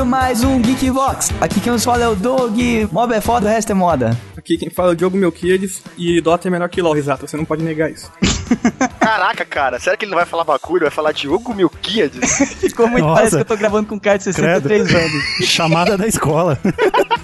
começando 0.00 0.06
mais 0.06 0.44
um 0.44 0.60
Geek 0.60 0.90
Vox. 0.90 1.30
Aqui 1.40 1.60
quem 1.60 1.72
nos 1.72 1.84
fala 1.84 2.04
é 2.04 2.08
o 2.08 2.14
Doug. 2.14 2.58
Mob 2.90 3.14
é 3.14 3.20
foda, 3.20 3.46
o 3.46 3.50
resto 3.50 3.72
é 3.72 3.74
moda. 3.74 4.16
Aqui 4.36 4.56
quem 4.56 4.70
fala 4.70 4.90
é 4.90 4.92
o 4.92 4.96
Diogo 4.96 5.16
Melquiades 5.16 5.82
e 5.96 6.20
Dota 6.20 6.48
é 6.48 6.50
melhor 6.50 6.68
que 6.68 6.80
LoL, 6.80 6.96
exato, 6.96 7.26
você 7.26 7.36
não 7.36 7.44
pode 7.44 7.62
negar 7.62 7.90
isso. 7.90 8.10
Caraca, 8.98 9.44
cara, 9.44 9.78
será 9.78 9.96
que 9.96 10.04
ele 10.04 10.10
não 10.10 10.18
vai 10.18 10.26
falar 10.26 10.44
bagulho? 10.44 10.82
Vai 10.82 10.90
falar 10.90 11.12
Diogo 11.12 11.54
Milquiades? 11.54 12.38
Ficou 12.60 12.88
muito 12.88 13.04
Nossa. 13.04 13.16
parece 13.16 13.36
que 13.36 13.42
eu 13.42 13.46
tô 13.46 13.56
gravando 13.56 13.88
com 13.88 13.96
um 13.96 13.98
cara 13.98 14.18
de 14.18 14.24
63 14.24 14.94
anos. 14.94 15.24
Chamada 15.44 15.98
da 15.98 16.06
escola. 16.06 16.58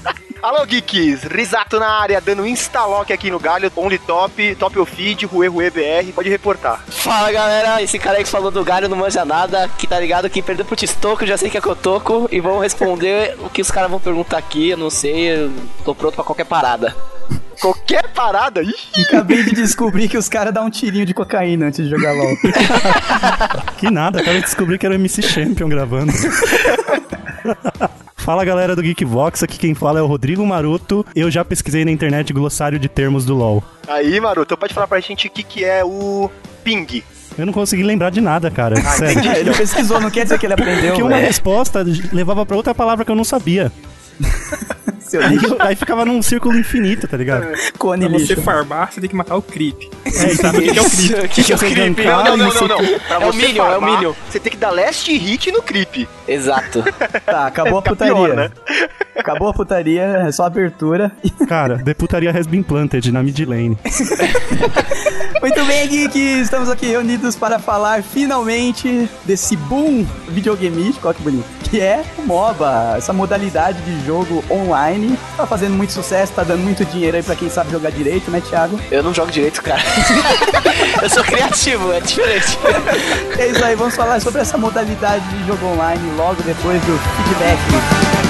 Alô, 0.47 0.65
geeks! 0.65 1.25
Risato 1.25 1.81
na 1.81 1.89
área, 1.89 2.21
dando 2.21 2.47
instalock 2.47 3.13
aqui 3.13 3.33
no 3.33 3.41
galho, 3.41 3.69
only 3.75 3.99
top, 3.99 4.55
top 4.55 4.79
of 4.79 4.95
feed, 4.95 5.27
Rue 5.27 5.49
Rue 5.49 5.71
BR, 5.71 6.13
pode 6.15 6.29
reportar. 6.29 6.85
Fala 6.87 7.33
galera, 7.33 7.83
esse 7.83 7.99
cara 7.99 8.19
aí 8.19 8.23
que 8.23 8.31
falou 8.31 8.53
do 8.53 8.63
galho 8.63 8.89
não 8.89 8.97
manja 8.97 9.25
nada, 9.25 9.69
que 9.77 9.89
tá 9.89 9.99
ligado 9.99 10.31
que 10.31 10.41
perdeu 10.41 10.65
pro 10.65 10.77
Tistoco, 10.77 11.27
já 11.27 11.37
sei 11.37 11.51
que 11.51 11.59
é 11.59 11.61
Cotoco, 11.61 12.29
e 12.31 12.39
vamos 12.39 12.63
responder 12.63 13.37
o 13.43 13.51
que 13.51 13.61
os 13.61 13.73
caras 13.73 13.91
vão 13.91 13.99
perguntar 13.99 14.39
aqui, 14.39 14.71
eu 14.71 14.77
não 14.77 14.89
sei, 14.89 15.37
eu 15.37 15.53
tô 15.85 15.97
pronto 15.97 16.15
pra 16.15 16.23
qualquer 16.23 16.47
parada. 16.47 16.95
Qualquer 17.61 18.07
parada, 18.13 18.63
ih! 18.63 18.73
Acabei 19.09 19.43
de 19.43 19.51
descobrir 19.51 20.09
que 20.09 20.17
os 20.17 20.29
caras 20.29 20.55
dão 20.55 20.67
um 20.67 20.71
tirinho 20.71 21.05
de 21.05 21.13
cocaína 21.13 21.67
antes 21.67 21.85
de 21.85 21.91
jogar 21.91 22.13
LOL. 22.13 22.37
Que 23.79 23.91
nada, 23.91 24.21
acabei 24.21 24.43
de 24.43 24.47
descobrir 24.47 24.79
que 24.79 24.87
era 24.87 24.95
o 24.95 24.99
MC 24.99 25.23
Champion 25.23 25.69
gravando. 25.69 26.13
Fala 28.27 28.45
galera 28.45 28.75
do 28.75 28.83
Geekvox, 28.83 29.45
aqui 29.45 29.57
quem 29.57 29.73
fala 29.73 30.01
é 30.01 30.03
o 30.03 30.07
Rodrigo 30.07 30.45
Maroto. 30.45 31.07
Eu 31.15 31.31
já 31.31 31.45
pesquisei 31.45 31.85
na 31.85 31.93
internet 31.93 32.33
glossário 32.33 32.77
de 32.77 32.89
termos 32.89 33.25
do 33.25 33.37
LoL. 33.37 33.63
Aí, 33.87 34.19
Maroto, 34.19 34.57
pode 34.57 34.75
falar 34.75 34.89
pra 34.89 34.99
gente 34.99 35.29
o 35.29 35.31
que, 35.31 35.45
que 35.45 35.65
é 35.65 35.85
o 35.85 36.29
ping. 36.65 37.05
Eu 37.39 37.47
não 37.47 37.53
consegui 37.53 37.85
lembrar 37.85 38.11
de 38.11 38.21
nada, 38.21 38.51
cara. 38.51 38.75
Sério. 38.83 39.31
É, 39.31 39.39
ele 39.39 39.55
pesquisou, 39.55 40.01
não 40.01 40.11
quer 40.11 40.25
dizer 40.25 40.41
que 40.41 40.47
ele 40.47 40.55
aprendeu. 40.55 40.89
Porque 40.89 41.03
uma 41.03 41.11
velho. 41.11 41.25
resposta 41.25 41.87
levava 42.13 42.45
pra 42.45 42.57
outra 42.57 42.75
palavra 42.75 43.05
que 43.05 43.11
eu 43.13 43.15
não 43.15 43.23
sabia. 43.23 43.71
Seu 45.01 45.23
Aí, 45.23 45.39
aí 45.61 45.77
ficava 45.77 46.05
num 46.05 46.21
círculo 46.21 46.59
infinito, 46.59 47.07
tá 47.07 47.17
ligado? 47.17 47.47
cone 47.79 48.09
Pra 48.09 48.19
você 48.19 48.25
lixo. 48.35 48.43
farmar, 48.43 48.93
você 48.93 49.01
tem 49.01 49.09
que 49.09 49.15
matar 49.15 49.37
o 49.37 49.43
creep. 49.43 49.89
É, 50.05 50.11
sabe 50.35 50.59
o 50.59 50.63
que 50.63 50.73
que 50.73 50.79
é 50.79 50.83
o 50.83 50.91
creep? 50.91 51.25
O 51.25 51.29
que, 51.29 51.45
que 51.45 51.53
é 51.53 51.55
o 51.55 51.59
Você 51.59 51.71
creep? 51.71 51.99
Não, 52.05 52.25
não, 52.25 52.37
não, 52.37 52.51
você- 52.51 52.61
não, 52.67 52.69
não. 52.83 52.99
Pra 52.99 53.15
É 53.15 53.19
o 53.19 53.33
você 53.33 53.47
Minion, 53.47 53.67
é 53.71 53.79
o 53.79 53.83
Minion. 53.83 54.13
Você 54.29 54.41
tem 54.41 54.51
que 54.51 54.59
dar 54.59 54.71
last 54.71 55.17
hit 55.17 55.53
no 55.53 55.63
creep. 55.63 56.09
Exato. 56.27 56.83
Tá, 57.25 57.47
acabou 57.47 57.79
a 57.79 57.83
putaria. 57.83 58.15
pior, 58.15 58.35
né? 58.35 58.51
Acabou 59.19 59.49
a 59.49 59.55
putaria, 59.55 60.03
é 60.03 60.33
só 60.33 60.45
abertura. 60.45 61.11
Cara, 61.49 61.77
deputaria 61.77 62.31
has 62.31 62.47
been 62.47 62.63
planted 62.63 63.11
na 63.11 63.23
mid 63.23 63.39
lane. 63.41 63.79
Muito 65.41 65.65
bem, 65.65 65.89
Geek, 65.89 66.19
estamos 66.41 66.69
aqui 66.69 66.87
reunidos 66.87 67.37
para 67.37 67.59
falar 67.59 68.03
finalmente 68.03 69.09
desse 69.25 69.57
boom 69.57 70.05
videogameístico, 70.29 71.07
olha 71.07 71.15
que 71.15 71.23
bonito, 71.23 71.45
que 71.63 71.81
é 71.81 72.03
o 72.19 72.23
MOBA, 72.23 72.95
essa 72.97 73.13
modalidade 73.13 73.81
de 73.83 74.05
jogo 74.05 74.43
online. 74.51 75.17
Tá 75.37 75.47
fazendo 75.47 75.75
muito 75.75 75.93
sucesso, 75.93 76.33
tá 76.33 76.43
dando 76.43 76.63
muito 76.63 76.85
dinheiro 76.85 77.17
aí 77.17 77.23
pra 77.23 77.37
quem 77.37 77.49
sabe 77.49 77.71
jogar 77.71 77.91
direito, 77.91 78.31
né, 78.31 78.41
Thiago? 78.41 78.81
Eu 78.91 79.03
não 79.03 79.15
jogo 79.15 79.31
direito, 79.31 79.63
cara. 79.63 79.83
eu 81.03 81.11
sou 81.11 81.23
criativo, 81.23 81.93
é 81.93 82.01
diferente. 82.01 82.59
É 83.39 83.47
isso 83.49 83.65
aí, 83.65 83.77
vamos 83.77 83.95
falar 83.95 84.21
sobre 84.21 84.41
essa 84.41 84.59
modalidade 84.59 85.25
de 85.29 85.47
jogo 85.47 85.67
online 85.67 86.03
logo 86.17 86.43
depois 86.43 86.81
do 86.83 86.99
feedback. 86.99 88.26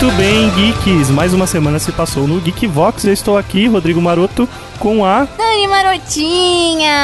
Muito 0.00 0.16
bem, 0.16 0.48
geeks. 0.50 1.10
Mais 1.10 1.34
uma 1.34 1.44
semana 1.44 1.80
se 1.80 1.90
passou 1.90 2.28
no 2.28 2.40
Geekvox. 2.40 3.04
Eu 3.04 3.12
estou 3.12 3.36
aqui, 3.36 3.66
Rodrigo 3.66 4.00
Maroto, 4.00 4.48
com 4.78 5.04
a 5.04 5.24
Dani 5.24 5.66
Marotinha! 5.66 6.94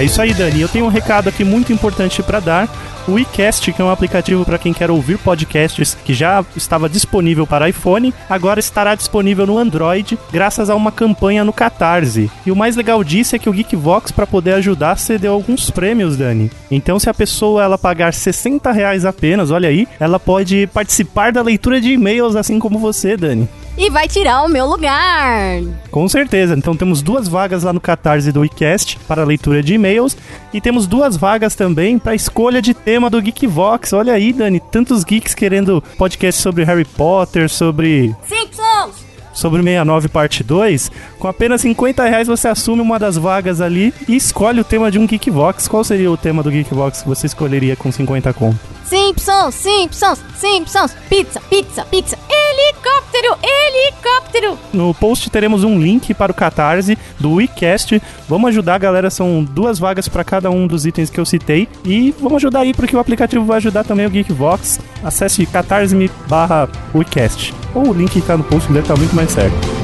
É 0.03 0.05
isso 0.05 0.21
aí, 0.21 0.35
Dani. 0.35 0.61
Eu 0.61 0.69
tenho 0.69 0.85
um 0.85 0.89
recado 0.89 1.29
aqui 1.29 1.45
muito 1.45 1.73
importante 1.73 2.25
para 2.25 2.41
dar. 2.41 2.69
O 3.07 3.21
iCast, 3.21 3.73
que 3.73 3.81
é 3.81 3.85
um 3.85 3.89
aplicativo 3.91 4.45
para 4.45 4.59
quem 4.59 4.73
quer 4.73 4.91
ouvir 4.91 5.17
podcasts 5.17 5.97
que 6.05 6.13
já 6.13 6.45
estava 6.57 6.89
disponível 6.89 7.47
para 7.47 7.69
iPhone, 7.69 8.13
agora 8.29 8.59
estará 8.59 8.97
disponível 8.97 9.47
no 9.47 9.57
Android, 9.57 10.19
graças 10.33 10.69
a 10.69 10.75
uma 10.75 10.91
campanha 10.91 11.45
no 11.45 11.53
Catarse. 11.53 12.29
E 12.45 12.51
o 12.51 12.57
mais 12.57 12.75
legal 12.75 13.05
disso 13.05 13.37
é 13.37 13.39
que 13.39 13.49
o 13.49 13.53
Geekvox, 13.53 14.11
para 14.11 14.27
poder 14.27 14.55
ajudar, 14.55 14.99
cedeu 14.99 15.35
alguns 15.35 15.71
prêmios, 15.71 16.17
Dani. 16.17 16.51
Então, 16.69 16.99
se 16.99 17.09
a 17.09 17.15
pessoa 17.15 17.63
ela 17.63 17.79
pagar 17.79 18.13
60 18.13 18.73
reais 18.73 19.05
apenas, 19.05 19.53
olha 19.53 19.69
aí, 19.69 19.87
ela 20.01 20.19
pode 20.19 20.67
participar 20.75 21.31
da 21.31 21.43
leitura 21.43 21.81
de 21.81 21.93
e-mails, 21.93 22.35
assim 22.35 22.59
como 22.59 22.77
você, 22.77 23.17
Dani. 23.17 23.49
E 23.77 23.89
vai 23.89 24.07
tirar 24.07 24.43
o 24.43 24.49
meu 24.49 24.67
lugar. 24.67 25.63
Com 25.91 26.09
certeza. 26.09 26.55
Então 26.55 26.77
temos 26.77 27.01
duas 27.01 27.27
vagas 27.27 27.63
lá 27.63 27.73
no 27.73 27.81
Catarse 27.81 28.31
do 28.31 28.45
iCast 28.45 28.99
para 29.09 29.25
leitura 29.25 29.63
de 29.63 29.75
e-mails 29.75 30.17
e 30.53 30.61
temos 30.61 30.87
duas 30.87 31.17
vagas 31.17 31.55
também 31.55 31.99
para 31.99 32.15
escolha 32.15 32.61
de 32.61 32.75
tema 32.75 33.09
do 33.09 33.21
Geekvox. 33.21 33.93
Olha 33.93 34.13
aí, 34.13 34.33
Dani, 34.33 34.61
tantos 34.61 35.05
geeks 35.05 35.35
querendo 35.35 35.83
podcast 35.97 36.41
sobre 36.41 36.65
Harry 36.65 36.85
Potter, 36.85 37.49
sobre 37.49 38.15
Simpsons! 38.27 39.13
sobre 39.33 39.63
69 39.63 40.09
parte 40.09 40.45
2. 40.45 40.91
Com 41.19 41.29
apenas 41.29 41.63
50 41.63 42.05
reais 42.05 42.29
você 42.29 42.49
assume 42.49 42.83
uma 42.83 42.99
das 42.99 43.17
vagas 43.17 43.61
ali 43.61 43.93
e 44.09 44.15
escolhe 44.15 44.61
o 44.61 44.65
tema 44.65 44.91
de 44.91 44.99
um 44.99 45.07
Geekvox. 45.07 45.67
Qual 45.67 45.83
seria 45.83 46.11
o 46.11 46.17
tema 46.17 46.43
do 46.43 46.51
Geekvox 46.51 47.03
que 47.03 47.09
você 47.09 47.27
escolheria 47.27 47.77
com 47.77 47.91
50 47.91 48.33
conto? 48.35 48.59
Simpsons, 48.93 49.55
Simpsons, 49.55 50.21
Simpsons, 50.37 50.95
pizza, 51.09 51.41
pizza, 51.49 51.83
pizza, 51.87 52.19
helicóptero, 52.29 53.39
helicóptero. 53.43 54.59
No 54.71 54.93
post 54.93 55.31
teremos 55.31 55.65
um 55.65 55.81
link 55.81 56.13
para 56.13 56.31
o 56.31 56.35
Catarse 56.35 56.99
do 57.19 57.37
WeCast. 57.37 58.03
Vamos 58.29 58.51
ajudar, 58.51 58.77
galera. 58.77 59.09
São 59.09 59.43
duas 59.43 59.79
vagas 59.79 60.09
para 60.09 60.23
cada 60.23 60.51
um 60.51 60.67
dos 60.67 60.85
itens 60.85 61.09
que 61.09 61.19
eu 61.19 61.25
citei. 61.25 61.67
E 61.87 62.15
vamos 62.21 62.37
ajudar 62.37 62.61
aí, 62.61 62.75
porque 62.75 62.95
o 62.95 63.01
aplicativo 63.01 63.47
vai 63.47 63.57
ajudar 63.57 63.83
também 63.83 64.05
o 64.05 64.11
Geekvox. 64.11 64.79
Acesse 65.03 65.47
catarse 65.47 66.11
barra 66.29 66.69
WeCast. 66.95 67.55
Ou 67.75 67.89
o 67.89 67.95
link 67.95 68.11
que 68.11 68.21
tá 68.21 68.37
no 68.37 68.45
post 68.45 68.69
deve 68.69 68.81
estar 68.81 68.99
muito 68.99 69.17
mais 69.17 69.31
certo. 69.31 69.82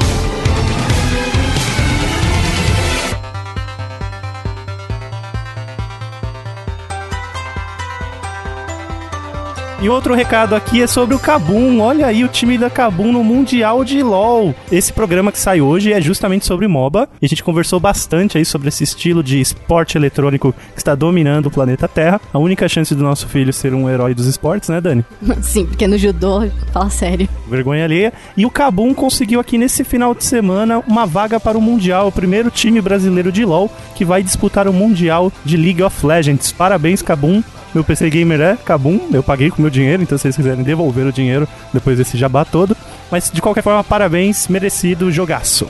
E 9.81 9.89
outro 9.89 10.13
recado 10.13 10.57
aqui 10.57 10.83
é 10.83 10.89
sobre 10.89 11.15
o 11.15 11.21
Kabum. 11.21 11.81
Olha 11.81 12.09
aí 12.09 12.25
o 12.25 12.29
time 12.29 12.59
da 12.59 12.69
Kabum 12.69 13.13
no 13.13 13.23
Mundial 13.23 13.85
de 13.85 14.03
LoL. 14.03 14.53
Esse 14.73 14.93
programa 14.93 15.31
que 15.31 15.39
sai 15.39 15.61
hoje 15.61 15.93
é 15.93 16.01
justamente 16.01 16.45
sobre 16.47 16.67
MOBA. 16.67 17.09
E 17.23 17.27
a 17.27 17.29
gente 17.29 17.45
conversou 17.45 17.79
bastante 17.79 18.37
aí 18.37 18.45
sobre 18.45 18.71
esse 18.71 18.83
estilo 18.83 19.23
de 19.23 19.41
esporte 19.41 19.97
eletrônico 19.97 20.53
que 20.75 20.81
está 20.81 20.97
dominando 20.97 21.47
o 21.47 21.51
planeta 21.51 21.87
Terra. 21.87 22.21
A 22.33 22.41
única 22.41 22.69
chance 22.69 22.93
do 22.93 23.05
nosso 23.05 23.29
filho 23.29 23.53
ser 23.53 23.73
um 23.73 23.89
herói 23.89 24.15
dos 24.15 24.27
esportes, 24.27 24.69
né, 24.69 24.81
Dani? 24.81 25.05
Sim, 25.43 25.65
porque 25.65 25.87
no 25.87 25.97
judô, 25.97 26.49
fala 26.73 26.91
sério. 26.91 27.29
Vergonha 27.49 27.85
alheia. 27.85 28.13
E 28.37 28.45
o 28.45 28.51
Kabum 28.51 28.93
conseguiu 28.93 29.39
aqui 29.39 29.57
nesse 29.57 29.85
final 29.85 30.13
de 30.13 30.25
semana 30.25 30.83
uma 30.89 31.07
vaga 31.07 31.39
para 31.39 31.57
o 31.57 31.63
Mundial, 31.63 32.09
o 32.09 32.13
primeiro 32.13 32.51
time 32.51 32.81
brasileiro 32.81 33.31
de 33.31 33.45
LoL 33.45 33.71
que 33.95 34.05
vai 34.05 34.25
disputar 34.25 34.67
o 34.67 34.73
Mundial 34.73 35.33
de 35.45 35.57
League 35.57 35.85
of 35.85 36.05
Legends. 36.05 36.51
Parabéns, 36.51 37.01
Kabum. 37.01 37.45
Meu 37.75 37.85
PC 37.85 38.09
Gamer 38.11 38.41
é 38.41 38.57
Kabum, 38.65 38.99
eu 39.13 39.23
paguei 39.23 39.51
com 39.51 39.61
meu 39.63 39.71
dinheiro, 39.71 40.03
então 40.03 40.17
se 40.17 40.23
vocês 40.23 40.37
quiserem 40.37 40.63
devolver 40.65 41.07
o 41.07 41.13
dinheiro 41.13 41.47
depois 41.73 41.99
desse 41.99 42.17
jabá 42.17 42.45
todo. 42.45 42.77
Mas 43.11 43.31
de 43.31 43.41
qualquer 43.41 43.63
forma, 43.63 43.83
parabéns, 43.85 44.49
merecido 44.49 45.11
jogaço. 45.13 45.69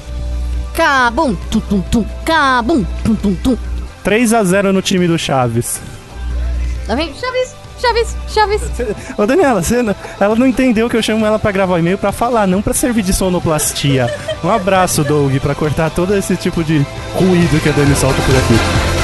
Cabum, 0.74 1.34
tum 1.50 1.60
tum 1.60 1.80
tum, 1.82 2.04
cabum, 2.24 2.84
tum 3.04 3.14
tum 3.14 3.34
tum. 3.34 3.56
3 4.04 4.32
a 4.32 4.44
0 4.44 4.72
no 4.72 4.80
time 4.80 5.06
do 5.08 5.18
Chaves. 5.18 5.80
Tá 6.86 6.94
vendo? 6.94 7.12
Chaves, 7.18 7.54
Chaves, 7.80 8.16
Chaves. 8.28 8.62
Ô 9.18 9.26
Daniela, 9.26 9.62
você 9.62 9.82
não- 9.82 9.94
ela 10.20 10.34
não 10.36 10.46
entendeu 10.46 10.88
que 10.88 10.96
eu 10.96 11.02
chamo 11.02 11.26
ela 11.26 11.38
pra 11.38 11.52
gravar 11.52 11.74
o 11.74 11.78
e-mail 11.78 11.98
pra 11.98 12.12
falar, 12.12 12.46
não 12.46 12.62
pra 12.62 12.72
servir 12.72 13.02
de 13.02 13.12
sonoplastia. 13.12 14.08
Um 14.42 14.50
abraço, 14.50 15.02
Doug, 15.04 15.36
pra 15.38 15.54
cortar 15.54 15.90
todo 15.90 16.14
esse 16.16 16.36
tipo 16.36 16.62
de 16.64 16.84
ruído 17.14 17.60
que 17.62 17.68
a 17.68 17.72
Dani 17.72 17.94
solta 17.96 18.20
por 18.22 18.34
aqui. 18.36 18.97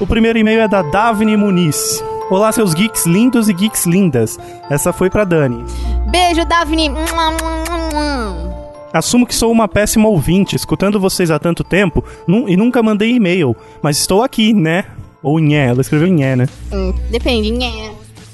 O 0.00 0.06
primeiro 0.06 0.38
e-mail 0.38 0.60
é 0.60 0.68
da 0.68 0.80
Davine 0.80 1.36
Muniz. 1.36 2.02
Olá, 2.30 2.52
seus 2.52 2.72
geeks 2.72 3.04
lindos 3.04 3.48
e 3.48 3.52
geeks 3.52 3.84
lindas. 3.84 4.38
Essa 4.70 4.92
foi 4.92 5.10
pra 5.10 5.24
Dani. 5.24 5.64
Beijo, 6.06 6.44
Daphne. 6.44 6.88
Assumo 8.92 9.26
que 9.26 9.34
sou 9.34 9.50
uma 9.50 9.66
péssima 9.66 10.08
ouvinte, 10.08 10.54
escutando 10.54 11.00
vocês 11.00 11.32
há 11.32 11.38
tanto 11.40 11.64
tempo 11.64 12.04
e 12.46 12.56
nunca 12.56 12.80
mandei 12.80 13.10
e-mail, 13.10 13.56
mas 13.82 13.98
estou 13.98 14.22
aqui, 14.22 14.52
né? 14.52 14.84
Ou 15.20 15.40
nhé, 15.40 15.66
ela 15.66 15.80
escreveu 15.80 16.06
nhé, 16.06 16.36
né? 16.36 16.46
Hum, 16.72 16.94
depende, 17.10 17.50
nhé. 17.50 17.90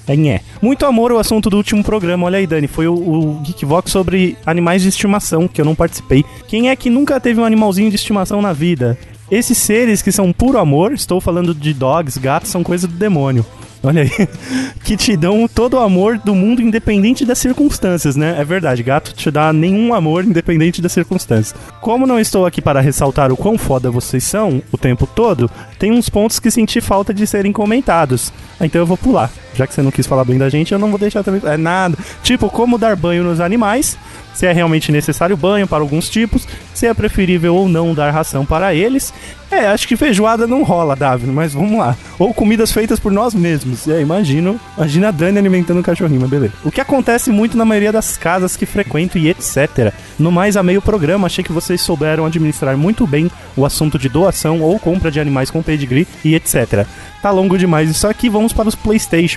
É 0.07 0.15
nhé. 0.15 0.43
Muito 0.61 0.85
amor 0.85 1.13
ao 1.13 1.19
assunto 1.19 1.49
do 1.49 1.57
último 1.57 1.83
programa, 1.83 2.27
olha 2.27 2.37
aí, 2.37 2.47
Dani, 2.47 2.69
foi 2.69 2.87
o, 2.87 2.95
o 2.95 3.41
Geekvox 3.43 3.91
sobre 3.91 4.37
animais 4.45 4.83
de 4.83 4.91
estimação, 4.91 5.49
que 5.49 5.63
eu 5.63 5.65
não 5.65 5.75
participei. 5.75 6.27
Quem 6.47 6.69
é 6.69 6.77
que 6.77 6.91
nunca 6.91 7.19
teve 7.19 7.41
um 7.41 7.45
animalzinho 7.45 7.89
de 7.89 7.97
estimação 7.97 8.43
na 8.43 8.53
vida? 8.53 8.99
Esses 9.31 9.59
seres 9.59 10.03
que 10.03 10.13
são 10.13 10.33
puro 10.33 10.59
amor, 10.59 10.93
estou 10.93 11.21
falando 11.21 11.55
de 11.55 11.73
dogs, 11.73 12.19
gatos, 12.19 12.51
são 12.51 12.63
coisa 12.63 12.87
do 12.87 12.95
demônio. 12.95 13.45
Olha 13.83 14.03
aí, 14.03 14.11
que 14.83 14.97
te 14.97 15.15
dão 15.15 15.47
todo 15.47 15.75
o 15.75 15.81
amor 15.81 16.17
do 16.17 16.35
mundo 16.35 16.63
independente 16.63 17.25
das 17.25 17.39
circunstâncias, 17.39 18.17
né? 18.17 18.35
É 18.39 18.45
verdade, 18.45 18.83
gato 18.83 19.13
te 19.13 19.31
dá 19.31 19.53
nenhum 19.53 19.93
amor 19.93 20.25
independente 20.25 20.81
das 20.81 20.93
circunstâncias. 20.93 21.55
Como 21.83 22.07
não 22.07 22.19
estou 22.19 22.47
aqui 22.47 22.63
para 22.63 22.81
ressaltar 22.81 23.31
o 23.31 23.37
quão 23.37 23.59
foda 23.59 23.91
vocês 23.91 24.25
são 24.25 24.63
o 24.73 24.79
tempo 24.79 25.07
todo, 25.07 25.51
tem 25.79 25.93
uns 25.93 26.09
pontos 26.09 26.39
que 26.39 26.51
senti 26.51 26.81
falta 26.81 27.13
de 27.13 27.27
serem 27.27 27.53
comentados. 27.53 28.33
Então 28.59 28.81
eu 28.81 28.87
vou 28.87 28.97
pular. 28.97 29.31
Já 29.55 29.67
que 29.67 29.75
você 29.75 29.83
não 29.83 29.91
quis 29.91 30.07
falar 30.07 30.25
bem 30.25 30.39
da 30.39 30.49
gente, 30.49 30.73
eu 30.73 30.79
não 30.79 30.91
vou 30.91 30.99
deixar 30.99 31.23
também. 31.23 31.41
É 31.45 31.57
nada. 31.57 31.97
Tipo, 32.23 32.51
como 32.51 32.79
dar 32.79 32.97
banho 32.97 33.23
nos 33.23 33.41
animais, 33.41 33.97
se 34.35 34.47
é 34.47 34.53
realmente 34.53 34.91
necessário 34.91 35.37
banho 35.37 35.67
para 35.67 35.79
alguns 35.79 36.11
tipos, 36.11 36.47
se 36.75 36.87
é 36.87 36.93
preferível 36.93 37.55
ou 37.55 37.69
não 37.69 37.95
dar 37.95 38.11
ração 38.11 38.45
para 38.45 38.75
eles. 38.75 39.13
É, 39.51 39.69
acho 39.69 39.87
que 39.87 39.97
feijoada 39.97 40.49
não 40.49 40.65
rola, 40.65 40.97
Davi, 40.97 41.29
mas 41.29 41.55
vamos 41.55 41.79
lá. 41.79 41.97
Ou 42.19 42.35
comidas 42.35 42.73
feitas 42.73 42.99
por 42.99 43.13
nós 43.13 43.33
mesmos. 43.35 43.87
É, 43.87 44.01
imagino, 44.01 44.59
imagina 44.77 45.09
a 45.09 45.11
Dani 45.13 45.39
alimentando 45.39 45.79
um 45.79 45.83
cachorrinho, 45.83 46.23
mas 46.23 46.31
beleza. 46.31 46.55
O 46.65 46.73
que 46.73 46.81
acontece 46.81 47.31
muito 47.31 47.57
na 47.57 47.65
maioria 47.65 47.93
das 47.93 48.17
casas 48.17 48.57
que 48.57 48.67
frequento 48.67 49.17
e 49.17 49.29
etc. 49.29 49.93
No 50.19 50.33
mais, 50.33 50.57
a 50.57 50.63
meio 50.63 50.83
programa, 50.83 51.27
achei 51.27 51.45
que 51.45 51.53
vocês 51.53 51.81
souberam 51.81 52.27
administrar 52.27 52.77
muito 52.77 53.07
bem 53.07 53.31
o 53.57 53.65
assunto 53.65 53.97
de 53.97 54.09
doação 54.09 54.61
ou 54.61 54.79
compra 54.79 55.11
de 55.11 55.21
animais 55.21 55.51
com 55.51 55.63
pedigree 55.63 56.09
e 56.25 56.35
etc. 56.35 56.85
Tá 57.23 57.31
longo 57.31 57.57
demais 57.57 57.89
isso 57.89 58.07
aqui, 58.09 58.29
vamos 58.29 58.53
para 58.53 58.69
os 58.69 58.75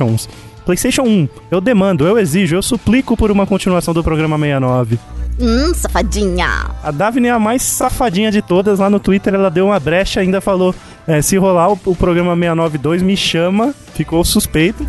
Playstations. 0.07 0.29
PlayStation 0.65 1.03
1, 1.03 1.29
eu 1.49 1.61
demando, 1.61 2.05
eu 2.05 2.19
exijo, 2.19 2.55
eu 2.55 2.61
suplico 2.61 3.15
por 3.15 3.31
uma 3.31 3.47
continuação 3.47 3.93
do 3.93 4.03
programa 4.03 4.37
69. 4.37 4.99
Hum, 5.39 5.73
safadinha. 5.73 6.71
A 6.83 6.91
Daphne 6.91 7.27
é 7.27 7.31
a 7.31 7.39
mais 7.39 7.61
safadinha 7.61 8.31
de 8.31 8.41
todas. 8.41 8.79
Lá 8.79 8.89
no 8.89 8.99
Twitter 8.99 9.33
ela 9.33 9.49
deu 9.49 9.67
uma 9.67 9.79
brecha 9.79 10.19
ainda 10.19 10.41
falou: 10.41 10.73
é, 11.07 11.21
se 11.21 11.37
rolar 11.37 11.71
o, 11.71 11.79
o 11.85 11.95
programa 11.95 12.33
692, 12.35 13.01
me 13.01 13.15
chama. 13.15 13.73
Ficou 13.93 14.25
suspeito. 14.25 14.85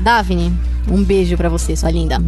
Daphne, 0.00 0.52
um 0.88 1.02
beijo 1.02 1.36
pra 1.36 1.48
você, 1.48 1.74
sua 1.74 1.90
linda. 1.90 2.22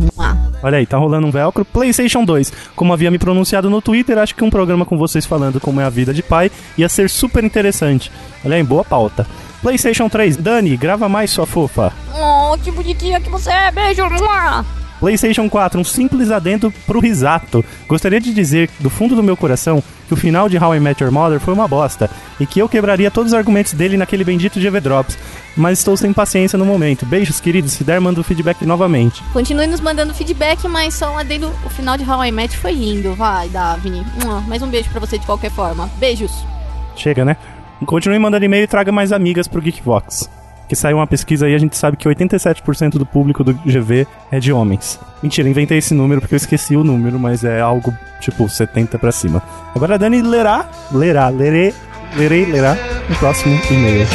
Olha 0.62 0.78
aí, 0.78 0.86
tá 0.86 0.96
rolando 0.96 1.26
um 1.26 1.30
velcro. 1.30 1.64
PlayStation 1.64 2.24
2. 2.24 2.52
Como 2.74 2.92
havia 2.92 3.10
me 3.10 3.18
pronunciado 3.18 3.68
no 3.70 3.82
Twitter, 3.82 4.18
acho 4.18 4.34
que 4.34 4.42
um 4.42 4.50
programa 4.50 4.86
com 4.86 4.96
vocês 4.96 5.26
falando 5.26 5.60
como 5.60 5.80
é 5.80 5.84
a 5.84 5.90
vida 5.90 6.12
de 6.12 6.22
pai 6.22 6.50
ia 6.76 6.88
ser 6.88 7.08
super 7.10 7.44
interessante. 7.44 8.10
Olha 8.44 8.56
aí, 8.56 8.62
boa 8.64 8.82
pauta. 8.82 9.26
PlayStation 9.62 10.08
3. 10.08 10.36
Dani, 10.36 10.76
grava 10.76 11.08
mais, 11.08 11.30
sua 11.30 11.46
fofa. 11.46 11.92
Oh, 12.14 12.56
que 12.58 12.70
bonitinha 12.70 13.20
que 13.20 13.28
você 13.28 13.50
é. 13.50 13.70
Beijo. 13.70 14.02
PlayStation 15.00 15.48
4, 15.48 15.80
um 15.80 15.84
simples 15.84 16.30
adendo 16.30 16.72
pro 16.86 17.00
risato. 17.00 17.64
Gostaria 17.86 18.20
de 18.20 18.34
dizer, 18.34 18.68
do 18.80 18.90
fundo 18.90 19.14
do 19.14 19.22
meu 19.22 19.36
coração, 19.36 19.82
que 20.06 20.14
o 20.14 20.16
final 20.16 20.48
de 20.48 20.58
How 20.58 20.74
I 20.74 20.80
Met 20.80 21.02
Your 21.02 21.12
Mother 21.12 21.38
foi 21.38 21.54
uma 21.54 21.68
bosta 21.68 22.10
e 22.40 22.46
que 22.46 22.60
eu 22.60 22.68
quebraria 22.68 23.10
todos 23.10 23.32
os 23.32 23.38
argumentos 23.38 23.74
dele 23.74 23.96
naquele 23.96 24.24
bendito 24.24 24.58
de 24.58 24.68
Drops. 24.80 25.16
Mas 25.56 25.78
estou 25.78 25.96
sem 25.96 26.12
paciência 26.12 26.58
no 26.58 26.64
momento. 26.64 27.06
Beijos, 27.06 27.40
queridos. 27.40 27.72
Se 27.72 27.84
der, 27.84 28.00
manda 28.00 28.20
o 28.20 28.24
feedback 28.24 28.64
novamente. 28.64 29.22
Continue 29.32 29.66
nos 29.66 29.80
mandando 29.80 30.14
feedback, 30.14 30.66
mas 30.68 30.94
só 30.94 31.12
um 31.12 31.18
adendo. 31.18 31.52
O 31.64 31.68
final 31.68 31.96
de 31.96 32.08
How 32.08 32.24
I 32.24 32.32
Met 32.32 32.56
foi 32.56 32.72
lindo. 32.72 33.14
Vai. 33.14 33.50
Mua. 34.24 34.40
Mais 34.42 34.62
um 34.62 34.68
beijo 34.68 34.90
pra 34.90 35.00
você 35.00 35.18
de 35.18 35.26
qualquer 35.26 35.50
forma. 35.50 35.90
Beijos. 35.98 36.32
Chega, 36.96 37.24
né? 37.24 37.36
Continue 37.86 38.18
mandando 38.18 38.44
e-mail 38.44 38.64
e 38.64 38.66
traga 38.66 38.92
mais 38.92 39.12
amigas 39.12 39.48
pro 39.48 39.62
Geekvox. 39.62 40.28
Que 40.68 40.76
saiu 40.76 40.98
uma 40.98 41.06
pesquisa 41.06 41.46
aí, 41.46 41.54
a 41.54 41.58
gente 41.58 41.76
sabe 41.76 41.96
que 41.96 42.06
87% 42.06 42.98
do 42.98 43.06
público 43.06 43.42
do 43.42 43.54
GV 43.54 44.06
é 44.30 44.38
de 44.38 44.52
homens. 44.52 45.00
Mentira, 45.22 45.48
inventei 45.48 45.78
esse 45.78 45.94
número 45.94 46.20
porque 46.20 46.34
eu 46.34 46.36
esqueci 46.36 46.76
o 46.76 46.84
número, 46.84 47.18
mas 47.18 47.42
é 47.42 47.58
algo 47.58 47.96
tipo 48.20 48.46
70 48.46 48.98
pra 48.98 49.10
cima. 49.10 49.42
Agora 49.74 49.94
a 49.94 49.96
Dani 49.96 50.20
lerá, 50.20 50.68
lerá, 50.92 51.28
lerei, 51.30 51.72
lerei, 52.16 52.44
lerá 52.44 52.76
no 53.08 53.16
próximo 53.16 53.58
e-mail. 53.70 54.06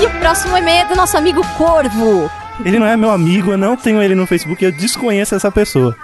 E 0.00 0.06
o 0.06 0.20
próximo 0.20 0.56
e-mail 0.56 0.82
é 0.82 0.88
do 0.88 0.94
nosso 0.94 1.16
amigo 1.16 1.44
Corvo. 1.56 2.30
Ele 2.64 2.78
não 2.78 2.86
é 2.86 2.96
meu 2.96 3.10
amigo, 3.10 3.52
eu 3.52 3.58
não 3.58 3.76
tenho 3.76 4.02
ele 4.02 4.14
no 4.14 4.26
Facebook, 4.26 4.64
eu 4.64 4.72
desconheço 4.72 5.34
essa 5.34 5.50
pessoa. 5.50 5.96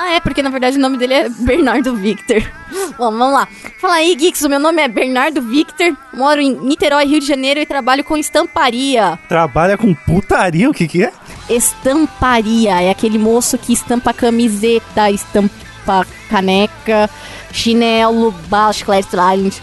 Ah, 0.00 0.12
é, 0.12 0.20
porque 0.20 0.42
na 0.42 0.50
verdade 0.50 0.78
o 0.78 0.80
nome 0.80 0.96
dele 0.96 1.14
é 1.14 1.28
Bernardo 1.28 1.96
Victor. 1.96 2.40
Bom, 2.96 3.10
vamos 3.10 3.32
lá. 3.32 3.48
Fala 3.80 3.94
aí, 3.94 4.14
Geeks, 4.14 4.42
o 4.42 4.48
meu 4.48 4.60
nome 4.60 4.80
é 4.80 4.86
Bernardo 4.86 5.42
Victor, 5.42 5.96
moro 6.14 6.40
em 6.40 6.54
Niterói, 6.54 7.04
Rio 7.04 7.18
de 7.18 7.26
Janeiro 7.26 7.58
e 7.58 7.66
trabalho 7.66 8.04
com 8.04 8.16
estamparia. 8.16 9.18
Trabalha 9.28 9.76
com 9.76 9.92
putaria, 9.92 10.70
o 10.70 10.72
que 10.72 10.86
que 10.86 11.04
é? 11.04 11.12
Estamparia 11.50 12.80
é 12.80 12.90
aquele 12.90 13.18
moço 13.18 13.58
que 13.58 13.72
estampa 13.72 14.12
camiseta, 14.12 15.10
estampa 15.10 16.06
caneca, 16.30 17.10
chinelo, 17.50 18.30
bala, 18.48 18.72
chiclete, 18.72 19.08
tralhos. 19.08 19.60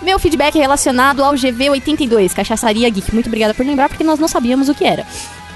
Meu 0.00 0.18
feedback 0.18 0.56
é 0.56 0.60
relacionado 0.60 1.24
ao 1.24 1.34
GV82, 1.34 2.34
Cachaçaria 2.34 2.88
Geek. 2.88 3.12
Muito 3.12 3.26
obrigada 3.26 3.52
por 3.52 3.66
lembrar, 3.66 3.88
porque 3.88 4.04
nós 4.04 4.18
não 4.18 4.28
sabíamos 4.28 4.68
o 4.68 4.74
que 4.74 4.84
era. 4.84 5.04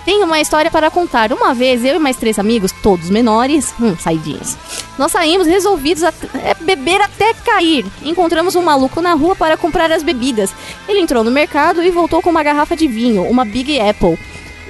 Tenho 0.07 0.25
uma 0.25 0.41
história 0.41 0.71
para 0.71 0.89
contar. 0.89 1.33
Uma 1.33 1.53
vez, 1.53 1.85
eu 1.85 1.97
e 1.97 1.99
mais 1.99 2.17
três 2.17 2.39
amigos, 2.39 2.71
todos 2.71 3.11
menores, 3.11 3.75
hum, 3.81 3.97
saidinhos, 3.99 4.57
nós 4.97 5.11
saímos 5.11 5.49
resolvidos 5.49 6.05
a 6.05 6.13
é, 6.33 6.55
beber 6.61 7.01
até 7.03 7.35
cair. 7.35 7.85
Encontramos 8.05 8.55
um 8.55 8.63
maluco 8.63 9.03
na 9.03 9.15
rua 9.15 9.35
para 9.35 9.57
comprar 9.57 9.91
as 9.91 10.05
bebidas. 10.05 10.55
Ele 10.89 11.01
entrou 11.01 11.25
no 11.25 11.31
mercado 11.33 11.83
e 11.83 11.91
voltou 11.91 12.23
com 12.23 12.31
uma 12.31 12.45
garrafa 12.45 12.77
de 12.77 12.87
vinho, 12.87 13.25
uma 13.25 13.45
Big 13.45 13.81
Apple, 13.81 14.17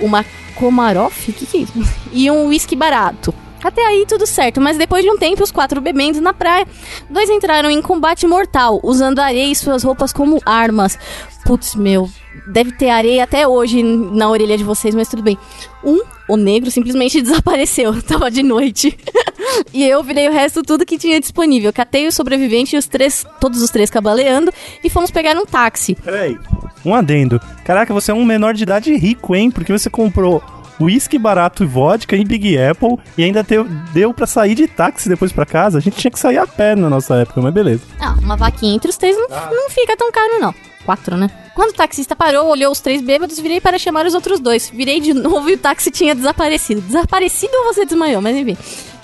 uma 0.01 0.25
Komarov, 0.55 1.13
que 1.13 1.45
que 1.47 1.59
é 1.59 1.61
isso? 1.61 1.73
E 2.11 2.31
um 2.31 2.47
whisky 2.47 2.75
barato. 2.75 3.35
Até 3.67 3.85
aí 3.85 4.07
tudo 4.07 4.25
certo, 4.29 4.61
mas 4.61 4.79
depois 4.79 5.03
de 5.03 5.11
um 5.11 5.19
tempo, 5.19 5.43
os 5.43 5.51
quatro 5.51 5.81
bebendo 5.81 6.21
na 6.21 6.33
praia, 6.33 6.65
dois 7.11 7.29
entraram 7.29 7.69
em 7.69 7.83
combate 7.83 8.25
mortal, 8.25 8.79
usando 8.81 9.19
areia 9.19 9.51
e 9.51 9.57
suas 9.57 9.83
roupas 9.83 10.13
como 10.13 10.41
armas. 10.47 10.97
Putz, 11.45 11.75
meu, 11.75 12.09
deve 12.47 12.71
ter 12.71 12.91
areia 12.91 13.25
até 13.25 13.49
hoje 13.49 13.83
na 13.83 14.31
orelha 14.31 14.57
de 14.57 14.63
vocês, 14.63 14.95
mas 14.95 15.09
tudo 15.09 15.21
bem. 15.21 15.37
Um, 15.83 15.99
o 16.29 16.37
negro, 16.37 16.71
simplesmente 16.71 17.21
desapareceu, 17.23 18.01
tava 18.05 18.31
de 18.31 18.45
noite. 18.45 18.97
e 19.75 19.85
eu 19.85 20.01
virei 20.01 20.29
o 20.29 20.33
resto 20.33 20.63
tudo 20.63 20.87
que 20.87 20.97
tinha 20.97 21.19
disponível. 21.19 21.73
Catei 21.73 22.07
o 22.07 22.13
sobrevivente 22.13 22.77
e 22.77 22.79
os 22.79 22.87
três, 22.87 23.27
todos 23.41 23.61
os 23.61 23.71
três 23.71 23.91
cabaleando, 23.91 24.53
e 24.85 24.89
fomos 24.89 25.11
pegar 25.11 25.37
um 25.37 25.45
táxi. 25.45 25.97
Peraí. 25.97 26.39
Um 26.85 26.95
adendo. 26.95 27.41
Caraca, 27.65 27.93
você 27.93 28.13
é 28.13 28.15
um 28.15 28.25
menor 28.25 28.55
de 28.55 28.63
idade 28.63 28.95
rico, 28.95 29.35
hein? 29.35 29.51
Porque 29.51 29.73
você 29.73 29.91
comprou 29.91 30.41
whisky 30.81 31.19
barato 31.19 31.65
e 31.65 31.67
vodka 31.67 32.17
e 32.17 32.25
Big 32.25 32.57
Apple 32.59 32.99
e 33.17 33.25
ainda 33.25 33.43
teu, 33.45 33.65
deu 33.93 34.13
pra 34.13 34.27
sair 34.27 34.55
de 34.55 34.67
táxi 34.67 35.09
depois 35.09 35.33
pra 35.33 35.47
casa. 35.47 35.79
A 35.79 35.81
gente 35.81 35.97
tinha 35.97 36.11
que 36.11 36.19
sair 36.19 36.39
a 36.39 36.47
pé 36.47 36.75
na 36.75 36.89
nossa 36.91 37.15
época, 37.17 37.41
mas 37.41 37.53
beleza. 37.55 37.83
Ah, 38.01 38.15
uma 38.21 38.37
vaquinha 38.37 38.75
entre 38.75 38.91
os 38.91 38.97
três 38.97 39.17
não, 39.17 39.29
não 39.29 39.71
fica 39.71 39.97
tão 39.97 40.11
caro, 40.13 40.39
não. 40.41 40.55
Quatro, 40.85 41.17
né? 41.17 41.29
Quando 41.55 41.71
o 41.71 41.75
taxista 41.75 42.15
parou, 42.15 42.47
olhou 42.49 42.71
os 42.71 42.81
três 42.81 43.01
bêbados, 43.03 43.41
virei 43.41 43.61
para 43.61 43.79
chamar 43.79 44.07
os 44.07 44.15
outros 44.15 44.39
dois. 44.39 44.71
Virei 44.71 45.01
de 45.01 45.13
novo 45.15 45.49
e 45.51 45.55
o 45.55 45.59
táxi 45.59 45.91
tinha 45.91 46.15
desaparecido. 46.15 46.81
Desaparecido 46.81 47.53
ou 47.57 47.65
você 47.75 47.85
desmaiou, 47.85 48.23
mas 48.23 48.37
enfim. 48.37 48.57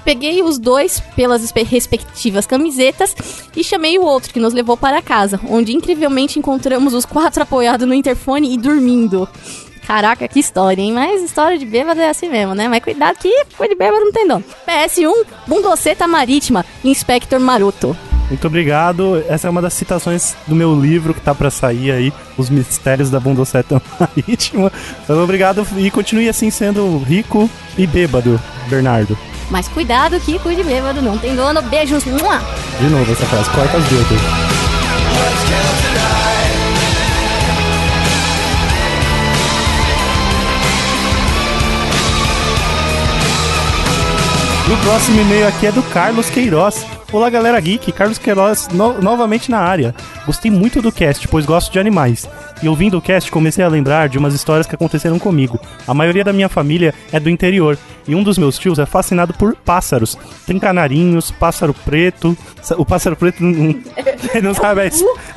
Peguei 0.05 0.43
os 0.43 0.59
dois 0.59 1.01
pelas 1.17 1.43
espe- 1.43 1.63
respectivas 1.63 2.45
camisetas 2.47 3.15
e 3.57 3.65
chamei 3.65 3.99
o 3.99 4.03
outro 4.05 4.33
que 4.33 4.41
nos 4.41 4.53
levou 4.53 4.77
para 4.77 5.01
casa, 5.01 5.41
onde 5.49 5.73
incrivelmente 5.73 6.39
encontramos 6.39 6.93
os 6.93 7.05
quatro 7.05 7.43
apoiados 7.43 7.87
no 7.87 7.95
interfone 7.95 8.53
e 8.53 8.59
dormindo. 8.59 9.29
Caraca, 9.87 10.27
que 10.29 10.39
história, 10.41 10.81
hein? 10.81 10.93
Mas 10.93 11.23
história 11.23 11.59
de 11.59 11.67
bêbado 11.67 12.01
é 12.01 12.09
assim 12.09 12.29
mesmo, 12.29 12.55
né? 12.55 12.69
Mas 12.69 12.83
cuidado 12.83 13.17
que 13.19 13.45
coisa 13.57 13.73
de 13.75 13.79
bêbado 13.79 14.05
não 14.05 14.13
tem 14.13 14.27
dono. 14.27 14.45
PS1, 14.67 15.27
Bundoceta 15.47 16.07
Marítima, 16.07 16.65
Inspector 16.85 17.41
Maroto. 17.41 17.97
Muito 18.29 18.47
obrigado. 18.47 19.23
Essa 19.29 19.49
é 19.49 19.51
uma 19.51 19.61
das 19.61 19.75
citações 19.75 20.35
do 20.47 20.55
meu 20.55 20.79
livro 20.79 21.13
que 21.13 21.21
tá 21.21 21.35
pra 21.35 21.51
sair 21.51 21.91
aí, 21.91 22.13
Os 22.39 22.49
Mistérios 22.49 23.11
da 23.11 23.21
Bundoceta 23.21 23.83
Marítima. 24.01 24.73
Então, 25.05 25.23
obrigado 25.23 25.67
e 25.77 25.91
continue 25.91 26.29
assim 26.29 26.51
sendo 26.51 26.99
rico 26.99 27.51
e 27.77 27.87
bêbado, 27.87 28.41
Bernardo. 28.69 29.19
Mas 29.51 29.69
cuidado 29.69 30.19
que 30.21 30.39
cuide 30.39 30.63
bêbado, 30.63 31.03
não 31.03 31.19
tem 31.19 31.37
dono. 31.37 31.61
Beijos. 31.61 32.05
De 32.05 32.11
novo 32.11 33.13
essa 33.13 33.27
frase, 33.27 33.51
corta 33.51 33.77
as 33.77 33.85
dedos. 33.85 34.23
E 44.69 44.73
o 44.73 44.77
próximo 44.79 45.21
e-mail 45.21 45.49
aqui 45.49 45.67
é 45.67 45.73
do 45.73 45.83
Carlos 45.83 46.31
Queiroz. 46.31 46.87
Olá, 47.13 47.29
galera 47.29 47.61
geek. 47.61 47.91
Carlos 47.93 48.17
Queiroz 48.17 48.69
no- 48.73 49.01
novamente 49.03 49.51
na 49.51 49.59
área. 49.59 49.95
Gostei 50.25 50.51
muito 50.51 50.81
do 50.81 50.91
cast, 50.93 51.27
pois 51.29 51.45
gosto 51.45 51.71
de 51.73 51.79
animais. 51.81 52.29
E 52.63 52.69
ouvindo 52.69 52.97
o 52.97 53.03
cast, 53.03 53.31
comecei 53.31 53.63
a 53.65 53.69
lembrar 53.69 54.09
de 54.09 54.17
umas 54.19 54.33
histórias 54.35 54.67
que 54.67 54.75
aconteceram 54.75 55.19
comigo. 55.19 55.59
A 55.87 55.93
maioria 55.93 56.23
da 56.25 56.33
minha 56.33 56.49
família 56.49 56.95
é 57.13 57.19
do 57.19 57.29
interior. 57.29 57.77
E 58.07 58.15
um 58.15 58.23
dos 58.23 58.39
meus 58.39 58.57
tios 58.59 58.79
é 58.79 58.87
fascinado 58.87 59.35
por 59.35 59.55
pássaros. 59.57 60.17
Tem 60.47 60.59
canarinhos, 60.59 61.31
pássaro 61.33 61.75
preto. 61.75 62.37
O 62.79 62.85
pássaro 62.87 63.17
preto 63.17 63.43
não, 63.43 63.75
ele 64.33 64.47
não 64.47 64.55
sabe 64.55 64.81
a, 64.83 64.85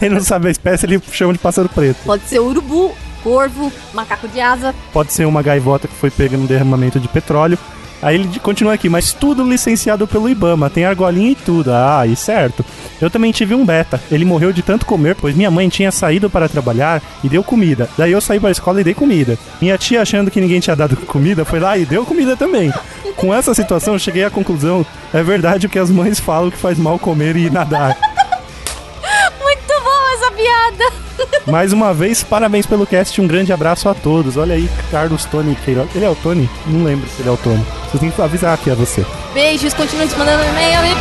ele 0.02 0.16
não 0.16 0.22
sabe 0.22 0.48
a 0.48 0.52
espécie, 0.52 0.86
ele 0.86 1.02
chama 1.12 1.34
de 1.34 1.40
pássaro 1.40 1.68
preto. 1.68 1.98
Pode 2.06 2.24
ser 2.24 2.40
urubu, 2.40 2.94
corvo, 3.24 3.72
macaco 3.94 4.28
de 4.28 4.40
asa. 4.40 4.74
pode 4.94 5.12
ser 5.12 5.26
uma 5.26 5.42
gaivota 5.42 5.88
que 5.88 5.96
foi 5.96 6.12
pega 6.12 6.38
no 6.38 6.48
derramamento 6.48 7.00
de 7.00 7.08
petróleo. 7.08 7.58
Aí 8.02 8.16
ele 8.16 8.40
continua 8.40 8.74
aqui, 8.74 8.90
mas 8.90 9.14
tudo 9.14 9.48
licenciado 9.48 10.08
pelo 10.08 10.30
Ibama, 10.30 10.70
tem 10.70 10.86
argolinha 10.86 11.32
e 11.32 11.36
tudo. 11.36 11.72
Ah, 11.74 12.06
e 12.06 12.16
certo. 12.16 12.66
Eu 13.02 13.10
também 13.10 13.32
tive 13.32 13.56
um 13.56 13.66
beta. 13.66 14.02
Ele 14.12 14.26
morreu 14.26 14.54
de 14.54 14.62
tanto 14.62 14.86
comer, 14.86 15.16
pois 15.16 15.36
minha 15.36 15.52
mãe 15.52 15.68
tinha 15.70 15.92
saído 15.92 16.30
para 16.30 16.50
trabalhar 16.50 17.02
e 17.24 17.30
deu 17.30 17.44
comida. 17.44 17.90
Daí 17.98 18.12
eu 18.12 18.22
saí 18.22 18.40
para 18.40 18.50
a 18.50 18.52
escola 18.52 18.82
e 18.82 18.84
dei 18.84 18.94
comida. 18.94 19.38
Minha 19.62 19.78
tia, 19.78 20.02
achando 20.02 20.32
que 20.32 20.42
ninguém 20.42 20.60
tinha 20.60 20.76
dado 20.76 20.96
comida, 20.98 21.46
foi 21.46 21.60
lá 21.60 21.78
e 21.78 21.86
deu 21.86 22.06
comida 22.06 22.36
também. 22.36 22.72
Com 23.16 23.34
essa 23.34 23.54
situação, 23.54 23.94
eu 23.94 24.00
cheguei 24.00 24.24
à 24.24 24.30
conclusão: 24.30 24.86
é 25.14 25.24
verdade 25.24 25.68
o 25.68 25.70
que 25.70 25.80
as 25.80 25.90
mães 25.90 26.20
falam 26.20 26.52
que 26.52 26.58
faz 26.58 26.78
mal 26.78 27.00
comer 27.00 27.36
e 27.36 27.50
nadar. 27.50 28.15
Piada. 30.36 30.92
Mais 31.48 31.72
uma 31.72 31.94
vez, 31.94 32.24
parabéns 32.24 32.66
pelo 32.66 32.86
cast, 32.86 33.20
um 33.22 33.28
grande 33.28 33.54
abraço 33.54 33.88
a 33.88 33.94
todos. 33.94 34.36
Olha 34.38 34.56
aí, 34.56 34.70
Carlos 34.92 35.26
Tony 35.26 35.56
Queiroz. 35.64 35.90
Ele 35.96 36.06
é 36.06 36.10
o 36.10 36.16
Tony? 36.16 36.50
Não 36.68 36.84
lembro 36.84 37.08
se 37.10 37.22
ele 37.22 37.30
é 37.30 37.32
o 37.32 37.38
Tony. 37.38 37.66
Você 37.92 37.98
tem 38.00 38.12
que 38.12 38.22
avisar 38.22 38.58
que 38.58 38.70
é 38.70 38.76
você. 38.76 39.06
Beijos, 39.34 39.74
continue 39.74 40.08
te 40.08 40.18
mandando 40.18 40.44
e-mail. 40.44 40.80
e-! 40.86 40.96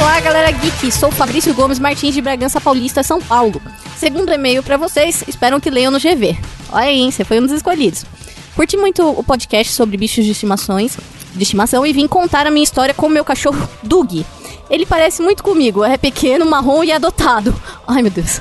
Olá, 0.00 0.20
galera 0.20 0.50
geek. 0.50 0.92
Sou 0.92 1.10
Fabrício 1.10 1.54
Gomes 1.54 1.78
Martins 1.78 2.14
de 2.14 2.20
Bragança 2.20 2.60
Paulista, 2.60 3.02
São 3.02 3.20
Paulo. 3.20 3.60
Segundo 3.96 4.32
e-mail 4.32 4.62
pra 4.62 4.76
vocês, 4.76 5.24
espero 5.26 5.60
que 5.60 5.70
leiam 5.70 5.90
no 5.90 5.98
GV. 5.98 6.36
Olha 6.70 6.86
aí, 6.86 7.00
hein, 7.00 7.10
você 7.10 7.24
foi 7.24 7.38
um 7.38 7.42
dos 7.42 7.52
escolhidos. 7.52 8.04
Curti 8.56 8.76
muito 8.76 9.08
o 9.08 9.22
podcast 9.24 9.72
sobre 9.72 9.96
bichos 9.96 10.24
de 10.24 10.30
estimações, 10.32 10.96
de 11.34 11.42
estimação 11.42 11.86
e 11.86 11.92
vim 11.92 12.06
contar 12.06 12.46
a 12.46 12.50
minha 12.50 12.64
história 12.64 12.92
com 12.94 13.06
o 13.06 13.10
meu 13.10 13.24
cachorro 13.24 13.68
Dug. 13.82 14.24
Ele 14.68 14.86
parece 14.86 15.22
muito 15.22 15.42
comigo, 15.42 15.82
é 15.84 15.96
pequeno, 15.96 16.44
marrom 16.46 16.84
e 16.84 16.92
adotado. 16.92 17.54
Ai, 17.86 18.02
meu 18.02 18.10
Deus. 18.10 18.40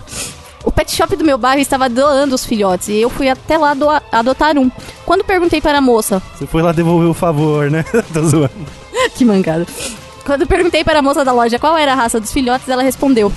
O 0.63 0.71
pet 0.71 0.91
shop 0.95 1.15
do 1.15 1.23
meu 1.23 1.37
bairro 1.37 1.61
estava 1.61 1.89
doando 1.89 2.35
os 2.35 2.45
filhotes 2.45 2.89
e 2.89 2.97
eu 2.97 3.09
fui 3.09 3.27
até 3.27 3.57
lá 3.57 3.73
doa- 3.73 4.01
adotar 4.11 4.57
um. 4.57 4.69
Quando 5.05 5.23
perguntei 5.23 5.59
para 5.59 5.79
a 5.79 5.81
moça, 5.81 6.21
Você 6.37 6.45
foi 6.45 6.61
lá 6.61 6.71
devolver 6.71 7.09
o 7.09 7.13
favor, 7.13 7.71
né? 7.71 7.83
Tô 8.13 8.21
zoando. 8.23 8.51
que 9.15 9.25
mancada. 9.25 9.65
Quando 10.25 10.45
perguntei 10.45 10.83
para 10.83 10.99
a 10.99 11.01
moça 11.01 11.25
da 11.25 11.31
loja 11.31 11.57
qual 11.57 11.75
era 11.77 11.93
a 11.93 11.95
raça 11.95 12.19
dos 12.19 12.31
filhotes, 12.31 12.69
ela 12.69 12.83
respondeu: 12.83 13.31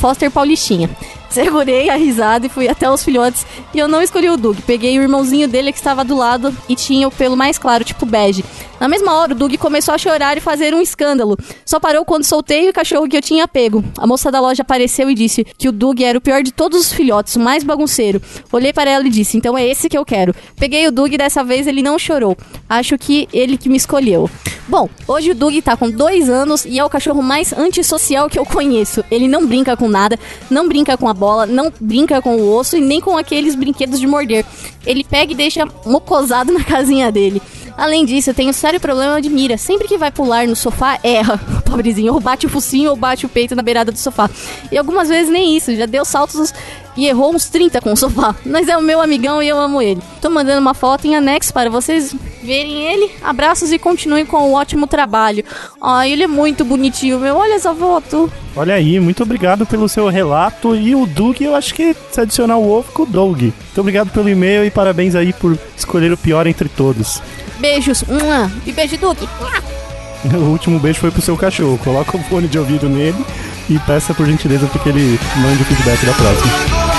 Foster 0.00 0.30
Paulistinha. 0.30 0.88
Segurei 1.30 1.88
a 1.88 1.94
risada 1.94 2.46
e 2.46 2.48
fui 2.48 2.68
até 2.68 2.90
os 2.90 3.04
filhotes 3.04 3.46
e 3.72 3.78
eu 3.78 3.86
não 3.86 4.02
escolhi 4.02 4.28
o 4.28 4.36
Doug. 4.36 4.58
Peguei 4.66 4.98
o 4.98 5.02
irmãozinho 5.02 5.46
dele 5.46 5.70
que 5.70 5.78
estava 5.78 6.04
do 6.04 6.16
lado 6.16 6.52
e 6.68 6.74
tinha 6.74 7.06
o 7.06 7.10
pelo 7.10 7.36
mais 7.36 7.56
claro, 7.56 7.84
tipo 7.84 8.04
bege. 8.04 8.44
Na 8.80 8.88
mesma 8.88 9.12
hora, 9.12 9.32
o 9.32 9.36
Doug 9.36 9.54
começou 9.56 9.94
a 9.94 9.98
chorar 9.98 10.36
e 10.36 10.40
fazer 10.40 10.74
um 10.74 10.80
escândalo. 10.80 11.36
Só 11.64 11.78
parou 11.78 12.04
quando 12.04 12.24
soltei 12.24 12.68
o 12.68 12.72
cachorro 12.72 13.06
que 13.06 13.16
eu 13.16 13.22
tinha 13.22 13.46
pego. 13.46 13.84
A 13.98 14.06
moça 14.06 14.30
da 14.30 14.40
loja 14.40 14.62
apareceu 14.62 15.08
e 15.08 15.14
disse 15.14 15.44
que 15.44 15.68
o 15.68 15.72
Doug 15.72 16.00
era 16.00 16.18
o 16.18 16.20
pior 16.20 16.42
de 16.42 16.50
todos 16.50 16.80
os 16.80 16.92
filhotes, 16.92 17.36
o 17.36 17.40
mais 17.40 17.62
bagunceiro. 17.62 18.20
Olhei 18.50 18.72
para 18.72 18.90
ela 18.90 19.06
e 19.06 19.10
disse: 19.10 19.36
Então 19.36 19.56
é 19.56 19.66
esse 19.66 19.88
que 19.88 19.98
eu 19.98 20.04
quero. 20.04 20.34
Peguei 20.56 20.88
o 20.88 20.92
Doug 20.92 21.12
e 21.12 21.18
dessa 21.18 21.44
vez 21.44 21.66
ele 21.66 21.82
não 21.82 21.98
chorou. 21.98 22.36
Acho 22.68 22.98
que 22.98 23.28
ele 23.32 23.56
que 23.56 23.68
me 23.68 23.76
escolheu. 23.76 24.28
Bom, 24.70 24.88
hoje 25.08 25.32
o 25.32 25.34
Doug 25.34 25.52
tá 25.64 25.76
com 25.76 25.90
dois 25.90 26.30
anos 26.30 26.64
e 26.64 26.78
é 26.78 26.84
o 26.84 26.88
cachorro 26.88 27.20
mais 27.20 27.52
antissocial 27.52 28.30
que 28.30 28.38
eu 28.38 28.46
conheço. 28.46 29.04
Ele 29.10 29.26
não 29.26 29.44
brinca 29.44 29.76
com 29.76 29.88
nada, 29.88 30.16
não 30.48 30.68
brinca 30.68 30.96
com 30.96 31.08
a 31.08 31.12
bola, 31.20 31.44
não 31.44 31.70
brinca 31.78 32.22
com 32.22 32.36
o 32.36 32.56
osso 32.56 32.76
e 32.76 32.80
nem 32.80 33.00
com 33.00 33.16
aqueles 33.16 33.54
brinquedos 33.54 34.00
de 34.00 34.06
morder. 34.06 34.44
Ele 34.86 35.04
pega 35.04 35.32
e 35.32 35.34
deixa 35.34 35.68
mocosado 35.84 36.50
na 36.50 36.64
casinha 36.64 37.12
dele. 37.12 37.42
Além 37.76 38.04
disso, 38.04 38.34
tenho 38.34 38.50
um 38.50 38.52
sério 38.52 38.80
problema 38.80 39.20
de 39.20 39.28
mira. 39.30 39.56
Sempre 39.56 39.86
que 39.86 39.96
vai 39.96 40.10
pular 40.10 40.46
no 40.46 40.56
sofá, 40.56 40.98
erra. 41.02 41.38
Pobrezinho. 41.64 42.12
Ou 42.14 42.20
bate 42.20 42.46
o 42.46 42.48
focinho 42.48 42.90
ou 42.90 42.96
bate 42.96 43.24
o 43.24 43.28
peito 43.28 43.54
na 43.54 43.62
beirada 43.62 43.92
do 43.92 43.98
sofá. 43.98 44.28
E 44.70 44.76
algumas 44.76 45.08
vezes 45.08 45.32
nem 45.32 45.56
isso. 45.56 45.74
Já 45.74 45.86
deu 45.86 46.04
saltos 46.04 46.52
e 47.00 47.06
errou 47.06 47.34
uns 47.34 47.48
30 47.48 47.80
com 47.80 47.92
o 47.92 47.96
sofá. 47.96 48.36
Mas 48.44 48.68
é 48.68 48.76
o 48.76 48.82
meu 48.82 49.00
amigão 49.00 49.42
e 49.42 49.48
eu 49.48 49.58
amo 49.58 49.80
ele. 49.80 50.02
Tô 50.20 50.28
mandando 50.28 50.60
uma 50.60 50.74
foto 50.74 51.06
em 51.06 51.16
anexo 51.16 51.52
para 51.52 51.70
vocês 51.70 52.14
verem 52.42 52.82
ele. 52.82 53.10
Abraços 53.22 53.72
e 53.72 53.78
continuem 53.78 54.26
com 54.26 54.36
o 54.36 54.52
ótimo 54.52 54.86
trabalho. 54.86 55.42
Ai, 55.80 56.12
ele 56.12 56.24
é 56.24 56.26
muito 56.26 56.62
bonitinho, 56.62 57.18
meu. 57.18 57.36
Olha 57.36 57.54
essa 57.54 57.74
foto. 57.74 58.30
Olha 58.54 58.74
aí, 58.74 59.00
muito 59.00 59.22
obrigado 59.22 59.64
pelo 59.64 59.88
seu 59.88 60.08
relato. 60.08 60.76
E 60.76 60.94
o 60.94 61.06
Doug, 61.06 61.40
eu 61.40 61.54
acho 61.54 61.74
que 61.74 61.96
se 62.10 62.20
adicionar 62.20 62.58
o 62.58 62.70
ovo 62.70 62.92
com 62.92 63.04
o 63.04 63.06
Doug. 63.06 63.40
Muito 63.40 63.78
obrigado 63.80 64.10
pelo 64.10 64.28
e-mail 64.28 64.64
e 64.64 64.70
parabéns 64.70 65.14
aí 65.14 65.32
por 65.32 65.58
escolher 65.74 66.12
o 66.12 66.18
pior 66.18 66.46
entre 66.46 66.68
todos. 66.68 67.22
Beijos. 67.58 68.02
Mua. 68.02 68.50
E 68.66 68.72
beijo. 68.72 68.98
Mua. 69.00 69.80
O 70.34 70.50
último 70.50 70.78
beijo 70.78 71.00
foi 71.00 71.10
pro 71.10 71.22
seu 71.22 71.36
cachorro. 71.36 71.78
Coloca 71.78 72.16
o 72.16 72.22
fone 72.24 72.46
de 72.46 72.58
ouvido 72.58 72.90
nele 72.90 73.24
e 73.70 73.78
peça 73.78 74.12
por 74.12 74.26
gentileza 74.26 74.66
para 74.66 74.82
que 74.82 74.88
ele 74.88 75.18
mande 75.36 75.62
o 75.62 75.64
feedback 75.64 76.04
da 76.04 76.12
próxima. 76.12 76.89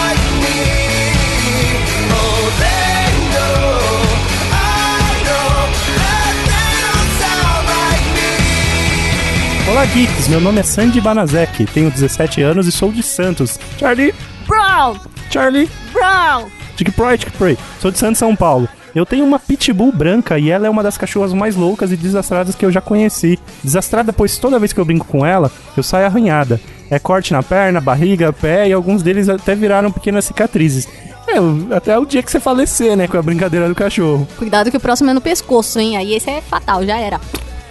Olá, 9.72 9.86
geeks! 9.86 10.28
Meu 10.28 10.42
nome 10.42 10.60
é 10.60 10.64
Sandy 10.64 11.00
Banazek, 11.00 11.66
tenho 11.68 11.90
17 11.90 12.42
anos 12.42 12.68
e 12.68 12.74
sou 12.74 12.92
de 12.92 13.02
Santos. 13.02 13.58
Charlie! 13.80 14.14
Brown. 14.46 14.98
Charlie! 15.30 15.70
Brown. 15.94 16.50
Tic 16.76 16.92
Proy, 16.92 17.18
Tic 17.18 17.32
Proy. 17.32 17.58
Sou 17.80 17.90
de 17.90 17.98
Santos, 17.98 18.18
São 18.18 18.36
Paulo. 18.36 18.68
Eu 18.94 19.06
tenho 19.06 19.24
uma 19.24 19.40
pitbull 19.40 19.94
branca 19.94 20.38
e 20.38 20.52
ela 20.52 20.68
é 20.68 20.70
uma 20.70 20.84
das 20.84 20.98
cachorras 20.98 21.32
mais 21.32 21.56
loucas 21.56 21.90
e 21.90 21.96
desastradas 21.96 22.54
que 22.54 22.66
eu 22.66 22.72
já 22.72 22.82
conheci. 22.82 23.40
Desastrada, 23.64 24.12
pois 24.12 24.38
toda 24.38 24.60
vez 24.60 24.74
que 24.74 24.80
eu 24.80 24.84
brinco 24.84 25.06
com 25.06 25.26
ela, 25.26 25.50
eu 25.78 25.82
saio 25.82 26.06
arranhada. 26.06 26.60
É 26.90 27.00
corte 27.00 27.32
na 27.32 27.42
perna, 27.42 27.80
barriga, 27.80 28.34
pé 28.34 28.68
e 28.68 28.74
alguns 28.74 29.02
deles 29.02 29.30
até 29.30 29.56
viraram 29.56 29.90
pequenas 29.90 30.26
cicatrizes. 30.26 30.86
É, 31.26 31.76
até 31.78 31.98
o 31.98 32.06
dia 32.06 32.22
que 32.22 32.30
você 32.30 32.42
falecer, 32.42 32.98
né, 32.98 33.08
com 33.08 33.18
a 33.18 33.22
brincadeira 33.22 33.70
do 33.70 33.76
cachorro. 33.76 34.28
Cuidado 34.38 34.70
que 34.70 34.76
o 34.76 34.82
próximo 34.82 35.12
é 35.12 35.14
no 35.14 35.22
pescoço, 35.22 35.80
hein? 35.80 35.96
Aí 35.96 36.14
esse 36.14 36.30
é 36.30 36.42
fatal, 36.42 36.86
já 36.86 36.98
era. 37.00 37.22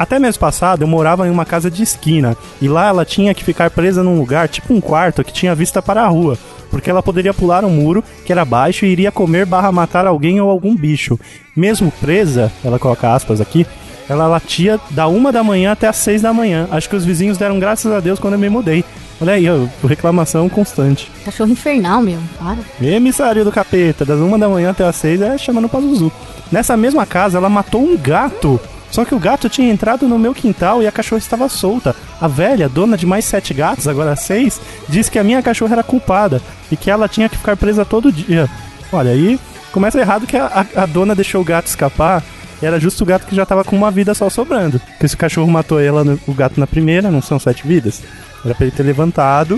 Até 0.01 0.19
mês 0.19 0.35
passado 0.35 0.81
eu 0.81 0.89
morava 0.89 1.29
em 1.29 1.31
uma 1.31 1.45
casa 1.45 1.71
de 1.71 1.83
esquina 1.83 2.35
e 2.59 2.67
lá 2.67 2.89
ela 2.89 3.05
tinha 3.05 3.35
que 3.35 3.45
ficar 3.45 3.69
presa 3.69 4.03
num 4.03 4.19
lugar, 4.19 4.49
tipo 4.49 4.73
um 4.73 4.81
quarto, 4.81 5.23
que 5.23 5.31
tinha 5.31 5.55
vista 5.55 5.83
para 5.83 6.03
a 6.03 6.07
rua, 6.07 6.39
porque 6.71 6.89
ela 6.89 7.03
poderia 7.03 7.35
pular 7.35 7.67
um 7.67 7.71
muro 7.71 8.03
que 8.25 8.33
era 8.33 8.43
baixo 8.43 8.87
e 8.87 8.89
iria 8.89 9.13
comer 9.13 9.45
barra 9.45 9.71
matar 9.71 10.07
alguém 10.07 10.41
ou 10.41 10.49
algum 10.49 10.75
bicho. 10.75 11.21
Mesmo 11.55 11.93
presa, 12.01 12.51
ela 12.65 12.79
coloca 12.79 13.13
aspas 13.13 13.43
aqui, 13.43 13.67
ela 14.09 14.27
latia 14.27 14.81
da 14.89 15.07
uma 15.07 15.31
da 15.31 15.45
manhã 15.45 15.73
até 15.73 15.87
as 15.87 15.99
seis 15.99 16.23
da 16.23 16.33
manhã. 16.33 16.67
Acho 16.71 16.89
que 16.89 16.97
os 16.97 17.05
vizinhos 17.05 17.37
deram 17.37 17.61
graças 17.61 17.93
a 17.93 18.01
Deus 18.01 18.19
quando 18.19 18.35
eu 18.35 18.41
me 18.41 18.49
mudei. 18.49 18.83
Olha 19.21 19.35
aí, 19.35 19.51
ó, 19.51 19.67
reclamação 19.87 20.49
constante. 20.49 21.13
Cachorro 21.27 21.51
infernal, 21.51 22.01
meu. 22.01 22.19
Para. 22.39 22.57
Emissário 22.81 23.45
do 23.45 23.53
capeta, 23.53 24.07
das 24.07 24.19
uma 24.19 24.39
da 24.39 24.49
manhã 24.49 24.71
até 24.71 24.83
as 24.83 24.97
seis, 24.97 25.21
é 25.21 25.37
chamando 25.37 25.69
pra 25.69 25.79
Zuzu. 25.79 26.11
Nessa 26.51 26.75
mesma 26.75 27.05
casa, 27.05 27.37
ela 27.37 27.51
matou 27.51 27.83
um 27.83 27.99
gato. 27.99 28.59
Só 28.91 29.05
que 29.05 29.15
o 29.15 29.19
gato 29.19 29.49
tinha 29.49 29.71
entrado 29.73 30.09
no 30.09 30.19
meu 30.19 30.35
quintal 30.35 30.83
e 30.83 30.87
a 30.87 30.93
cachorra 30.93 31.19
estava 31.21 31.49
solta. 31.49 31.95
A 32.21 32.27
velha, 32.27 32.69
dona 32.69 32.97
de 32.97 33.07
mais 33.07 33.25
sete 33.25 33.55
gatos, 33.55 33.87
agora 33.87 34.17
seis, 34.17 34.61
disse 34.89 35.11
que 35.11 35.19
a 35.19 35.25
minha 35.25 35.43
cachorra 35.43 35.75
era 35.75 35.83
culpada 35.83 36.41
e 36.71 36.77
que 36.77 36.91
ela 36.91 37.09
tinha 37.09 37.29
que 37.29 37.37
ficar 37.37 37.57
presa 37.57 37.85
todo 37.85 38.11
dia. 38.13 38.49
Olha, 38.93 39.13
aí 39.13 39.39
começa 39.73 40.01
errado 40.01 40.27
que 40.27 40.37
a, 40.37 40.67
a- 40.75 40.87
dona 40.87 41.15
deixou 41.15 41.41
o 41.41 41.45
gato 41.45 41.67
escapar. 41.67 42.23
Era 42.63 42.79
justo 42.79 43.03
o 43.05 43.07
gato 43.07 43.27
que 43.27 43.35
já 43.35 43.47
tava 43.47 43.65
com 43.65 43.75
uma 43.75 43.91
vida 43.91 44.13
só 44.13 44.29
sobrando. 44.29 44.79
Porque 44.81 45.09
se 45.09 45.15
o 45.15 45.19
cachorro 45.19 45.51
matou 45.51 45.81
ela, 45.81 46.05
o 46.27 46.35
gato 46.35 46.61
na 46.61 46.67
primeira, 46.67 47.11
não 47.11 47.23
são 47.23 47.39
sete 47.39 47.67
vidas. 47.67 48.03
Era 48.45 48.55
pra 48.55 48.67
ele 48.67 48.75
ter 48.77 48.83
levantado, 48.83 49.55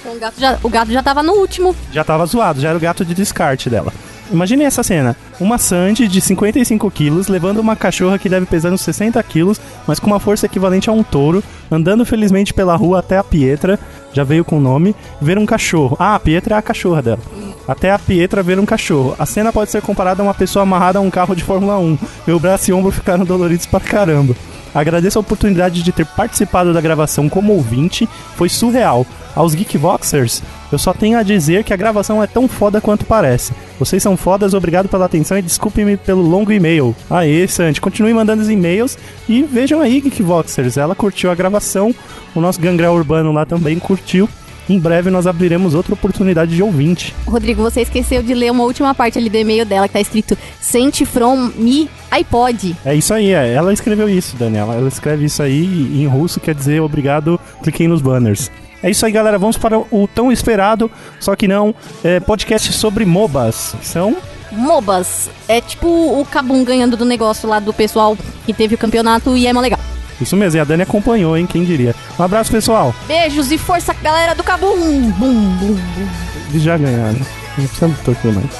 Então, 0.00 0.14
o, 0.14 0.18
gato 0.18 0.40
já, 0.40 0.58
o 0.62 0.68
gato 0.70 0.90
já 0.92 1.02
tava 1.02 1.22
no 1.22 1.32
último. 1.34 1.74
já 1.92 2.04
tava 2.04 2.24
zoado, 2.24 2.60
já 2.60 2.68
era 2.68 2.78
o 2.78 2.80
gato 2.80 3.04
de 3.04 3.14
descarte 3.14 3.68
dela. 3.68 3.92
Imaginem 4.30 4.66
essa 4.66 4.82
cena. 4.82 5.16
Uma 5.38 5.58
Sandy 5.58 6.08
de 6.08 6.20
55 6.20 6.90
quilos 6.90 7.28
levando 7.28 7.58
uma 7.58 7.76
cachorra 7.76 8.18
que 8.18 8.28
deve 8.28 8.46
pesar 8.46 8.72
uns 8.72 8.80
60 8.80 9.22
quilos, 9.22 9.60
mas 9.86 10.00
com 10.00 10.08
uma 10.08 10.18
força 10.18 10.46
equivalente 10.46 10.90
a 10.90 10.92
um 10.92 11.02
touro, 11.02 11.42
andando 11.70 12.04
felizmente 12.04 12.52
pela 12.52 12.74
rua 12.74 12.98
até 12.98 13.18
a 13.18 13.24
Pietra, 13.24 13.78
já 14.12 14.24
veio 14.24 14.44
com 14.44 14.58
o 14.58 14.60
nome, 14.60 14.96
ver 15.20 15.38
um 15.38 15.46
cachorro. 15.46 15.96
Ah, 16.00 16.14
a 16.14 16.20
Pietra 16.20 16.56
é 16.56 16.58
a 16.58 16.62
cachorra 16.62 17.02
dela. 17.02 17.20
Até 17.68 17.90
a 17.90 17.98
Pietra 17.98 18.42
ver 18.42 18.58
um 18.58 18.66
cachorro. 18.66 19.14
A 19.18 19.26
cena 19.26 19.52
pode 19.52 19.70
ser 19.70 19.82
comparada 19.82 20.22
a 20.22 20.24
uma 20.24 20.34
pessoa 20.34 20.62
amarrada 20.62 20.98
a 20.98 21.02
um 21.02 21.10
carro 21.10 21.34
de 21.34 21.44
Fórmula 21.44 21.78
1. 21.78 21.98
Meu 22.26 22.40
braço 22.40 22.70
e 22.70 22.72
ombro 22.72 22.90
ficaram 22.90 23.24
doloridos 23.24 23.66
pra 23.66 23.80
caramba. 23.80 24.34
Agradeço 24.74 25.18
a 25.18 25.20
oportunidade 25.20 25.82
de 25.82 25.90
ter 25.90 26.04
participado 26.04 26.74
da 26.74 26.82
gravação 26.82 27.28
como 27.28 27.54
ouvinte, 27.54 28.06
foi 28.36 28.48
surreal. 28.48 29.06
Aos 29.34 29.54
Geekvoxers, 29.54 30.42
eu 30.70 30.78
só 30.78 30.92
tenho 30.92 31.18
a 31.18 31.22
dizer 31.22 31.64
que 31.64 31.72
a 31.72 31.76
gravação 31.76 32.22
é 32.22 32.26
tão 32.26 32.48
foda 32.48 32.80
quanto 32.80 33.04
parece. 33.04 33.52
Vocês 33.78 34.02
são 34.02 34.16
fodas, 34.16 34.54
obrigado 34.54 34.88
pela 34.88 35.04
atenção 35.04 35.38
e 35.38 35.42
desculpe-me 35.42 35.96
pelo 35.96 36.22
longo 36.22 36.52
e-mail. 36.52 36.94
Aê, 37.08 37.46
Sandy, 37.46 37.80
continue 37.80 38.12
mandando 38.12 38.42
os 38.42 38.50
e-mails 38.50 38.98
e 39.28 39.42
vejam 39.42 39.80
aí, 39.80 40.00
Geekvoxers. 40.00 40.76
Ela 40.76 40.94
curtiu 40.94 41.30
a 41.30 41.34
gravação, 41.34 41.94
o 42.34 42.40
nosso 42.40 42.60
Gangrel 42.60 42.92
Urbano 42.92 43.32
lá 43.32 43.44
também 43.44 43.78
curtiu. 43.78 44.28
Em 44.68 44.80
breve 44.80 45.10
nós 45.10 45.28
abriremos 45.28 45.74
outra 45.74 45.94
oportunidade 45.94 46.54
de 46.54 46.62
ouvinte. 46.62 47.14
Rodrigo, 47.24 47.62
você 47.62 47.82
esqueceu 47.82 48.22
de 48.22 48.34
ler 48.34 48.50
uma 48.50 48.64
última 48.64 48.92
parte 48.94 49.16
ali 49.16 49.30
do 49.30 49.36
e-mail 49.36 49.64
dela 49.64 49.86
que 49.86 49.94
tá 49.94 50.00
escrito 50.00 50.36
Sente 50.60 51.06
from 51.06 51.52
me 51.56 51.88
iPod. 52.10 52.74
É 52.84 52.94
isso 52.94 53.14
aí, 53.14 53.30
é. 53.32 53.52
ela 53.52 53.72
escreveu 53.72 54.08
isso, 54.08 54.36
Daniela. 54.36 54.74
Ela 54.74 54.88
escreve 54.88 55.24
isso 55.26 55.40
aí 55.40 56.02
em 56.02 56.06
russo, 56.06 56.40
quer 56.40 56.54
dizer 56.54 56.80
obrigado, 56.80 57.38
cliquem 57.62 57.86
nos 57.86 58.02
banners. 58.02 58.50
É 58.86 58.90
isso 58.90 59.04
aí, 59.04 59.10
galera. 59.10 59.36
Vamos 59.36 59.56
para 59.56 59.76
o 59.76 60.06
tão 60.06 60.30
esperado, 60.30 60.88
só 61.18 61.34
que 61.34 61.48
não, 61.48 61.74
é, 62.04 62.20
podcast 62.20 62.72
sobre 62.72 63.04
MOBAs. 63.04 63.74
São 63.82 64.16
MOBAs. 64.52 65.28
É 65.48 65.60
tipo 65.60 65.88
o 65.88 66.24
Kabum 66.24 66.62
ganhando 66.62 66.96
do 66.96 67.04
negócio 67.04 67.48
lá 67.48 67.58
do 67.58 67.72
pessoal 67.72 68.16
que 68.44 68.54
teve 68.54 68.76
o 68.76 68.78
campeonato 68.78 69.36
e 69.36 69.44
é 69.44 69.52
mó 69.52 69.58
legal. 69.58 69.80
Isso 70.20 70.36
mesmo, 70.36 70.58
e 70.58 70.60
a 70.60 70.64
Dani 70.64 70.84
acompanhou, 70.84 71.36
hein? 71.36 71.46
Quem 71.46 71.64
diria. 71.64 71.96
Um 72.16 72.22
abraço, 72.22 72.52
pessoal. 72.52 72.94
Beijos 73.08 73.50
e 73.50 73.58
força, 73.58 73.92
galera 73.92 74.36
do 74.36 74.44
Kabum. 74.44 74.76
Bum, 74.78 75.10
bum, 75.10 75.74
bum. 75.74 76.08
Eles 76.50 76.62
já 76.62 76.78
ganharam. 76.78 77.18
Não 77.58 77.66
precisa 77.66 77.92
torcer 78.04 78.32
mais. 78.32 78.50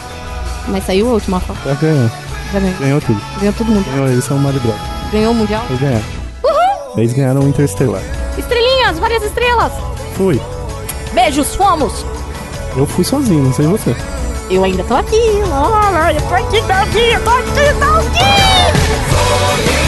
Mas 0.66 0.84
saiu 0.86 1.08
a 1.08 1.12
última 1.12 1.38
foto. 1.38 1.60
Já 1.64 1.74
ganhou. 1.74 2.10
Já 2.52 2.58
ganhou. 2.58 2.78
Ganhou 2.80 3.00
tudo. 3.00 3.20
Ganhou 3.38 3.54
todo 3.54 3.70
mundo. 3.70 3.84
Ganhou, 3.92 4.08
eles 4.08 4.24
são 4.24 4.38
Mario 4.38 4.58
Bros. 4.58 4.74
Ganhou 5.12 5.30
o 5.30 5.34
Mundial. 5.36 5.64
Eles 5.68 5.80
ganharam. 5.80 6.04
Eles 6.96 7.12
ganharam 7.12 7.40
o 7.42 7.48
Interstellar. 7.48 8.02
Estrelinhas, 8.36 8.98
várias 8.98 9.22
estrelas. 9.22 9.95
Fui. 10.16 10.40
Beijos, 11.12 11.54
fomos. 11.54 12.04
Eu 12.76 12.86
fui 12.86 13.04
sozinho, 13.04 13.44
não 13.44 13.52
sei 13.52 13.66
você. 13.66 13.94
Eu 14.50 14.64
ainda 14.64 14.82
tô 14.84 14.94
aqui. 14.94 15.20
Olha, 15.52 16.14
eu 16.14 16.22
tô 16.22 16.34
aqui, 16.34 16.62
tô 16.62 16.72
aqui, 16.72 17.12
eu 17.12 17.22
tô 17.22 17.30
aqui, 17.30 17.74
tô 17.78 17.84
aqui. 17.98 19.85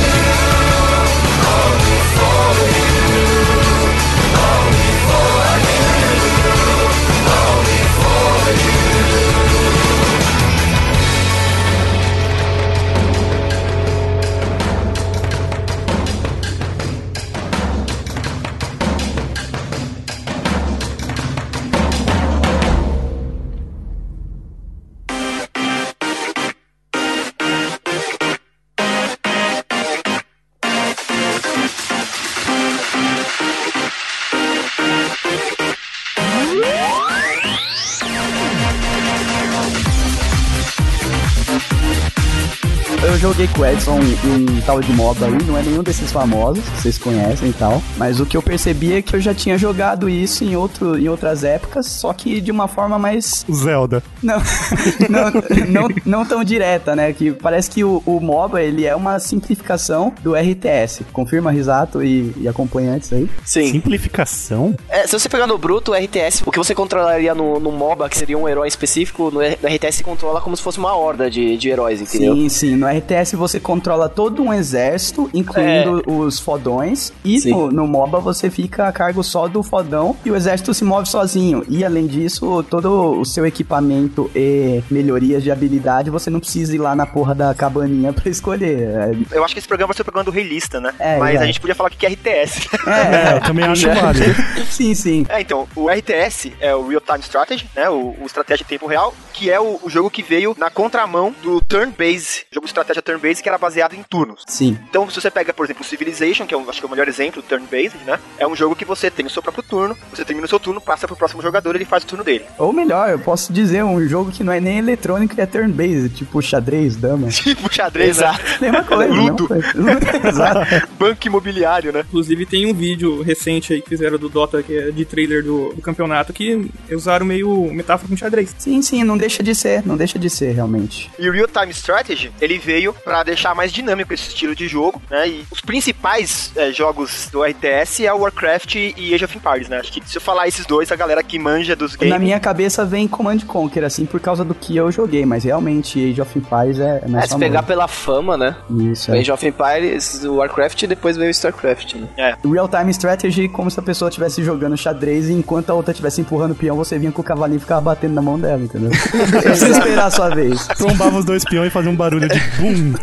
Joguei 43.19 43.49
com 43.49 43.63
o 43.63 43.67
Edson 43.67 43.99
em 44.25 44.61
tal 44.63 44.81
de 44.81 44.93
MOBA 44.93 45.27
aí, 45.27 45.43
não 45.45 45.59
é 45.59 45.63
nenhum 45.63 45.83
desses 45.83 46.13
famosos 46.13 46.65
que 46.65 46.83
vocês 46.83 46.99
conhecem 46.99 47.51
e 47.51 47.53
tal. 47.53 47.83
Mas 47.97 48.21
o 48.21 48.27
que 48.27 48.37
eu 48.37 48.43
percebi 48.43 48.95
é 48.95 49.03
que 49.03 49.17
eu 49.17 49.21
já 49.21 49.35
tinha 49.35 49.59
jogado 49.59 50.09
isso 50.09 50.45
em, 50.45 50.55
outro, 50.55 50.97
em 50.97 51.09
outras 51.09 51.43
épocas, 51.43 51.87
só 51.87 52.13
que 52.13 52.41
de 52.41 52.51
uma 52.51 52.69
forma 52.69 52.99
mais. 52.99 53.45
Zelda. 53.53 54.03
Não, 54.23 54.39
não, 55.11 55.33
não, 55.69 55.89
não 56.05 56.25
tão 56.25 56.45
direta, 56.45 56.95
né? 56.95 57.13
Que 57.13 57.33
parece 57.33 57.71
que 57.71 57.83
o, 57.83 58.03
o 58.07 58.21
MOBA 58.21 58.63
ele 58.63 58.87
é 58.87 58.95
uma 58.95 59.19
simplificação 59.19 60.13
do 60.23 60.35
RTS. 60.35 61.01
Confirma, 61.13 61.51
Risato 61.51 62.03
e, 62.03 62.33
e 62.37 62.47
acompanhantes 62.47 63.13
aí. 63.13 63.29
Sim. 63.45 63.73
Simplificação? 63.73 64.77
É, 64.89 65.07
se 65.07 65.19
você 65.19 65.29
pegar 65.29 65.47
no 65.47 65.59
bruto, 65.59 65.93
o 65.93 65.95
RTS, 65.95 66.43
o 66.47 66.53
que 66.53 66.59
você 66.59 66.75
controlaria 66.75 67.35
no, 67.35 67.59
no 67.59 67.73
MOBA, 67.73 68.09
que 68.09 68.17
seria 68.17 68.39
um 68.39 68.49
herói 68.49 68.69
específico, 68.69 69.31
no, 69.31 69.41
RTS 69.41 69.99
você 69.99 70.05
controla 70.05 70.41
como 70.41 70.57
se 70.57 70.63
fosse 70.63 70.79
uma 70.79 70.95
horda 70.95 71.31
de, 71.31 71.57
de 71.57 71.69
heróis, 71.69 72.01
entendeu? 72.01 72.35
Sim, 72.35 72.49
sim. 72.49 72.77
No 72.77 72.87
RTS 73.09 73.37
você 73.37 73.59
controla 73.59 74.09
todo 74.09 74.43
um 74.43 74.53
exército, 74.53 75.31
incluindo 75.33 76.03
os 76.07 76.39
fodões. 76.39 77.13
E 77.25 77.39
no, 77.51 77.71
no 77.71 77.87
MOBA 77.87 78.21
você 78.21 78.51
fica 78.51 78.87
a 78.87 78.93
cargo 78.93 79.23
só 79.23 79.49
do 79.49 79.63
fodão 79.63 80.17
e 80.25 80.31
o 80.31 80.37
exército 80.37 80.75
se 80.75 80.85
move 80.85 81.09
sozinho. 81.09 81.65
E 81.69 81.85
além 81.85 82.07
disso, 82.07 82.63
todo 82.65 83.21
o 83.21 83.25
seu 83.25 83.47
equipamento 83.47 84.31
e 84.35 84.83
melhorias 84.91 85.43
de 85.43 85.51
habilidade 85.51 86.11
você 86.11 86.29
não 86.29 86.41
precisa 86.41 86.75
ir 86.75 86.79
lá 86.79 86.95
na 86.95 87.07
porra 87.07 87.35
da 87.35 87.55
cabaninha 87.55 88.13
pra 88.15 88.29
escolher. 88.29 88.81
É, 88.81 89.37
Eu 89.37 89.45
acho 89.45 89.55
que 89.55 89.59
esse 89.61 89.69
programa 89.69 89.89
vai 89.89 89.97
ser 89.97 90.03
o 90.03 90.05
programa 90.05 90.25
do 90.25 90.31
Rei 90.31 90.45
Lista, 90.45 90.81
né? 90.81 90.93
É, 90.99 91.19
Mas 91.19 91.31
exato. 91.31 91.45
a 91.45 91.47
gente 91.47 91.61
podia 91.61 91.75
falar 91.75 91.89
o 91.89 91.93
que 91.93 92.07
é 92.07 92.11
RTS. 92.11 92.69
É, 92.89 93.37
eu 93.37 93.41
também 93.43 93.65
acho 93.65 93.89
válido. 93.89 94.35
sim, 94.71 94.95
sim. 94.95 95.27
É, 95.29 95.41
então, 95.41 95.69
o 95.77 95.89
RTS 95.89 96.53
é 96.59 96.75
o 96.75 96.89
Real 96.89 97.01
Time 97.01 97.21
Strategy, 97.21 97.67
né? 97.77 97.89
O, 97.89 98.17
o 98.21 98.27
estratégia 98.27 98.65
em 98.65 98.67
tempo 98.67 98.87
real, 98.87 99.15
que 99.33 99.51
é 99.51 99.61
o, 99.61 99.79
o 99.83 99.91
jogo 99.91 100.11
que 100.11 100.23
veio 100.23 100.55
na 100.59 100.71
contramão 100.71 101.35
do 101.43 101.61
turn-based, 101.61 102.47
jogo 102.51 102.67
de 102.67 102.71
estratégia 102.71 102.98
turn-based 103.03 103.43
que 103.43 103.49
era 103.49 103.59
baseado 103.59 103.95
em 103.95 104.03
turnos. 104.03 104.43
Sim. 104.47 104.79
Então, 104.89 105.09
se 105.09 105.21
você 105.21 105.31
pega, 105.31 105.53
por 105.53 105.65
exemplo, 105.65 105.83
o 105.83 105.87
Civilization, 105.87 106.47
que 106.47 106.55
é 106.55 106.57
um, 106.57 106.69
acho 106.69 106.81
que 106.81 106.87
é 106.87 106.89
o 106.89 106.91
melhor 106.91 107.09
exemplo, 107.09 107.43
do 107.43 107.49
turn-based, 107.49 107.99
né? 108.05 108.19
É 108.39 108.47
um 108.47 108.57
jogo 108.57 108.75
que 108.75 108.85
você 108.85 109.11
tem 109.11 109.27
o 109.27 109.31
seu 109.31 109.43
próprio 109.43 109.63
turno, 109.63 109.97
você 110.11 110.25
termina 110.25 110.47
o 110.47 110.49
seu 110.49 110.61
turno, 110.61 110.81
passa 110.81 111.07
pro 111.07 111.17
próximo 111.17 111.43
jogador 111.43 111.75
e 111.75 111.79
ele 111.79 111.85
faz 111.85 112.05
o 112.05 112.07
turno 112.07 112.25
dele. 112.25 112.45
Ou 112.59 112.73
melhor, 112.73 113.11
eu 113.11 113.19
posso 113.19 113.53
dizer 113.53 113.83
um 113.85 114.07
jogo 114.09 114.31
que 114.31 114.43
não 114.43 114.53
é 114.53 114.61
nem 114.61 114.79
eletrônico 114.79 115.35
e 115.37 115.41
é 115.41 115.47
turn-based, 115.47 116.11
tipo 116.11 116.41
xadrez, 116.43 116.97
dama. 116.97 117.29
Tipo 117.49 117.73
xadrez, 117.73 118.19
né? 118.19 118.33
Mesma 118.61 118.85
coisa, 118.85 119.15
Ludo. 119.15 119.49
mesma 119.49 120.01
coisa. 120.01 120.29
Exato. 120.29 120.89
Banco 120.99 121.27
imobiliário, 121.27 121.93
né? 121.93 122.05
Inclusive 122.07 122.45
tem 122.47 122.71
um 122.71 122.75
vídeo 122.75 123.23
recente 123.23 123.73
aí 123.73 123.81
que 123.81 123.89
fizeram 123.89 124.19
do 124.19 124.29
Dota, 124.29 124.63
que 124.63 124.77
é 124.77 124.91
de 124.91 125.05
trailer 125.05 125.43
do, 125.43 125.73
do 125.73 125.81
campeonato, 125.81 126.33
que 126.33 126.71
usaram 126.91 127.25
meio 127.25 127.73
metáfora 127.73 128.09
com 128.09 128.17
xadrez. 128.17 128.55
Sim, 128.59 128.83
sim, 128.83 129.05
não 129.05 129.17
deixa 129.17 129.43
de 129.43 129.55
ser, 129.55 129.87
não 129.87 129.97
deixa 129.97 130.19
de 130.19 130.29
ser, 130.29 130.53
realmente. 130.53 131.11
E 131.19 131.29
o 131.29 131.33
Real 131.33 131.49
Time 131.49 131.71
Strategy, 131.71 132.31
ele 132.41 132.59
veio 132.59 132.88
pra 132.93 133.23
deixar 133.23 133.55
mais 133.55 133.73
dinâmico 133.73 134.13
esse 134.15 134.29
estilo 134.29 134.55
de 134.55 134.69
jogo, 134.69 135.01
né? 135.11 135.29
E 135.29 135.45
os 135.51 135.61
principais 135.61 136.53
é, 136.57 136.73
jogos 136.73 137.29
do 137.31 137.43
RTS 137.43 138.05
é 138.05 138.13
o 138.13 138.19
Warcraft 138.21 138.75
e 138.77 139.15
Age 139.15 139.25
of 139.25 139.37
Empires, 139.37 139.69
né? 139.69 139.79
Acho 139.79 139.93
que 139.93 140.03
se 140.09 140.17
eu 140.17 140.21
falar 140.21 140.49
esses 140.49 140.67
dois, 140.67 140.91
a 140.93 140.97
galera 140.97 141.23
que 141.23 141.39
manja 141.39 141.75
dos 141.77 141.95
games... 141.97 142.11
Na 142.13 142.19
minha 142.19 142.39
cabeça 142.41 142.85
vem 142.85 143.07
Command 143.09 143.39
Conquer, 143.41 143.85
assim, 143.85 144.05
por 144.07 144.21
causa 144.21 144.45
do 144.45 144.55
que 144.55 144.77
eu 144.77 144.91
joguei, 144.91 145.25
mas 145.25 145.45
realmente 145.45 146.11
Age 146.11 146.21
of 146.21 146.39
Empires 146.39 146.79
é, 146.79 147.03
é 147.05 147.09
mais 147.09 147.25
É, 147.25 147.27
se 147.27 147.33
famoso. 147.33 147.39
pegar 147.39 147.63
pela 147.63 147.89
fama, 147.89 148.37
né? 148.37 148.57
Isso, 148.71 149.13
é. 149.13 149.19
Age 149.19 149.31
of 149.33 149.47
Empires, 149.47 150.25
o 150.25 150.37
Warcraft 150.37 150.83
e 150.83 150.87
depois 150.87 151.17
veio 151.17 151.29
o 151.29 151.31
Starcraft, 151.31 151.95
né? 152.17 152.37
Real 152.45 152.69
Time 152.69 152.91
Strategy, 152.91 153.49
como 153.49 153.71
se 153.71 153.79
a 153.79 153.83
pessoa 153.83 154.09
estivesse 154.09 154.43
jogando 154.43 154.77
xadrez 154.77 155.29
e 155.29 155.33
enquanto 155.33 155.71
a 155.71 155.75
outra 155.75 155.93
estivesse 155.93 156.21
empurrando 156.21 156.53
o 156.53 156.55
peão, 156.55 156.77
você 156.77 156.99
vinha 156.99 157.13
com 157.13 157.21
o 157.21 157.25
cavalinho 157.25 157.57
e 157.59 157.61
ficava 157.61 157.81
batendo 157.81 158.15
na 158.15 158.23
mão 158.23 158.39
dela, 158.39 158.63
entendeu? 158.63 158.91
Esperar 159.53 160.07
a 160.07 160.11
sua 160.11 160.29
vez. 160.31 160.67
Trombava 160.69 161.19
os 161.19 161.25
dois 161.25 161.45
peões 161.45 161.69
e 161.69 161.71
fazia 161.71 161.91
um 161.91 161.97
barulho 161.97 162.29
de 162.29 162.39
bum. 162.59 162.75
ん。 162.81 162.95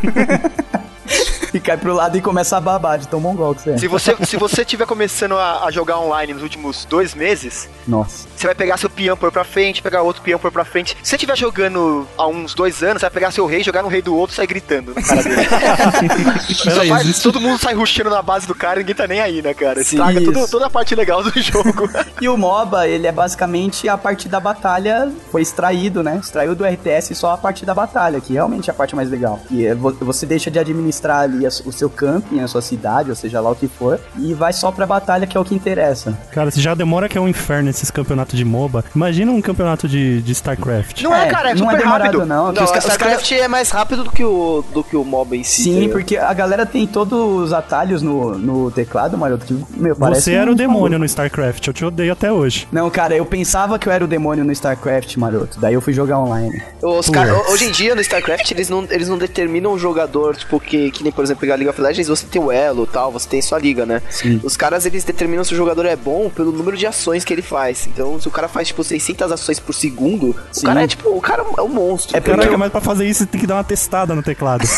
E 1.55 1.59
cai 1.61 1.77
pro 1.77 1.93
lado 1.93 2.17
e 2.17 2.21
começa 2.21 2.57
a 2.57 2.59
babar 2.59 2.97
de 2.99 3.07
tão 3.07 3.19
mongol 3.19 3.55
que 3.55 3.61
você 3.61 3.71
é. 3.71 3.77
Se 3.77 3.87
você, 3.87 4.13
se 4.25 4.35
você 4.35 4.65
tiver 4.65 4.85
começando 4.85 5.35
a, 5.37 5.63
a 5.65 5.71
jogar 5.71 5.97
online 5.99 6.33
nos 6.33 6.43
últimos 6.43 6.83
dois 6.83 7.15
meses, 7.15 7.69
Nossa. 7.87 8.27
você 8.35 8.45
vai 8.47 8.53
pegar 8.55 8.75
seu 8.77 8.89
peão 8.89 9.15
pôr 9.15 9.31
pra 9.31 9.45
frente, 9.45 9.81
pegar 9.81 10.01
outro 10.01 10.21
peão 10.21 10.37
pôr 10.37 10.51
pra 10.51 10.65
frente. 10.65 10.97
Se 11.01 11.09
você 11.09 11.15
estiver 11.15 11.37
jogando 11.37 12.05
há 12.17 12.27
uns 12.27 12.53
dois 12.53 12.83
anos, 12.83 12.99
você 12.99 13.05
vai 13.05 13.11
pegar 13.11 13.31
seu 13.31 13.45
rei, 13.45 13.63
jogar 13.63 13.81
no 13.83 13.87
rei 13.87 14.01
do 14.01 14.13
outro 14.15 14.33
e 14.33 14.35
sair 14.35 14.47
gritando 14.47 14.93
na 14.93 15.01
cara 15.01 15.23
dele. 15.23 16.99
Existe- 17.01 17.23
Todo 17.23 17.39
mundo 17.39 17.57
sai 17.57 17.73
rushando 17.73 18.09
na 18.09 18.21
base 18.21 18.45
do 18.47 18.53
cara 18.53 18.79
e 18.79 18.83
ninguém 18.83 18.95
tá 18.95 19.07
nem 19.07 19.21
aí, 19.21 19.41
né, 19.41 19.53
cara? 19.53 19.79
Estraga 19.81 20.21
tudo- 20.21 20.47
toda 20.49 20.65
a 20.65 20.69
parte 20.69 20.93
legal 20.95 21.23
do 21.23 21.31
jogo. 21.41 21.89
E 22.21 22.27
o 22.27 22.37
MOBA, 22.37 22.87
ele 22.87 23.07
é 23.07 23.11
basicamente 23.11 23.87
a 23.89 23.97
parte 23.97 24.27
da 24.27 24.39
batalha, 24.39 25.11
foi 25.31 25.41
extraído, 25.41 26.03
né? 26.03 26.19
Extraiu 26.21 26.53
do 26.55 26.65
RTS 26.65 27.15
só 27.15 27.31
a 27.31 27.37
parte 27.37 27.65
da 27.65 27.73
batalha, 27.73 28.19
que 28.19 28.33
realmente 28.33 28.69
é 28.69 28.73
a 28.73 28.75
parte 28.75 28.95
mais 28.95 29.09
legal. 29.09 29.39
E 29.49 29.65
é 29.65 29.73
vo- 29.73 29.95
você 30.01 30.25
deixa 30.25 30.51
de 30.51 30.59
administrar 30.59 31.21
ali 31.21 31.44
o 31.47 31.71
seu 31.71 31.89
camping, 31.89 32.39
a 32.39 32.47
sua 32.47 32.61
cidade, 32.61 33.09
ou 33.09 33.15
seja 33.15 33.39
lá 33.39 33.51
o 33.51 33.55
que 33.55 33.67
for, 33.67 33.99
e 34.17 34.33
vai 34.33 34.53
só 34.53 34.71
pra 34.71 34.85
batalha 34.85 35.27
que 35.27 35.37
é 35.37 35.39
o 35.39 35.45
que 35.45 35.55
interessa. 35.55 36.17
Cara, 36.31 36.51
se 36.51 36.61
já 36.61 36.73
demora 36.73 37.07
que 37.09 37.17
é 37.17 37.21
um 37.21 37.27
inferno 37.27 37.69
esses 37.69 37.91
campeonatos 37.91 38.37
de 38.37 38.45
MOBA, 38.45 38.83
imagina 38.95 39.31
um 39.31 39.41
campeonato 39.41 39.87
de, 39.87 40.21
de 40.21 40.31
StarCraft. 40.31 41.01
Não 41.01 41.15
é, 41.15 41.27
cara, 41.27 41.51
é 41.51 41.55
não 41.55 41.69
é 41.69 41.71
super 41.71 41.83
demorado 41.83 42.17
rápido. 42.17 42.25
não. 42.25 42.51
Não, 42.51 42.63
os 42.63 42.69
o 42.69 42.73
os 42.73 42.79
StarCraft 42.79 43.31
é 43.31 43.47
mais 43.47 43.69
rápido 43.69 44.03
do 44.03 44.11
que 44.11 44.23
o, 44.23 44.63
do 44.73 44.83
que 44.83 44.95
o 44.95 45.03
MOBA 45.03 45.37
em 45.37 45.43
si. 45.43 45.63
Sim, 45.63 45.89
porque 45.89 46.17
a 46.17 46.33
galera 46.33 46.65
tem 46.65 46.85
todos 46.87 47.17
os 47.17 47.53
atalhos 47.53 48.01
no, 48.01 48.37
no 48.37 48.71
teclado, 48.71 49.17
Maroto, 49.17 49.45
que, 49.45 49.65
meu, 49.77 49.95
parece 49.95 50.21
Você 50.21 50.33
era 50.33 50.51
o 50.51 50.55
demônio 50.55 50.81
maluco. 50.81 50.99
no 50.99 51.05
StarCraft, 51.05 51.67
eu 51.67 51.73
te 51.73 51.85
odeio 51.85 52.13
até 52.13 52.31
hoje. 52.31 52.67
Não, 52.71 52.89
cara, 52.89 53.15
eu 53.15 53.25
pensava 53.25 53.77
que 53.79 53.87
eu 53.87 53.93
era 53.93 54.03
o 54.03 54.07
demônio 54.07 54.43
no 54.43 54.51
StarCraft, 54.51 55.15
Maroto. 55.17 55.59
Daí 55.59 55.73
eu 55.73 55.81
fui 55.81 55.93
jogar 55.93 56.19
online. 56.19 56.61
Os 56.81 57.09
cara, 57.09 57.33
hoje 57.51 57.65
em 57.65 57.71
dia 57.71 57.95
no 57.95 58.01
StarCraft 58.01 58.51
eles 58.51 58.69
não, 58.69 58.85
eles 58.89 59.07
não 59.07 59.17
determinam 59.17 59.73
o 59.73 59.79
jogador, 59.79 60.35
tipo, 60.35 60.59
que, 60.59 60.91
que 60.91 61.03
nem, 61.03 61.11
por 61.11 61.23
exemplo, 61.23 61.34
pegar 61.35 61.55
League 61.55 61.69
of 61.69 61.79
Legends, 61.81 62.07
você 62.07 62.25
tem 62.25 62.41
o 62.41 62.51
elo 62.51 62.83
e 62.83 62.87
tal, 62.87 63.11
você 63.11 63.27
tem 63.27 63.41
sua 63.41 63.59
liga, 63.59 63.85
né? 63.85 64.01
Sim. 64.09 64.39
Os 64.43 64.55
caras 64.57 64.85
eles 64.85 65.03
determinam 65.03 65.43
se 65.43 65.53
o 65.53 65.57
jogador 65.57 65.85
é 65.85 65.95
bom 65.95 66.29
pelo 66.29 66.51
número 66.51 66.75
de 66.77 66.85
ações 66.87 67.23
que 67.23 67.33
ele 67.33 67.41
faz. 67.41 67.87
Então, 67.87 68.19
se 68.19 68.27
o 68.27 68.31
cara 68.31 68.47
faz, 68.47 68.67
tipo, 68.69 68.83
600 68.83 69.31
ações 69.31 69.59
por 69.59 69.73
segundo, 69.73 70.35
Sim. 70.51 70.61
o 70.61 70.63
cara 70.67 70.83
é, 70.83 70.87
tipo, 70.87 71.09
o 71.09 71.21
cara 71.21 71.43
é 71.57 71.61
um 71.61 71.67
monstro. 71.69 72.15
É 72.17 72.19
porque 72.19 72.35
Caraca, 72.37 72.57
mas 72.57 72.71
pra 72.71 72.81
fazer 72.81 73.05
isso 73.07 73.19
você 73.19 73.25
tem 73.25 73.41
que 73.41 73.47
dar 73.47 73.55
uma 73.55 73.63
testada 73.63 74.13
no 74.15 74.21
teclado. 74.23 74.65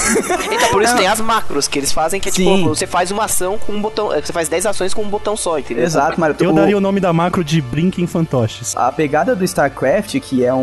Então, 0.58 0.70
por 0.72 0.82
isso 0.82 0.96
tem 0.96 1.08
as 1.08 1.20
macros 1.22 1.68
que 1.68 1.78
eles 1.80 1.92
fazem, 1.92 2.20
que 2.20 2.30
é 2.30 2.32
Sim. 2.32 2.58
tipo, 2.58 2.70
você 2.70 2.88
faz 2.88 3.12
uma 3.12 3.26
ação 3.26 3.58
com 3.58 3.74
um 3.74 3.82
botão. 3.82 4.12
é, 4.14 4.22
Você 4.22 4.32
faz 4.34 4.48
10 4.50 4.66
ações 4.66 4.94
com 4.94 5.02
um 5.04 5.10
botão 5.10 5.36
só, 5.38 5.60
entendeu? 5.60 5.84
Exato, 5.84 6.20
Maroto. 6.20 6.44
Eu 6.44 6.52
O- 6.52 6.54
daria 6.54 6.78
o 6.78 6.82
nome 6.82 7.00
da 7.00 7.12
macro 7.14 7.44
de 7.44 7.62
Brinquem 7.62 8.08
Fantoches. 8.08 8.76
A 8.76 8.92
pegada 8.92 9.36
do 9.36 9.44
StarCraft, 9.44 10.20
que 10.20 10.44
é 10.44 10.54
um, 10.54 10.60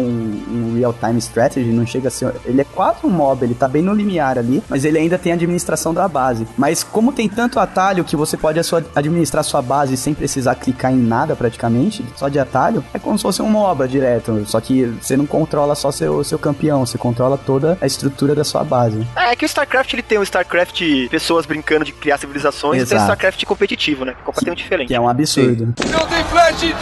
um 0.50 0.74
real-time 0.76 1.18
strategy, 1.18 1.70
não 1.70 1.86
chega 1.86 2.08
a 2.08 2.10
ser. 2.10 2.32
Ele 2.44 2.60
é 2.60 2.64
quase 2.64 2.98
um 3.04 3.10
mob, 3.10 3.44
ele 3.44 3.54
tá 3.54 3.68
bem 3.68 3.82
no 3.82 3.92
limiar 3.94 4.38
ali, 4.38 4.62
mas 4.68 4.84
ele 4.84 4.98
ainda 4.98 5.18
tem 5.18 5.32
a 5.32 5.36
administração 5.84 5.94
da 5.94 6.08
base. 6.08 6.46
Mas 6.56 6.82
como 6.82 7.12
tem 7.12 7.28
tanto 7.28 7.60
atalho 7.60 8.04
que 8.04 8.16
você 8.16 8.36
pode 8.36 8.58
a 8.58 8.62
sua- 8.62 8.84
administrar 8.94 9.44
sua 9.44 9.60
base 9.60 9.96
sem 9.96 10.14
precisar 10.14 10.54
clicar 10.54 10.92
em 10.92 10.96
nada 10.96 11.36
praticamente, 11.36 12.04
só 12.16 12.28
de 12.28 12.38
atalho, 12.38 12.82
é 12.94 12.98
como 12.98 13.18
se 13.18 13.22
fosse 13.22 13.42
um 13.42 13.48
MOBA 13.48 13.86
direto. 13.86 14.44
Só 14.46 14.60
que 14.60 14.84
você 15.00 15.16
não 15.16 15.26
controla 15.26 15.74
só 15.74 15.90
seu, 15.92 16.22
seu 16.24 16.38
campeão, 16.38 16.86
você 16.86 16.96
controla 16.96 17.36
toda 17.36 17.76
a 17.80 17.86
estrutura 17.86 18.34
da 18.34 18.44
sua 18.44 18.64
base. 18.64 19.06
É 19.16 19.36
que 19.36 19.44
o 19.44 19.46
StarCraft 19.46 19.92
ele 19.92 20.02
tem 20.02 20.18
o 20.18 20.22
StarCraft 20.22 20.80
pessoas 21.10 21.44
brincando 21.46 21.84
de 21.84 21.92
criar 21.92 22.18
civilizações 22.18 22.82
e 22.82 22.86
tem 22.86 22.96
o 22.96 22.98
Exato. 22.98 23.02
StarCraft 23.12 23.44
competitivo, 23.44 24.04
né? 24.04 24.14
Completamente 24.24 24.62
diferente. 24.62 24.88
Que 24.88 24.94
é 24.94 25.00
um 25.00 25.08
absurdo. 25.08 25.74
Não 25.90 26.06
tem 26.06 26.24
flash! 26.24 26.62
Ele 26.64 26.74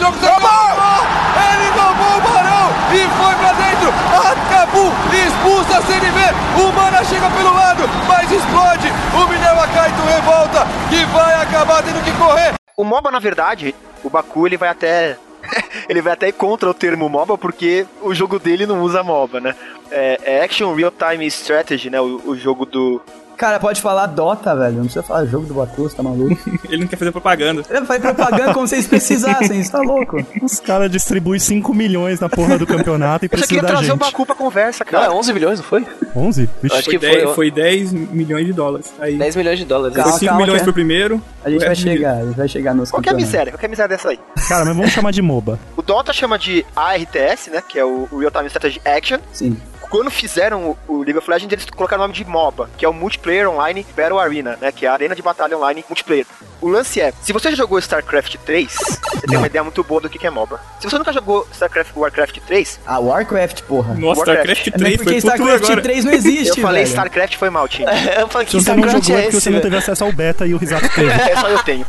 tomou 1.73 2.17
o 2.17 2.21
barão 2.21 2.62
e 2.95 3.07
foi 3.09 3.35
pra 3.35 3.53
dentro. 3.53 3.89
Acabou, 4.31 4.91
expulsa 5.11 5.77
a 5.77 5.81
CNV. 5.81 6.19
O 6.61 6.71
Mana 6.73 7.03
chega 7.03 7.29
pelo 7.31 7.53
lado, 7.53 7.83
mas 8.07 8.31
explode. 8.31 8.87
O 9.13 9.27
Minerva 9.27 9.67
Kaito 9.67 10.01
revolta 10.01 10.67
que 10.89 11.03
vai 11.05 11.41
acabar 11.41 11.83
tendo 11.83 12.03
que 12.03 12.11
correr. 12.13 12.53
O 12.77 12.83
MOBA, 12.83 13.11
na 13.11 13.19
verdade, 13.19 13.75
o 14.03 14.09
Baku 14.09 14.47
ele 14.47 14.57
vai 14.57 14.69
até. 14.69 15.17
ele 15.89 16.01
vai 16.01 16.13
até 16.13 16.31
contra 16.31 16.69
o 16.69 16.73
termo 16.73 17.09
MOBA 17.09 17.37
porque 17.37 17.85
o 18.01 18.13
jogo 18.13 18.39
dele 18.39 18.65
não 18.65 18.81
usa 18.81 19.03
MOBA, 19.03 19.39
né? 19.39 19.55
É, 19.91 20.19
é 20.23 20.43
Action 20.43 20.73
Real 20.73 20.91
Time 20.91 21.25
Strategy, 21.27 21.89
né? 21.89 21.99
O, 21.99 22.21
o 22.25 22.35
jogo 22.35 22.65
do. 22.65 23.01
Cara, 23.43 23.59
pode 23.59 23.81
falar 23.81 24.05
Dota, 24.05 24.55
velho. 24.55 24.75
Não 24.75 24.83
precisa 24.83 25.03
falar 25.03 25.25
jogo 25.25 25.45
do 25.45 25.53
você 25.53 25.97
tá 25.97 26.01
maluco? 26.01 26.37
Ele 26.69 26.77
não 26.83 26.87
quer 26.87 26.95
fazer 26.95 27.11
propaganda. 27.11 27.61
Ele 27.69 27.85
faz 27.85 28.01
propaganda 28.01 28.53
como 28.53 28.65
se 28.65 28.75
vocês 28.75 28.87
precisassem, 28.87 29.61
você 29.61 29.69
tá 29.69 29.81
louco? 29.81 30.15
Os 30.41 30.61
caras 30.61 30.89
distribuem 30.89 31.37
5 31.37 31.73
milhões 31.73 32.21
na 32.21 32.29
porra 32.29 32.57
do 32.57 32.65
campeonato 32.65 33.25
e 33.25 33.27
Eu 33.27 33.29
precisa 33.31 33.49
queria 33.49 33.61
da 33.63 33.67
trazer 33.67 33.87
o 33.87 33.95
gente. 33.95 33.99
Baku 33.99 34.25
pra 34.25 34.33
conversa, 34.33 34.85
Não, 34.89 34.97
é 34.97 35.01
cara. 35.03 35.13
11 35.13 35.33
milhões, 35.33 35.59
não 35.59 35.65
foi? 35.65 35.85
11? 36.15 36.49
Vixe. 36.61 36.73
Acho 36.77 36.85
Foi, 36.85 36.93
que 36.93 36.99
10, 36.99 37.23
foi- 37.23 37.33
foi 37.33 37.51
10 37.51 37.91
milhões 37.91 38.45
de 38.45 38.53
dólares. 38.53 38.93
Aí 38.97 39.17
10 39.17 39.35
milhões 39.35 39.59
de 39.59 39.65
dólares. 39.65 39.93
Calma, 39.97 40.11
foi 40.11 40.19
5 40.19 40.29
calma, 40.29 40.41
milhões 40.45 40.59
que- 40.61 40.63
pro 40.63 40.73
primeiro. 40.73 41.21
A 41.43 41.49
gente 41.49 41.65
vai 41.65 41.75
chegar, 41.75 42.13
a 42.13 42.25
gente 42.25 42.37
vai 42.37 42.47
chegar 42.47 42.73
nos 42.73 42.91
Qual 42.91 43.01
que 43.03 43.09
é 43.09 43.11
a 43.11 43.15
miséria? 43.15 43.51
Qual 43.51 43.59
que 43.59 43.65
é 43.65 43.67
a 43.67 43.69
miséria 43.69 43.89
dessa 43.89 44.07
aí? 44.07 44.19
Cara, 44.47 44.63
mas 44.63 44.77
vamos 44.77 44.91
chamar 44.93 45.11
de 45.11 45.21
MOBA. 45.21 45.59
O 45.75 45.81
Dota 45.81 46.13
chama 46.13 46.39
de 46.39 46.65
ARTS, 46.73 47.47
né? 47.51 47.61
Que 47.67 47.77
é 47.77 47.83
o 47.83 48.05
Real 48.17 48.31
Time 48.31 48.47
Strategy 48.47 48.79
Action. 48.85 49.19
Sim. 49.33 49.57
Quando 49.93 50.09
fizeram 50.09 50.71
o, 50.71 50.77
o 50.87 51.03
League 51.03 51.19
of 51.19 51.29
Legends, 51.29 51.53
eles 51.53 51.65
colocaram 51.65 52.01
o 52.01 52.07
nome 52.07 52.15
de 52.15 52.25
MOBA, 52.25 52.67
que 52.75 52.83
é 52.83 52.89
o 52.89 52.93
Multiplayer 52.93 53.47
Online 53.47 53.85
Battle 53.95 54.17
Arena, 54.19 54.57
né? 54.59 54.71
Que 54.71 54.87
é 54.87 54.89
a 54.89 54.93
arena 54.93 55.13
de 55.13 55.21
batalha 55.21 55.55
online 55.55 55.85
multiplayer. 55.87 56.25
O 56.59 56.67
lance 56.67 56.99
é, 56.99 57.13
se 57.21 57.31
você 57.31 57.51
já 57.51 57.57
jogou 57.57 57.77
StarCraft 57.77 58.37
3, 58.43 58.73
você 58.73 59.27
tem 59.27 59.37
uma 59.37 59.45
ideia 59.45 59.61
muito 59.63 59.83
boa 59.83 60.01
do 60.01 60.09
que 60.09 60.17
que 60.17 60.25
é 60.25 60.31
MOBA. 60.31 60.59
Se 60.79 60.89
você 60.89 60.97
nunca 60.97 61.13
jogou 61.13 61.47
StarCraft 61.51 61.91
Warcraft 61.95 62.39
3, 62.39 62.79
Ah, 62.87 62.97
Warcraft, 62.97 63.61
porra. 63.65 63.93
Nossa, 63.93 64.21
Warcraft. 64.21 64.61
StarCraft 64.61 64.67
É 64.69 64.71
3 64.71 64.97
porque 64.97 65.21
foi 65.21 65.29
pro 65.29 65.37
tour 65.37 65.47
StarCraft 65.47 65.63
agora. 65.65 65.81
3 65.83 66.05
não 66.05 66.13
existe, 66.13 66.49
eu 66.57 66.63
falei 66.63 66.83
velho. 66.85 66.91
StarCraft 66.91 67.35
foi 67.37 67.49
mal, 67.51 67.67
time. 67.69 67.85
Eu 68.19 68.27
falei 68.29 68.47
que 68.47 68.53
você 68.53 68.69
não 68.71 68.77
jogou 68.89 68.99
StarCraft 68.99 69.09
é 69.09 69.13
é 69.13 69.15
porque 69.21 69.27
esse, 69.37 69.41
você 69.41 69.49
não 69.51 69.61
teve 69.61 69.77
acesso 69.77 70.03
ao 70.03 70.11
beta 70.11 70.47
e 70.47 70.55
o 70.55 70.57
Risato 70.57 70.89
teve. 70.95 71.11
É, 71.11 71.35
só 71.39 71.49
eu 71.49 71.61
tenho. 71.61 71.85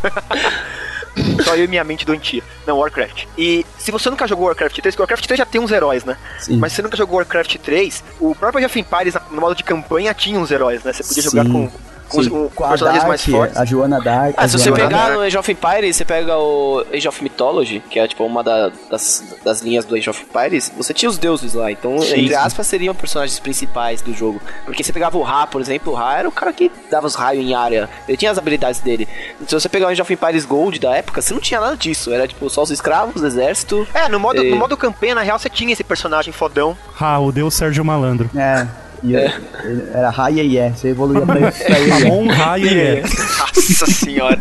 Só 1.44 1.55
eu 1.57 1.64
e 1.64 1.68
minha 1.68 1.85
mente 1.85 2.05
doentia. 2.05 2.42
Não, 2.66 2.79
Warcraft. 2.79 3.27
E 3.37 3.64
se 3.79 3.90
você 3.90 4.11
nunca 4.11 4.27
jogou 4.27 4.46
Warcraft 4.46 4.79
3, 4.81 4.94
porque 4.94 5.03
Warcraft 5.03 5.27
3 5.27 5.38
já 5.38 5.46
tem 5.46 5.61
uns 5.61 5.70
heróis, 5.70 6.05
né? 6.05 6.16
Sim. 6.38 6.57
Mas 6.57 6.72
se 6.72 6.77
você 6.77 6.83
nunca 6.83 6.96
jogou 6.96 7.16
Warcraft 7.16 7.57
3, 7.57 8.05
o 8.20 8.35
próprio 8.35 8.64
of 8.66 8.79
Empires, 8.79 9.14
no 9.31 9.40
modo 9.40 9.55
de 9.55 9.62
campanha, 9.64 10.12
tinha 10.14 10.38
uns 10.38 10.50
heróis, 10.50 10.83
né? 10.83 10.92
Você 10.92 11.05
podia 11.05 11.22
jogar 11.22 11.44
Sim. 11.44 11.53
com, 11.53 11.70
com, 12.08 12.22
Sim. 12.22 12.28
com 12.30 12.48
Com 12.50 12.64
a 12.64 12.68
personagens 12.68 13.02
Dark, 13.02 13.08
mais 13.08 13.24
fortes. 13.26 13.56
a 13.56 13.64
Joana 13.64 14.00
Dark. 14.00 14.34
Ah, 14.36 14.44
a 14.44 14.48
se 14.48 14.58
você 14.58 14.64
Joana 14.68 14.84
pegar 14.84 14.98
Dark. 15.04 15.14
no 15.14 15.20
Age 15.22 15.38
of 15.38 15.52
Empires, 15.52 15.96
você 15.96 16.04
pega 16.04 16.36
o 16.38 16.84
Age 16.92 17.08
of 17.08 17.22
Mythology, 17.22 17.82
que 17.90 17.98
é 17.98 18.06
tipo 18.08 18.24
uma 18.24 18.42
da- 18.42 18.70
das, 18.90 19.36
das 19.44 19.60
linhas 19.62 19.84
do 19.84 19.94
Age 19.94 20.10
of 20.10 20.22
Empires, 20.22 20.72
você 20.76 20.92
tinha 20.94 21.08
os 21.08 21.18
deuses 21.18 21.54
lá, 21.54 21.70
então, 21.70 21.98
Sim, 22.00 22.20
entre 22.22 22.34
aspas, 22.34 22.66
seriam 22.66 22.94
personagens 22.94 23.38
principais 23.38 24.00
do 24.02 24.12
jogo. 24.14 24.40
Porque 24.64 24.82
você 24.82 24.92
pegava 24.92 25.16
o 25.18 25.22
Ra, 25.22 25.46
por 25.46 25.60
exemplo, 25.60 25.92
o 25.92 25.96
Ra 25.96 26.18
era 26.18 26.28
o 26.28 26.32
cara 26.32 26.52
que 26.52 26.70
dava 26.90 27.06
os 27.06 27.14
raios 27.14 27.44
em 27.44 27.54
área, 27.54 27.88
ele 28.08 28.16
tinha 28.16 28.30
as 28.30 28.38
habilidades 28.38 28.80
dele. 28.80 29.08
Se 29.46 29.54
você 29.54 29.68
pegar 29.68 29.86
o 29.86 29.88
Age 29.90 30.02
of 30.02 30.12
Empires 30.12 30.44
Gold 30.44 30.78
da 30.78 30.94
época, 30.96 31.20
você 31.22 31.32
não 31.34 31.40
tinha 31.40 31.60
nada 31.60 31.76
disso, 31.76 32.12
era 32.12 32.26
tipo 32.28 32.48
só 32.50 32.62
os 32.62 32.70
escravos, 32.70 33.20
o 33.22 33.26
exército. 33.26 33.86
É, 33.94 34.08
no 34.08 34.18
modo, 34.20 34.42
E- 34.44 34.50
no 34.50 34.56
modo 34.56 34.76
campanha, 34.76 35.14
na 35.14 35.22
real, 35.22 35.38
você 35.38 35.48
tinha 35.48 35.72
esse 35.72 35.82
personagem 35.84 36.32
fodão. 36.32 36.76
Ah, 37.00 37.18
o 37.18 37.32
Deus 37.32 37.54
Sérgio 37.54 37.84
Malandro. 37.84 38.30
É. 38.36 38.66
E 39.04 39.14
ele- 39.14 39.88
Era 39.92 40.08
Rai 40.10 40.34
e 40.40 40.56
Ye, 40.56 40.70
você 40.70 40.88
evoluía 40.88 41.24
pra 41.26 41.34
pra 41.52 41.76
Ye. 41.78 41.90
Ramon 41.90 42.26
Raia. 42.28 43.02
Nossa 43.02 43.86
senhora. 43.86 44.40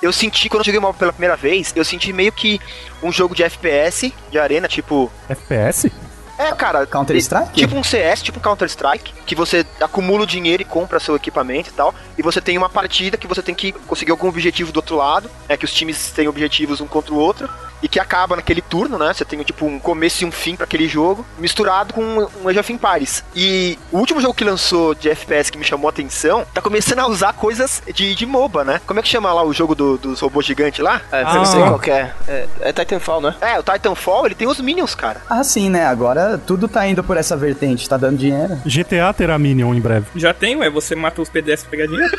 Eu 0.00 0.12
senti, 0.12 0.48
quando 0.48 0.60
eu 0.60 0.72
joguei 0.72 0.80
o 0.80 0.94
pela 0.94 1.12
primeira 1.12 1.36
vez, 1.36 1.72
eu 1.76 1.84
senti 1.84 2.12
meio 2.12 2.32
que 2.32 2.60
um 3.02 3.12
jogo 3.12 3.34
de 3.34 3.42
FPS, 3.42 4.14
de 4.30 4.38
arena, 4.38 4.66
tipo... 4.68 5.10
FPS? 5.28 5.92
É, 6.38 6.52
cara... 6.52 6.86
Counter-Strike? 6.86 7.52
Tipo 7.52 7.74
um 7.76 7.82
CS, 7.82 8.22
tipo 8.22 8.38
um 8.38 8.42
Counter-Strike, 8.42 9.12
que 9.26 9.34
você 9.34 9.66
acumula 9.80 10.22
o 10.22 10.26
dinheiro 10.26 10.62
e 10.62 10.64
compra 10.64 11.00
seu 11.00 11.16
equipamento 11.16 11.70
e 11.70 11.72
tal, 11.72 11.92
e 12.16 12.22
você 12.22 12.40
tem 12.40 12.56
uma 12.56 12.68
partida 12.68 13.16
que 13.16 13.26
você 13.26 13.42
tem 13.42 13.56
que 13.56 13.72
conseguir 13.72 14.12
algum 14.12 14.28
objetivo 14.28 14.70
do 14.70 14.76
outro 14.76 14.94
lado, 14.96 15.28
é 15.48 15.56
que 15.56 15.64
os 15.64 15.72
times 15.74 16.12
têm 16.12 16.28
objetivos 16.28 16.80
um 16.80 16.86
contra 16.86 17.12
o 17.12 17.18
outro, 17.18 17.48
e 17.82 17.88
que 17.88 17.98
acaba 18.00 18.36
naquele 18.36 18.60
turno, 18.60 18.98
né? 18.98 19.12
Você 19.12 19.24
tem 19.24 19.40
tipo 19.42 19.66
um 19.66 19.78
começo 19.78 20.22
e 20.22 20.26
um 20.26 20.32
fim 20.32 20.56
pra 20.56 20.64
aquele 20.64 20.88
jogo, 20.88 21.24
misturado 21.38 21.94
com 21.94 22.02
um 22.42 22.48
Age 22.48 22.58
of 22.58 22.72
Empires. 22.72 23.24
E 23.34 23.78
o 23.92 23.98
último 23.98 24.20
jogo 24.20 24.34
que 24.34 24.44
lançou 24.44 24.94
de 24.94 25.08
FPS 25.10 25.50
que 25.50 25.58
me 25.58 25.64
chamou 25.64 25.88
a 25.88 25.90
atenção, 25.90 26.44
tá 26.52 26.60
começando 26.60 26.98
a 27.00 27.06
usar 27.06 27.32
coisas 27.34 27.82
de, 27.94 28.14
de 28.14 28.26
MOBA, 28.26 28.64
né? 28.64 28.80
Como 28.86 28.98
é 28.98 29.02
que 29.02 29.08
chama 29.08 29.32
lá 29.32 29.42
o 29.44 29.52
jogo 29.52 29.74
do- 29.74 29.96
dos 29.98 30.20
robôs 30.20 30.44
gigantes 30.46 30.80
lá? 30.80 31.00
É, 31.12 31.22
Ah. 31.22 31.34
não 31.34 31.44
sei 31.44 31.60
qual 31.60 31.78
que 31.78 31.90
é. 31.90 32.12
é. 32.26 32.46
É 32.60 32.72
Titanfall, 32.72 33.20
né? 33.20 33.34
É, 33.40 33.58
o 33.58 33.62
Titanfall, 33.62 34.26
ele 34.26 34.34
tem 34.34 34.48
os 34.48 34.60
Minions, 34.60 34.94
cara. 34.94 35.20
Ah, 35.28 35.42
sim, 35.44 35.70
né? 35.70 35.86
Agora 35.86 36.38
tudo 36.46 36.66
tá 36.68 36.86
indo 36.86 37.02
por 37.04 37.16
essa 37.16 37.36
vertente, 37.36 37.88
tá 37.88 37.96
dando 37.96 38.16
dinheiro. 38.18 38.56
GTA 38.66 39.12
terá 39.12 39.38
Minion 39.38 39.74
em 39.74 39.80
breve. 39.80 40.06
Já 40.16 40.32
tem, 40.34 40.56
ué, 40.56 40.68
você 40.70 40.94
mata 40.94 41.20
os 41.22 41.28
PDS 41.28 41.62
pra 41.62 41.70
pegar 41.70 41.86
dinheiro. 41.86 42.18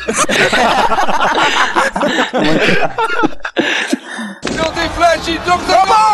Não 4.56 4.72
tem 4.72 4.88
flash, 4.90 5.28
jogo 5.50 5.64
Tomou! 5.64 6.10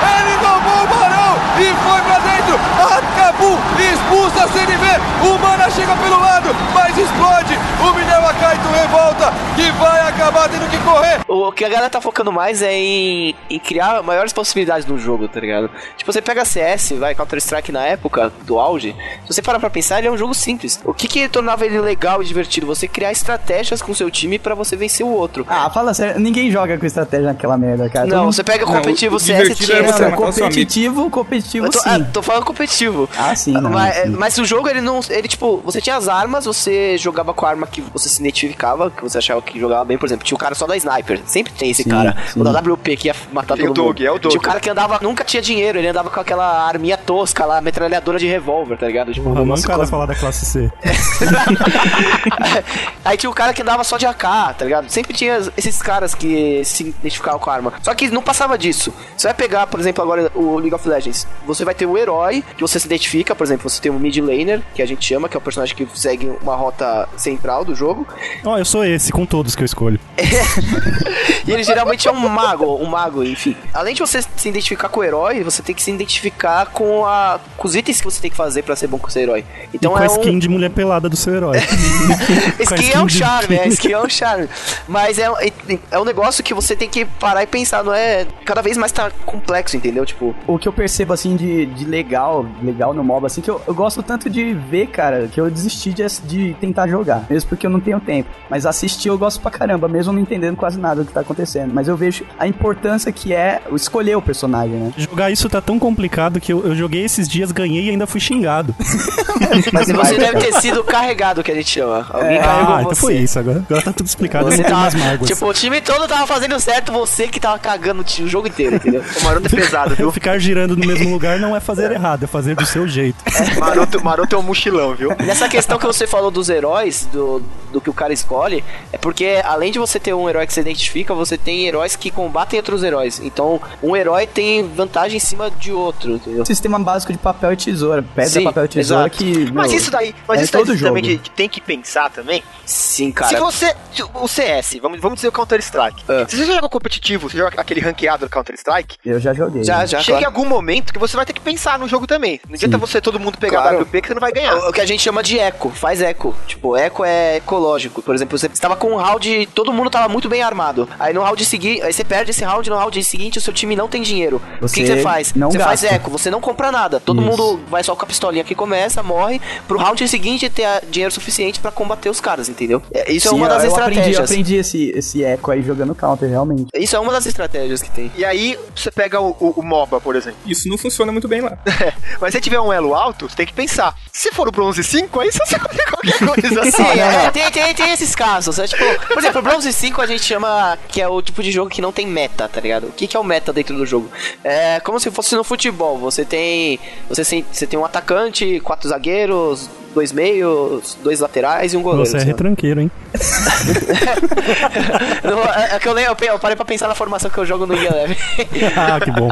Ele 0.00 0.36
tomou 0.38 0.84
o 0.84 0.86
barão 0.86 1.34
e 1.58 1.74
foi 1.74 2.00
pra 2.02 2.18
dentro. 2.20 2.54
Acabou, 2.80 3.58
expulsa 3.78 4.44
a 4.44 4.48
CNV. 4.48 5.00
O 5.28 5.38
Mana 5.38 5.68
chega 5.70 5.94
pelo 5.96 6.20
lado, 6.20 6.48
mas 6.72 6.96
explode. 6.96 7.58
O 7.80 7.94
Minerva 7.94 8.32
Kaito 8.34 8.68
revolta 8.68 9.32
que 9.56 9.70
vai 9.72 10.08
acabar 10.08 10.48
tendo 10.48 10.70
que 10.70 10.78
correr. 10.78 11.20
O 11.26 11.52
que 11.52 11.64
a 11.64 11.68
galera 11.68 11.90
tá 11.90 12.00
focando 12.00 12.32
mais 12.32 12.62
é 12.62 12.72
em, 12.72 13.34
em 13.48 13.58
criar 13.58 14.02
maiores 14.02 14.32
possibilidades 14.32 14.86
no 14.86 14.98
jogo, 14.98 15.28
tá 15.28 15.40
ligado? 15.40 15.70
Tipo, 15.96 16.12
você 16.12 16.22
pega 16.22 16.44
CS, 16.44 16.92
vai, 16.92 17.14
Counter-Strike 17.14 17.72
na 17.72 17.84
época 17.84 18.32
do 18.42 18.58
auge, 18.58 18.94
se 19.26 19.34
você 19.34 19.42
parar 19.42 19.58
pra 19.58 19.70
pensar, 19.70 19.98
ele 19.98 20.08
é 20.08 20.10
um 20.10 20.16
jogo 20.16 20.34
simples. 20.34 20.80
O 20.84 20.94
que 20.94 21.08
que 21.08 21.28
tornava 21.28 21.66
ele 21.66 21.80
legal 21.80 22.22
e 22.22 22.24
divertido? 22.24 22.66
Você 22.66 22.86
criar 22.88 23.12
estratégias 23.12 23.82
com 23.82 23.94
seu 23.94 24.10
time 24.10 24.38
pra 24.38 24.54
você 24.54 24.76
vencer 24.76 25.04
o 25.04 25.10
outro. 25.10 25.46
Ah, 25.48 25.68
fala 25.70 25.92
sério, 25.92 26.20
ninguém 26.20 26.50
joga 26.50 26.78
com 26.78 26.86
estratégia 26.86 27.26
naquela 27.26 27.58
merda, 27.58 27.88
cara. 27.88 28.06
Não, 28.06 28.26
você 28.32 28.42
pega 28.42 28.59
Não, 28.66 28.74
competitivo 28.74 29.16
o 29.16 29.20
CS, 29.20 29.56
tinha... 29.58 29.82
Não, 29.82 29.98
não, 29.98 30.10
matar 30.10 30.10
o 30.10 30.10
seu 30.10 30.24
amigo. 30.24 30.40
competitivo, 30.42 31.10
competitivo 31.10 31.66
Eu 31.66 31.70
tô, 31.70 31.78
sim. 31.80 31.88
ah, 31.88 32.00
tô 32.12 32.22
falando 32.22 32.44
competitivo. 32.44 33.08
Ah, 33.18 33.34
sim, 33.34 33.52
não, 33.52 33.70
mas, 33.70 33.94
sim. 33.96 34.10
mas 34.10 34.38
o 34.38 34.44
jogo, 34.44 34.68
ele 34.68 34.80
não. 34.80 35.00
Ele, 35.08 35.28
tipo, 35.28 35.60
você 35.64 35.80
tinha 35.80 35.96
as 35.96 36.08
armas, 36.08 36.44
você 36.44 36.96
jogava 36.98 37.32
com 37.34 37.46
a 37.46 37.50
arma 37.50 37.66
que 37.66 37.80
você 37.80 38.08
se 38.08 38.20
identificava, 38.20 38.90
que 38.90 39.02
você 39.02 39.18
achava 39.18 39.40
que 39.42 39.58
jogava 39.58 39.84
bem, 39.84 39.98
por 39.98 40.06
exemplo, 40.06 40.24
tinha 40.24 40.36
o 40.36 40.38
cara 40.38 40.54
só 40.54 40.66
da 40.66 40.76
sniper. 40.76 41.20
Sempre 41.26 41.52
tem 41.52 41.70
esse 41.70 41.82
Sim, 41.84 41.90
cara. 41.90 42.16
sim. 42.32 42.40
O 42.40 42.44
da 42.44 42.58
WP 42.60 42.96
que 42.96 43.08
ia 43.08 43.14
matar 43.32 43.56
todo 43.56 43.70
o 43.70 43.74
Doug, 43.74 43.86
mundo. 43.98 44.06
é 44.06 44.10
o 44.10 44.18
Doug. 44.18 44.30
Tinha 44.32 44.40
o 44.40 44.42
cara 44.42 44.60
que 44.60 44.70
andava, 44.70 44.98
nunca 45.02 45.24
tinha 45.24 45.42
dinheiro, 45.42 45.78
ele 45.78 45.88
andava 45.88 46.10
com 46.10 46.20
aquela 46.20 46.66
arminha 46.66 46.96
tosca 46.96 47.44
lá, 47.44 47.60
metralhadora 47.60 48.18
de 48.18 48.26
revólver, 48.26 48.76
tá 48.76 48.86
ligado? 48.86 49.12
Tipo, 49.12 49.30
Porra, 49.30 49.44
mancada 49.44 49.68
coisas- 49.74 49.90
falar 49.90 50.06
da 50.06 50.14
classe 50.14 50.46
C. 50.46 50.70
Aí 53.04 53.16
tinha 53.16 53.30
o 53.30 53.34
cara 53.34 53.52
que 53.52 53.62
andava 53.62 53.82
só 53.84 53.96
de 53.96 54.06
AK, 54.06 54.22
tá 54.58 54.64
ligado? 54.64 54.88
Sempre 54.88 55.12
tinha 55.14 55.38
esses 55.56 55.80
caras 55.80 56.14
que 56.14 56.62
se 56.64 56.88
identificavam 56.88 57.38
com 57.40 57.50
a 57.50 57.54
arma. 57.54 57.72
Só 57.82 57.94
que 57.94 58.08
não 58.10 58.22
passava 58.22 58.49
disso. 58.58 58.92
Você 59.16 59.28
vai 59.28 59.34
pegar, 59.34 59.66
por 59.66 59.80
exemplo, 59.80 60.02
agora 60.02 60.30
o 60.34 60.56
League 60.58 60.74
of 60.74 60.88
Legends. 60.88 61.26
Você 61.46 61.64
vai 61.64 61.74
ter 61.74 61.86
o 61.86 61.96
herói 61.96 62.42
que 62.56 62.62
você 62.62 62.78
se 62.78 62.86
identifica, 62.86 63.34
por 63.34 63.44
exemplo, 63.44 63.68
você 63.68 63.80
tem 63.80 63.90
o 63.90 63.98
mid 63.98 64.16
laner, 64.18 64.62
que 64.74 64.82
a 64.82 64.86
gente 64.86 65.04
chama, 65.04 65.28
que 65.28 65.36
é 65.36 65.38
o 65.38 65.40
personagem 65.40 65.74
que 65.74 65.86
segue 65.94 66.32
uma 66.42 66.54
rota 66.54 67.08
central 67.16 67.64
do 67.64 67.74
jogo. 67.74 68.06
Ó, 68.44 68.58
eu 68.58 68.64
sou 68.64 68.84
esse, 68.84 69.12
com 69.12 69.26
todos 69.26 69.54
que 69.54 69.62
eu 69.62 69.66
escolho. 69.66 70.00
E 71.46 71.52
ele 71.52 71.64
geralmente 71.64 72.06
é 72.06 72.12
um 72.12 72.28
mago, 72.28 72.76
um 72.76 72.86
mago, 72.86 73.24
enfim. 73.24 73.56
Além 73.72 73.94
de 73.94 74.00
você 74.00 74.20
se 74.22 74.48
identificar 74.48 74.88
com 74.88 75.00
o 75.00 75.04
herói, 75.04 75.42
você 75.42 75.62
tem 75.62 75.74
que 75.74 75.82
se 75.82 75.90
identificar 75.90 76.66
com, 76.66 77.04
a, 77.06 77.40
com 77.56 77.66
os 77.66 77.74
itens 77.74 77.98
que 77.98 78.04
você 78.04 78.20
tem 78.20 78.30
que 78.30 78.36
fazer 78.36 78.62
pra 78.62 78.76
ser 78.76 78.86
bom 78.86 78.98
com 78.98 79.08
esse 79.08 79.18
herói. 79.18 79.44
Então 79.72 79.92
e 79.92 79.94
com 79.94 80.00
é 80.00 80.06
a 80.06 80.06
skin 80.06 80.36
um... 80.36 80.38
de 80.38 80.48
mulher 80.48 80.70
pelada 80.70 81.08
do 81.08 81.16
seu 81.16 81.34
herói. 81.34 81.58
Com 82.66 82.74
a 82.74 82.76
Skin 82.76 82.92
é 82.92 83.00
um 83.00 83.08
charme, 83.08 83.56
é, 83.56 83.68
skin 83.68 83.92
é 83.92 84.00
um 84.00 84.08
charme. 84.08 84.48
Mas 84.86 85.18
é, 85.18 85.26
é, 85.26 85.78
é 85.90 85.98
um 85.98 86.04
negócio 86.04 86.42
que 86.42 86.54
você 86.54 86.76
tem 86.76 86.88
que 86.88 87.04
parar 87.04 87.42
e 87.42 87.46
pensar, 87.46 87.82
não 87.82 87.94
é? 87.94 88.26
Cada 88.44 88.62
vez 88.62 88.76
mais 88.76 88.92
tá 88.92 89.10
complexo, 89.24 89.76
entendeu? 89.76 90.04
Tipo, 90.04 90.34
O 90.46 90.58
que 90.58 90.66
eu 90.68 90.72
percebo, 90.72 91.12
assim, 91.12 91.36
de, 91.36 91.66
de 91.66 91.84
legal, 91.84 92.44
legal 92.62 92.92
no 92.94 93.04
MOBA, 93.04 93.26
assim, 93.26 93.40
que 93.40 93.50
eu, 93.50 93.60
eu 93.66 93.74
gosto 93.74 94.02
tanto 94.02 94.28
de 94.28 94.52
ver, 94.54 94.88
cara, 94.88 95.28
que 95.28 95.40
eu 95.40 95.50
desisti 95.50 95.92
de, 95.92 96.04
de 96.24 96.54
tentar 96.60 96.88
jogar, 96.88 97.24
mesmo 97.28 97.48
porque 97.48 97.66
eu 97.66 97.70
não 97.70 97.80
tenho 97.80 98.00
tempo. 98.00 98.28
Mas 98.48 98.66
assistir 98.66 99.08
eu 99.08 99.18
gosto 99.18 99.40
pra 99.40 99.50
caramba, 99.50 99.88
mesmo 99.88 100.12
não 100.12 100.20
entendendo 100.20 100.56
quase 100.56 100.78
nada 100.78 101.02
do 101.02 101.06
que 101.06 101.12
tá 101.12 101.20
acontecendo. 101.20 101.72
Mas 101.72 101.88
eu 101.88 101.96
vejo 101.96 102.24
a 102.38 102.46
importância 102.46 103.12
que 103.12 103.32
é 103.32 103.60
escolher 103.72 104.16
o 104.16 104.22
personagem, 104.22 104.76
né? 104.76 104.92
Jogar 104.96 105.30
isso 105.30 105.48
tá 105.48 105.60
tão 105.60 105.78
complicado 105.78 106.40
que 106.40 106.52
eu, 106.52 106.66
eu 106.66 106.74
joguei 106.74 107.04
esses 107.04 107.28
dias, 107.28 107.52
ganhei 107.52 107.86
e 107.86 107.90
ainda 107.90 108.06
fui 108.06 108.20
xingado. 108.20 108.74
mas 109.72 109.88
você 109.88 110.16
deve 110.16 110.38
ter 110.38 110.52
sido 110.60 110.82
carregado, 110.84 111.42
que 111.42 111.50
a 111.50 111.54
gente 111.54 111.70
chama. 111.70 112.06
Alguém 112.10 112.38
carregou 112.40 112.74
ah, 112.74 112.80
então 112.82 112.94
você. 112.94 113.00
foi 113.00 113.14
isso 113.16 113.38
agora. 113.38 113.58
Agora 113.68 113.82
tá 113.82 113.92
tudo 113.92 114.06
explicado. 114.06 114.44
Você 114.50 114.62
tava, 114.62 115.18
tipo, 115.18 115.46
o 115.46 115.52
time 115.52 115.80
todo 115.80 116.06
tava 116.08 116.26
fazendo 116.26 116.58
certo, 116.60 116.92
você 116.92 117.28
que 117.28 117.40
tava 117.40 117.58
cagando 117.58 118.00
o 118.00 118.04
ti- 118.04 118.22
o 118.22 118.28
jogo 118.30 118.48
inteiro, 118.48 118.76
entendeu? 118.76 119.02
O 119.20 119.24
Maroto 119.24 119.46
é 119.46 119.50
pesado, 119.50 119.90
Eu 119.92 119.96
viu? 119.96 120.12
ficar 120.12 120.38
girando 120.38 120.76
no 120.76 120.86
mesmo 120.86 121.10
lugar 121.10 121.38
não 121.38 121.54
é 121.54 121.60
fazer 121.60 121.90
errado, 121.92 122.24
é 122.24 122.26
fazer 122.26 122.54
do 122.54 122.64
seu 122.66 122.86
jeito. 122.88 123.18
Maroto, 123.58 124.02
Maroto 124.04 124.34
é 124.34 124.38
um 124.38 124.42
mochilão, 124.42 124.94
viu? 124.94 125.10
Nessa 125.24 125.48
questão 125.48 125.78
que 125.78 125.86
você 125.86 126.06
falou 126.06 126.30
dos 126.30 126.48
heróis, 126.48 127.06
do, 127.12 127.42
do 127.72 127.80
que 127.80 127.90
o 127.90 127.92
cara 127.94 128.12
escolhe, 128.12 128.64
é 128.92 128.98
porque 128.98 129.40
além 129.44 129.72
de 129.72 129.78
você 129.78 129.98
ter 130.00 130.14
um 130.14 130.28
herói 130.28 130.46
que 130.46 130.52
você 130.52 130.60
identifica, 130.60 131.12
você 131.14 131.36
tem 131.36 131.66
heróis 131.66 131.96
que 131.96 132.10
combatem 132.10 132.58
outros 132.58 132.82
heróis. 132.82 133.20
Então, 133.20 133.60
um 133.82 133.94
herói 133.96 134.26
tem 134.26 134.66
vantagem 134.68 135.16
em 135.16 135.20
cima 135.20 135.50
de 135.50 135.72
outro, 135.72 136.12
entendeu? 136.12 136.44
Sistema 136.46 136.78
básico 136.78 137.12
de 137.12 137.18
papel 137.18 137.52
e 137.52 137.56
tesoura. 137.56 138.02
Pedra, 138.14 138.30
Sim, 138.30 138.44
papel 138.44 138.64
e 138.64 138.68
tesoura 138.68 139.06
exato. 139.06 139.16
que. 139.18 139.52
Mas 139.52 139.68
meu, 139.70 139.76
isso 139.80 139.90
daí, 139.90 140.14
mas 140.26 140.40
é 140.40 140.44
isso 140.44 140.52
daí 140.52 140.64
todo 140.64 140.78
também 140.78 141.04
jogo. 141.04 141.18
que 141.22 141.30
tem 141.30 141.48
que 141.48 141.60
pensar 141.60 142.10
também. 142.10 142.42
Sim, 142.64 143.06
Se 143.08 143.12
cara. 143.12 143.40
você. 143.40 143.74
O 144.14 144.28
CS, 144.28 144.78
vamos, 144.80 145.00
vamos 145.00 145.16
dizer 145.16 145.28
o 145.28 145.32
Counter-Strike. 145.32 146.04
Ah. 146.08 146.24
Se 146.28 146.36
você 146.36 146.46
joga 146.46 146.68
competitivo, 146.68 147.28
você 147.28 147.36
joga 147.36 147.60
aquele 147.60 147.80
ranqueado 147.80 148.19
do 148.20 148.28
Counter-Strike, 148.28 148.96
Eu 149.04 149.18
já 149.18 149.32
joguei. 149.34 149.64
Já, 149.64 149.84
já, 149.86 150.00
chega 150.00 150.18
em 150.18 150.22
claro. 150.22 150.36
algum 150.36 150.48
momento 150.48 150.92
que 150.92 150.98
você 150.98 151.16
vai 151.16 151.24
ter 151.26 151.32
que 151.32 151.40
pensar 151.40 151.78
no 151.78 151.88
jogo 151.88 152.06
também. 152.06 152.40
Não 152.48 152.54
adianta 152.54 152.78
você 152.78 153.00
todo 153.00 153.18
mundo 153.18 153.38
pegar 153.38 153.62
Claro. 153.62 153.82
WP 153.82 154.00
que 154.02 154.08
você 154.08 154.14
não 154.14 154.20
vai 154.20 154.32
ganhar. 154.32 154.54
O, 154.56 154.68
o 154.68 154.72
que 154.72 154.80
a 154.80 154.86
gente 154.86 155.02
chama 155.02 155.22
de 155.22 155.38
eco, 155.38 155.70
faz 155.70 156.00
eco. 156.02 156.34
Tipo, 156.46 156.76
eco 156.76 157.04
é 157.04 157.36
ecológico. 157.36 158.02
Por 158.02 158.14
exemplo, 158.14 158.38
você 158.38 158.46
estava 158.46 158.76
com 158.76 158.92
um 158.92 158.96
round, 158.96 159.48
todo 159.54 159.72
mundo 159.72 159.90
tava 159.90 160.08
muito 160.08 160.28
bem 160.28 160.42
armado. 160.42 160.88
Aí 160.98 161.12
no 161.12 161.22
round 161.22 161.44
seguinte, 161.44 161.82
aí 161.82 161.92
você 161.92 162.04
perde 162.04 162.30
esse 162.30 162.44
round, 162.44 162.68
no 162.70 162.76
round 162.76 163.02
seguinte 163.04 163.38
o 163.38 163.40
seu 163.40 163.52
time 163.52 163.74
não 163.76 163.88
tem 163.88 164.02
dinheiro. 164.02 164.36
o 164.36 164.40
que 164.66 164.68
Você 164.68 164.80
que 164.82 164.86
você 164.86 165.02
faz? 165.02 165.34
não 165.34 165.50
você 165.50 165.58
faz 165.58 165.82
gasta. 165.82 165.96
eco, 165.96 166.10
você 166.10 166.30
não 166.30 166.40
compra 166.40 166.70
nada. 166.70 167.00
Todo 167.00 167.20
Isso. 167.20 167.30
mundo 167.30 167.60
vai 167.68 167.82
só 167.82 167.94
com 167.96 168.04
a 168.04 168.06
pistolinha 168.06 168.44
que 168.44 168.54
começa, 168.54 169.02
morre, 169.02 169.40
pro 169.66 169.78
round 169.78 170.06
seguinte 170.08 170.48
ter 170.50 170.64
ah, 170.64 170.82
dinheiro 170.90 171.12
suficiente 171.12 171.60
pra 171.60 171.70
combater 171.70 172.08
os 172.10 172.20
caras, 172.20 172.48
entendeu? 172.48 172.82
É, 172.92 173.10
Isso 173.12 173.28
é 173.28 173.30
Sim, 173.30 173.36
uma 173.36 173.48
das 173.48 173.64
eu 173.64 173.70
aprendi, 173.74 173.98
eu 174.00 174.10
estratégias. 174.10 174.30
aprendi 174.30 174.56
esse, 174.56 174.90
esse 174.96 175.24
eco 175.24 175.50
aí 175.50 175.62
jogando 175.62 175.94
counter, 175.94 176.28
realmente. 176.28 176.66
Isso 176.74 176.96
é 176.96 177.00
uma 177.00 177.12
das 177.12 177.26
estratégias 177.26 177.82
que 177.82 177.90
tem. 177.90 177.99
E 178.16 178.24
aí, 178.24 178.58
você 178.74 178.90
pega 178.90 179.20
o, 179.20 179.30
o- 179.40 179.54
o 179.56 179.62
MOBA, 179.62 180.00
por 180.00 180.14
exemplo. 180.16 180.38
Isso 180.46 180.68
não 180.68 180.78
funciona 180.78 181.10
muito 181.12 181.26
bem 181.28 181.40
lá. 181.40 181.58
Mas 182.20 182.32
se 182.32 182.40
tiver 182.40 182.60
um 182.60 182.72
elo 182.72 182.94
alto, 182.94 183.28
você 183.28 183.36
tem 183.36 183.46
que 183.46 183.52
pensar. 183.52 183.94
Se 184.12 184.30
for 184.32 184.48
o 184.48 184.52
bronze 184.52 184.82
5, 184.84 185.20
aí 185.20 185.30
você 185.32 185.38
pode 185.58 185.78
qualquer 185.84 186.18
coisa. 186.18 186.70
Sim, 186.70 186.82
Assim. 186.82 187.00
é, 187.00 187.30
tem, 187.30 187.50
tem, 187.50 187.74
tem 187.74 187.92
esses 187.92 188.14
casos. 188.14 188.58
É, 188.58 188.66
tipo, 188.66 188.84
por 189.08 189.18
exemplo, 189.18 189.40
o 189.40 189.42
Bronze 189.42 189.72
5 189.72 190.00
a 190.00 190.06
gente 190.06 190.22
chama 190.24 190.78
que 190.88 191.00
é 191.00 191.08
o 191.08 191.20
tipo 191.22 191.42
de 191.42 191.50
jogo 191.50 191.70
que 191.70 191.80
não 191.82 191.92
tem 191.92 192.06
meta, 192.06 192.48
tá 192.48 192.60
ligado? 192.60 192.88
O 192.88 192.92
que, 192.92 193.06
que 193.06 193.16
é 193.16 193.20
o 193.20 193.24
meta 193.24 193.52
dentro 193.52 193.76
do 193.76 193.84
jogo? 193.86 194.10
É 194.44 194.80
como 194.80 194.98
se 195.00 195.10
fosse 195.10 195.34
no 195.34 195.42
futebol. 195.44 195.98
Você 195.98 196.24
tem. 196.24 196.78
Você, 197.08 197.24
tem- 197.24 197.46
você 197.50 197.66
tem 197.66 197.78
um 197.78 197.84
atacante, 197.84 198.60
quatro 198.60 198.88
zagueiros, 198.88 199.68
dois 199.94 200.12
meios, 200.12 200.96
dois 201.02 201.20
laterais 201.20 201.72
e 201.72 201.76
um 201.76 201.82
goleiro. 201.82 202.06
Você 202.06 202.18
é 202.18 202.22
retranqueiro, 202.22 202.80
hein? 202.80 202.90
Não, 205.24 205.44
é, 205.44 205.76
é 205.76 205.78
que 205.78 205.88
eu, 205.88 205.92
lembro, 205.92 206.16
eu 206.24 206.38
parei 206.38 206.56
pra 206.56 206.64
pensar 206.64 206.88
na 206.88 206.94
formação 206.94 207.30
que 207.30 207.38
eu 207.38 207.46
jogo 207.46 207.66
no 207.66 207.74
Eleven. 207.74 208.16
ah, 208.76 209.00
que 209.00 209.10
bom. 209.10 209.30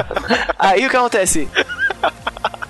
Aí 0.59 0.87
o 0.87 0.90
que 0.90 0.97
acontece? 0.97 1.49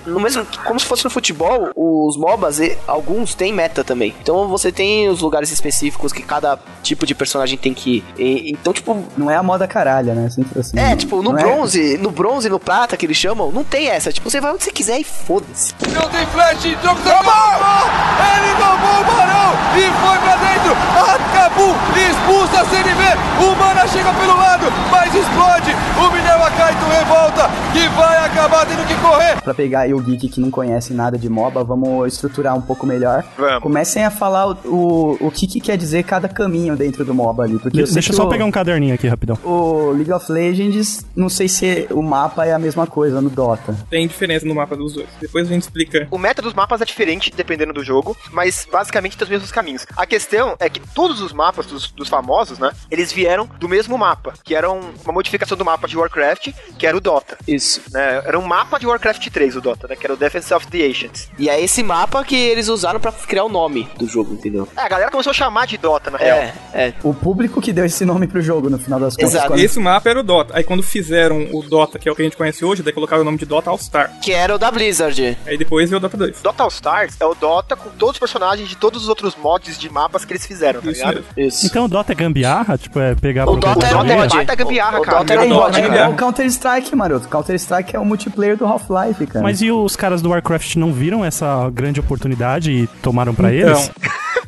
No 0.05 0.19
mesmo, 0.19 0.45
como 0.65 0.79
se 0.79 0.85
fosse 0.85 1.03
no 1.03 1.09
futebol, 1.09 1.69
os 1.75 2.17
MOBAs, 2.17 2.59
e- 2.59 2.77
alguns 2.87 3.35
têm 3.35 3.53
meta 3.53 3.83
também. 3.83 4.13
Então 4.21 4.47
você 4.47 4.71
tem 4.71 5.07
os 5.09 5.21
lugares 5.21 5.51
específicos 5.51 6.11
que 6.13 6.23
cada 6.23 6.57
tipo 6.81 7.05
de 7.05 7.13
personagem 7.13 7.57
tem 7.57 7.73
que 7.73 7.97
ir. 7.97 8.05
E- 8.17 8.51
então, 8.51 8.73
tipo, 8.73 9.03
Não 9.17 9.29
é 9.29 9.35
a 9.35 9.43
moda 9.43 9.67
caralha, 9.67 10.13
né? 10.13 10.29
Sempre 10.29 10.59
assim. 10.59 10.77
é, 10.79 10.89
não- 10.91 10.97
tipo, 10.97 11.15
no 11.21 11.31
não 11.33 11.37
é- 11.39 11.43
bronze, 11.43 11.97
no 11.97 12.11
bronze 12.11 12.47
e 12.47 12.49
no 12.49 12.59
prata 12.59 12.95
que 12.97 13.05
eles 13.05 13.17
chamam, 13.17 13.51
não 13.51 13.63
tem 13.63 13.87
essa. 13.89 14.11
Tipo, 14.11 14.29
você 14.29 14.39
vai 14.41 14.53
onde 14.53 14.63
você 14.63 14.71
quiser 14.71 14.99
e 14.99 15.03
foda-se. 15.03 15.73
Não 15.93 16.09
tem 16.09 16.25
flash, 16.27 16.63
jogo 16.63 16.99
tá 17.03 17.21
bom! 17.23 17.89
Ele 18.19 18.55
tomou 18.55 19.01
o 19.01 19.03
Barão 19.03 19.53
e 19.77 19.81
foi 19.81 20.17
pra 20.19 20.35
dentro. 20.37 20.73
Acabou, 21.13 21.75
expulsa 21.95 22.61
a 22.61 22.65
CNV. 22.65 23.03
O 23.43 23.55
Mana 23.55 23.87
chega 23.87 24.11
pelo 24.13 24.35
lado, 24.37 24.65
mas 24.91 25.13
explode. 25.13 25.75
O 25.97 26.11
Minel 26.11 26.39
Kaito 26.57 26.85
revolta 26.85 27.49
que 27.73 27.87
vai 27.89 28.25
acabar 28.25 28.65
tendo 28.65 28.85
que 28.87 28.95
correr. 28.95 29.41
Pra 29.41 29.53
pegar 29.53 29.88
aí 29.89 29.93
o 29.93 29.99
geek 29.99 30.29
que 30.29 30.39
não 30.39 30.49
conhece 30.51 30.93
nada 30.93 31.17
de 31.17 31.27
MOBA, 31.29 31.63
vamos 31.63 32.13
estruturar 32.13 32.55
um 32.55 32.61
pouco 32.61 32.85
melhor. 32.85 33.23
Vamos. 33.37 33.63
Comecem 33.63 34.03
a 34.05 34.11
falar 34.11 34.47
o, 34.47 34.57
o, 34.65 35.27
o 35.27 35.31
que, 35.31 35.47
que 35.47 35.59
quer 35.59 35.77
dizer 35.77 36.03
cada 36.03 36.27
caminho 36.29 36.75
dentro 36.75 37.03
do 37.03 37.13
MOBA 37.13 37.43
ali. 37.43 37.59
Porque 37.59 37.81
eu 37.81 37.85
sei 37.87 37.95
Deixa 37.95 38.11
eu 38.11 38.15
só 38.15 38.25
o- 38.25 38.29
pegar 38.29 38.45
um 38.45 38.51
caderninho 38.51 38.93
aqui 38.95 39.07
rapidão. 39.07 39.37
O 39.43 39.91
League 39.91 40.11
of 40.11 40.31
Legends, 40.31 41.05
não 41.15 41.29
sei 41.29 41.47
se 41.47 41.87
o 41.91 42.01
mapa 42.01 42.45
é 42.45 42.53
a 42.53 42.59
mesma 42.59 42.85
coisa 42.87 43.19
no 43.21 43.29
Dota. 43.29 43.75
Tem 43.89 44.07
diferença 44.07 44.45
no 44.45 44.55
mapa 44.55 44.75
dos 44.75 44.93
dois. 44.93 45.07
Depois 45.19 45.47
a 45.47 45.53
gente 45.53 45.63
explica. 45.63 46.07
O 46.11 46.17
meta 46.17 46.41
dos 46.41 46.53
mapas 46.53 46.81
é 46.81 46.85
diferente 46.85 47.31
dependendo 47.35 47.73
do 47.73 47.83
jogo, 47.83 48.15
mas 48.31 48.67
basicamente 48.71 49.17
tem 49.17 49.25
os 49.25 49.29
mesmos 49.29 49.51
caminhos. 49.51 49.85
A 49.97 50.05
questão 50.05 50.55
é 50.59 50.69
que 50.69 50.79
todos 50.93 51.21
os 51.21 51.33
mapas 51.33 51.65
dos, 51.65 51.91
dos 51.91 52.07
famosos, 52.09 52.59
né, 52.59 52.71
eles 52.91 53.11
vieram 53.11 53.49
do 53.59 53.67
mesmo 53.67 53.97
mapa, 53.97 54.33
que 54.43 54.53
era 54.55 54.69
um- 54.71 54.91
uma 55.03 55.13
modificação 55.13 55.57
do 55.57 55.65
mapa 55.65 55.87
de 55.87 55.97
Warcraft, 55.97 56.49
que 56.77 56.85
era 56.87 56.95
o 56.95 57.01
Dota. 57.01 57.37
Isso. 57.47 57.81
Né, 57.91 58.21
era 58.25 58.37
um 58.39 58.45
mapa 58.45 58.79
de 58.79 58.85
Warcraft 58.87 59.27
3, 59.29 59.55
o 59.55 59.61
Dota, 59.61 59.78
né, 59.87 59.95
que 59.95 60.05
era 60.05 60.13
o 60.13 60.17
Defense 60.17 60.53
of 60.53 60.67
the 60.67 60.85
Ancients. 60.85 61.29
E 61.37 61.49
é 61.49 61.61
esse 61.61 61.81
mapa 61.83 62.23
que 62.23 62.35
eles 62.35 62.67
usaram 62.67 62.99
pra 62.99 63.11
criar 63.11 63.43
o 63.43 63.49
nome 63.49 63.87
do 63.97 64.07
jogo, 64.07 64.33
entendeu? 64.33 64.67
É, 64.75 64.81
a 64.81 64.87
galera 64.89 65.11
começou 65.11 65.31
a 65.31 65.33
chamar 65.33 65.65
de 65.67 65.77
Dota, 65.77 66.09
na 66.11 66.17
real. 66.17 66.37
É, 66.37 66.53
é. 66.73 66.93
O 67.03 67.13
público 67.13 67.61
que 67.61 67.71
deu 67.71 67.85
esse 67.85 68.03
nome 68.05 68.27
pro 68.27 68.41
jogo, 68.41 68.69
no 68.69 68.77
final 68.79 68.99
das 68.99 69.15
contas. 69.15 69.33
Exato. 69.33 69.47
quando- 69.49 69.59
Esse 69.59 69.79
mapa 69.79 70.09
era 70.09 70.19
o 70.19 70.23
Dota. 70.23 70.53
Aí 70.57 70.63
quando 70.63 70.83
fizeram 70.83 71.47
o 71.51 71.61
Dota, 71.63 71.97
que 71.99 72.07
é 72.09 72.11
o 72.11 72.15
que 72.15 72.21
a 72.21 72.25
gente 72.25 72.37
conhece 72.37 72.63
hoje, 72.65 72.81
daí 72.83 72.93
colocaram 72.93 73.21
o 73.21 73.25
nome 73.25 73.37
de 73.37 73.45
Dota 73.45 73.69
All 73.69 73.77
Star. 73.77 74.11
Que 74.21 74.31
era 74.31 74.55
o 74.55 74.57
da 74.57 74.71
Blizzard. 74.71 75.37
Aí 75.45 75.57
depois 75.57 75.89
veio 75.89 75.97
o 75.97 76.01
Dota 76.01 76.17
2. 76.17 76.41
Dota 76.41 76.63
All 76.63 76.69
Stars 76.69 77.15
é 77.19 77.25
o 77.25 77.33
Dota 77.35 77.75
com 77.75 77.89
todos 77.91 78.15
os 78.15 78.19
personagens 78.19 78.67
de 78.67 78.75
todos 78.75 79.03
os 79.03 79.09
outros 79.09 79.35
mods 79.35 79.77
de 79.77 79.89
mapas 79.89 80.25
que 80.25 80.33
eles 80.33 80.45
fizeram, 80.45 80.81
tá 80.81 80.91
Isso 80.91 80.99
ligado? 81.01 81.15
mesmo. 81.35 81.49
Isso. 81.49 81.65
Então 81.65 81.85
o 81.85 81.87
Dota 81.87 82.11
é 82.11 82.15
gambiarra? 82.15 82.77
Tipo, 82.77 82.99
é 82.99 83.15
pegar 83.15 83.47
O 83.49 83.55
Dota 83.55 83.85
era 83.85 83.97
um 83.97 84.05
Dota 84.05 84.37
é 84.51 84.55
gambiarra, 84.55 84.99
o 84.99 85.01
cara. 85.03 85.17
Dota 85.19 85.33
era 85.33 85.41
um 85.43 85.49
Dota 85.49 85.79
mod, 85.79 85.79
é 85.97 85.97
É 85.99 86.07
o 86.07 86.13
Counter-Strike, 86.15 86.95
maroto. 86.95 87.27
Counter-Strike 87.27 87.95
é 87.95 87.99
o 87.99 88.05
multiplayer 88.05 88.57
do 88.57 88.65
Half-Life, 88.65 89.27
cara. 89.27 89.43
Mas 89.43 89.61
e 89.61 89.68
os 89.71 89.95
caras 89.95 90.21
do 90.21 90.29
Warcraft 90.29 90.75
não 90.75 90.91
viram 90.93 91.23
essa 91.23 91.69
grande 91.71 91.99
oportunidade 91.99 92.71
e 92.71 92.87
tomaram 93.01 93.33
pra 93.33 93.53
Então, 93.53 93.69
eles? 93.69 93.91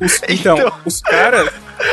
os, 0.00 0.20
então, 0.28 0.58
Então. 0.58 0.72
os 0.84 1.00
caras, 1.00 1.50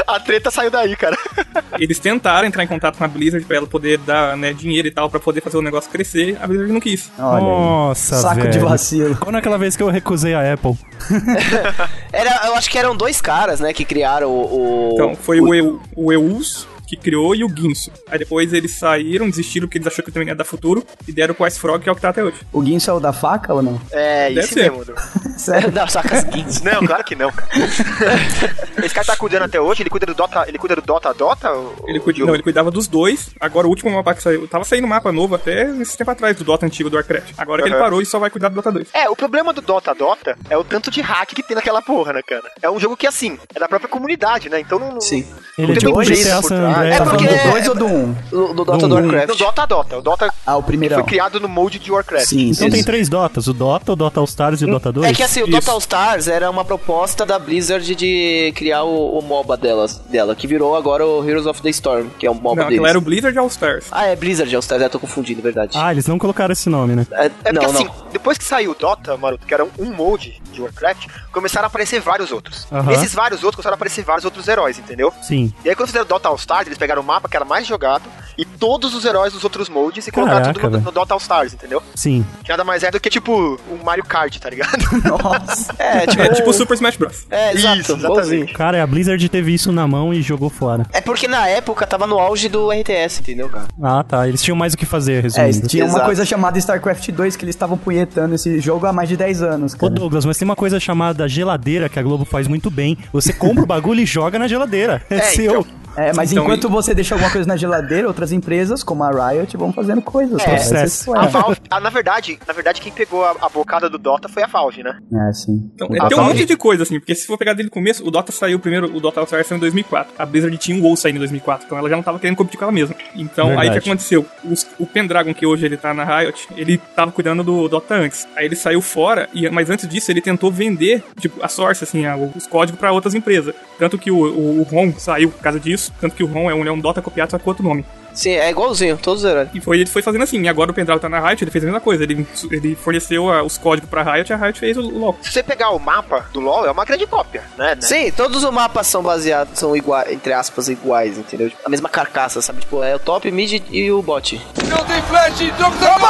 A 0.08 0.20
treta 0.20 0.52
saiu 0.52 0.70
daí, 0.72 0.96
cara. 0.96 1.18
eles 1.80 1.98
tentaram 2.00 2.48
entrar 2.48 2.64
em 2.64 2.68
contato 2.68 2.98
com 2.98 3.04
a 3.04 3.08
Blizzard 3.08 3.46
pra 3.46 3.58
ela 3.58 3.68
poder 3.68 3.98
dar 4.00 4.38
né, 4.38 4.54
dinheiro 4.54 4.88
e 4.88 4.92
tal, 4.92 5.10
pra 5.10 5.20
poder 5.20 5.42
fazer 5.42 5.58
o 5.58 5.62
negócio 5.62 5.90
crescer. 5.90 6.38
A 6.42 6.46
Blizzard 6.48 6.72
não 6.72 6.80
quis. 6.80 7.12
Olha 7.18 7.38
aí. 7.38 7.44
Nossa, 7.44 8.16
Saco 8.18 8.36
velho. 8.42 8.52
de 8.52 8.60
vacilo. 8.60 9.16
Quando 9.18 9.36
aquela 9.36 9.58
vez 9.58 9.76
que 9.76 9.82
eu 9.84 9.90
recusei 9.90 10.34
a 10.34 10.54
Apple. 10.54 10.78
Era, 12.14 12.48
eu 12.48 12.56
acho 12.56 12.70
que 12.70 12.78
eram 12.78 12.96
dois 12.96 13.22
caras, 13.22 13.60
né, 13.60 13.74
que 13.74 13.86
criaram 13.86 14.30
o. 14.30 14.90
o- 14.90 14.92
Então, 14.94 15.16
foi 15.16 15.40
o, 15.40 15.54
Eu- 15.54 15.80
o 15.96 16.12
EUS, 16.14 16.68
que 16.90 16.98
criou, 16.98 17.36
e 17.36 17.44
o 17.44 17.50
Guinso. 17.50 17.92
Aí 18.08 18.18
depois 18.20 18.52
eles 18.54 18.78
saíram, 18.78 19.30
desistiram 19.30 19.68
porque 19.68 19.78
eles 19.78 19.88
acharam 19.88 20.06
que 20.06 20.12
também 20.12 20.28
ia 20.28 20.36
dar 20.36 20.44
futuro, 20.44 20.86
e 21.08 21.12
deram 21.12 21.34
pro 21.34 21.46
Ice 21.48 21.60
Frog, 21.60 21.82
que 21.84 21.90
é 21.90 21.92
o 21.92 21.96
que 21.96 22.02
tá 22.02 22.10
até 22.10 22.24
hoje. 22.24 22.38
O 22.52 22.62
Guinso 22.62 22.90
é 22.90 22.94
o 22.94 23.00
da 23.00 23.14
faca 23.14 23.54
ou 23.54 23.62
não? 23.62 23.80
É, 23.92 24.30
Deve 24.30 24.40
isso 24.42 24.54
ser. 24.54 24.72
mesmo. 24.72 24.94
Sério? 25.38 25.72
Dá 25.72 25.88
sacas 25.88 26.24
guinso. 26.26 26.64
Não, 26.66 26.86
claro 26.86 27.04
que 27.04 27.16
não, 27.16 27.32
cara. 27.32 27.50
Esse 28.84 28.94
cara 28.94 29.06
tá 29.08 29.16
cuidando 29.16 29.44
até 29.44 29.60
hoje, 29.60 29.82
ele 29.84 29.90
cuida 29.90 30.06
do 30.06 30.14
Dota, 30.14 30.46
ele 30.48 30.58
cuida 30.58 30.76
do 30.76 30.82
Dota 30.82 31.14
Dota? 31.14 31.52
ou- 31.52 31.76
Ele, 31.88 32.00
cuida, 32.00 32.26
não, 32.26 32.34
ele 32.34 32.44
cuidava 32.44 32.70
dos 32.72 32.88
dois. 32.88 33.30
Agora 33.40 33.68
o 33.68 33.70
último 33.70 33.92
mapa 33.92 34.14
que 34.14 34.22
saiu. 34.24 34.48
Tava 34.48 34.64
saindo 34.64 34.88
mapa 34.88 35.12
novo 35.12 35.36
até 35.36 35.70
esse 35.82 35.98
tempo 35.98 36.12
atrás 36.12 36.36
do 36.38 36.44
Dota 36.44 36.66
antigo 36.66 36.90
do 36.90 36.96
Warcraft. 36.96 37.34
Agora 37.38 37.62
que 37.64 37.70
ele 37.70 37.78
parou 37.78 38.02
e 38.02 38.06
só 38.06 38.20
vai 38.20 38.30
cuidar 38.30 38.50
do 38.50 38.56
Dota 38.56 38.72
2. 38.72 38.88
É, 38.94 39.10
o 39.10 39.16
problema 39.16 39.54
do 39.54 39.62
Dota 39.62 39.94
Dota 39.94 40.38
é 40.50 40.58
o 40.58 40.64
tanto 40.64 40.90
de 40.92 41.02
hack 41.02 41.30
que 41.34 41.44
tem 41.44 41.56
naquela 41.56 41.82
porra, 41.82 42.14
né, 42.14 42.22
cara? 42.26 42.44
É 42.62 42.70
um 42.70 42.80
jogo 42.80 42.98
que, 42.98 43.08
assim, 43.08 43.38
é 43.56 43.60
da 43.60 43.68
própria 43.68 43.90
comunidade, 43.90 44.50
né? 44.50 44.60
Então 44.60 44.78
não. 44.80 44.92
não- 44.94 45.02
Sim. 45.02 45.26
Ele 45.58 45.74
é 45.74 45.76
tem 45.76 45.94
GTA 45.94 46.14
isso 46.14 46.42
por 46.42 46.50
É 46.86 46.98
Tá 46.98 47.06
falando 47.06 47.20
porque- 47.28 47.38
do 47.38 47.52
2 47.52 47.68
ou 47.70 47.76
do 47.76 47.86
1? 47.86 47.90
Um? 47.90 48.16
No, 48.32 48.54
no 48.54 48.66
Dota 48.66 48.78
Do 48.80 48.88
do. 48.88 48.96
Warcraft. 48.96 49.28
No 49.30 49.36
Dota 49.36 49.66
Dota. 49.68 49.98
O 49.98 50.02
Dota 50.02 50.34
Ah, 50.46 50.58
o 50.58 50.64
primeirão. 50.64 50.98
foi 51.00 51.06
criado 51.08 51.40
no 51.40 51.48
molde 51.48 51.80
de 51.80 51.92
Warcraft. 51.92 52.26
Sim, 52.28 52.50
Então 52.50 52.68
sim. 52.68 52.70
tem 52.72 52.84
três 52.84 53.10
Dotas, 53.10 53.48
o 53.48 53.54
Dota, 53.54 53.94
o 53.94 53.96
Dota 53.96 54.20
All 54.20 54.26
Stars 54.26 54.62
e 54.62 54.66
o 54.66 54.68
Dota 54.72 54.92
2. 54.92 55.08
É 55.10 55.14
que 55.14 55.24
assim, 55.24 55.42
o 55.42 55.44
Isso. 55.44 55.52
Dota 55.52 55.72
All 55.72 55.80
Stars 55.80 56.28
era 56.28 56.50
uma 56.50 56.64
proposta 56.66 57.26
da 57.26 57.38
Blizzard 57.40 57.96
de 57.96 58.52
criar 58.56 58.84
o, 58.84 59.18
o 59.18 59.22
MOBA 59.22 59.58
delas, 59.58 59.98
dela, 60.10 60.36
que 60.36 60.48
virou 60.48 60.76
agora 60.76 61.06
o 61.06 61.28
Heroes 61.28 61.46
of 61.46 61.62
the 61.62 61.70
Storm, 61.70 62.08
que 62.18 62.26
é 62.28 62.32
um 62.32 62.36
MOBA 62.36 62.64
Não, 62.64 62.70
deles. 62.70 62.86
era 62.88 62.98
o 62.98 63.02
Blizzard 63.02 63.38
All 63.38 63.48
Stars. 63.48 63.86
Ah, 63.92 64.06
é 64.06 64.16
Blizzard 64.16 64.54
All 64.56 64.60
Stars, 64.62 64.82
é, 64.82 64.90
tô 64.90 65.00
confundindo, 65.00 65.42
verdade. 65.42 65.78
Ah, 65.78 65.92
eles 65.92 66.08
não 66.08 66.18
colocaram 66.18 66.52
esse 66.52 66.70
nome, 66.70 66.96
né? 66.96 67.06
É, 67.12 67.32
É 67.46 67.52
não, 67.52 67.62
porque 67.64 67.78
assim, 67.78 67.86
não. 67.86 67.94
depois 68.12 68.38
que 68.38 68.44
saiu 68.44 68.72
o 68.72 68.76
Dota, 68.76 69.16
Maroto, 69.18 69.46
que 69.46 69.54
era 69.54 69.66
um 69.78 69.86
molde 69.94 70.42
de 70.52 70.62
Warcraft, 70.62 71.08
começaram 71.32 71.66
a 71.66 71.68
aparecer 71.68 72.00
vários 72.02 72.32
outros. 72.32 72.68
Aham. 72.72 72.84
Nesses 72.92 73.14
vários 73.14 73.44
outros 73.44 73.56
começaram 73.58 73.74
a 73.74 73.76
aparecer 73.76 74.04
vários 74.04 74.26
outros 74.26 74.48
heróis, 74.48 74.78
entendeu? 74.80 75.12
Sim. 75.22 75.54
E 75.66 75.70
aí 75.70 75.76
quando 75.76 75.88
fizeram 75.88 76.06
o 76.06 76.10
Dota 76.10 76.28
All 76.30 76.36
Stars, 76.36 76.68
eles 76.70 76.78
pegaram 76.78 77.02
o 77.02 77.06
mapa 77.06 77.28
que 77.28 77.36
era 77.36 77.46
mais 77.46 77.68
jogado 77.68 78.04
e 78.38 78.46
todos 78.46 78.94
os 78.96 79.04
heróis 79.06 79.34
dos 79.34 79.44
outros 79.44 79.68
moldes 79.70 80.08
e 80.08 80.12
colocaram 80.12 80.42
Caraca, 80.42 80.60
tudo 80.62 80.78
no, 80.80 80.84
no 80.86 80.92
Dota 80.92 81.14
All 81.14 81.20
Stars, 81.20 81.54
entendeu? 81.54 81.82
Sim. 81.96 82.26
Que 82.44 82.50
nada 82.50 82.64
mais 82.64 82.84
é 82.84 82.92
do 82.92 83.00
que 83.00 83.10
tipo 83.10 83.60
um 83.70 83.84
Mario 83.84 84.04
Kart, 84.06 84.38
tá 84.38 84.50
ligado? 84.50 84.78
Nossa. 85.04 85.74
É, 85.80 86.06
tipo, 86.06 86.22
É 86.22 86.30
tipo 86.30 86.50
o 86.50 86.54
Super 86.54 86.74
Smash 86.76 86.98
Bros. 86.98 87.26
É, 87.30 87.54
exato, 87.54 87.80
Isso, 87.82 87.94
exatamente. 87.94 88.54
Cara, 88.54 88.82
a 88.84 88.88
Blizzard 88.88 89.28
teve 89.30 89.54
isso 89.54 89.72
na 89.72 89.88
mão 89.88 90.14
e 90.14 90.22
jogou 90.22 90.50
fora. 90.50 90.86
É 90.94 91.02
porque 91.02 91.28
na 91.28 91.48
época 91.48 91.86
tava 91.88 92.06
no 92.06 92.20
auge 92.20 92.48
do 92.50 92.70
RTS, 92.72 93.20
entendeu, 93.22 93.50
cara? 93.50 93.66
Ah, 93.82 94.04
tá. 94.04 94.28
Eles 94.28 94.42
tinham 94.42 94.56
mais 94.56 94.74
o 94.74 94.78
que 94.78 94.86
fazer, 94.86 95.20
É, 95.20 95.22
resumindo. 95.22 95.68
tinha 95.68 95.86
uma 95.86 96.02
coisa 96.02 96.26
chamada 96.26 96.58
StarCraft 96.60 97.10
2 97.12 97.36
que 97.36 97.46
eles 97.46 97.56
estavam 97.56 97.78
punhetando 97.78 98.36
esse 98.36 98.60
jogo 98.60 98.86
há 98.86 98.94
mais 98.94 99.10
de 99.10 99.18
10 99.18 99.42
anos, 99.42 99.74
Ô 99.74 99.78
cara. 99.78 99.94
Douglas, 99.94 100.26
mas 100.26 100.38
tem 100.38 100.46
uma 100.48 100.56
coisa 100.56 100.80
chamada 100.80 101.28
geladeira 101.28 101.90
que 101.90 101.98
a 102.00 102.04
Globo 102.04 102.26
faz 102.26 102.48
muito 102.48 102.70
bem. 102.70 102.98
Você 103.12 103.34
compra 103.34 103.64
o 103.64 103.68
bagulho 103.68 104.02
e 104.02 104.06
joga 104.06 104.38
na 104.38 104.48
geladeira. 104.48 105.02
É, 105.10 105.16
É, 105.18 105.22
seu. 105.22 105.52
então. 105.62 105.66
É, 106.00 106.14
mas 106.14 106.32
Então, 106.32 106.44
enquanto 106.44 106.70
você 106.70 106.94
deixa 106.94 107.16
alguma 107.16 107.32
coisa 107.32 107.48
na 107.48 107.58
geladeira, 107.58 108.08
outras 108.08 108.32
empresas, 108.32 108.84
como 108.84 109.04
a 109.04 109.10
Riot, 109.32 109.56
vão 109.58 109.74
fazendo 109.74 110.02
coisas. 110.02 110.40
É. 110.48 110.86
Isso 110.86 111.14
A 111.16 111.26
é. 111.26 111.28
Valve, 111.28 111.58
ah, 111.70 111.80
na 111.80 111.90
verdade, 111.90 112.40
na 112.48 112.54
verdade 112.54 112.82
quem 112.82 112.92
pegou 112.92 113.24
a, 113.26 113.36
a 113.42 113.50
bocada 113.50 113.90
do 113.90 113.98
Dota 113.98 114.30
foi 114.30 114.44
a 114.44 114.48
Valve, 114.48 114.84
né? 114.84 114.98
É, 115.30 115.34
sim. 115.34 115.70
Então, 115.76 115.88
A 115.88 115.90
tem 115.90 116.18
um 116.18 116.22
Valve- 116.22 116.24
monte 116.40 116.46
de 116.46 116.56
coisa, 116.58 116.84
assim, 116.84 117.00
porque 117.00 117.14
se 117.16 117.26
for 117.28 117.38
pegar 117.38 117.54
desde 117.54 117.70
o 117.70 117.72
começo, 117.74 118.06
o 118.08 118.12
Dota 118.12 118.32
saiu 118.32 118.60
primeiro, 118.60 118.96
o 118.96 119.00
Dota 119.00 119.26
saiu 119.26 119.44
em 119.52 119.60
2004. 119.60 120.14
A 120.18 120.26
Blizzard 120.26 120.58
tinha 120.58 120.78
um 120.78 120.82
WoW 120.84 120.96
saindo 120.96 121.16
em 121.18 121.20
2004, 121.20 121.66
então 121.66 121.78
ela 121.78 121.90
já 121.90 121.96
não 121.96 122.04
tava 122.04 122.20
querendo 122.20 122.38
competir 122.38 122.58
com 122.58 122.66
ela 122.66 122.72
mesma. 122.72 122.96
Então, 123.16 123.48
aí 123.48 123.54
o 123.54 123.60
Verdade. 123.60 123.82
que 123.82 123.90
aconteceu? 123.90 124.26
Os- 124.44 124.68
o 124.80 124.86
Pendragon, 124.86 125.34
que 125.34 125.46
hoje 125.46 125.66
ele 125.66 125.78
tá 125.78 125.94
na 125.94 126.04
Riot, 126.04 126.48
ele 126.56 126.78
tava 126.96 127.12
cuidando 127.12 127.44
do 127.44 127.68
Dota 127.68 127.96
antes. 127.96 128.28
Aí 128.36 128.46
ele 128.46 128.56
saiu 128.56 128.82
fora, 128.82 129.28
e, 129.34 129.50
mas 129.50 129.70
antes 129.70 129.88
disso 129.88 130.12
ele 130.12 130.22
tentou 130.22 130.52
vender, 130.52 131.04
tipo, 131.20 131.44
a 131.44 131.48
source, 131.48 131.84
assim, 131.84 132.06
a- 132.06 132.16
os 132.16 132.48
códigos 132.48 132.80
pra 132.80 132.92
outras 132.92 133.14
empresas. 133.16 133.54
Tanto 133.78 133.98
que 133.98 134.12
o, 134.12 134.18
o, 134.18 134.60
o 134.60 134.64
ROM 134.64 134.94
saiu 134.98 135.30
por 135.32 135.42
causa 135.42 135.60
disso, 135.60 135.89
tanto 136.00 136.16
que 136.16 136.24
o 136.24 136.28
ROM 136.28 136.50
é 136.50 136.54
um, 136.54 136.68
é 136.68 136.72
um 136.72 136.80
Dota 136.80 137.02
copiado, 137.02 137.32
só 137.32 137.40
com 137.40 137.50
outro 137.50 137.64
nome. 137.64 137.86
Sim, 138.14 138.32
é 138.32 138.50
igualzinho, 138.50 138.98
todos 138.98 139.24
os 139.24 139.30
heróis. 139.30 139.50
E 139.54 139.62
foi, 139.62 139.78
ele 139.80 139.90
foi 139.90 140.02
fazendo 140.02 140.24
assim, 140.24 140.42
e 140.42 140.48
agora 140.50 140.72
o 140.72 140.74
Pendragon 140.74 141.00
tá 141.00 141.10
na 141.10 141.20
Riot, 141.20 141.44
ele 141.44 141.52
fez 141.52 141.64
a 141.64 141.68
mesma 141.68 141.80
coisa. 141.82 142.04
Ele, 142.04 142.28
ele 142.52 142.76
forneceu 142.76 143.30
a- 143.32 143.44
os 143.44 143.58
códigos 143.58 143.90
pra 143.90 144.04
Riot 144.04 144.30
e 144.32 144.34
a 144.34 144.38
Riot 144.38 144.60
fez 144.60 144.78
o, 144.78 144.82
o 144.82 144.98
LoL. 145.00 145.18
Se 145.22 145.32
você 145.32 145.44
pegar 145.44 145.70
o 145.72 145.80
mapa 145.80 146.26
do 146.34 146.40
LoL, 146.40 146.66
é 146.66 146.72
uma 146.72 146.86
grande 146.86 147.06
cópia, 147.08 147.44
né? 147.58 147.76
né? 147.76 147.82
Sim, 147.82 148.12
todos 148.12 148.44
os 148.44 148.50
mapas 148.52 148.88
são 148.88 149.02
baseados, 149.02 149.58
são 149.60 149.76
iguais, 149.76 150.12
entre 150.12 150.34
aspas, 150.34 150.68
iguais, 150.70 151.18
entendeu? 151.18 151.50
Tipo, 151.50 151.62
A 151.66 151.70
mesma 151.70 151.90
carcaça, 151.90 152.42
sabe? 152.42 152.60
Tipo, 152.62 152.84
é 152.84 152.96
o 152.96 153.00
top, 153.00 153.30
mid 153.32 153.62
e 153.70 153.92
o 153.92 154.02
bot. 154.02 154.40
Não 154.68 154.84
tem 154.86 155.02
flash, 155.04 155.40
jogo 155.40 155.76
acabou! 155.82 156.10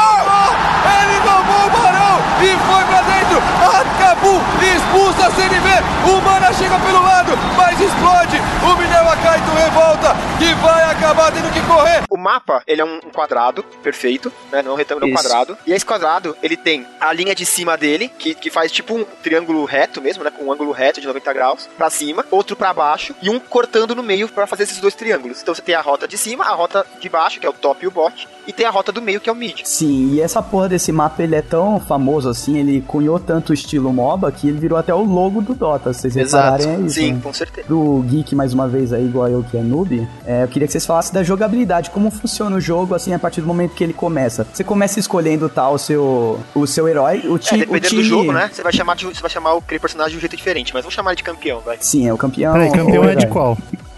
Ele 0.89 1.17
tomou 1.21 1.67
o 1.67 1.69
barão 1.69 2.19
e 2.41 2.47
foi 2.65 2.83
pra 2.85 3.01
dentro! 3.01 3.39
Acabou! 3.79 4.39
Expulsa 4.62 5.27
a 5.27 5.31
CNV! 5.31 5.69
O 6.09 6.21
Mana 6.21 6.51
chega 6.53 6.77
pelo 6.79 7.01
lado, 7.03 7.31
mas 7.57 7.79
explode! 7.79 8.38
O 8.63 8.75
Minel 8.77 9.09
Akaito 9.09 9.51
revolta 9.51 10.15
e 10.41 10.53
vai 10.55 10.83
acabar 10.91 11.31
tendo 11.31 11.51
que 11.53 11.62
correr! 11.62 11.88
O 12.10 12.17
mapa, 12.17 12.62
ele 12.67 12.82
é 12.82 12.86
um 12.86 12.99
quadrado 13.13 13.63
perfeito, 13.84 14.32
né? 14.52 14.62
Não 14.62 14.71
é 14.71 14.73
um 14.73 14.78
retângulo, 14.78 15.06
é 15.06 15.10
um 15.10 15.13
Isso. 15.13 15.23
quadrado. 15.23 15.58
E 15.65 15.71
esse 15.71 15.86
quadrado, 15.86 16.36
ele 16.41 16.58
tem 16.58 16.86
a 16.99 17.12
linha 17.13 17.36
de 17.36 17.45
cima 17.45 17.78
dele, 17.78 18.10
que, 18.17 18.34
que 18.34 18.49
faz 18.49 18.71
tipo 18.71 18.95
um 18.95 19.06
triângulo 19.23 19.63
reto 19.65 20.02
mesmo, 20.02 20.23
né? 20.23 20.32
Com 20.32 20.45
um 20.45 20.52
ângulo 20.52 20.71
reto 20.71 20.99
de 21.02 21.08
90 21.08 21.34
graus 21.34 21.69
pra 21.78 21.89
cima, 21.89 22.25
outro 22.32 22.56
pra 22.56 22.73
baixo 22.73 23.15
e 23.21 23.30
um 23.30 23.39
cortando 23.39 23.95
no 23.95 24.04
meio 24.04 24.28
pra 24.28 24.47
fazer 24.47 24.63
esses 24.63 24.80
dois 24.80 24.95
triângulos. 24.95 25.41
Então 25.41 25.54
você 25.54 25.62
tem 25.62 25.75
a 25.75 25.82
rota 25.82 26.08
de 26.08 26.17
cima, 26.17 26.45
a 26.45 26.54
rota 26.54 26.86
de 26.99 27.10
baixo, 27.10 27.39
que 27.39 27.45
é 27.45 27.49
o 27.49 27.54
top 27.54 27.84
e 27.84 27.88
o 27.88 27.91
bot, 27.91 28.28
e 28.47 28.54
tem 28.54 28.65
a 28.65 28.69
rota 28.71 28.91
do 28.91 29.02
meio, 29.02 29.21
que 29.21 29.30
é 29.30 29.34
o 29.34 29.36
mid. 29.36 29.62
Sim, 29.63 30.13
e 30.13 30.21
essa 30.21 30.41
porra 30.41 30.67
desse 30.69 30.91
mapa, 30.91 31.21
ele 31.21 31.36
é 31.36 31.41
tão 31.41 31.80
famoso 31.80 32.28
assim, 32.30 32.58
ele 32.58 32.82
cunhou 32.82 33.19
tanto 33.19 33.52
o 33.52 33.54
estilo 33.54 33.93
MOBA 33.93 34.32
que 34.32 34.47
ele 34.47 34.58
virou 34.58 34.78
até 34.78 34.93
o 34.93 35.04
logo 35.04 35.41
do 35.41 35.54
Dota, 35.54 35.93
se 35.93 36.02
vocês 36.02 36.15
Exato. 36.17 36.58
repararem 36.58 36.84
é 36.84 36.88
isso, 36.88 36.95
Sim, 36.95 37.13
né? 37.13 37.19
com 37.21 37.32
certeza. 37.34 37.67
Pro 37.67 38.02
Geek, 38.08 38.34
mais 38.36 38.54
uma 38.54 38.67
vez 38.67 38.91
aí, 38.91 39.06
igual 39.06 39.28
eu 39.28 39.43
que 39.43 39.56
é 39.56 39.62
noob, 39.62 40.08
é, 40.25 40.43
eu 40.43 40.47
queria 40.47 40.67
que 40.67 40.71
vocês 40.71 40.86
falassem 40.86 41.13
da 41.13 41.21
jogabilidade, 41.21 41.79
como 41.88 42.12
funciona 42.12 42.56
o 42.56 42.60
jogo, 42.60 42.96
assim, 42.96 43.13
a 43.13 43.20
partir 43.20 43.42
do 43.42 43.48
momento 43.48 43.74
que 43.76 43.84
ele 43.84 43.94
começa. 43.94 44.46
Você 44.52 44.63
começa 44.63 45.00
escolhendo 45.00 45.48
tá, 45.48 45.70
o 45.70 45.78
seu, 45.78 46.39
o 46.56 46.68
seu 46.68 46.88
herói, 46.88 47.22
o 47.26 47.36
É, 47.36 47.39
time... 47.39 47.63
o 47.63 47.65
dependendo 47.68 47.88
time... 47.88 48.02
do 48.02 48.08
jogo, 48.08 48.32
né? 48.34 48.50
Você 48.52 48.63
vai 48.63 48.74
chamar 48.74 48.96
de, 48.96 49.06
você 49.06 49.22
vai 49.22 49.30
chamar 49.30 49.56
aquele 49.56 49.80
personagem 49.80 50.12
de 50.12 50.18
um 50.18 50.20
jeito 50.20 50.36
diferente, 50.36 50.74
mas 50.74 50.84
vamos 50.84 50.94
chamar 50.96 51.12
ele 51.12 51.18
de 51.18 51.24
campeão, 51.24 51.60
vai. 51.60 51.78
Sim, 51.80 52.08
é 52.08 52.13
o 52.13 52.18
campeão. 52.18 52.54
Peraí, 52.54 52.72
campeão 52.72 53.04
é 53.06 53.15
de 53.15 53.28
qual? 53.28 53.58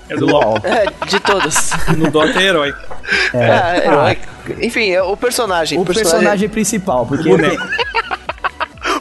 É 0.09 0.15
do 0.15 0.25
LoL. 0.25 0.57
É, 0.63 0.85
de 1.07 1.19
todos. 1.21 1.71
No 1.97 2.11
Dota 2.11 2.39
é 2.39 2.43
herói. 2.43 2.73
É, 3.33 3.87
herói. 3.87 4.17
Enfim, 4.61 4.91
é 4.91 5.01
o 5.01 5.15
personagem. 5.15 5.79
O 5.79 5.85
personagem 5.85 6.49
principal, 6.49 7.05
porque... 7.05 7.29
Boneco. 7.29 7.63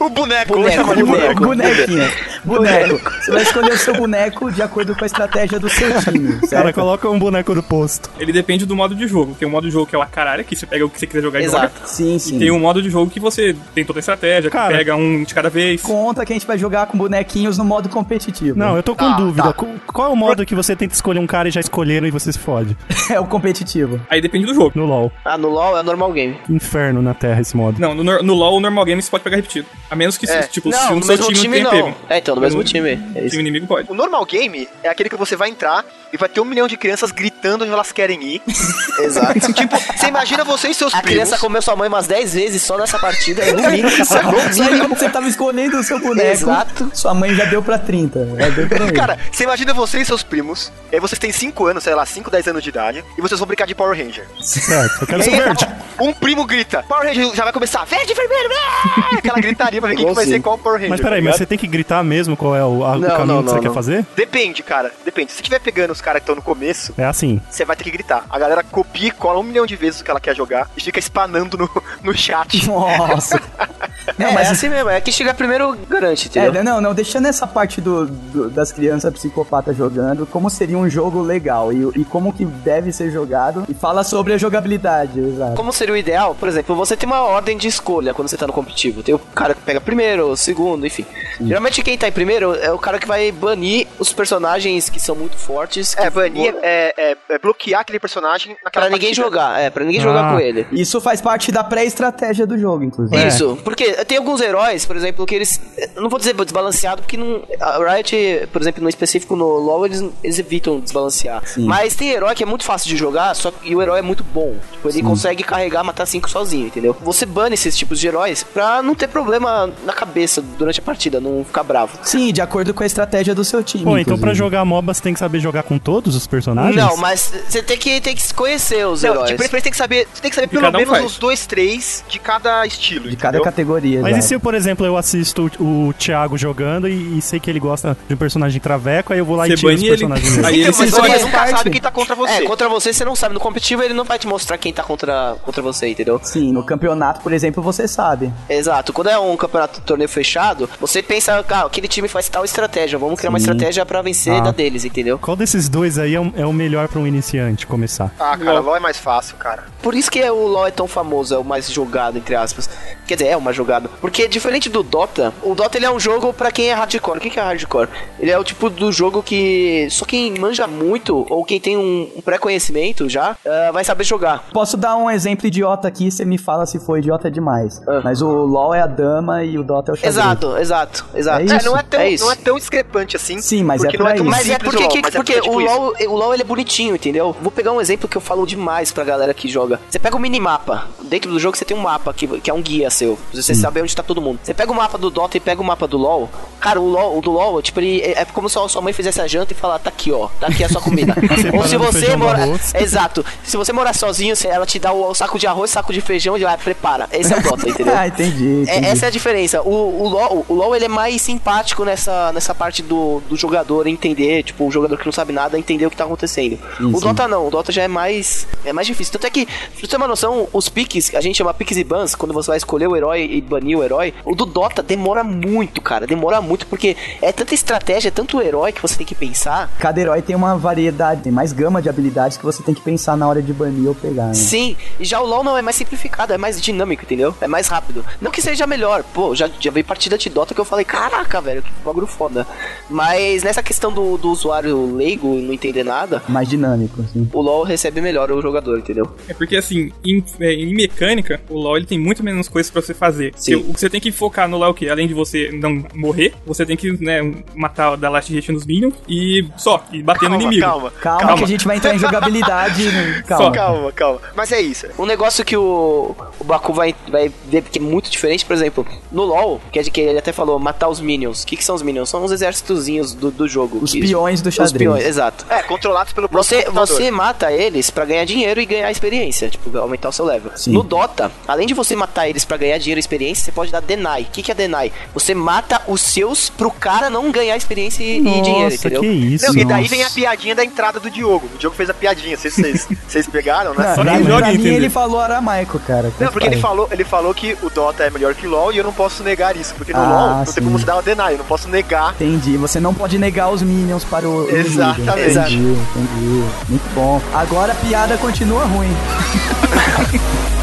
O 0.05 0.09
boneco, 0.09 0.53
Boneco, 0.55 0.95
de 0.95 1.03
Boneco, 1.03 1.41
boneco. 1.45 1.45
bonequinho. 1.45 2.11
Boneco. 2.43 3.11
Você 3.21 3.31
vai 3.31 3.43
escolher 3.43 3.71
o 3.73 3.77
seu 3.77 3.93
boneco 3.93 4.51
de 4.51 4.61
acordo 4.63 4.95
com 4.95 5.03
a 5.03 5.05
estratégia 5.05 5.59
do 5.59 5.69
seu 5.69 5.89
time, 6.01 6.29
O 6.43 6.49
cara 6.49 6.63
certo? 6.63 6.73
coloca 6.75 7.07
um 7.07 7.19
boneco 7.19 7.53
do 7.53 7.61
posto. 7.61 8.09
Ele 8.19 8.31
depende 8.33 8.65
do 8.65 8.75
modo 8.75 8.95
de 8.95 9.07
jogo. 9.07 9.35
Tem 9.37 9.47
um 9.47 9.51
modo 9.51 9.67
de 9.67 9.71
jogo 9.73 9.85
que 9.85 9.95
é 9.95 9.99
o 9.99 10.05
caralho, 10.07 10.43
que 10.43 10.55
você 10.55 10.65
pega 10.65 10.83
o 10.83 10.89
que 10.89 10.99
você 10.99 11.05
quiser 11.05 11.21
jogar 11.21 11.39
e 11.39 11.43
joga. 11.45 11.57
Exato. 11.65 11.81
Sim, 11.85 12.17
sim. 12.17 12.35
E 12.37 12.39
tem 12.39 12.51
um 12.51 12.59
modo 12.59 12.81
de 12.81 12.89
jogo 12.89 13.11
que 13.11 13.19
você 13.19 13.55
tem 13.75 13.85
toda 13.85 13.99
a 13.99 14.01
estratégia, 14.01 14.49
que 14.49 14.57
Cara. 14.57 14.75
pega 14.75 14.95
um 14.95 15.23
de 15.23 15.35
cada 15.35 15.49
vez. 15.51 15.83
Conta 15.83 16.25
que 16.25 16.33
a 16.33 16.35
gente 16.35 16.47
vai 16.47 16.57
jogar 16.57 16.87
com 16.87 16.97
bonequinhos 16.97 17.59
no 17.59 17.63
modo 17.63 17.87
competitivo. 17.89 18.57
Não, 18.57 18.75
eu 18.75 18.81
tô 18.81 18.95
com 18.95 19.05
Ah, 19.05 19.13
dúvida. 19.17 19.43
tá. 19.43 19.53
Qu- 19.53 19.79
Qual 19.93 20.09
é 20.09 20.11
o 20.11 20.15
modo 20.15 20.43
que 20.45 20.55
você 20.55 20.75
tenta 20.75 20.95
escolher 20.95 21.19
um 21.19 21.27
cara 21.27 21.47
e 21.47 21.51
já 21.51 21.59
escolheram 21.59 22.07
e 22.07 22.11
você 22.11 22.31
se 22.33 22.39
fode? 22.39 22.75
É 23.11 23.19
o 23.19 23.25
competitivo. 23.25 23.99
Aí 24.09 24.21
depende 24.21 24.45
do 24.45 24.53
jogo. 24.53 24.71
No 24.73 24.85
LoL. 24.85 25.11
Ah, 25.25 25.37
no 25.37 25.49
LoL 25.49 25.77
é 25.77 25.83
normal 25.83 26.13
game. 26.13 26.37
Inferno 26.49 27.01
na 27.01 27.13
Terra 27.13 27.41
esse 27.41 27.57
modo. 27.57 27.77
Não, 27.79 27.93
no, 27.93 28.03
no 28.23 28.33
LoL, 28.33 28.55
o 28.55 28.59
normal 28.61 28.85
game 28.85 29.01
você 29.01 29.11
pode 29.11 29.21
pegar 29.23 29.35
repetido. 29.35 29.67
A 29.91 29.95
menos 29.95 30.17
que, 30.17 30.25
É. 30.25 30.43
tipo, 30.43 30.69
não, 30.69 30.87
se 30.87 30.93
no 30.93 31.03
seu 31.03 31.27
time, 31.27 31.39
time 31.57 31.59
não 31.59 31.93
É, 32.09 32.17
então, 32.19 32.33
no 32.33 32.39
mesmo 32.39 32.63
time. 32.63 32.91
É 33.13 33.27
time 33.27 33.41
inimigo 33.41 33.67
pode. 33.67 33.91
O 33.91 33.93
normal 33.93 34.25
game 34.25 34.65
é 34.81 34.87
aquele 34.87 35.09
que 35.09 35.17
você 35.17 35.35
vai 35.35 35.49
entrar 35.49 35.83
e 36.11 36.17
vai 36.17 36.27
ter 36.29 36.39
um 36.41 36.45
milhão 36.45 36.67
de 36.67 36.77
crianças 36.77 37.11
gritando 37.11 37.63
onde 37.63 37.73
elas 37.73 37.91
querem 37.91 38.21
ir. 38.23 38.41
Exato. 38.99 39.53
tipo, 39.53 39.75
você 39.97 40.07
imagina 40.07 40.43
você 40.43 40.69
e 40.69 40.73
seus 40.73 40.93
A 40.93 40.97
primos. 41.01 41.11
criança 41.13 41.37
comeu 41.37 41.61
sua 41.61 41.75
mãe 41.75 41.87
umas 41.87 42.07
10 42.07 42.33
vezes 42.33 42.61
só 42.61 42.77
nessa 42.77 42.99
partida, 42.99 43.45
no 43.53 43.61
mínimo. 43.69 43.89
Isso 43.89 44.17
é 44.17 44.23
bom. 44.23 44.53
Só 44.53 44.63
aí 44.63 44.79
quando 44.79 44.95
você 44.97 45.09
tava 45.09 45.27
escolhendo 45.27 45.77
o 45.79 45.83
seu 45.83 45.99
boneco, 45.99 46.27
Exato. 46.31 46.91
sua 46.93 47.13
mãe 47.13 47.33
já 47.33 47.45
deu 47.45 47.61
pra 47.63 47.77
30. 47.77 48.35
Já 48.37 48.49
deu 48.49 48.67
pra. 48.67 48.91
Cara, 48.91 49.17
você 49.31 49.43
imagina 49.43 49.73
você 49.73 49.99
e 49.99 50.05
seus 50.05 50.23
primos, 50.23 50.71
e 50.91 50.95
aí 50.95 50.99
vocês 51.01 51.17
têm 51.19 51.31
5 51.31 51.65
anos, 51.65 51.83
sei 51.83 51.95
lá, 51.95 52.05
5, 52.05 52.29
10 52.29 52.47
anos 52.47 52.63
de 52.63 52.69
idade, 52.69 53.03
e 53.17 53.21
vocês 53.21 53.39
vão 53.39 53.47
brincar 53.47 53.65
de 53.65 53.73
Power 53.75 53.97
Ranger. 53.97 54.27
Certo, 54.41 55.01
eu 55.01 55.07
quero 55.07 55.23
ser 55.23 55.31
verde. 55.31 55.67
um 55.99 56.13
primo 56.13 56.45
grita, 56.45 56.83
Power 56.87 57.07
Ranger 57.07 57.33
já 57.35 57.43
vai 57.43 57.53
começar, 57.53 57.85
verde, 57.85 58.13
vermelho, 58.13 58.49
verde! 58.49 59.17
Aquela 59.17 59.39
gritaria 59.39 59.79
pra 59.79 59.89
ver 59.89 59.95
quem 59.95 60.07
que 60.07 60.13
vai 60.13 60.25
ser 60.25 60.39
qual 60.41 60.57
Power 60.57 60.75
Ranger. 60.77 60.89
Mas 60.89 60.99
tá 60.99 61.03
peraí, 61.05 61.21
mas 61.21 61.25
ligado? 61.25 61.37
você 61.37 61.45
tem 61.45 61.57
que 61.57 61.67
gritar 61.67 62.03
mesmo 62.03 62.35
qual 62.35 62.55
é 62.55 62.63
o, 62.65 62.83
a- 62.83 62.95
o 62.95 62.99
Não, 62.99 63.09
caminho 63.09 63.27
não, 63.27 63.43
que 63.43 63.49
você 63.49 63.55
não, 63.55 63.61
quer 63.61 63.67
não. 63.67 63.73
fazer? 63.75 64.05
Depende, 64.15 64.63
cara, 64.63 64.91
depende. 65.05 65.31
Se 65.31 65.37
você 65.37 65.41
estiver 65.41 65.59
pegando 65.59 65.91
os 66.01 66.03
caras 66.03 66.19
que 66.19 66.23
estão 66.23 66.35
no 66.35 66.41
começo, 66.41 66.93
É 66.97 67.05
assim. 67.05 67.39
você 67.49 67.63
vai 67.63 67.75
ter 67.75 67.83
que 67.83 67.91
gritar. 67.91 68.25
A 68.29 68.39
galera 68.39 68.63
copia 68.63 69.07
e 69.09 69.11
cola 69.11 69.39
um 69.39 69.43
milhão 69.43 69.65
de 69.67 69.75
vezes 69.75 70.01
o 70.01 70.03
que 70.03 70.09
ela 70.09 70.19
quer 70.19 70.35
jogar 70.35 70.67
e 70.75 70.81
fica 70.81 70.97
espanando 70.99 71.57
no, 71.57 71.69
no 72.03 72.17
chat. 72.17 72.65
Nossa. 72.67 73.39
Não, 74.17 74.27
é, 74.27 74.33
mas- 74.33 74.47
é 74.47 74.51
assim 74.51 74.69
mesmo, 74.69 74.89
é 74.89 74.99
que 75.01 75.11
chegar 75.11 75.33
primeiro 75.33 75.75
garante, 75.89 76.29
É, 76.37 76.41
entendeu? 76.43 76.63
não, 76.63 76.79
não, 76.81 76.93
deixando 76.93 77.27
essa 77.27 77.45
parte 77.47 77.79
do, 77.81 78.05
do- 78.05 78.49
das 78.49 78.71
crianças 78.71 79.11
psicopatas 79.13 79.75
jogando, 79.75 80.25
como 80.25 80.49
seria 80.49 80.77
um 80.77 80.89
jogo 80.89 81.21
legal 81.21 81.71
e, 81.71 81.81
e 82.01 82.05
como 82.05 82.31
que 82.33 82.45
deve 82.45 82.91
ser 82.91 83.11
jogado 83.11 83.65
e 83.69 83.73
fala 83.73 84.03
sobre 84.03 84.33
a 84.33 84.37
jogabilidade, 84.37 85.19
exato. 85.19 85.55
Como 85.55 85.71
seria 85.73 85.93
o 85.93 85.97
ideal? 85.97 86.35
Por 86.35 86.47
exemplo, 86.47 86.75
você 86.75 86.95
tem 86.97 87.07
uma 87.07 87.21
ordem 87.21 87.57
de 87.57 87.67
escolha 87.67 88.13
quando 88.13 88.27
você 88.27 88.37
tá 88.37 88.47
no 88.47 88.53
competitivo. 88.53 89.03
Tem 89.03 89.13
o 89.15 89.19
cara 89.19 89.53
que 89.53 89.61
pega 89.61 89.79
primeiro, 89.81 90.27
o 90.31 90.37
segundo, 90.37 90.85
enfim. 90.85 91.05
Geralmente 91.39 91.81
quem 91.81 91.97
tá 91.97 92.07
em 92.07 92.11
primeiro 92.11 92.53
é 92.55 92.71
o 92.71 92.77
cara 92.77 92.99
que 92.99 93.07
vai 93.07 93.31
banir 93.31 93.87
os 93.99 94.11
personagens 94.13 94.89
que 94.89 94.99
são 94.99 95.15
muito 95.15 95.37
fortes. 95.37 95.95
É, 95.97 96.09
banir 96.09 96.53
é, 96.61 96.93
é- 96.97 97.17
é 97.29 97.39
bloquear 97.39 97.81
aquele 97.81 97.99
personagem 97.99 98.55
naquela 98.63 98.85
Pra 98.87 98.93
ninguém 98.95 99.09
partida. 99.09 99.25
jogar, 99.25 99.59
é, 99.59 99.69
pra 99.69 99.83
ninguém 99.83 99.99
Ah. 99.99 100.03
jogar 100.03 100.31
com 100.33 100.39
ele. 100.39 100.67
Isso 100.71 100.99
faz 101.01 101.21
parte 101.21 101.51
da 101.51 101.63
pré-estratégia 101.63 102.45
do 102.45 102.57
jogo, 102.57 102.83
inclusive. 102.83 103.21
É. 103.21 103.27
Isso, 103.27 103.57
porque 103.63 103.85
tem 104.05 104.17
alguns 104.17 104.41
heróis, 104.41 104.85
por 104.85 104.95
exemplo, 104.95 105.25
que 105.25 105.35
eles. 105.35 105.59
Não 105.95 106.09
vou 106.09 106.19
dizer 106.19 106.33
desbalanceado, 106.33 107.01
porque 107.01 107.17
não, 107.17 107.43
a 107.59 107.93
Riot, 107.93 108.47
por 108.51 108.61
exemplo, 108.61 108.83
no 108.83 108.89
específico 108.89 109.35
no 109.35 109.45
LoL, 109.45 109.85
eles, 109.85 110.03
eles 110.23 110.39
evitam 110.39 110.79
desbalancear. 110.79 111.43
Sim. 111.45 111.65
Mas 111.65 111.95
tem 111.95 112.09
herói 112.09 112.33
que 112.35 112.43
é 112.43 112.45
muito 112.45 112.63
fácil 112.63 112.89
de 112.89 112.97
jogar, 112.97 113.35
só 113.35 113.51
que 113.51 113.75
o 113.75 113.81
herói 113.81 113.99
é 113.99 114.01
muito 114.01 114.23
bom. 114.23 114.55
Tipo, 114.71 114.89
ele 114.89 115.03
consegue 115.03 115.43
carregar, 115.43 115.83
matar 115.83 116.05
cinco 116.05 116.29
sozinho, 116.29 116.67
entendeu? 116.67 116.95
Você 117.01 117.25
bane 117.25 117.53
esses 117.53 117.77
tipos 117.77 117.99
de 117.99 118.07
heróis 118.07 118.43
pra 118.43 118.81
não 118.81 118.95
ter 118.95 119.07
problema 119.07 119.71
na 119.83 119.93
cabeça 119.93 120.41
durante 120.57 120.79
a 120.79 120.83
partida, 120.83 121.19
não 121.19 121.43
ficar 121.45 121.63
bravo. 121.63 121.97
Sim, 122.03 122.31
de 122.31 122.41
acordo 122.41 122.73
com 122.73 122.83
a 122.83 122.85
estratégia 122.85 123.35
do 123.35 123.43
seu 123.43 123.63
time. 123.63 123.83
Pô, 123.83 123.97
então 123.97 124.17
pra 124.17 124.33
jogar 124.33 124.63
MOBA 124.65 124.93
você 124.93 125.01
tem 125.01 125.13
que 125.13 125.19
saber 125.19 125.39
jogar 125.39 125.63
com 125.63 125.77
todos 125.77 126.15
os 126.15 126.27
personagens? 126.27 126.75
Não, 126.75 126.97
mas 126.97 127.31
você 127.47 127.61
tem 127.61 127.77
que, 127.77 128.01
tem 128.01 128.15
que 128.15 128.33
conhecer 128.33 128.85
os 128.87 129.03
Não, 129.03 129.11
heróis. 129.11 129.29
de 129.29 129.35
preferência 129.35 129.63
tem 129.63 129.71
que 129.71 129.77
saber, 129.77 130.07
você 130.13 130.21
tem 130.21 130.29
que 130.29 130.35
saber 130.35 130.47
De 130.47 130.53
pelo 130.55 130.67
um 130.67 130.71
menos 130.71 130.89
faz. 130.89 131.05
os 131.05 131.17
dois, 131.17 131.45
três 131.45 132.03
de 132.07 132.19
cada 132.19 132.65
estilo. 132.65 133.09
De 133.09 133.15
cada 133.15 133.37
entendeu? 133.37 133.43
Categoria. 133.81 134.01
Mas 134.01 134.17
e 134.25 134.27
se, 134.27 134.39
por 134.39 134.53
exemplo, 134.53 134.85
eu 134.85 134.97
assisto 134.97 135.51
o, 135.59 135.87
o 135.89 135.93
Thiago 135.93 136.37
jogando 136.37 136.87
e, 136.87 137.17
e 137.17 137.21
sei 137.21 137.39
que 137.39 137.49
ele 137.49 137.59
gosta 137.59 137.97
de 138.07 138.13
um 138.13 138.17
personagem 138.17 138.59
traveco, 138.61 139.13
aí 139.13 139.19
eu 139.19 139.25
vou 139.25 139.35
lá 139.35 139.45
Você 139.45 139.53
e 139.53 139.55
tiro 139.57 139.73
os 139.73 139.79
ele. 139.81 139.89
personagens 139.89 140.35
dele. 140.35 140.47
Aí 140.47 140.61
ele 140.61 140.73
se 140.73 140.79
mas 140.81 140.91
você 140.91 141.19
nunca 141.25 141.47
sabe 141.47 141.69
quem 141.69 141.81
tá 141.81 141.91
contra 141.91 142.15
você. 142.15 142.33
É, 142.33 142.41
contra 142.43 142.69
você 142.69 142.93
você 142.93 143.05
não 143.05 143.15
sabe. 143.15 143.33
No 143.33 143.39
competitivo 143.39 143.83
ele 143.83 143.93
não 143.93 144.03
vai 144.03 144.19
te 144.19 144.27
mostrar 144.27 144.57
quem 144.57 144.71
tá 144.73 144.83
contra, 144.83 145.35
contra 145.43 145.61
você, 145.61 145.87
entendeu? 145.89 146.19
Sim, 146.23 146.51
no 146.51 146.63
campeonato, 146.63 147.21
por 147.21 147.33
exemplo, 147.33 147.61
você 147.63 147.87
sabe. 147.87 148.31
Exato. 148.49 148.93
Quando 148.93 149.09
é 149.09 149.17
um 149.17 149.35
campeonato 149.37 149.81
torneio 149.81 150.09
fechado, 150.09 150.69
você 150.79 151.01
pensa, 151.01 151.43
ah, 151.49 151.61
aquele 151.65 151.87
time 151.87 152.07
faz 152.07 152.29
tal 152.29 152.43
estratégia, 152.45 152.97
vamos 152.97 153.17
criar 153.19 153.29
uma 153.29 153.39
Sim. 153.39 153.51
estratégia 153.51 153.85
pra 153.85 154.01
vencer 154.01 154.33
Ah. 154.33 154.39
da 154.41 154.51
deles, 154.51 154.85
entendeu? 154.85 155.17
Qual 155.19 155.35
desses 155.35 155.67
dois 155.69 155.97
aí 155.97 156.15
é 156.15 156.19
o, 156.19 156.33
é 156.35 156.45
o 156.45 156.53
melhor 156.53 156.87
pra 156.87 156.99
um 156.99 157.07
iniciante 157.07 157.65
começar? 157.67 158.11
Ah, 158.19 158.37
cara, 158.37 158.59
LOL 158.59 158.75
é 158.75 158.79
mais 158.79 158.97
fácil, 158.97 159.35
cara. 159.37 159.63
Por 159.81 159.95
isso 159.95 160.09
que 160.11 160.19
é 160.19 160.31
o 160.31 160.47
LoL 160.47 160.67
é 160.67 160.71
tão 160.71 160.87
famoso, 160.87 161.33
é 161.33 161.37
o 161.37 161.43
mais 161.43 161.69
jogado, 161.71 162.17
entre 162.17 162.35
aspas. 162.35 162.69
Quer 163.07 163.15
dizer, 163.15 163.29
é 163.29 163.37
o 163.37 163.41
mais 163.41 163.55
jogado. 163.71 163.89
Porque 164.01 164.27
diferente 164.27 164.69
do 164.69 164.83
Dota, 164.83 165.33
o 165.43 165.55
Dota 165.55 165.77
ele 165.77 165.85
é 165.85 165.91
um 165.91 165.99
jogo 165.99 166.33
pra 166.33 166.51
quem 166.51 166.67
é 166.69 166.73
hardcore. 166.73 167.17
O 167.17 167.21
que 167.21 167.29
que 167.29 167.39
é 167.39 167.43
hardcore? 167.43 167.87
Ele 168.19 168.31
é 168.31 168.37
o 168.37 168.43
tipo 168.43 168.69
do 168.69 168.91
jogo 168.91 169.23
que 169.23 169.87
só 169.89 170.05
quem 170.05 170.37
manja 170.37 170.67
muito, 170.67 171.25
ou 171.29 171.45
quem 171.45 171.59
tem 171.59 171.77
um, 171.77 172.09
pré-conhecimento 172.23 173.07
já, 173.07 173.35
ah, 173.45 173.71
vai 173.71 173.83
saber 173.83 174.03
jogar. 174.03 174.45
Posso 174.51 174.75
dar 174.75 174.95
um 174.97 175.09
exemplo 175.09 175.47
idiota 175.47 175.87
aqui, 175.87 176.11
você 176.11 176.25
me 176.25 176.37
fala 176.37 176.65
se 176.65 176.79
for 176.79 176.97
idiota 176.97 177.29
demais. 177.31 177.81
Ah. 177.87 178.01
Mas 178.03 178.21
o 178.21 178.27
LoL 178.29 178.73
é 178.73 178.81
a 178.81 178.87
dama 178.87 179.43
e 179.43 179.57
o 179.57 179.63
Dota 179.63 179.91
é 179.91 179.93
o 179.93 179.95
xadrez. 179.95 180.15
Exato, 180.15 180.57
exato, 180.57 181.05
exato. 181.15 181.41
É 181.41 181.55
É, 181.57 181.63
não 181.63 181.77
é 181.77 181.83
tão, 181.83 181.99
é 181.99 182.09
isso. 182.09 182.25
não 182.25 182.31
é 182.31 182.35
tão 182.35 182.57
discrepante 182.57 183.15
assim. 183.15 183.39
Sim, 183.41 183.63
mas 183.63 183.81
é 183.83 183.85
porque 183.85 183.97
pra 183.97 184.05
não 184.05 184.11
é 184.11 184.15
isso. 184.15 184.25
Mas 184.25 184.49
é 184.49 184.57
porque, 184.57 184.77
o 184.77 184.81
LoL, 184.81 184.89
que- 184.89 185.01
mas 185.01 185.15
é 185.15 185.17
porque 185.17 185.41
tipo 185.41 185.55
o. 185.55 185.59
LoL, 185.59 185.93
o 186.09 186.15
LoL 186.15 186.33
ele 186.33 186.43
é 186.43 186.45
bonitinho, 186.45 186.95
entendeu? 186.95 187.35
Vou 187.41 187.51
pegar 187.51 187.71
um 187.71 187.79
exemplo 187.81 188.07
que 188.09 188.17
eu 188.17 188.21
falo 188.21 188.45
demais 188.45 188.91
pra 188.91 189.03
galera 189.03 189.33
que 189.33 189.47
joga. 189.47 189.79
Você 189.89 189.99
pega 189.99 190.15
o 190.15 190.19
minimapa. 190.19 190.87
Dentro 191.03 191.29
do 191.31 191.39
jogo 191.39 191.57
você 191.57 191.65
tem 191.65 191.75
um 191.75 191.81
mapa 191.81 192.13
que, 192.13 192.27
que 192.39 192.49
é 192.49 192.53
um 192.53 192.61
guia 192.61 192.89
seu. 192.89 193.17
Você 193.33 193.53
saber 193.61 193.81
onde 193.81 193.95
tá 193.95 194.03
todo 194.03 194.21
mundo. 194.21 194.39
Você 194.41 194.53
pega 194.53 194.71
o 194.71 194.75
mapa 194.75 194.97
do 194.97 195.09
Dota 195.09 195.37
e 195.37 195.39
pega 195.39 195.61
o 195.61 195.65
mapa 195.65 195.87
do 195.87 195.97
LoL. 195.97 196.29
Cara, 196.59 196.79
o 196.79 196.87
LoL, 196.87 197.17
o 197.17 197.21
do 197.21 197.31
LoL, 197.31 197.61
tipo, 197.61 197.79
ele 197.79 198.01
é 198.01 198.21
é 198.21 198.25
como 198.25 198.47
se 198.47 198.57
a 198.57 198.67
sua 198.67 198.81
mãe 198.81 198.93
fizesse 198.93 199.19
a 199.19 199.27
janta 199.27 199.53
e 199.53 199.55
falar, 199.55 199.79
tá 199.79 199.89
aqui, 199.89 200.11
ó. 200.11 200.27
Tá 200.39 200.47
aqui 200.47 200.63
a 200.63 200.69
sua 200.69 200.81
comida. 200.81 201.15
Ou 201.53 201.67
se 201.67 201.75
você 201.75 201.99
feijão 201.99 202.19
do 202.19 202.25
mora. 202.25 202.43
arroz. 202.43 202.73
Exato. 202.75 203.25
Se 203.43 203.57
você 203.57 203.73
morar 203.73 203.93
sozinho, 203.93 204.35
ela 204.45 204.65
te 204.65 204.77
dá 204.77 204.93
o, 204.93 205.13
saco 205.15 205.39
de 205.39 205.47
arroz, 205.47 205.71
saco 205.71 205.91
de 205.91 206.01
feijão 206.01 206.37
e 206.37 206.43
lá, 206.43 206.57
prepara. 206.57 207.09
Esse 207.11 207.33
é 207.33 207.37
o 207.37 207.41
Dota, 207.41 207.67
entendeu? 207.67 207.93
ah, 207.97 208.07
entendi. 208.07 208.63
É, 208.67 208.77
entendi. 208.77 208.85
essa 208.85 209.05
é 209.05 209.07
a 209.07 209.11
diferença. 209.11 209.61
O, 209.61 210.03
o, 210.03 210.07
LoL, 210.07 210.45
o 210.47 210.53
LoL 210.53 210.75
ele 210.75 210.85
é 210.85 210.87
mais 210.87 211.21
simpático 211.21 211.83
nessa, 211.83 212.31
nessa 212.31 212.53
parte 212.53 212.83
do, 212.83 213.21
do 213.27 213.35
jogador 213.35 213.87
entender, 213.87 214.43
tipo, 214.43 214.67
o 214.67 214.71
jogador 214.71 214.97
que 214.97 215.05
não 215.05 215.11
sabe 215.11 215.33
nada 215.33 215.57
entender 215.57 215.85
o 215.85 215.89
que 215.89 215.97
tá 215.97 216.03
acontecendo. 216.03 216.59
Sim, 216.77 216.85
o 216.85 216.99
sim. 216.99 217.05
Dota 217.05 217.27
não, 217.27 217.47
o 217.47 217.49
Dota 217.49 217.71
já 217.71 217.83
é 217.83 217.87
mais 217.87 218.47
é 218.63 218.71
mais 218.71 218.85
difícil. 218.85 219.13
Tanto 219.13 219.25
é 219.25 219.29
que, 219.29 219.45
pra 219.45 219.55
você 219.75 219.87
ter 219.87 219.97
uma 219.97 220.07
noção, 220.07 220.47
os 220.53 220.69
piques, 220.69 221.13
a 221.15 221.21
gente 221.21 221.37
chama 221.37 221.53
piques 221.53 221.77
e 221.77 221.83
bans, 221.83 222.13
quando 222.13 222.33
você 222.33 222.49
vai 222.49 222.57
escolher 222.57 222.87
o 222.87 222.95
herói 222.95 223.23
e 223.23 223.41
banir 223.51 223.77
o 223.77 223.83
herói, 223.83 224.13
o 224.23 224.33
do 224.33 224.45
Dota 224.45 224.81
demora 224.81 225.23
muito, 225.23 225.81
cara. 225.81 226.07
Demora 226.07 226.41
muito, 226.41 226.65
porque 226.67 226.95
é 227.21 227.31
tanta 227.31 227.53
estratégia, 227.53 228.07
é 228.07 228.11
tanto 228.11 228.41
herói 228.41 228.71
que 228.71 228.81
você 228.81 228.95
tem 228.95 229.05
que 229.05 229.13
pensar. 229.13 229.69
Cada 229.77 229.99
herói 229.99 230.21
tem 230.21 230.35
uma 230.35 230.57
variedade, 230.57 231.21
tem 231.23 231.31
mais 231.31 231.51
gama 231.51 231.81
de 231.81 231.89
habilidades 231.89 232.37
que 232.37 232.45
você 232.45 232.63
tem 232.63 232.73
que 232.73 232.81
pensar 232.81 233.17
na 233.17 233.27
hora 233.27 233.41
de 233.41 233.51
banir 233.53 233.87
ou 233.87 233.95
pegar. 233.95 234.27
Né? 234.27 234.33
Sim, 234.33 234.75
e 234.99 235.05
já 235.05 235.19
o 235.19 235.25
LoL 235.25 235.43
não 235.43 235.57
é 235.57 235.61
mais 235.61 235.75
simplificado, 235.75 236.33
é 236.33 236.37
mais 236.37 236.61
dinâmico, 236.61 237.03
entendeu? 237.03 237.35
É 237.41 237.47
mais 237.47 237.67
rápido. 237.67 238.05
Não 238.21 238.31
que 238.31 238.41
seja 238.41 238.65
melhor, 238.65 239.03
pô, 239.13 239.35
já, 239.35 239.49
já 239.59 239.71
veio 239.71 239.85
partida 239.85 240.17
de 240.17 240.29
Dota 240.29 240.53
que 240.53 240.61
eu 240.61 240.65
falei, 240.65 240.85
caraca, 240.85 241.41
velho, 241.41 241.61
que 241.61 241.71
bagulho 241.83 242.07
foda. 242.07 242.47
Mas 242.89 243.43
nessa 243.43 243.61
questão 243.61 243.91
do, 243.91 244.17
do 244.17 244.31
usuário 244.31 244.95
leigo 244.95 245.35
e 245.37 245.41
não 245.41 245.53
entender 245.53 245.83
nada, 245.83 246.21
Mais 246.27 246.47
dinâmico, 246.47 247.01
assim. 247.01 247.29
o 247.33 247.41
LoL 247.41 247.63
recebe 247.63 247.99
melhor 248.01 248.31
o 248.31 248.41
jogador, 248.41 248.77
entendeu? 248.79 249.05
É 249.27 249.33
porque, 249.33 249.57
assim, 249.57 249.91
em, 250.05 250.23
é, 250.39 250.53
em 250.53 250.73
mecânica, 250.73 251.41
o 251.49 251.57
LoL 251.57 251.77
ele 251.77 251.85
tem 251.85 251.99
muito 251.99 252.23
menos 252.23 252.47
coisas 252.47 252.71
pra 252.71 252.81
você 252.81 252.93
fazer. 252.93 253.33
Sim. 253.41 253.57
Porque 253.57 253.71
O 253.71 253.73
que 253.73 253.79
você 253.79 253.89
tem 253.89 253.99
que 254.01 254.11
focar 254.11 254.47
no 254.47 254.57
LoL 254.57 254.67
é 254.67 254.71
o 254.71 254.73
quê? 254.73 254.89
Além 254.89 255.07
de 255.07 255.13
você 255.13 255.49
não 255.51 255.83
morrer, 255.95 256.33
você 256.45 256.65
tem 256.65 256.77
que, 256.77 256.91
né, 257.03 257.19
matar 257.55 257.95
da 257.97 258.09
last 258.09 258.31
hit 258.33 258.51
nos 258.51 258.65
minions 258.65 258.93
e 259.07 259.45
só, 259.57 259.83
e 259.91 260.01
bater 260.03 260.21
Calma, 260.21 260.35
no 260.37 260.41
inimigo. 260.43 260.61
calma, 260.65 260.91
Calma, 260.91 261.19
Calma. 261.19 261.37
que 261.37 261.43
a 261.43 261.47
gente 261.47 261.65
vai 261.65 261.77
entrar 261.77 261.95
em 261.95 261.99
jogabilidade. 261.99 262.83
né? 262.85 263.23
Só. 263.27 263.37
Calma. 263.51 263.51
Calma, 263.51 263.91
calma. 263.91 264.21
Mas 264.35 264.51
é 264.51 264.61
isso. 264.61 264.87
Um 264.97 265.05
negócio 265.05 265.43
que 265.43 265.55
o, 265.57 266.15
o 266.39 266.43
Baku 266.43 266.73
vai, 266.73 266.95
vai 267.09 267.31
ver 267.47 267.63
que 267.63 267.79
é 267.79 267.81
muito 267.81 268.09
diferente, 268.09 268.45
por 268.45 268.53
exemplo, 268.53 268.85
no 269.11 269.23
LoL, 269.23 269.59
que, 269.71 269.79
é 269.79 269.81
de- 269.81 269.91
que 269.91 270.01
ele 270.01 270.19
até 270.19 270.31
falou, 270.31 270.59
matar 270.59 270.87
os 270.89 270.99
minions. 270.99 271.43
O 271.43 271.47
que, 271.47 271.55
que 271.57 271.63
são 271.63 271.75
os 271.75 271.81
minions? 271.81 272.09
São 272.09 272.23
os 272.23 272.31
exércitozinhos 272.31 273.13
do, 273.13 273.31
do 273.31 273.47
jogo. 273.47 273.79
Os 273.81 273.91
que- 273.91 274.01
peões 274.01 274.41
do 274.41 274.49
Os 274.49 274.55
xadrez. 274.55 274.77
peões, 274.77 275.05
exato. 275.05 275.45
É, 275.49 275.63
controlados 275.63 276.13
pelo 276.13 276.27
próprio 276.29 276.47
Você, 276.61 276.69
você 276.69 277.09
mata 277.11 277.51
eles 277.51 277.89
pra 277.89 278.05
ganhar 278.05 278.25
dinheiro 278.25 278.59
e 278.61 278.65
ganhar 278.65 278.91
experiência, 278.91 279.49
tipo, 279.49 279.75
aumentar 279.77 280.09
o 280.09 280.11
seu 280.11 280.25
level. 280.25 280.51
Sim. 280.55 280.71
No 280.71 280.83
Dota, 280.83 281.31
além 281.47 281.65
de 281.67 281.73
você 281.73 281.95
matar 281.95 282.27
eles 282.27 282.43
pra 282.45 282.57
ganhar 282.57 282.77
dinheiro 282.77 282.99
e 282.99 283.01
experiência, 283.01 283.30
você 283.39 283.51
pode 283.51 283.71
dar 283.71 283.81
deny. 283.81 284.21
O 284.23 284.25
que, 284.25 284.41
que 284.43 284.51
é 284.51 284.55
deny? 284.55 284.91
Você 285.13 285.33
mata 285.33 285.81
os 285.87 286.01
seus 286.01 286.49
pro 286.49 286.71
cara 286.71 287.09
não 287.09 287.31
ganhar 287.31 287.55
experiência 287.55 288.03
e, 288.03 288.17
e 288.17 288.21
dinheiro, 288.21 288.63
Nossa, 288.63 288.75
entendeu? 288.75 289.01
que 289.01 289.07
isso. 289.07 289.45
Não, 289.47 289.55
e 289.61 289.65
daí 289.65 289.83
Nossa. 289.83 289.95
vem 289.95 290.03
a 290.03 290.09
piadinha 290.09 290.55
da 290.55 290.63
entrada 290.65 290.99
do 290.99 291.09
Diogo. 291.09 291.47
O 291.53 291.57
Diogo 291.57 291.75
fez 291.75 291.89
a 291.89 291.93
piadinha, 291.93 292.35
vocês, 292.37 292.53
vocês, 292.53 292.87
vocês 293.07 293.27
pegaram, 293.27 293.73
né? 293.73 293.87
Não, 293.87 293.95
Só 293.95 294.01
pra, 294.03 294.13
mim 294.19 294.53
entende. 294.55 294.67
ele 294.69 294.89
falou 294.89 295.19
aramaico, 295.19 295.79
cara. 295.79 296.11
Não, 296.19 296.31
porque 296.31 296.47
ele 296.47 296.57
falou, 296.57 296.87
ele 296.91 297.03
falou 297.03 297.33
que 297.33 297.57
o 297.61 297.69
Dota 297.69 298.03
é 298.03 298.09
melhor 298.09 298.33
que 298.35 298.47
o 298.47 298.49
LoL 298.49 298.71
e 298.73 298.77
eu 298.77 298.83
não 298.83 298.93
posso 298.93 299.23
negar 299.23 299.55
isso. 299.55 299.73
Porque 299.75 299.93
no 299.93 299.99
Ah, 299.99 300.07
LoL 300.09 300.29
não 300.37 300.45
sim. 300.45 300.53
tem 300.53 300.63
como 300.63 300.79
se 300.79 300.85
dar 300.85 300.95
uma 300.95 301.01
deny, 301.03 301.31
eu 301.33 301.37
não 301.37 301.45
posso 301.45 301.67
negar. 301.67 302.13
Entendi, 302.15 302.57
você 302.57 302.79
não 302.79 302.93
pode 302.93 303.17
negar 303.17 303.49
os 303.49 303.61
minions 303.61 304.03
para 304.03 304.27
o. 304.27 304.49
Exatamente. 304.49 305.31
Entendi, 305.37 305.57
entendi. 305.57 306.43
Muito 306.69 306.93
bom. 306.93 307.21
Agora 307.33 307.71
a 307.71 307.75
piada 307.75 308.17
continua 308.17 308.63
ruim. 308.65 308.89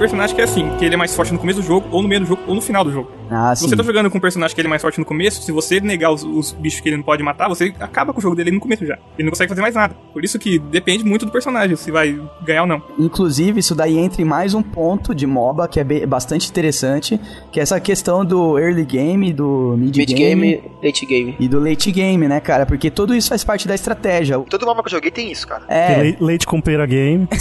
personagem 0.00 0.34
que 0.34 0.40
é 0.40 0.44
assim, 0.44 0.68
que 0.78 0.84
ele 0.84 0.94
é 0.94 0.98
mais 0.98 1.14
forte 1.14 1.32
no 1.32 1.38
começo 1.38 1.60
do 1.60 1.66
jogo, 1.66 1.86
ou 1.92 2.02
no 2.02 2.08
meio 2.08 2.20
do 2.22 2.26
jogo, 2.26 2.42
ou 2.46 2.54
no 2.54 2.60
final 2.60 2.82
do 2.84 2.90
jogo. 2.92 3.10
Ah, 3.30 3.54
Se 3.54 3.62
sim. 3.62 3.68
você 3.68 3.76
tá 3.76 3.82
jogando 3.84 4.10
com 4.10 4.18
um 4.18 4.20
personagem 4.20 4.52
que 4.54 4.60
ele 4.60 4.66
é 4.66 4.70
mais 4.70 4.82
forte 4.82 4.98
no 4.98 5.04
começo, 5.04 5.40
se 5.42 5.52
você 5.52 5.80
negar 5.80 6.10
os, 6.12 6.24
os 6.24 6.50
bichos 6.52 6.80
que 6.80 6.88
ele 6.88 6.96
não 6.96 7.04
pode 7.04 7.22
matar, 7.22 7.48
você 7.48 7.72
acaba 7.78 8.12
com 8.12 8.18
o 8.18 8.22
jogo 8.22 8.34
dele 8.34 8.50
no 8.50 8.58
começo 8.58 8.84
já. 8.84 8.94
Ele 9.16 9.24
não 9.26 9.30
consegue 9.30 9.48
fazer 9.48 9.60
mais 9.62 9.74
nada. 9.76 9.94
Por 10.12 10.24
isso 10.24 10.36
que 10.38 10.58
depende 10.58 11.04
muito 11.04 11.24
do 11.26 11.30
personagem, 11.30 11.76
se 11.76 11.90
vai 11.92 12.20
ganhar 12.44 12.62
ou 12.62 12.66
não. 12.68 12.82
Inclusive, 12.98 13.60
isso 13.60 13.74
daí 13.74 13.96
entra 13.98 14.20
em 14.20 14.24
mais 14.24 14.52
um 14.54 14.62
ponto 14.62 15.14
de 15.14 15.26
MOBA 15.26 15.68
que 15.68 15.78
é 15.78 15.84
bastante 16.06 16.48
interessante, 16.50 17.20
que 17.52 17.60
é 17.60 17.62
essa 17.62 17.78
questão 17.78 18.24
do 18.24 18.58
early 18.58 18.84
game, 18.84 19.32
do 19.32 19.76
mid, 19.78 19.96
Mid 19.96 20.08
game, 20.12 20.18
game, 20.56 20.62
late 20.82 21.06
game. 21.06 21.36
e 21.38 21.46
do 21.48 21.60
late 21.60 21.92
game, 21.92 22.26
né, 22.26 22.40
cara? 22.40 22.66
Porque 22.66 22.90
tudo 22.90 23.14
isso 23.14 23.28
faz 23.28 23.44
parte 23.44 23.68
da 23.68 23.74
estratégia. 23.76 24.38
Todo 24.48 24.66
mapa 24.66 24.82
que 24.82 24.88
eu 24.88 24.92
joguei 24.92 25.10
tem 25.10 25.30
isso, 25.30 25.46
cara. 25.46 25.62
É, 25.68 26.02
Le- 26.02 26.16
Leite 26.20 26.46
com 26.46 26.60
pera 26.60 26.84
game. 26.86 27.28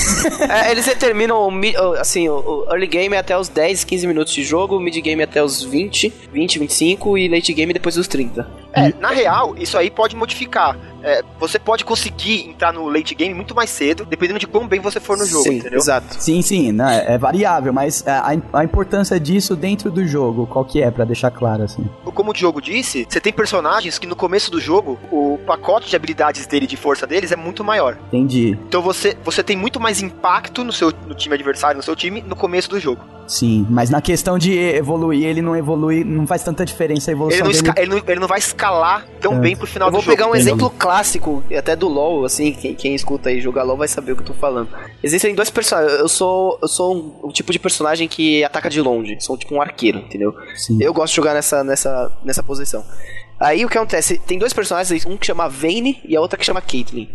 É, 0.50 0.72
eles 0.72 0.86
determinam, 0.86 1.50
assim, 2.00 2.28
early 2.70 2.88
game 2.88 3.16
é 3.16 3.20
até 3.20 3.38
os 3.38 3.50
10, 3.50 3.84
15 3.84 4.08
minutos 4.08 4.34
de 4.34 4.44
jogo, 4.44 4.80
mid 4.80 4.96
game 5.02 5.22
é 5.22 5.26
até 5.26 5.44
os 5.44 5.64
20 5.64 5.90
20, 5.90 6.14
20, 6.32 6.60
25 6.60 7.18
e 7.18 7.28
late 7.28 7.54
game 7.54 7.74
depois 7.74 7.96
dos 7.96 8.08
30. 8.08 8.48
É, 8.74 8.94
na 9.00 9.10
real, 9.10 9.56
isso 9.58 9.78
aí 9.78 9.90
pode 9.90 10.16
modificar. 10.16 10.78
É, 11.02 11.24
você 11.40 11.58
pode 11.58 11.86
conseguir 11.86 12.50
entrar 12.50 12.74
no 12.74 12.88
late 12.90 13.16
game 13.16 13.34
muito 13.34 13.56
mais 13.56 13.70
cedo, 13.70 14.06
dependendo 14.06 14.40
de 14.40 14.46
quão 14.46 14.68
bem 14.68 14.80
você 14.80 15.00
for 15.00 15.18
no 15.18 15.26
jogo, 15.26 15.44
Sim, 15.44 15.58
entendeu? 15.58 15.80
exato. 15.80 16.22
Sim, 16.22 16.42
sim, 16.42 16.72
né, 16.74 17.06
é 17.08 17.18
variável, 17.18 17.72
mas 17.72 18.06
a, 18.06 18.36
a 18.52 18.64
importância 18.64 19.18
disso 19.18 19.56
dentro 19.56 19.90
do 19.90 20.06
jogo, 20.06 20.46
qual 20.46 20.66
que 20.66 20.82
é, 20.82 20.92
pra 20.92 21.06
deixar 21.06 21.32
claro, 21.32 21.64
assim? 21.64 21.86
Como 22.14 22.32
o 22.32 22.34
Diogo 22.34 22.62
disse, 22.62 23.08
você 23.10 23.22
tem 23.22 23.32
personagens 23.32 23.98
que 23.98 24.06
no 24.06 24.16
começo 24.16 24.52
do 24.52 24.60
jogo, 24.60 25.00
o 25.10 25.40
pacote 25.48 25.90
de 25.90 25.96
habilidades 25.96 26.46
dele, 26.46 26.68
de 26.68 26.76
força 26.76 27.08
deles, 27.08 27.32
é 27.32 27.36
muito 27.38 27.64
maior. 27.64 27.98
Entendi. 28.08 28.58
Então 28.68 28.82
você, 28.82 29.18
você 29.24 29.42
tem 29.42 29.56
muito 29.56 29.80
mais 29.80 30.02
impacto 30.02 30.66
no 30.66 30.74
seu 30.74 30.92
no 31.08 31.16
time 31.16 31.34
adversário, 31.36 31.78
no 31.78 31.84
seu 31.84 31.96
time, 31.96 32.22
no 32.22 32.36
começo 32.36 32.70
do 32.70 32.80
jogo. 32.80 33.02
Sim, 33.30 33.66
mas 33.70 33.92
na 33.92 34.02
questão 34.02 34.40
de 34.40 34.58
evoluir, 34.58 35.24
ele 35.24 35.40
não 35.42 35.56
evolui, 35.56 36.04
não 36.04 36.26
faz 36.26 36.44
tanta 36.44 36.66
diferença 36.66 37.12
a 37.12 37.14
Ele 37.14 37.18
evolução 37.20 37.46
não, 37.46 37.52
dele. 37.52 37.58
esca- 37.68 37.80
ele, 37.82 37.92
não, 37.92 37.98
ele 38.08 38.20
não 38.20 38.28
vai 38.28 38.40
escalar 38.40 39.06
tão 39.22 39.36
É. 39.36 39.40
bem 39.40 39.56
pro 39.56 39.68
final 39.68 39.88
Eu 39.88 39.92
vou 39.92 40.02
do 40.02 40.06
jogo. 40.06 40.18
pegar 40.18 40.28
um 40.30 40.36
exemplo 40.36 40.68
clássico, 40.72 41.44
até 41.56 41.76
do 41.76 41.88
LoL, 41.88 42.26
assim, 42.26 42.52
quem, 42.54 42.74
quem 42.74 42.96
escuta 42.96 43.30
aí 43.30 43.40
jogar 43.40 43.62
LoL 43.64 43.78
vai 43.78 43.88
saber 43.88 44.14
o 44.14 44.16
que 44.16 44.24
eu 44.24 44.26
tô 44.28 44.34
falando. 44.34 44.70
Existem 45.04 45.36
dois 45.36 45.52
personagens. 45.52 46.00
Eu 46.00 46.10
sou, 46.10 46.58
eu 46.60 46.68
sou 46.68 46.96
um, 47.24 47.28
um 47.28 47.32
tipo 47.32 47.52
de 47.52 47.60
personagem 47.60 48.08
que 48.08 48.44
ataca 48.44 48.68
de 48.70 48.82
longe. 48.82 49.16
Sou 49.20 49.38
tipo 49.38 49.54
um 49.54 49.62
arqueiro, 49.62 50.00
entendeu? 50.00 50.34
Sim. 50.56 50.80
Eu 50.82 50.92
gosto 50.92 51.12
de 51.12 51.18
jogar 51.18 51.36
nessa, 51.36 51.64
nessa, 51.64 52.12
nessa 52.26 52.42
posição. 52.42 52.84
Aí 53.40 53.64
o 53.64 53.70
que 53.70 53.78
acontece? 53.78 54.18
Tem 54.18 54.40
dois 54.40 54.54
personagens, 54.54 55.06
um 55.06 55.16
que 55.16 55.28
chama 55.28 55.48
Vayne 55.48 56.02
e 56.04 56.16
a 56.18 56.20
outra 56.20 56.38
que 56.38 56.44
chama 56.46 56.62
Caitlyn. 56.62 57.08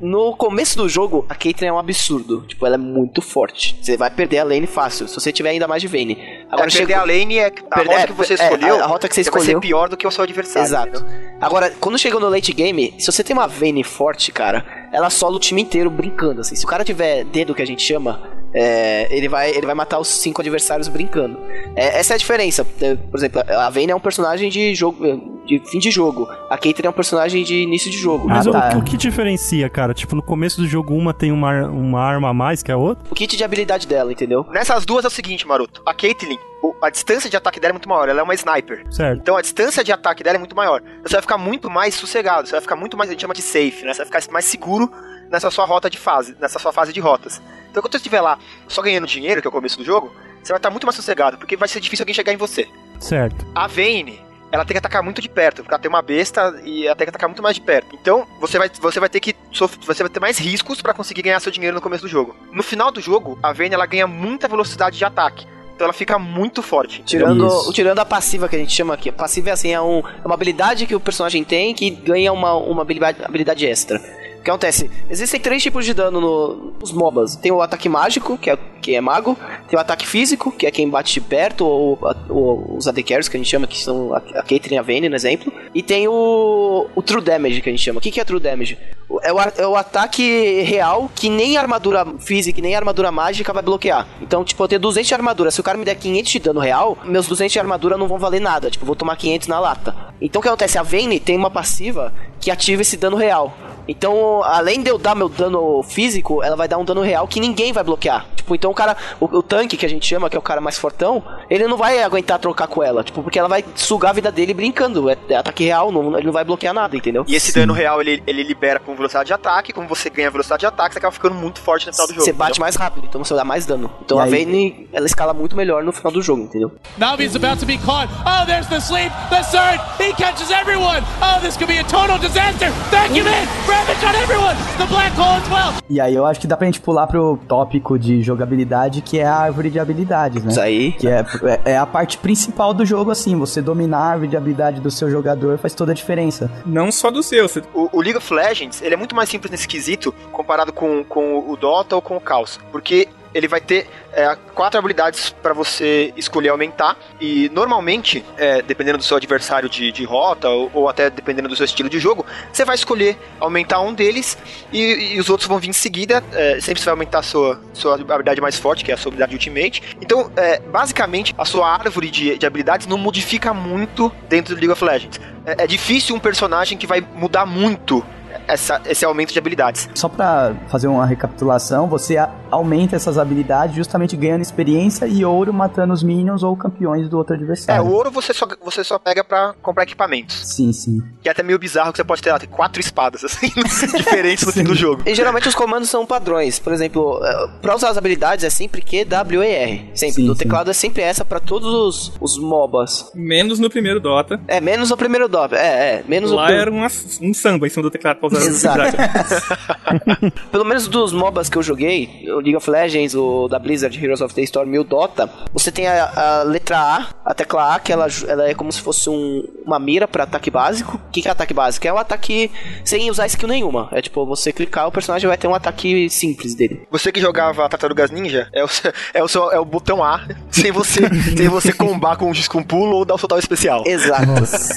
No 0.00 0.36
começo 0.36 0.76
do 0.76 0.88
jogo, 0.88 1.26
a 1.28 1.34
Caitlyn 1.34 1.68
é 1.68 1.72
um 1.72 1.78
absurdo. 1.78 2.44
Tipo, 2.46 2.64
ela 2.66 2.76
é 2.76 2.78
muito 2.78 3.20
forte. 3.20 3.76
Você 3.82 3.96
vai 3.96 4.10
perder 4.10 4.38
a 4.38 4.44
lane 4.44 4.66
fácil, 4.66 5.08
se 5.08 5.14
você 5.14 5.32
tiver 5.32 5.50
ainda 5.50 5.66
mais 5.66 5.82
de 5.82 5.88
Vayne. 5.88 6.16
Agora, 6.50 6.70
perder 6.70 6.72
chegou- 6.86 6.96
a 6.96 7.04
lane 7.04 7.38
é 7.38 7.46
a 7.46 7.50
Perder- 7.50 7.86
rota 7.88 8.00
é, 8.02 8.06
que 8.06 8.12
você 8.12 8.32
é, 8.34 8.36
escolheu. 8.36 8.76
a- 8.76 8.84
a 8.84 8.86
rota 8.86 9.08
que 9.08 9.14
você 9.14 9.22
vai 9.24 9.32
ser 9.32 9.40
escolheu. 9.40 9.60
pior 9.60 9.88
do 9.88 9.96
que 9.96 10.06
o 10.06 10.10
seu 10.10 10.22
adversário. 10.24 10.66
Exato. 10.66 11.00
entendeu? 11.04 11.28
Agora, 11.40 11.70
quando 11.80 11.98
chega 11.98 12.18
no 12.18 12.28
late 12.28 12.52
game, 12.52 12.94
se 12.98 13.10
você 13.10 13.24
tem 13.24 13.34
uma 13.36 13.46
Vayne 13.48 13.82
forte, 13.84 14.30
cara, 14.32 14.64
ela 14.92 15.10
sola 15.10 15.36
o 15.36 15.40
time 15.40 15.62
inteiro 15.62 15.90
brincando, 15.90 16.40
assim. 16.40 16.54
Se 16.54 16.64
o 16.64 16.68
cara 16.68 16.84
tiver 16.84 17.24
dedo, 17.24 17.54
que 17.54 17.62
a 17.62 17.66
gente 17.66 17.82
chama, 17.82 18.22
é, 18.52 19.08
ele, 19.14 19.28
vai, 19.28 19.50
ele 19.50 19.66
vai 19.66 19.74
matar 19.74 19.98
os 19.98 20.08
cinco 20.08 20.40
adversários 20.40 20.88
brincando. 20.88 21.38
É, 21.76 21.98
essa 21.98 22.14
é 22.14 22.16
a 22.16 22.18
diferença. 22.18 22.66
É, 22.80 22.94
Por 22.96 23.18
exemplo, 23.18 23.42
a 23.46 23.68
Vayne 23.70 23.92
é 23.92 23.94
um 23.94 24.00
personagem 24.00 24.48
de 24.50 24.74
jogo 24.74 25.04
de 25.44 25.58
fim 25.60 25.78
de 25.78 25.90
jogo. 25.90 26.26
A 26.50 26.58
Caitlyn 26.58 26.86
é 26.86 26.90
um 26.90 26.92
personagem 26.92 27.42
de 27.42 27.54
início 27.62 27.90
de 27.90 27.96
jogo. 27.96 28.28
Mas 28.28 28.46
Ah, 28.46 28.50
o, 28.50 28.52
tá. 28.52 28.76
o 28.78 28.82
que 28.82 28.96
diferencia, 28.98 29.68
cara? 29.70 29.94
Tipo, 29.94 30.14
no 30.14 30.22
começo 30.22 30.60
do 30.60 30.66
jogo 30.68 30.94
uma 30.94 31.14
tem 31.14 31.32
uma, 31.32 31.66
uma 31.68 32.00
arma 32.02 32.28
a 32.28 32.34
mais 32.34 32.62
que 32.62 32.70
a 32.70 32.76
outra? 32.76 33.02
O 33.10 33.14
kit 33.14 33.34
de 33.36 33.42
habilidade 33.44 33.86
dela, 33.86 34.12
entendeu? 34.12 34.44
Nessas 34.50 34.84
duas 34.84 35.04
é 35.04 35.08
o 35.08 35.10
seguinte, 35.10 35.46
Maroto. 35.46 35.80
A 35.86 35.94
Caitlyn, 35.94 36.36
o- 36.62 36.74
a 36.82 36.90
distância 36.90 37.30
de 37.30 37.36
ataque 37.36 37.58
dela 37.60 37.70
é 37.72 37.74
muito 37.74 37.88
maior. 37.88 38.08
Ela 38.10 38.20
é 38.20 38.22
uma 38.22 38.34
sniper. 38.34 38.84
Certo. 38.90 39.20
Então 39.20 39.36
a 39.36 39.40
distância 39.40 39.82
de 39.82 39.90
ataque 39.90 40.22
dela 40.22 40.36
é 40.36 40.38
muito 40.38 40.54
maior. 40.56 40.82
Você 41.02 41.14
vai 41.14 41.22
ficar 41.22 41.38
muito 41.38 41.70
mais 41.70 41.94
sossegado, 41.94 42.46
você 42.46 42.52
vai 42.52 42.60
ficar 42.60 42.76
muito 42.76 42.96
mais, 42.96 43.08
a 43.08 43.12
gente 43.14 43.20
chama 43.22 43.32
de 43.34 43.42
safe, 43.42 43.84
né? 43.84 43.94
Você 43.94 44.04
vai 44.04 44.20
ficar 44.20 44.32
mais 44.32 44.44
seguro 44.44 44.90
nessa 45.30 45.50
sua 45.50 45.64
rota 45.64 45.88
de 45.90 45.98
fase, 45.98 46.36
nessa 46.40 46.58
sua 46.58 46.72
fase 46.72 46.92
de 46.92 47.00
rotas. 47.00 47.40
Então 47.70 47.82
quando 47.82 47.92
você 47.92 47.98
estiver 47.98 48.20
lá 48.20 48.38
só 48.66 48.80
ganhando 48.82 49.06
dinheiro, 49.06 49.40
que 49.40 49.46
é 49.46 49.50
o 49.50 49.52
começo 49.52 49.78
do 49.78 49.84
jogo, 49.84 50.12
você 50.42 50.52
vai 50.52 50.58
estar 50.58 50.70
muito 50.70 50.86
mais 50.86 50.96
sossegado, 50.96 51.36
porque 51.36 51.56
vai 51.56 51.68
ser 51.68 51.80
difícil 51.80 52.02
alguém 52.04 52.14
chegar 52.14 52.32
em 52.32 52.36
você. 52.36 52.66
Certo. 52.98 53.44
A 53.54 53.66
Vayne, 53.66 54.20
ela 54.50 54.64
tem 54.64 54.72
que 54.74 54.78
atacar 54.78 55.02
muito 55.02 55.20
de 55.20 55.28
perto, 55.28 55.56
porque 55.62 55.74
ela 55.74 55.80
tem 55.80 55.88
uma 55.90 56.00
besta 56.00 56.58
e 56.64 56.86
ela 56.86 56.96
tem 56.96 57.04
que 57.04 57.10
atacar 57.10 57.28
muito 57.28 57.42
mais 57.42 57.54
de 57.54 57.60
perto. 57.60 57.94
Então, 58.00 58.26
você 58.40 58.58
vai, 58.58 58.70
você 58.80 58.98
vai 58.98 59.08
ter 59.08 59.20
que 59.20 59.36
você 59.52 60.02
vai 60.02 60.08
ter 60.08 60.20
mais 60.20 60.38
riscos 60.38 60.80
pra 60.80 60.94
conseguir 60.94 61.22
ganhar 61.22 61.38
seu 61.40 61.52
dinheiro 61.52 61.74
no 61.74 61.82
começo 61.82 62.02
do 62.02 62.08
jogo. 62.08 62.34
No 62.50 62.62
final 62.62 62.90
do 62.90 63.00
jogo, 63.00 63.38
a 63.42 63.52
Vayne 63.52 63.74
ela 63.74 63.84
ganha 63.86 64.06
muita 64.06 64.48
velocidade 64.48 64.96
de 64.96 65.04
ataque. 65.04 65.46
Então 65.74 65.84
ela 65.84 65.92
fica 65.92 66.18
muito 66.18 66.60
forte. 66.62 67.02
Tirando, 67.04 67.46
Isso. 67.46 67.72
tirando 67.72 67.98
a 68.00 68.04
passiva 68.04 68.48
que 68.48 68.56
a 68.56 68.58
gente 68.58 68.72
chama 68.74 68.94
aqui. 68.94 69.10
A 69.10 69.12
passiva 69.12 69.50
é 69.50 69.52
assim, 69.52 69.72
é, 69.72 69.80
um- 69.80 70.00
é 70.00 70.24
uma 70.24 70.34
habilidade 70.34 70.86
que 70.86 70.94
o 70.94 70.98
personagem 70.98 71.44
tem 71.44 71.72
que 71.72 71.88
ganha 71.90 72.32
uma, 72.32 72.54
uma 72.54 72.82
habilidade, 72.82 73.22
habilidade 73.22 73.64
extra. 73.66 74.00
O 74.38 74.42
que 74.42 74.50
acontece? 74.50 74.90
Existem 75.10 75.38
três 75.40 75.62
tipos 75.62 75.84
de 75.84 75.92
dano 75.92 76.20
no- 76.20 76.72
nos 76.80 76.92
MOBAs. 76.92 77.36
Tem 77.36 77.52
o 77.52 77.60
ataque 77.60 77.88
mágico, 77.88 78.38
que 78.38 78.48
é, 78.50 78.56
que 78.80 78.94
é 78.94 79.00
mago. 79.00 79.36
Tem 79.68 79.76
o 79.76 79.80
ataque 79.80 80.06
físico, 80.06 80.50
que 80.52 80.66
é 80.66 80.70
quem 80.70 80.88
bate 80.88 81.12
de 81.12 81.20
perto, 81.20 81.66
ou, 81.66 81.98
ou 82.30 82.76
os 82.76 82.86
AD 82.88 83.02
Carries, 83.02 83.28
que 83.28 83.36
a 83.36 83.40
gente 83.40 83.50
chama, 83.50 83.66
que 83.66 83.78
são 83.78 84.14
a, 84.14 84.18
a 84.18 84.42
Caitlyn 84.42 84.76
e 84.76 84.78
a 84.78 84.82
Vayne, 84.82 85.08
no 85.08 85.16
exemplo. 85.16 85.52
E 85.74 85.82
tem 85.82 86.08
o, 86.08 86.86
o 86.94 87.02
True 87.02 87.20
Damage, 87.22 87.60
que 87.60 87.68
a 87.68 87.72
gente 87.72 87.82
chama. 87.84 87.98
O 87.98 88.00
que, 88.00 88.10
que 88.10 88.20
é 88.20 88.24
True 88.24 88.40
Damage? 88.40 88.78
É 89.22 89.32
o, 89.32 89.40
é 89.40 89.66
o 89.66 89.74
ataque 89.74 90.60
real 90.62 91.10
que 91.14 91.28
nem 91.30 91.56
armadura 91.56 92.06
física 92.20 92.60
nem 92.60 92.74
armadura 92.76 93.10
mágica 93.10 93.52
vai 93.52 93.62
bloquear. 93.62 94.06
Então, 94.20 94.44
tipo, 94.44 94.62
eu 94.62 94.68
tenho 94.68 94.80
200 94.80 95.08
de 95.08 95.14
armadura. 95.14 95.50
Se 95.50 95.60
o 95.60 95.64
cara 95.64 95.76
me 95.78 95.84
der 95.84 95.94
500 95.96 96.30
de 96.32 96.38
dano 96.38 96.60
real, 96.60 96.96
meus 97.04 97.26
200 97.26 97.52
de 97.52 97.58
armadura 97.58 97.96
não 97.96 98.06
vão 98.06 98.18
valer 98.18 98.40
nada. 98.40 98.70
Tipo, 98.70 98.84
eu 98.84 98.86
vou 98.86 98.96
tomar 98.96 99.16
500 99.16 99.48
na 99.48 99.58
lata. 99.58 99.94
Então, 100.20 100.40
o 100.40 100.42
que 100.42 100.48
acontece? 100.48 100.78
A 100.78 100.82
Vayne 100.82 101.18
tem 101.20 101.36
uma 101.36 101.50
passiva 101.50 102.12
que 102.40 102.50
ativa 102.50 102.82
esse 102.82 102.96
dano 102.96 103.16
real. 103.16 103.52
Então, 103.86 104.42
além 104.44 104.82
de 104.82 104.90
eu 104.90 104.98
dar 104.98 105.14
meu 105.14 105.30
dano 105.30 105.82
físico, 105.82 106.42
ela 106.42 106.54
vai 106.54 106.68
dar 106.68 106.76
um 106.76 106.84
dano 106.84 107.00
real 107.00 107.26
que 107.26 107.40
ninguém 107.40 107.72
vai 107.72 107.82
bloquear. 107.82 108.26
Tipo, 108.36 108.54
então 108.54 108.70
o 108.70 108.74
cara, 108.74 108.94
o, 109.18 109.24
o 109.38 109.42
tanque 109.42 109.78
que 109.78 109.86
a 109.86 109.88
gente 109.88 110.06
chama, 110.06 110.28
que 110.28 110.36
é 110.36 110.38
o 110.38 110.42
cara 110.42 110.60
mais 110.60 110.78
fortão, 110.78 111.22
ele 111.48 111.66
não 111.66 111.76
vai 111.78 112.02
aguentar 112.02 112.38
trocar 112.38 112.66
com 112.66 112.82
ela. 112.82 113.02
Tipo, 113.02 113.22
porque 113.22 113.38
ela 113.38 113.48
vai 113.48 113.64
sugar 113.74 114.10
a 114.10 114.12
vida 114.12 114.30
dele 114.30 114.52
brincando. 114.52 115.08
É, 115.08 115.16
é 115.30 115.36
ataque 115.36 115.64
real, 115.64 115.90
não, 115.90 116.14
ele 116.18 116.26
não 116.26 116.32
vai 116.34 116.44
bloquear 116.44 116.74
nada, 116.74 116.94
entendeu? 116.96 117.24
E 117.26 117.34
esse 117.34 117.52
dano 117.54 117.72
real 117.72 118.00
ele, 118.02 118.22
ele 118.26 118.42
libera 118.42 118.78
com 118.78 118.94
velocidade 118.94 119.26
de 119.28 119.32
ataque. 119.32 119.72
Como 119.72 119.88
você 119.88 120.10
ganha 120.10 120.30
velocidade 120.30 120.60
de 120.60 120.66
ataque, 120.66 120.92
você 120.94 120.98
acaba 120.98 121.12
ficando 121.12 121.34
muito 121.34 121.58
forte 121.60 121.86
no 121.86 121.92
final 121.94 122.06
do 122.06 122.12
jogo. 122.12 122.24
Você 122.26 122.32
bate 122.32 122.50
entendeu? 122.52 122.60
mais 122.64 122.76
rápido, 122.76 123.06
então 123.08 123.24
você 123.24 123.34
dá 123.34 123.44
mais 123.44 123.64
dano. 123.64 123.90
Então 124.04 124.18
E 124.18 124.20
a 124.20 124.24
aí- 124.24 124.30
Vayne, 124.30 124.88
ela 124.92 125.06
escala 125.06 125.32
muito 125.32 125.56
melhor 125.56 125.82
no 125.82 125.92
final 125.92 126.12
do 126.12 126.20
jogo, 126.20 126.42
entendeu? 126.42 126.72
Now 126.98 127.16
he's 127.18 127.34
about 127.34 127.58
to 127.58 127.64
be 127.66 127.78
caught. 127.78 128.12
Oh, 128.26 128.44
there's 128.46 128.66
the 128.68 128.80
sleep, 128.80 129.10
the 129.30 129.42
surge. 129.44 129.80
He 129.98 130.12
catches 130.14 130.50
everyone. 130.50 131.02
Oh, 131.22 131.40
this 131.40 131.56
could 131.56 131.72
be 131.72 131.78
a 131.78 131.84
total 131.84 132.18
disaster. 132.28 132.70
Vacuum 132.90 133.26
in. 133.26 133.46
Ravage 133.66 134.04
on 134.04 134.14
everyone. 134.22 134.56
The 134.76 134.86
black 134.86 135.16
hole 135.16 135.36
as 135.36 135.48
well. 135.48 135.74
E 135.88 136.00
aí 136.00 136.14
eu 136.14 136.26
acho 136.26 136.40
que 136.40 136.46
dá 136.46 136.56
pra 136.56 136.66
gente 136.66 136.80
pular 136.80 137.06
pro 137.06 137.38
tópico 137.48 137.98
de 137.98 138.22
jogabilidade, 138.22 139.00
que 139.00 139.18
é 139.18 139.26
a 139.26 139.34
árvore 139.34 139.70
de 139.70 139.78
habilidades, 139.78 140.44
né? 140.44 140.50
Isso 140.50 140.60
aí. 140.60 140.92
Que 140.92 141.08
é, 141.08 141.24
é, 141.64 141.72
é 141.72 141.78
a 141.78 141.86
parte 141.86 142.18
principal 142.18 142.74
do 142.74 142.84
jogo, 142.84 143.10
assim. 143.10 143.36
Você 143.38 143.62
dominar 143.62 143.98
a 143.98 144.10
árvore 144.10 144.28
de 144.28 144.36
habilidade 144.36 144.80
do 144.80 144.90
seu 144.90 145.10
jogador 145.10 145.58
faz 145.58 145.74
toda 145.74 145.92
a 145.92 145.94
diferença. 145.94 146.50
Não 146.66 146.92
só 146.92 147.10
do 147.10 147.22
seu, 147.22 147.48
você 147.48 147.62
O, 147.74 147.88
o 147.92 148.00
League 148.00 148.18
of 148.18 148.32
Legends, 148.32 148.82
ele 148.82 148.94
é 148.94 148.96
muito 148.96 149.14
mais 149.14 149.28
simples 149.28 149.50
nesse 149.50 149.66
quesito 149.66 150.14
comparado 150.32 150.72
com, 150.72 151.02
com 151.04 151.38
o 151.48 151.56
Dota 151.56 151.96
ou 151.96 152.02
com 152.02 152.16
o 152.16 152.20
Caos. 152.20 152.60
Porque 152.70 153.08
ele 153.34 153.48
vai 153.48 153.60
ter 153.60 153.88
é, 154.12 154.36
quatro 154.54 154.78
habilidades 154.78 155.30
para 155.30 155.52
você 155.52 156.12
escolher 156.16 156.48
aumentar. 156.48 156.96
E 157.20 157.48
normalmente, 157.50 158.24
é, 158.36 158.62
dependendo 158.62 158.98
do 158.98 159.04
seu 159.04 159.16
adversário 159.16 159.68
de, 159.68 159.92
de 159.92 160.04
rota, 160.04 160.48
ou, 160.48 160.70
ou 160.74 160.88
até 160.88 161.10
dependendo 161.10 161.48
do 161.48 161.56
seu 161.56 161.64
estilo 161.64 161.88
de 161.88 161.98
jogo, 161.98 162.24
você 162.52 162.64
vai 162.64 162.74
escolher 162.74 163.16
aumentar 163.38 163.80
um 163.80 163.92
deles 163.92 164.38
e, 164.72 165.14
e 165.14 165.20
os 165.20 165.28
outros 165.28 165.48
vão 165.48 165.58
vir 165.58 165.68
em 165.68 165.72
seguida. 165.72 166.22
É, 166.32 166.60
sempre 166.60 166.80
você 166.80 166.86
vai 166.86 166.92
aumentar 166.92 167.18
a 167.20 167.22
sua, 167.22 167.60
sua 167.72 167.94
habilidade 167.94 168.40
mais 168.40 168.58
forte, 168.58 168.84
que 168.84 168.90
é 168.90 168.94
a 168.94 168.96
sua 168.96 169.10
habilidade 169.10 169.34
Ultimate. 169.34 169.96
Então, 170.00 170.30
é, 170.36 170.58
basicamente, 170.60 171.34
a 171.38 171.44
sua 171.44 171.70
árvore 171.70 172.10
de, 172.10 172.38
de 172.38 172.46
habilidades 172.46 172.86
não 172.86 172.98
modifica 172.98 173.52
muito 173.52 174.12
dentro 174.28 174.54
do 174.54 174.58
League 174.58 174.72
of 174.72 174.84
Legends. 174.84 175.20
É, 175.44 175.64
é 175.64 175.66
difícil 175.66 176.14
um 176.14 176.18
personagem 176.18 176.76
que 176.76 176.86
vai 176.86 177.00
mudar 177.00 177.46
muito 177.46 178.04
essa, 178.48 178.80
esse 178.86 179.04
aumento 179.04 179.32
de 179.32 179.38
habilidades. 179.38 179.88
Só 179.94 180.08
pra 180.08 180.54
fazer 180.68 180.88
uma 180.88 181.06
recapitulação, 181.06 181.86
você 181.86 182.16
aumenta 182.50 182.96
essas 182.96 183.18
habilidades 183.18 183.76
justamente 183.76 184.16
ganhando 184.16 184.42
experiência 184.42 185.06
e 185.06 185.24
ouro 185.24 185.52
matando 185.52 185.92
os 185.92 186.02
minions 186.02 186.42
ou 186.42 186.56
campeões 186.56 187.08
do 187.08 187.18
outro 187.18 187.34
É, 187.34 187.36
adversário. 187.38 187.84
o 187.84 187.92
ouro 187.92 188.10
você 188.10 188.32
só, 188.32 188.46
você 188.64 188.82
só 188.82 188.98
pega 188.98 189.22
pra 189.22 189.54
comprar 189.62 189.82
equipamentos. 189.84 190.34
Sim, 190.48 190.72
sim. 190.72 191.02
Que 191.22 191.28
é 191.28 191.32
até 191.32 191.42
meio 191.42 191.58
bizarro 191.58 191.92
que 191.92 191.98
você 191.98 192.04
pode 192.04 192.22
ter, 192.22 192.32
lá, 192.32 192.38
ter 192.38 192.46
quatro 192.46 192.80
espadas, 192.80 193.22
assim, 193.24 193.48
diferentes 193.96 194.44
no 194.46 194.52
fim 194.52 194.64
do 194.64 194.74
jogo. 194.74 195.02
E 195.06 195.14
geralmente 195.14 195.46
os 195.48 195.54
comandos 195.54 195.88
são 195.88 196.06
padrões. 196.06 196.58
Por 196.58 196.72
exemplo, 196.72 197.20
eh, 197.24 197.48
pra 197.60 197.74
usar 197.76 197.90
as 197.90 197.96
habilidades 197.98 198.44
é 198.44 198.50
sempre 198.50 198.80
QWER. 198.82 199.86
Sempre. 199.94 200.14
Sim, 200.22 200.26
do 200.26 200.32
sim. 200.34 200.38
teclado 200.38 200.70
é 200.70 200.74
sempre 200.74 201.02
essa 201.02 201.24
pra 201.24 201.40
todos 201.40 201.68
os, 201.72 202.12
os 202.20 202.38
MOBAs. 202.38 203.10
menos 203.14 203.58
no 203.58 203.68
primeiro 203.68 204.00
Dota. 204.00 204.40
É, 204.48 204.60
menos 204.60 204.90
o 204.90 204.96
primeiro 204.96 205.28
dop. 205.28 205.54
É, 205.54 205.58
é. 205.96 206.04
Menos 206.08 206.30
Lá 206.30 206.46
o. 206.46 206.50
era 206.50 206.70
uma- 206.70 206.86
um 207.22 207.34
samba 207.34 207.66
em 207.66 207.70
cima 207.70 207.82
do 207.82 207.90
teclado 207.90 208.18
pra 208.18 208.28
usar 208.28 208.37
Exato. 208.46 208.96
Pelo 210.50 210.64
menos 210.64 210.88
dos 210.88 211.12
MOBAs 211.12 211.48
que 211.48 211.56
eu 211.58 211.62
joguei, 211.62 212.24
o 212.28 212.36
League 212.36 212.56
of 212.56 212.70
Legends, 212.70 213.14
o 213.14 213.48
da 213.48 213.58
Blizzard, 213.58 213.96
Heroes 214.02 214.20
of 214.20 214.34
the 214.34 214.42
Storm 214.42 214.74
e 214.74 214.78
o 214.78 214.84
Dota, 214.84 215.28
você 215.52 215.70
tem 215.70 215.86
a, 215.86 216.04
a 216.40 216.42
letra 216.42 216.78
A, 216.78 217.06
a 217.24 217.34
tecla 217.34 217.74
A, 217.74 217.80
que 217.80 217.92
ela, 217.92 218.06
ela 218.26 218.48
é 218.48 218.54
como 218.54 218.72
se 218.72 218.80
fosse 218.80 219.08
um- 219.10 219.44
uma 219.64 219.78
mira 219.78 220.06
pra 220.08 220.24
ataque 220.24 220.50
básico. 220.50 220.96
O 220.96 221.10
que, 221.10 221.22
que 221.22 221.28
é 221.28 221.30
ataque 221.30 221.54
básico? 221.54 221.86
É 221.86 221.92
um 221.92 221.98
ataque 221.98 222.50
sem 222.84 223.10
usar 223.10 223.26
skill 223.26 223.48
nenhuma. 223.48 223.88
É 223.92 224.00
tipo, 224.02 224.24
você 224.26 224.52
clicar, 224.52 224.86
o 224.88 224.92
personagem 224.92 225.28
vai 225.28 225.36
ter 225.36 225.46
um 225.48 225.54
ataque 225.54 226.08
simples 226.10 226.54
dele. 226.54 226.86
Você 226.90 227.12
que 227.12 227.20
jogava 227.20 227.68
Tartarugas 227.68 228.10
Ninja, 228.10 228.48
é 228.52 228.64
o, 228.64 228.68
seu- 228.68 228.92
é 229.14 229.22
o, 229.22 229.28
seu, 229.28 229.50
é 229.52 229.58
o 229.58 229.64
botão 229.64 230.02
A, 230.02 230.20
sem 230.50 230.70
você, 230.72 231.02
sem 231.36 231.48
você 231.48 231.72
combar 231.72 232.16
com 232.16 232.30
um 232.30 232.34
X 232.34 232.48
com 232.48 232.62
pulo 232.62 232.96
ou 232.96 233.04
dar 233.04 233.14
o 233.14 233.18
soltar 233.18 233.38
especial. 233.38 233.84
Exato. 233.86 234.26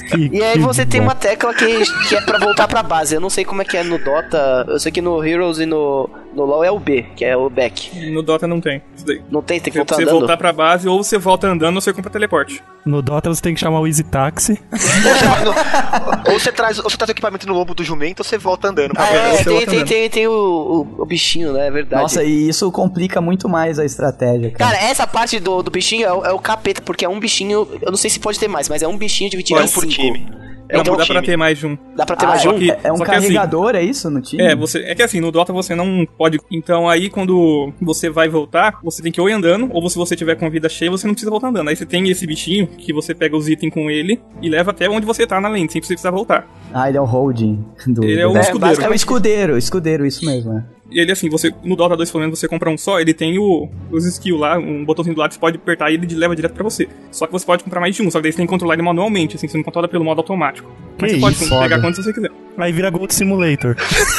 Que- 0.09 0.29
E 0.37 0.43
aí 0.43 0.59
você 0.59 0.85
tem 0.85 0.99
uma 1.01 1.15
tecla 1.15 1.53
que, 1.53 1.83
que 2.07 2.15
é 2.15 2.21
pra 2.21 2.37
voltar 2.39 2.67
pra 2.67 2.83
base. 2.83 3.15
Eu 3.15 3.21
não 3.21 3.29
sei 3.29 3.45
como 3.51 3.61
é 3.61 3.65
que 3.65 3.75
é 3.75 3.83
no 3.83 3.97
Dota. 3.99 4.65
Eu 4.69 4.79
sei 4.79 4.91
que 4.93 5.01
no 5.01 5.21
Heroes 5.23 5.59
e 5.59 5.65
no, 5.65 6.09
no 6.33 6.45
LoL 6.45 6.63
é 6.63 6.71
o 6.71 6.79
B, 6.79 7.05
que 7.17 7.25
é 7.25 7.35
o 7.35 7.49
back. 7.49 8.09
No 8.09 8.23
Dota 8.23 8.47
não 8.47 8.61
tem. 8.61 8.81
Isso 8.95 9.05
daí. 9.05 9.21
Não 9.29 9.41
tem, 9.41 9.59
tem 9.59 9.71
que 9.71 9.77
Você 9.77 9.79
voltar 9.79 9.95
você 9.95 10.01
andando. 10.03 10.19
voltar 10.19 10.37
pra 10.37 10.53
base, 10.53 10.87
ou 10.87 11.03
você 11.03 11.17
volta 11.17 11.47
andando, 11.47 11.75
ou 11.75 11.81
você 11.81 11.91
compra 11.91 12.09
teleporte. 12.09 12.63
No 12.85 13.01
Dota 13.01 13.27
você 13.29 13.41
tem 13.41 13.53
que 13.53 13.59
chamar 13.59 13.81
o 13.81 13.87
Easy 13.87 14.03
Taxi. 14.03 14.57
ou 16.31 16.39
você 16.39 16.51
traz, 16.51 16.79
ou 16.79 16.89
você 16.89 16.95
traz 16.97 17.09
o 17.09 17.11
equipamento 17.11 17.45
no 17.45 17.53
lombo 17.53 17.75
do 17.75 17.83
jumento, 17.83 18.21
ou 18.21 18.23
você 18.23 18.37
volta 18.37 18.69
andando. 18.69 18.93
pra 18.93 19.03
Ah, 19.03 19.09
é, 19.13 19.31
você 19.37 19.43
tem, 19.43 19.53
volta 19.53 19.65
tem, 19.67 19.75
andando. 19.75 19.87
tem, 19.89 20.09
tem 20.09 20.27
o, 20.27 20.31
o, 20.31 21.01
o 21.01 21.05
bichinho, 21.05 21.53
né? 21.53 21.67
É 21.67 21.71
verdade. 21.71 22.01
Nossa, 22.01 22.23
e 22.23 22.47
isso 22.47 22.71
complica 22.71 23.19
muito 23.19 23.49
mais 23.49 23.77
a 23.79 23.85
estratégia, 23.85 24.51
cara. 24.51 24.71
Cara, 24.75 24.83
essa 24.89 25.05
parte 25.05 25.39
do, 25.39 25.61
do 25.61 25.69
bichinho 25.69 26.05
é 26.07 26.13
o, 26.13 26.25
é 26.25 26.31
o 26.31 26.39
capeta, 26.39 26.81
porque 26.81 27.03
é 27.03 27.09
um 27.09 27.19
bichinho. 27.19 27.67
Eu 27.81 27.91
não 27.91 27.97
sei 27.97 28.09
se 28.09 28.19
pode 28.19 28.39
ter 28.39 28.47
mais, 28.47 28.69
mas 28.69 28.81
é 28.81 28.87
um 28.87 28.97
bichinho 28.97 29.29
dividido 29.29 29.59
É 29.59 29.63
em 29.63 29.65
um 29.65 29.69
por 29.69 29.81
cinco. 29.81 29.93
time. 29.93 30.31
É 30.71 30.77
Não, 30.77 30.93
um 30.93 30.97
dá 30.97 31.05
pra 31.05 31.21
ter 31.21 31.35
mais 31.37 31.57
de 31.57 31.67
um. 31.67 31.77
Dá 31.95 32.05
pra 32.05 32.15
ter 32.15 32.25
Ah, 32.25 32.29
mais 32.29 32.41
de 32.41 32.47
um? 32.49 32.57
que- 32.57 32.71
é, 32.71 32.79
é 32.85 32.91
um 32.93 32.97
só 32.97 33.03
que 33.05 33.11
assim, 33.11 33.21
carregador, 33.27 33.75
é 33.75 33.83
isso 33.83 34.09
no 34.09 34.21
time? 34.21 34.41
É, 34.41 34.55
você, 34.55 34.79
é 34.79 34.95
que 34.95 35.03
assim, 35.03 35.19
no 35.19 35.31
Dota 35.31 35.51
você 35.51 35.75
não 35.75 36.07
pode. 36.17 36.39
Então 36.49 36.87
aí 36.87 37.09
quando 37.09 37.73
você 37.81 38.09
vai 38.09 38.29
voltar, 38.29 38.79
você 38.83 39.01
tem 39.03 39.11
que 39.11 39.19
ou 39.19 39.29
ir 39.29 39.33
andando, 39.33 39.69
ou 39.71 39.89
se 39.89 39.97
você 39.97 40.15
tiver 40.15 40.35
com 40.35 40.45
a 40.45 40.49
vida 40.49 40.69
cheia, 40.69 40.89
você 40.89 41.05
não 41.05 41.13
precisa 41.13 41.29
voltar 41.29 41.49
andando. 41.49 41.67
Aí 41.67 41.75
você 41.75 41.85
tem 41.85 42.09
esse 42.09 42.25
bichinho 42.25 42.67
que 42.67 42.93
você 42.93 43.13
pega 43.13 43.35
os 43.35 43.49
itens 43.49 43.73
com 43.73 43.89
ele 43.91 44.21
e 44.41 44.49
leva 44.49 44.71
até 44.71 44.89
onde 44.89 45.05
você 45.05 45.27
tá 45.27 45.41
na 45.41 45.49
lente, 45.49 45.73
sem 45.73 45.81
precisar 45.81 46.11
voltar. 46.11 46.47
Ah, 46.73 46.87
ele 46.87 46.97
é 46.97 47.01
o 47.01 47.05
holding. 47.05 47.63
Do, 47.87 48.03
Ele 48.03 48.21
é 48.21 48.23
do- 48.23 48.31
o 48.31 48.37
É, 48.37 48.41
escudeiro. 48.41 48.81
É 48.83 48.89
o 48.89 48.93
escudeiro, 48.93 49.57
escudeiro, 49.57 50.05
isso 50.05 50.25
mesmo. 50.25 50.53
É. 50.57 50.63
E 50.91 50.99
ele 50.99 51.11
assim, 51.11 51.29
você 51.29 51.53
no 51.63 51.75
Dota 51.75 51.95
2, 51.95 52.11
pelo 52.11 52.23
menos, 52.23 52.37
você 52.37 52.47
compra 52.47 52.69
um 52.69 52.77
só, 52.77 52.99
ele 52.99 53.13
tem 53.13 53.39
o, 53.39 53.69
os 53.89 54.05
skills 54.05 54.39
lá, 54.39 54.57
um 54.57 54.83
botãozinho 54.83 55.15
do 55.15 55.19
lado, 55.19 55.33
você 55.33 55.39
pode 55.39 55.57
apertar 55.57 55.89
e 55.89 55.95
ele 55.95 56.13
leva 56.15 56.35
direto 56.35 56.53
pra 56.53 56.63
você. 56.63 56.87
Só 57.11 57.25
que 57.25 57.31
você 57.31 57.45
pode 57.45 57.63
comprar 57.63 57.79
mais 57.79 57.95
de 57.95 58.01
um, 58.01 58.11
só 58.11 58.19
que 58.19 58.23
daí 58.23 58.31
você 58.31 58.37
tem 58.37 58.45
que 58.45 58.49
controlar 58.49 58.73
ele 58.73 58.83
manualmente, 58.83 59.37
assim, 59.37 59.47
você 59.47 59.57
não 59.57 59.63
controla 59.63 59.87
pelo 59.87 60.03
modo 60.03 60.19
automático. 60.19 60.69
Mas 60.99 61.13
Que 61.13 61.19
você 61.19 61.47
pode 61.47 61.61
pegar 61.63 61.79
quantos 61.79 62.03
você 62.03 62.13
quiser. 62.13 62.29
Aí 62.57 62.71
vira 62.71 62.89
Gold 62.89 63.13
Simulator. 63.13 63.75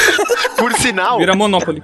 Por 0.57 0.73
sinal, 0.75 1.19
Vira 1.19 1.35
Monopoly. 1.35 1.83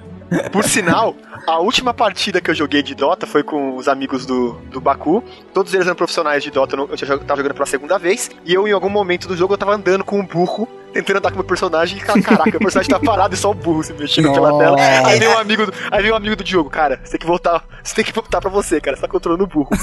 Por 0.51 0.63
sinal, 0.63 1.15
a 1.47 1.59
última 1.59 1.93
partida 1.93 2.39
que 2.41 2.49
eu 2.51 2.55
joguei 2.55 2.81
de 2.83 2.93
Dota 2.95 3.25
foi 3.25 3.43
com 3.43 3.75
os 3.75 3.87
amigos 3.87 4.25
do, 4.25 4.53
do 4.71 4.79
Baku. 4.81 5.23
Todos 5.53 5.73
eles 5.73 5.85
eram 5.85 5.95
profissionais 5.95 6.43
de 6.43 6.51
Dota, 6.51 6.75
eu, 6.75 6.89
já 6.95 7.17
tava 7.17 7.37
jogando 7.41 7.53
pela 7.55 7.65
segunda 7.65 7.97
vez. 7.97 8.29
E 8.45 8.53
eu, 8.53 8.67
em 8.67 8.71
algum 8.71 8.89
momento 8.89 9.27
do 9.27 9.35
jogo, 9.35 9.53
eu 9.53 9.57
tava 9.57 9.73
andando 9.73 10.03
com 10.03 10.19
um 10.19 10.25
burro, 10.25 10.67
tentando 10.93 11.17
andar 11.17 11.29
com 11.29 11.35
o 11.35 11.39
meu 11.39 11.45
personagem. 11.47 11.97
E, 11.97 12.01
cara, 12.01 12.21
caraca, 12.21 12.57
o 12.57 12.59
personagem 12.59 12.89
tá 12.89 12.99
parado 12.99 13.33
e 13.33 13.37
só 13.37 13.51
o 13.51 13.53
burro 13.53 13.83
se 13.83 13.93
mexendo 13.93 14.31
pela 14.31 14.49
Nossa. 14.49 14.63
tela. 14.63 15.07
Aí 15.07 15.19
veio 15.19 15.31
um 15.31 15.37
amigo, 15.37 15.65
do- 15.65 15.73
aí 15.91 16.01
veio 16.01 16.13
um 16.13 16.17
amigo 16.17 16.35
do 16.35 16.43
Diogo, 16.43 16.69
cara, 16.69 16.99
você 17.03 17.11
tem 17.11 17.19
que 17.19 17.25
voltar, 17.27 17.63
você 17.83 17.95
tem 17.95 18.05
que 18.05 18.11
voltar 18.13 18.39
pra 18.41 18.49
você, 18.49 18.79
cara, 18.81 18.95
você 18.95 19.01
tá 19.01 19.07
controlando 19.07 19.43
o 19.43 19.47
burro. 19.47 19.69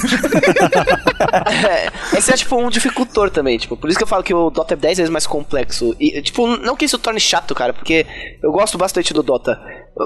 É, 1.67 2.17
esse 2.17 2.31
é 2.31 2.35
tipo 2.35 2.55
um 2.55 2.69
dificultor 2.69 3.29
também, 3.29 3.57
tipo, 3.57 3.75
por 3.75 3.89
isso 3.89 3.97
que 3.97 4.03
eu 4.03 4.07
falo 4.07 4.23
que 4.23 4.33
o 4.33 4.49
Dota 4.49 4.73
é 4.73 4.77
10 4.77 4.97
vezes 4.99 5.09
mais 5.11 5.25
complexo. 5.27 5.95
E, 5.99 6.21
tipo, 6.21 6.45
não 6.57 6.75
que 6.75 6.85
isso 6.85 6.97
torne 6.97 7.19
chato, 7.19 7.53
cara, 7.55 7.73
porque 7.73 8.05
eu 8.41 8.51
gosto 8.51 8.77
bastante 8.77 9.13
do 9.13 9.23
Dota. 9.23 9.59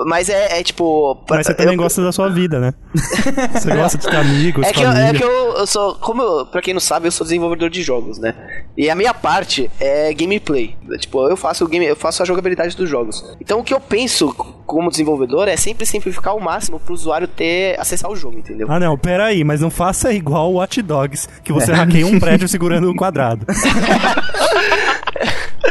Mas 0.05 0.29
é, 0.29 0.59
é, 0.59 0.63
tipo. 0.63 1.17
Mas 1.29 1.45
você 1.47 1.53
também 1.53 1.73
eu- 1.73 1.81
gosta 1.81 2.01
da 2.01 2.11
sua 2.11 2.29
vida, 2.29 2.59
né? 2.59 2.73
Você 3.53 3.75
gosta 3.75 3.97
de 3.97 4.07
ter 4.07 4.15
amigos, 4.15 4.65
É 4.65 4.71
que, 4.73 4.81
eu, 4.81 4.89
é 4.91 5.13
que 5.13 5.23
eu, 5.23 5.53
eu 5.57 5.67
sou. 5.67 5.95
Como 5.95 6.21
eu, 6.21 6.45
pra 6.45 6.61
quem 6.61 6.73
não 6.73 6.79
sabe, 6.81 7.07
eu 7.07 7.11
sou 7.11 7.25
desenvolvedor 7.25 7.69
de 7.69 7.83
jogos, 7.83 8.17
né? 8.17 8.33
E 8.77 8.89
a 8.89 8.95
minha 8.95 9.13
parte 9.13 9.69
é 9.79 10.13
gameplay. 10.13 10.75
Tipo, 10.99 11.27
eu 11.29 11.35
faço 11.35 11.65
o 11.65 11.67
game, 11.67 11.85
eu 11.85 11.95
faço 11.95 12.21
a 12.23 12.25
jogabilidade 12.25 12.75
dos 12.75 12.89
jogos. 12.89 13.23
Então 13.39 13.59
o 13.59 13.63
que 13.63 13.73
eu 13.73 13.79
penso 13.79 14.33
como 14.65 14.89
desenvolvedor 14.89 15.47
é 15.47 15.57
sempre 15.57 15.85
simplificar 15.85 16.33
ao 16.33 16.39
máximo 16.39 16.79
pro 16.79 16.93
usuário 16.93 17.27
ter 17.27 17.77
acessar 17.79 18.09
o 18.09 18.15
jogo, 18.15 18.37
entendeu? 18.39 18.67
Ah, 18.69 18.79
não, 18.79 18.97
pera 18.97 19.25
aí, 19.25 19.43
mas 19.43 19.59
não 19.61 19.69
faça 19.69 20.13
igual 20.13 20.51
o 20.51 20.55
Watch 20.55 20.81
Dogs, 20.81 21.27
que 21.43 21.51
você 21.51 21.71
hackeia 21.73 22.07
um 22.07 22.19
prédio 22.19 22.47
segurando 22.47 22.89
um 22.89 22.95
quadrado. 22.95 23.45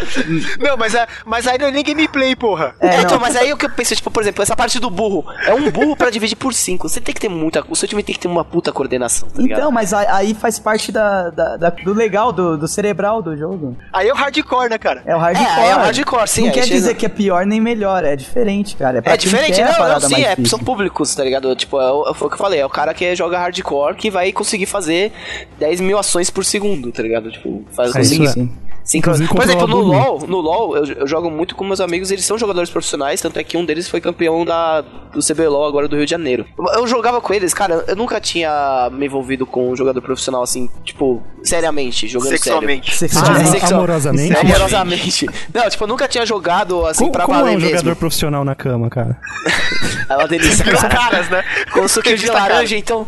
Não, 0.58 0.76
mas, 0.76 0.94
é, 0.94 1.06
mas 1.24 1.46
aí 1.46 1.58
não 1.58 1.66
é 1.66 1.70
nem 1.70 1.84
gameplay, 1.84 2.34
porra. 2.36 2.74
É, 2.80 2.96
É, 2.96 3.00
então, 3.02 3.18
mas 3.18 3.36
aí 3.36 3.52
o 3.52 3.56
que 3.56 3.66
eu 3.66 3.70
penso, 3.70 3.94
tipo, 3.94 4.10
por 4.10 4.22
exemplo, 4.22 4.42
essa 4.42 4.56
parte 4.56 4.78
do 4.78 4.90
burro. 4.90 5.24
É 5.46 5.54
um 5.54 5.70
burro 5.70 5.96
pra 5.96 6.10
dividir 6.10 6.36
por 6.36 6.52
cinco. 6.54 6.88
Você 6.88 7.00
tem 7.00 7.14
que 7.14 7.20
ter 7.20 7.28
muita. 7.28 7.64
O 7.68 7.76
seu 7.76 7.88
time 7.88 8.02
tem 8.02 8.14
que 8.14 8.20
ter 8.20 8.28
uma 8.28 8.44
puta 8.44 8.72
coordenação, 8.72 9.28
tá 9.28 9.40
ligado? 9.42 9.58
Então, 9.58 9.70
mas 9.72 9.92
a- 9.92 10.16
aí 10.16 10.34
faz 10.34 10.58
parte 10.58 10.90
da, 10.92 11.30
da- 11.30 11.56
da- 11.56 11.70
do 11.70 11.92
legal, 11.94 12.32
do, 12.32 12.56
do 12.56 12.68
cerebral 12.68 13.22
do 13.22 13.36
jogo. 13.36 13.76
Aí 13.92 14.08
é 14.08 14.12
o 14.12 14.16
hardcore, 14.16 14.70
né, 14.70 14.78
cara? 14.78 15.02
É 15.06 15.14
o 15.14 15.18
hardcore. 15.18 15.60
É, 15.60 15.68
é 15.70 15.76
o 15.76 15.78
hardcore, 15.78 16.28
sim, 16.28 16.46
Não 16.46 16.52
quer 16.52 16.64
chega- 16.64 16.74
dizer 16.76 16.94
que 16.94 17.06
é 17.06 17.08
pior 17.08 17.44
nem 17.46 17.60
melhor, 17.60 18.04
é 18.04 18.16
diferente, 18.16 18.76
cara. 18.76 18.98
É, 18.98 19.00
pra 19.00 19.12
É 19.14 19.16
diferente, 19.16 19.60
a 19.60 19.72
não, 19.72 19.88
não, 19.88 20.00
sim, 20.00 20.22
é, 20.22 20.36
são 20.46 20.58
públicos, 20.58 21.14
tá 21.14 21.24
ligado? 21.24 21.54
Tipo, 21.56 21.80
é, 21.80 21.90
o- 21.92 22.14
foi 22.14 22.26
o 22.26 22.30
que 22.30 22.34
eu 22.34 22.38
falei, 22.38 22.60
é 22.60 22.66
o 22.66 22.70
cara 22.70 22.92
que 22.94 23.14
joga 23.14 23.38
hardcore 23.38 23.94
que 23.96 24.10
vai 24.10 24.32
conseguir 24.32 24.66
fazer 24.66 25.12
10 25.58 25.80
mil 25.80 25.98
ações 25.98 26.30
por 26.30 26.44
segundo, 26.44 26.90
tá 26.92 27.02
ligado? 27.02 27.30
Tipo, 27.30 27.64
faz 27.72 27.90
É 27.94 27.98
conseguir. 27.98 28.24
isso, 28.24 28.34
sim. 28.34 28.52
Por 29.00 29.42
exemplo, 29.44 29.66
no 29.66 29.80
LoL, 29.80 30.18
no 30.26 30.40
LoL 30.40 30.76
eu, 30.76 30.84
eu 30.84 31.06
jogo 31.06 31.30
muito 31.30 31.54
com 31.54 31.64
meus 31.64 31.80
amigos, 31.80 32.10
eles 32.10 32.24
são 32.24 32.36
jogadores 32.38 32.70
profissionais, 32.70 33.20
tanto 33.20 33.38
é 33.38 33.44
que 33.44 33.56
um 33.56 33.64
deles 33.64 33.88
foi 33.88 34.00
campeão 34.00 34.44
da, 34.44 34.80
do 34.80 35.20
CBLOL 35.24 35.66
agora 35.66 35.86
do 35.86 35.96
Rio 35.96 36.04
de 36.04 36.10
Janeiro. 36.10 36.44
Eu 36.74 36.86
jogava 36.86 37.20
com 37.20 37.32
eles, 37.32 37.54
cara, 37.54 37.84
eu 37.86 37.94
nunca 37.94 38.20
tinha 38.20 38.88
me 38.92 39.06
envolvido 39.06 39.46
com 39.46 39.70
um 39.70 39.76
jogador 39.76 40.00
profissional 40.02 40.42
assim, 40.42 40.68
tipo, 40.84 41.22
seriamente, 41.42 42.08
jogando 42.08 42.28
sério. 42.30 42.42
Sexualmente. 42.42 42.90
Ah, 42.90 42.96
Sexualmente. 42.96 43.50
sexual- 43.50 43.74
amorosamente? 43.80 44.36
Amorosamente. 44.40 45.26
Não, 45.54 45.68
tipo, 45.70 45.84
eu 45.84 45.88
nunca 45.88 46.08
tinha 46.08 46.26
jogado 46.26 46.86
assim 46.86 47.00
Como, 47.04 47.12
pra 47.12 47.24
como 47.26 47.38
é 47.38 47.42
valer 47.42 47.56
um 47.56 47.60
mesmo. 47.60 47.70
jogador 47.78 47.96
profissional 47.96 48.44
na 48.44 48.54
cama, 48.54 48.88
cara? 48.90 49.16
É 50.08 50.16
uma 50.16 50.26
delícia, 50.26 50.64
Os 50.74 50.80
cara. 50.80 50.88
caras, 50.88 51.28
né? 51.30 51.44
Com 51.72 51.86
suquinho 51.86 52.18
de 52.18 52.26
laranja, 52.28 52.76
então. 52.76 53.06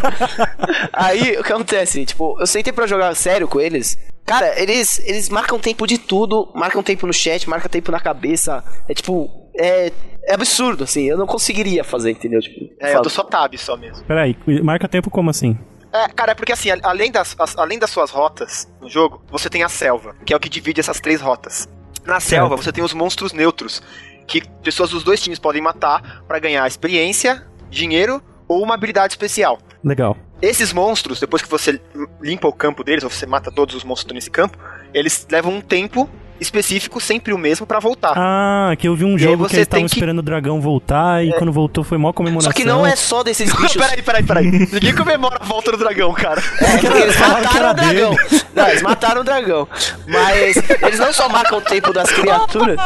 Aí, 0.92 1.36
o 1.38 1.42
que 1.44 1.52
acontece? 1.52 2.04
Tipo, 2.06 2.36
eu 2.40 2.46
sentei 2.46 2.72
pra 2.72 2.86
jogar 2.86 3.14
sério 3.14 3.46
com 3.46 3.60
eles. 3.60 3.98
Cara, 4.24 4.58
eles, 4.60 4.98
eles 5.00 5.28
marcam 5.28 5.58
tempo 5.58 5.86
de 5.86 5.98
tudo, 5.98 6.50
marcam 6.54 6.82
tempo 6.82 7.06
no 7.06 7.12
chat, 7.12 7.48
marcam 7.48 7.68
tempo 7.68 7.92
na 7.92 8.00
cabeça. 8.00 8.64
É 8.88 8.94
tipo, 8.94 9.30
é, 9.56 9.92
é 10.24 10.34
absurdo, 10.34 10.84
assim. 10.84 11.04
Eu 11.04 11.18
não 11.18 11.26
conseguiria 11.26 11.84
fazer, 11.84 12.10
entendeu? 12.12 12.40
Tipo, 12.40 12.74
É, 12.80 12.94
eu 12.96 13.08
só 13.10 13.22
tab 13.22 13.54
só 13.58 13.76
mesmo. 13.76 14.02
Pera 14.04 14.22
aí, 14.22 14.36
marca 14.62 14.88
tempo 14.88 15.10
como 15.10 15.28
assim? 15.30 15.58
É, 15.92 16.08
cara, 16.08 16.32
é 16.32 16.34
porque 16.34 16.52
assim, 16.52 16.70
além 16.82 17.12
das, 17.12 17.36
as- 17.38 17.56
além 17.56 17.78
das 17.78 17.90
suas 17.90 18.10
rotas 18.10 18.66
no 18.80 18.88
jogo, 18.88 19.22
você 19.30 19.48
tem 19.50 19.62
a 19.62 19.68
selva, 19.68 20.16
que 20.24 20.32
é 20.32 20.36
o 20.36 20.40
que 20.40 20.48
divide 20.48 20.80
essas 20.80 20.98
três 21.00 21.20
rotas. 21.20 21.68
Na 22.04 22.18
selva, 22.18 22.56
você 22.56 22.72
tem 22.72 22.82
os 22.82 22.92
monstros 22.92 23.32
neutros, 23.32 23.80
que 24.26 24.42
pessoas 24.62 24.90
dos 24.90 25.04
dois 25.04 25.22
times 25.22 25.38
podem 25.38 25.62
matar 25.62 26.24
pra 26.26 26.38
ganhar 26.38 26.66
experiência, 26.66 27.46
dinheiro 27.70 28.20
ou 28.48 28.62
uma 28.62 28.74
habilidade 28.74 29.12
especial. 29.12 29.58
Legal. 29.84 30.16
Esses 30.42 30.72
monstros, 30.72 31.20
depois 31.20 31.42
que 31.42 31.48
você 31.48 31.80
limpa 32.20 32.48
o 32.48 32.52
campo 32.52 32.84
deles, 32.84 33.04
ou 33.04 33.10
você 33.10 33.24
mata 33.24 33.50
todos 33.50 33.74
os 33.74 33.84
monstros 33.84 34.14
nesse 34.14 34.30
campo, 34.30 34.58
eles 34.92 35.26
levam 35.30 35.54
um 35.54 35.60
tempo 35.60 36.08
específico, 36.40 37.00
sempre 37.00 37.32
o 37.32 37.38
mesmo, 37.38 37.66
pra 37.66 37.78
voltar. 37.80 38.12
Ah, 38.16 38.74
que 38.78 38.86
eu 38.88 38.94
vi 38.94 39.04
um 39.04 39.16
E 39.16 39.18
jogo 39.18 39.46
que 39.48 39.56
eles 39.56 39.66
estavam 39.66 39.86
que- 39.86 39.94
esperando 39.94 40.18
o 40.18 40.22
dragão 40.22 40.60
voltar 40.60 41.24
e 41.24 41.32
quando 41.34 41.52
voltou 41.52 41.82
foi 41.84 41.96
mó 41.98 42.12
comemoração. 42.12 42.50
Só 42.52 42.56
que 42.56 42.64
não 42.64 42.86
é 42.86 42.94
só 42.96 43.22
desses 43.22 43.52
bichos. 43.54 43.76
peraí, 43.76 44.02
peraí, 44.02 44.22
peraí. 44.22 44.46
Ninguém 44.50 44.94
comemora 44.94 45.38
a 45.40 45.44
volta 45.44 45.70
do 45.72 45.78
dragão, 45.78 46.12
cara. 46.12 46.42
É, 46.60 46.72
porque 46.78 46.86
eles 46.86 47.18
mataram 47.18 47.70
o 47.70 47.74
dragão. 47.74 48.16
Não, 48.54 48.68
eles 48.68 48.82
mataram 48.82 49.20
o 49.20 49.24
dragão. 49.24 49.68
Mas 50.06 50.56
eles 50.82 50.98
não 50.98 51.12
só 51.12 51.28
marcam 51.28 51.58
o 51.58 51.62
tempo 51.62 51.92
das 51.92 52.10
criaturas. 52.10 52.78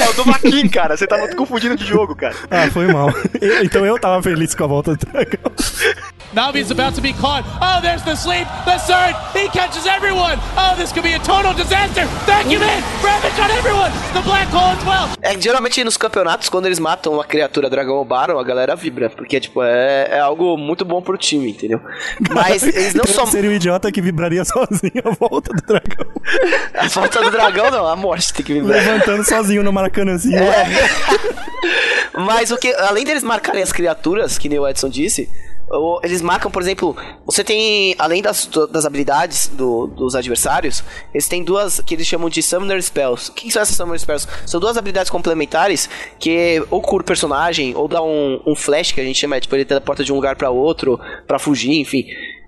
É 0.00 0.08
o 0.10 0.12
do 0.14 0.26
Maquin, 0.26 0.68
cara. 0.68 0.96
Você 0.96 1.06
tá 1.06 1.16
muito 1.18 1.36
confundindo 1.36 1.76
de 1.76 1.84
jogo, 1.84 2.14
cara. 2.14 2.34
Ah, 2.50 2.70
foi 2.70 2.86
mal. 2.92 3.08
Então 3.62 3.84
eu 3.84 3.98
tava 3.98 4.22
feliz 4.22 4.54
com 4.54 4.64
a 4.64 4.66
volta 4.66 4.94
do 4.96 5.06
dragão. 5.06 5.52
Now 6.32 6.50
he's 6.52 6.70
about 6.72 6.94
to 6.96 7.00
be 7.00 7.12
caught. 7.12 7.44
Oh, 7.60 7.80
there's 7.80 8.02
the 8.02 8.16
sleep, 8.16 8.46
the 8.64 8.76
surge. 8.78 9.14
He 9.34 9.48
catches 9.50 9.86
everyone. 9.86 10.36
Oh, 10.56 10.74
this 10.76 10.90
could 10.92 11.06
be 11.08 11.14
a 11.14 11.20
total 11.20 11.54
disaster. 11.54 12.06
Vacuum 12.26 12.58
in. 12.76 12.82
Ravage 13.04 13.40
on 13.40 13.50
everyone. 13.58 13.90
The 14.12 14.20
black 14.22 14.52
hole 14.54 14.76
as 14.76 14.84
well. 14.84 15.08
É, 15.22 15.40
geralmente 15.40 15.82
nos 15.84 15.96
campeonatos, 15.96 16.48
quando 16.48 16.66
eles 16.66 16.78
matam 16.78 17.14
uma 17.14 17.24
criatura 17.24 17.68
dragão 17.70 17.94
ou 17.96 18.04
baron, 18.04 18.38
a 18.38 18.44
galera 18.44 18.74
vibra. 18.76 19.08
Porque, 19.10 19.40
tipo, 19.40 19.62
é, 19.62 20.08
é 20.10 20.20
algo 20.20 20.56
muito 20.56 20.84
bom 20.84 21.00
pro 21.00 21.16
time, 21.16 21.50
entendeu? 21.50 21.80
Mas 22.30 22.62
eles 22.66 22.94
não 22.94 23.04
Então 23.06 23.24
só. 23.24 23.30
seria 23.30 23.50
o 23.50 23.52
idiota 23.52 23.90
que 23.90 24.00
vibraria 24.00 24.44
sozinho 24.46 25.02
a 25.04 25.10
volta 25.10 25.52
do 25.52 25.62
dragão. 25.62 26.06
A 26.74 26.88
falta 26.88 27.22
do 27.22 27.30
dragão, 27.30 27.70
não, 27.70 27.86
a 27.86 27.96
morte 27.96 28.32
tem 28.32 28.44
que 28.44 28.52
vibrar. 28.54 28.78
Levantando 28.78 29.24
sozinho 29.24 29.62
no 29.62 29.72
Maracanãzinho. 29.72 30.38
É. 30.38 30.66
Mas 32.16 32.50
o 32.50 32.56
que, 32.56 32.72
além 32.74 33.04
deles 33.04 33.22
marcarem 33.22 33.62
as 33.62 33.72
criaturas, 33.72 34.38
que 34.38 34.48
nem 34.48 34.58
o 34.58 34.68
Edson 34.68 34.88
disse, 34.88 35.28
eles 36.02 36.20
marcam, 36.22 36.50
por 36.50 36.62
exemplo, 36.62 36.96
você 37.24 37.42
tem, 37.44 37.94
além 37.98 38.22
das, 38.22 38.46
das 38.70 38.84
habilidades 38.84 39.48
do- 39.48 39.86
dos 39.86 40.14
adversários, 40.14 40.82
eles 41.12 41.28
têm 41.28 41.42
duas 41.44 41.80
que 41.80 41.94
eles 41.94 42.06
chamam 42.06 42.28
de 42.28 42.42
Summoner 42.42 42.82
Spells. 42.82 43.30
O 43.30 43.34
que 43.34 43.50
são 43.50 43.62
essas 43.62 43.76
Summoner 43.76 43.98
Spells? 44.00 44.26
São 44.46 44.60
duas 44.60 44.76
habilidades 44.76 45.10
complementares 45.10 45.88
que 46.18 46.62
ou 46.70 46.80
cura 46.80 47.02
o 47.02 47.06
personagem, 47.06 47.74
ou 47.76 47.88
dá 47.88 48.02
um, 48.02 48.40
um 48.46 48.54
flash, 48.54 48.92
que 48.92 49.00
a 49.00 49.04
gente 49.04 49.18
chama, 49.18 49.40
tipo, 49.40 49.54
ele 49.56 49.64
teleporta 49.64 50.04
de 50.04 50.12
um 50.12 50.16
lugar 50.16 50.36
pra 50.36 50.50
outro, 50.50 50.98
pra 51.26 51.38
fugir, 51.38 51.78
enfim. 51.80 52.04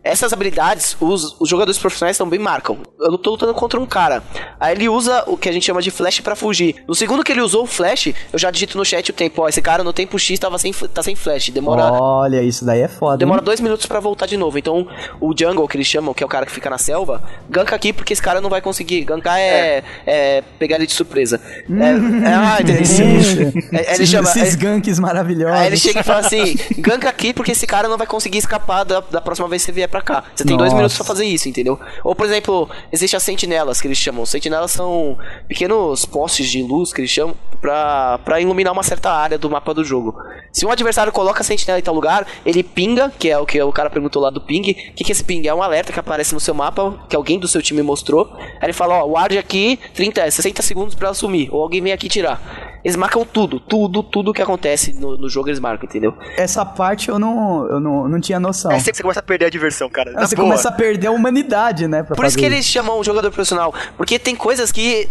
Essas 0.06 0.32
habilidades, 0.32 0.96
os, 1.00 1.36
os 1.40 1.48
jogadores 1.48 1.78
profissionais 1.78 2.16
também 2.16 2.38
marcam. 2.38 2.78
Eu 3.00 3.18
tô 3.18 3.30
lutando 3.32 3.52
contra 3.54 3.78
um 3.80 3.86
cara. 3.86 4.22
Aí 4.58 4.74
ele 4.74 4.88
usa 4.88 5.24
o 5.26 5.36
que 5.36 5.48
a 5.48 5.52
gente 5.52 5.64
chama 5.66 5.82
de 5.82 5.90
flash 5.90 6.20
pra 6.20 6.36
fugir. 6.36 6.76
No 6.86 6.94
segundo 6.94 7.22
que 7.24 7.32
ele 7.32 7.40
usou 7.40 7.64
o 7.64 7.66
flash, 7.66 8.08
eu 8.32 8.38
já 8.38 8.50
digito 8.50 8.78
no 8.78 8.84
chat 8.84 9.10
o 9.10 9.12
tempo. 9.12 9.42
Ó, 9.42 9.48
esse 9.48 9.60
cara 9.60 9.82
no 9.82 9.92
tempo 9.92 10.18
X 10.18 10.38
tava 10.38 10.58
sem, 10.58 10.72
tá 10.72 11.02
sem 11.02 11.14
flash. 11.16 11.50
Demora. 11.50 11.84
Olha, 11.92 12.42
isso 12.42 12.64
daí 12.64 12.80
é 12.80 12.88
foda. 12.88 13.16
Demora 13.18 13.40
hein? 13.40 13.44
dois 13.44 13.60
minutos 13.60 13.86
pra 13.86 14.00
voltar 14.00 14.26
de 14.26 14.36
novo. 14.36 14.58
Então, 14.58 14.86
o 15.20 15.34
jungle, 15.38 15.66
que 15.68 15.76
eles 15.76 15.86
chamam, 15.86 16.14
que 16.14 16.22
é 16.22 16.26
o 16.26 16.28
cara 16.28 16.46
que 16.46 16.52
fica 16.52 16.70
na 16.70 16.78
selva, 16.78 17.22
ganka 17.48 17.74
aqui 17.74 17.92
porque 17.92 18.12
esse 18.12 18.22
cara 18.22 18.40
não 18.40 18.48
vai 18.48 18.60
conseguir. 18.60 19.04
Gankar 19.04 19.38
é, 19.38 19.82
é 20.06 20.42
pegar 20.58 20.76
ele 20.76 20.86
de 20.86 20.92
surpresa. 20.92 21.40
É, 21.68 22.28
é, 22.28 22.34
ah? 22.34 22.58
Gente, 22.64 23.66
É, 23.72 23.80
ele 23.80 23.90
esses, 23.92 24.08
chama- 24.08 24.30
esses 24.30 24.54
é- 24.54 24.56
ganks 24.56 24.98
maravilhosos. 24.98 25.56
Aí 25.60 25.66
ele 25.66 25.76
chega 25.76 26.00
e 26.00 26.02
fala 26.04 26.20
assim: 26.20 26.56
ganka 26.78 27.08
aqui 27.08 27.32
porque 27.32 27.52
esse 27.52 27.66
cara 27.66 27.88
não 27.88 27.98
vai 27.98 28.06
conseguir 28.06 28.38
escapar 28.38 28.84
da, 28.84 29.00
da 29.00 29.20
próxima 29.20 29.48
vez 29.48 29.62
que 29.62 29.66
você 29.66 29.72
vier 29.72 29.88
pra 29.88 29.95
cá. 30.02 30.24
Você 30.34 30.44
tem 30.44 30.56
dois 30.56 30.70
Nossa. 30.70 30.76
minutos 30.76 30.96
pra 30.96 31.04
fazer 31.04 31.24
isso, 31.24 31.48
entendeu? 31.48 31.78
Ou, 32.04 32.14
por 32.14 32.26
exemplo, 32.26 32.68
existe 32.92 33.16
as 33.16 33.22
sentinelas 33.22 33.80
que 33.80 33.86
eles 33.86 33.98
chamam. 33.98 34.24
Sentinelas 34.26 34.70
são 34.70 35.18
pequenos 35.48 36.04
postes 36.04 36.48
de 36.48 36.62
luz 36.62 36.92
que 36.92 37.00
eles 37.00 37.10
chamam 37.10 37.34
pra, 37.60 38.18
pra 38.24 38.40
iluminar 38.40 38.72
uma 38.72 38.82
certa 38.82 39.10
área 39.10 39.38
do 39.38 39.50
mapa 39.50 39.72
do 39.74 39.84
jogo. 39.84 40.14
Se 40.52 40.64
um 40.64 40.70
adversário 40.70 41.12
coloca 41.12 41.40
a 41.40 41.44
sentinela 41.44 41.78
em 41.78 41.82
tal 41.82 41.94
lugar, 41.94 42.26
ele 42.44 42.62
pinga, 42.62 43.12
que 43.18 43.28
é 43.28 43.38
o 43.38 43.44
que 43.44 43.60
o 43.60 43.72
cara 43.72 43.90
perguntou 43.90 44.22
lá 44.22 44.30
do 44.30 44.40
ping. 44.40 44.70
O 44.70 44.74
que, 44.94 45.04
que 45.04 45.10
é 45.10 45.12
esse 45.12 45.24
ping? 45.24 45.46
É 45.46 45.54
um 45.54 45.62
alerta 45.62 45.92
que 45.92 46.00
aparece 46.00 46.32
no 46.32 46.40
seu 46.40 46.54
mapa, 46.54 46.98
que 47.08 47.16
alguém 47.16 47.38
do 47.38 47.46
seu 47.46 47.60
time 47.60 47.82
mostrou. 47.82 48.32
Aí 48.38 48.64
ele 48.66 48.72
fala: 48.72 49.02
Ó, 49.02 49.06
ward 49.06 49.36
aqui, 49.36 49.78
30, 49.94 50.30
60 50.30 50.62
segundos 50.62 50.94
pra 50.94 51.10
assumir. 51.10 51.48
Ou 51.52 51.62
alguém 51.62 51.82
vem 51.82 51.92
aqui 51.92 52.08
tirar. 52.08 52.40
Eles 52.86 52.94
marcam 52.94 53.24
tudo, 53.24 53.58
tudo, 53.58 54.00
tudo 54.00 54.32
que 54.32 54.40
acontece 54.40 54.92
no, 54.92 55.18
no 55.18 55.28
jogo 55.28 55.48
eles 55.48 55.58
marcam, 55.58 55.88
entendeu? 55.88 56.14
Essa 56.36 56.64
parte 56.64 57.08
eu 57.08 57.18
não, 57.18 57.66
eu 57.66 57.80
não, 57.80 58.08
não 58.08 58.20
tinha 58.20 58.38
noção. 58.38 58.70
É, 58.70 58.78
você 58.78 58.94
você 58.94 59.02
começa 59.02 59.18
a 59.18 59.22
perder 59.24 59.46
a 59.46 59.50
diversão, 59.50 59.85
cara. 59.90 60.12
Ah, 60.16 60.26
você 60.26 60.36
boa. 60.36 60.48
começa 60.48 60.68
a 60.68 60.72
perder 60.72 61.08
a 61.08 61.10
humanidade, 61.10 61.86
né? 61.86 62.02
Por 62.02 62.24
isso 62.24 62.36
que 62.36 62.44
eles 62.44 62.64
chamam 62.64 62.98
o 62.98 63.04
jogador 63.04 63.30
profissional. 63.30 63.74
Porque 63.96 64.18
tem 64.18 64.34
coisas 64.34 64.70
que 64.72 65.08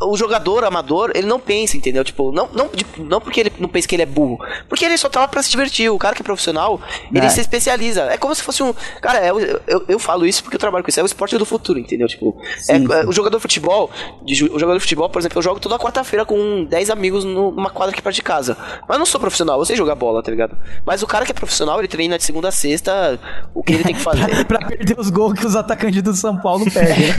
o 0.00 0.16
jogador 0.16 0.64
amador, 0.64 1.10
ele 1.14 1.26
não 1.26 1.40
pensa, 1.40 1.76
entendeu? 1.76 2.04
Tipo, 2.04 2.30
não, 2.32 2.48
não, 2.52 2.68
tipo, 2.68 3.02
não 3.02 3.20
porque 3.20 3.40
ele 3.40 3.52
não 3.58 3.68
pensa 3.68 3.86
que 3.88 3.94
ele 3.94 4.02
é 4.02 4.06
burro. 4.06 4.38
Porque 4.68 4.84
ele 4.84 4.96
só 4.96 5.08
tá 5.08 5.20
lá 5.20 5.28
pra 5.28 5.42
se 5.42 5.50
divertir. 5.50 5.90
O 5.90 5.98
cara 5.98 6.14
que 6.14 6.22
é 6.22 6.24
profissional, 6.24 6.80
ele 7.12 7.26
É. 7.26 7.28
se 7.28 7.40
especializa. 7.40 8.02
É 8.04 8.16
como 8.16 8.34
se 8.34 8.42
fosse 8.42 8.62
um. 8.62 8.74
Cara, 9.00 9.18
é, 9.18 9.32
o- 9.32 9.40
eu, 9.40 9.84
eu 9.88 9.98
falo 9.98 10.24
isso 10.26 10.42
porque 10.42 10.56
eu 10.56 10.60
trabalho 10.60 10.84
com 10.84 10.90
isso. 10.90 11.00
É 11.00 11.02
o 11.02 11.06
esporte 11.06 11.36
do 11.38 11.44
futuro, 11.44 11.78
entendeu? 11.78 12.06
Tipo, 12.08 12.36
é- 12.68 12.78
Sim, 12.78 12.86
é, 12.92 13.06
o 13.06 13.12
jogador 13.12 13.38
de 13.38 13.42
futebol, 13.42 13.90
de 14.22 14.44
o 14.44 14.58
jogador 14.58 14.74
de 14.78 14.80
futebol, 14.80 15.08
por 15.08 15.18
exemplo, 15.20 15.38
eu 15.38 15.42
jogo 15.42 15.58
toda 15.60 15.78
quarta-feira 15.78 16.24
com 16.24 16.64
10 16.64 16.90
amigos 16.90 17.24
nu- 17.24 17.50
numa 17.50 17.70
quadra 17.70 17.92
aqui 17.92 18.02
perto 18.02 18.16
de 18.16 18.22
casa. 18.22 18.56
Mas 18.86 18.94
eu 18.96 18.98
não 18.98 19.06
sou 19.06 19.20
profissional, 19.20 19.58
eu 19.58 19.64
sei 19.64 19.76
jogar 19.76 19.94
bola, 19.94 20.22
tá 20.22 20.30
ligado? 20.30 20.56
Mas 20.86 21.02
o 21.02 21.06
cara 21.06 21.24
que 21.24 21.32
é 21.32 21.34
profissional, 21.34 21.78
ele 21.78 21.88
treina 21.88 22.16
de 22.18 22.24
segunda 22.24 22.48
a 22.48 22.52
sexta 22.52 23.18
o 23.54 23.62
que 23.62 23.72
ele 23.72 23.84
tem 23.84 23.94
que 23.94 24.00
fazer. 24.02 24.44
pra 24.46 24.58
perder 24.60 24.98
os 24.98 25.10
gols 25.10 25.38
que 25.38 25.46
os 25.46 25.56
atacantes 25.56 26.02
do 26.02 26.14
São 26.14 26.36
Paulo 26.36 26.64
perdem. 26.70 27.08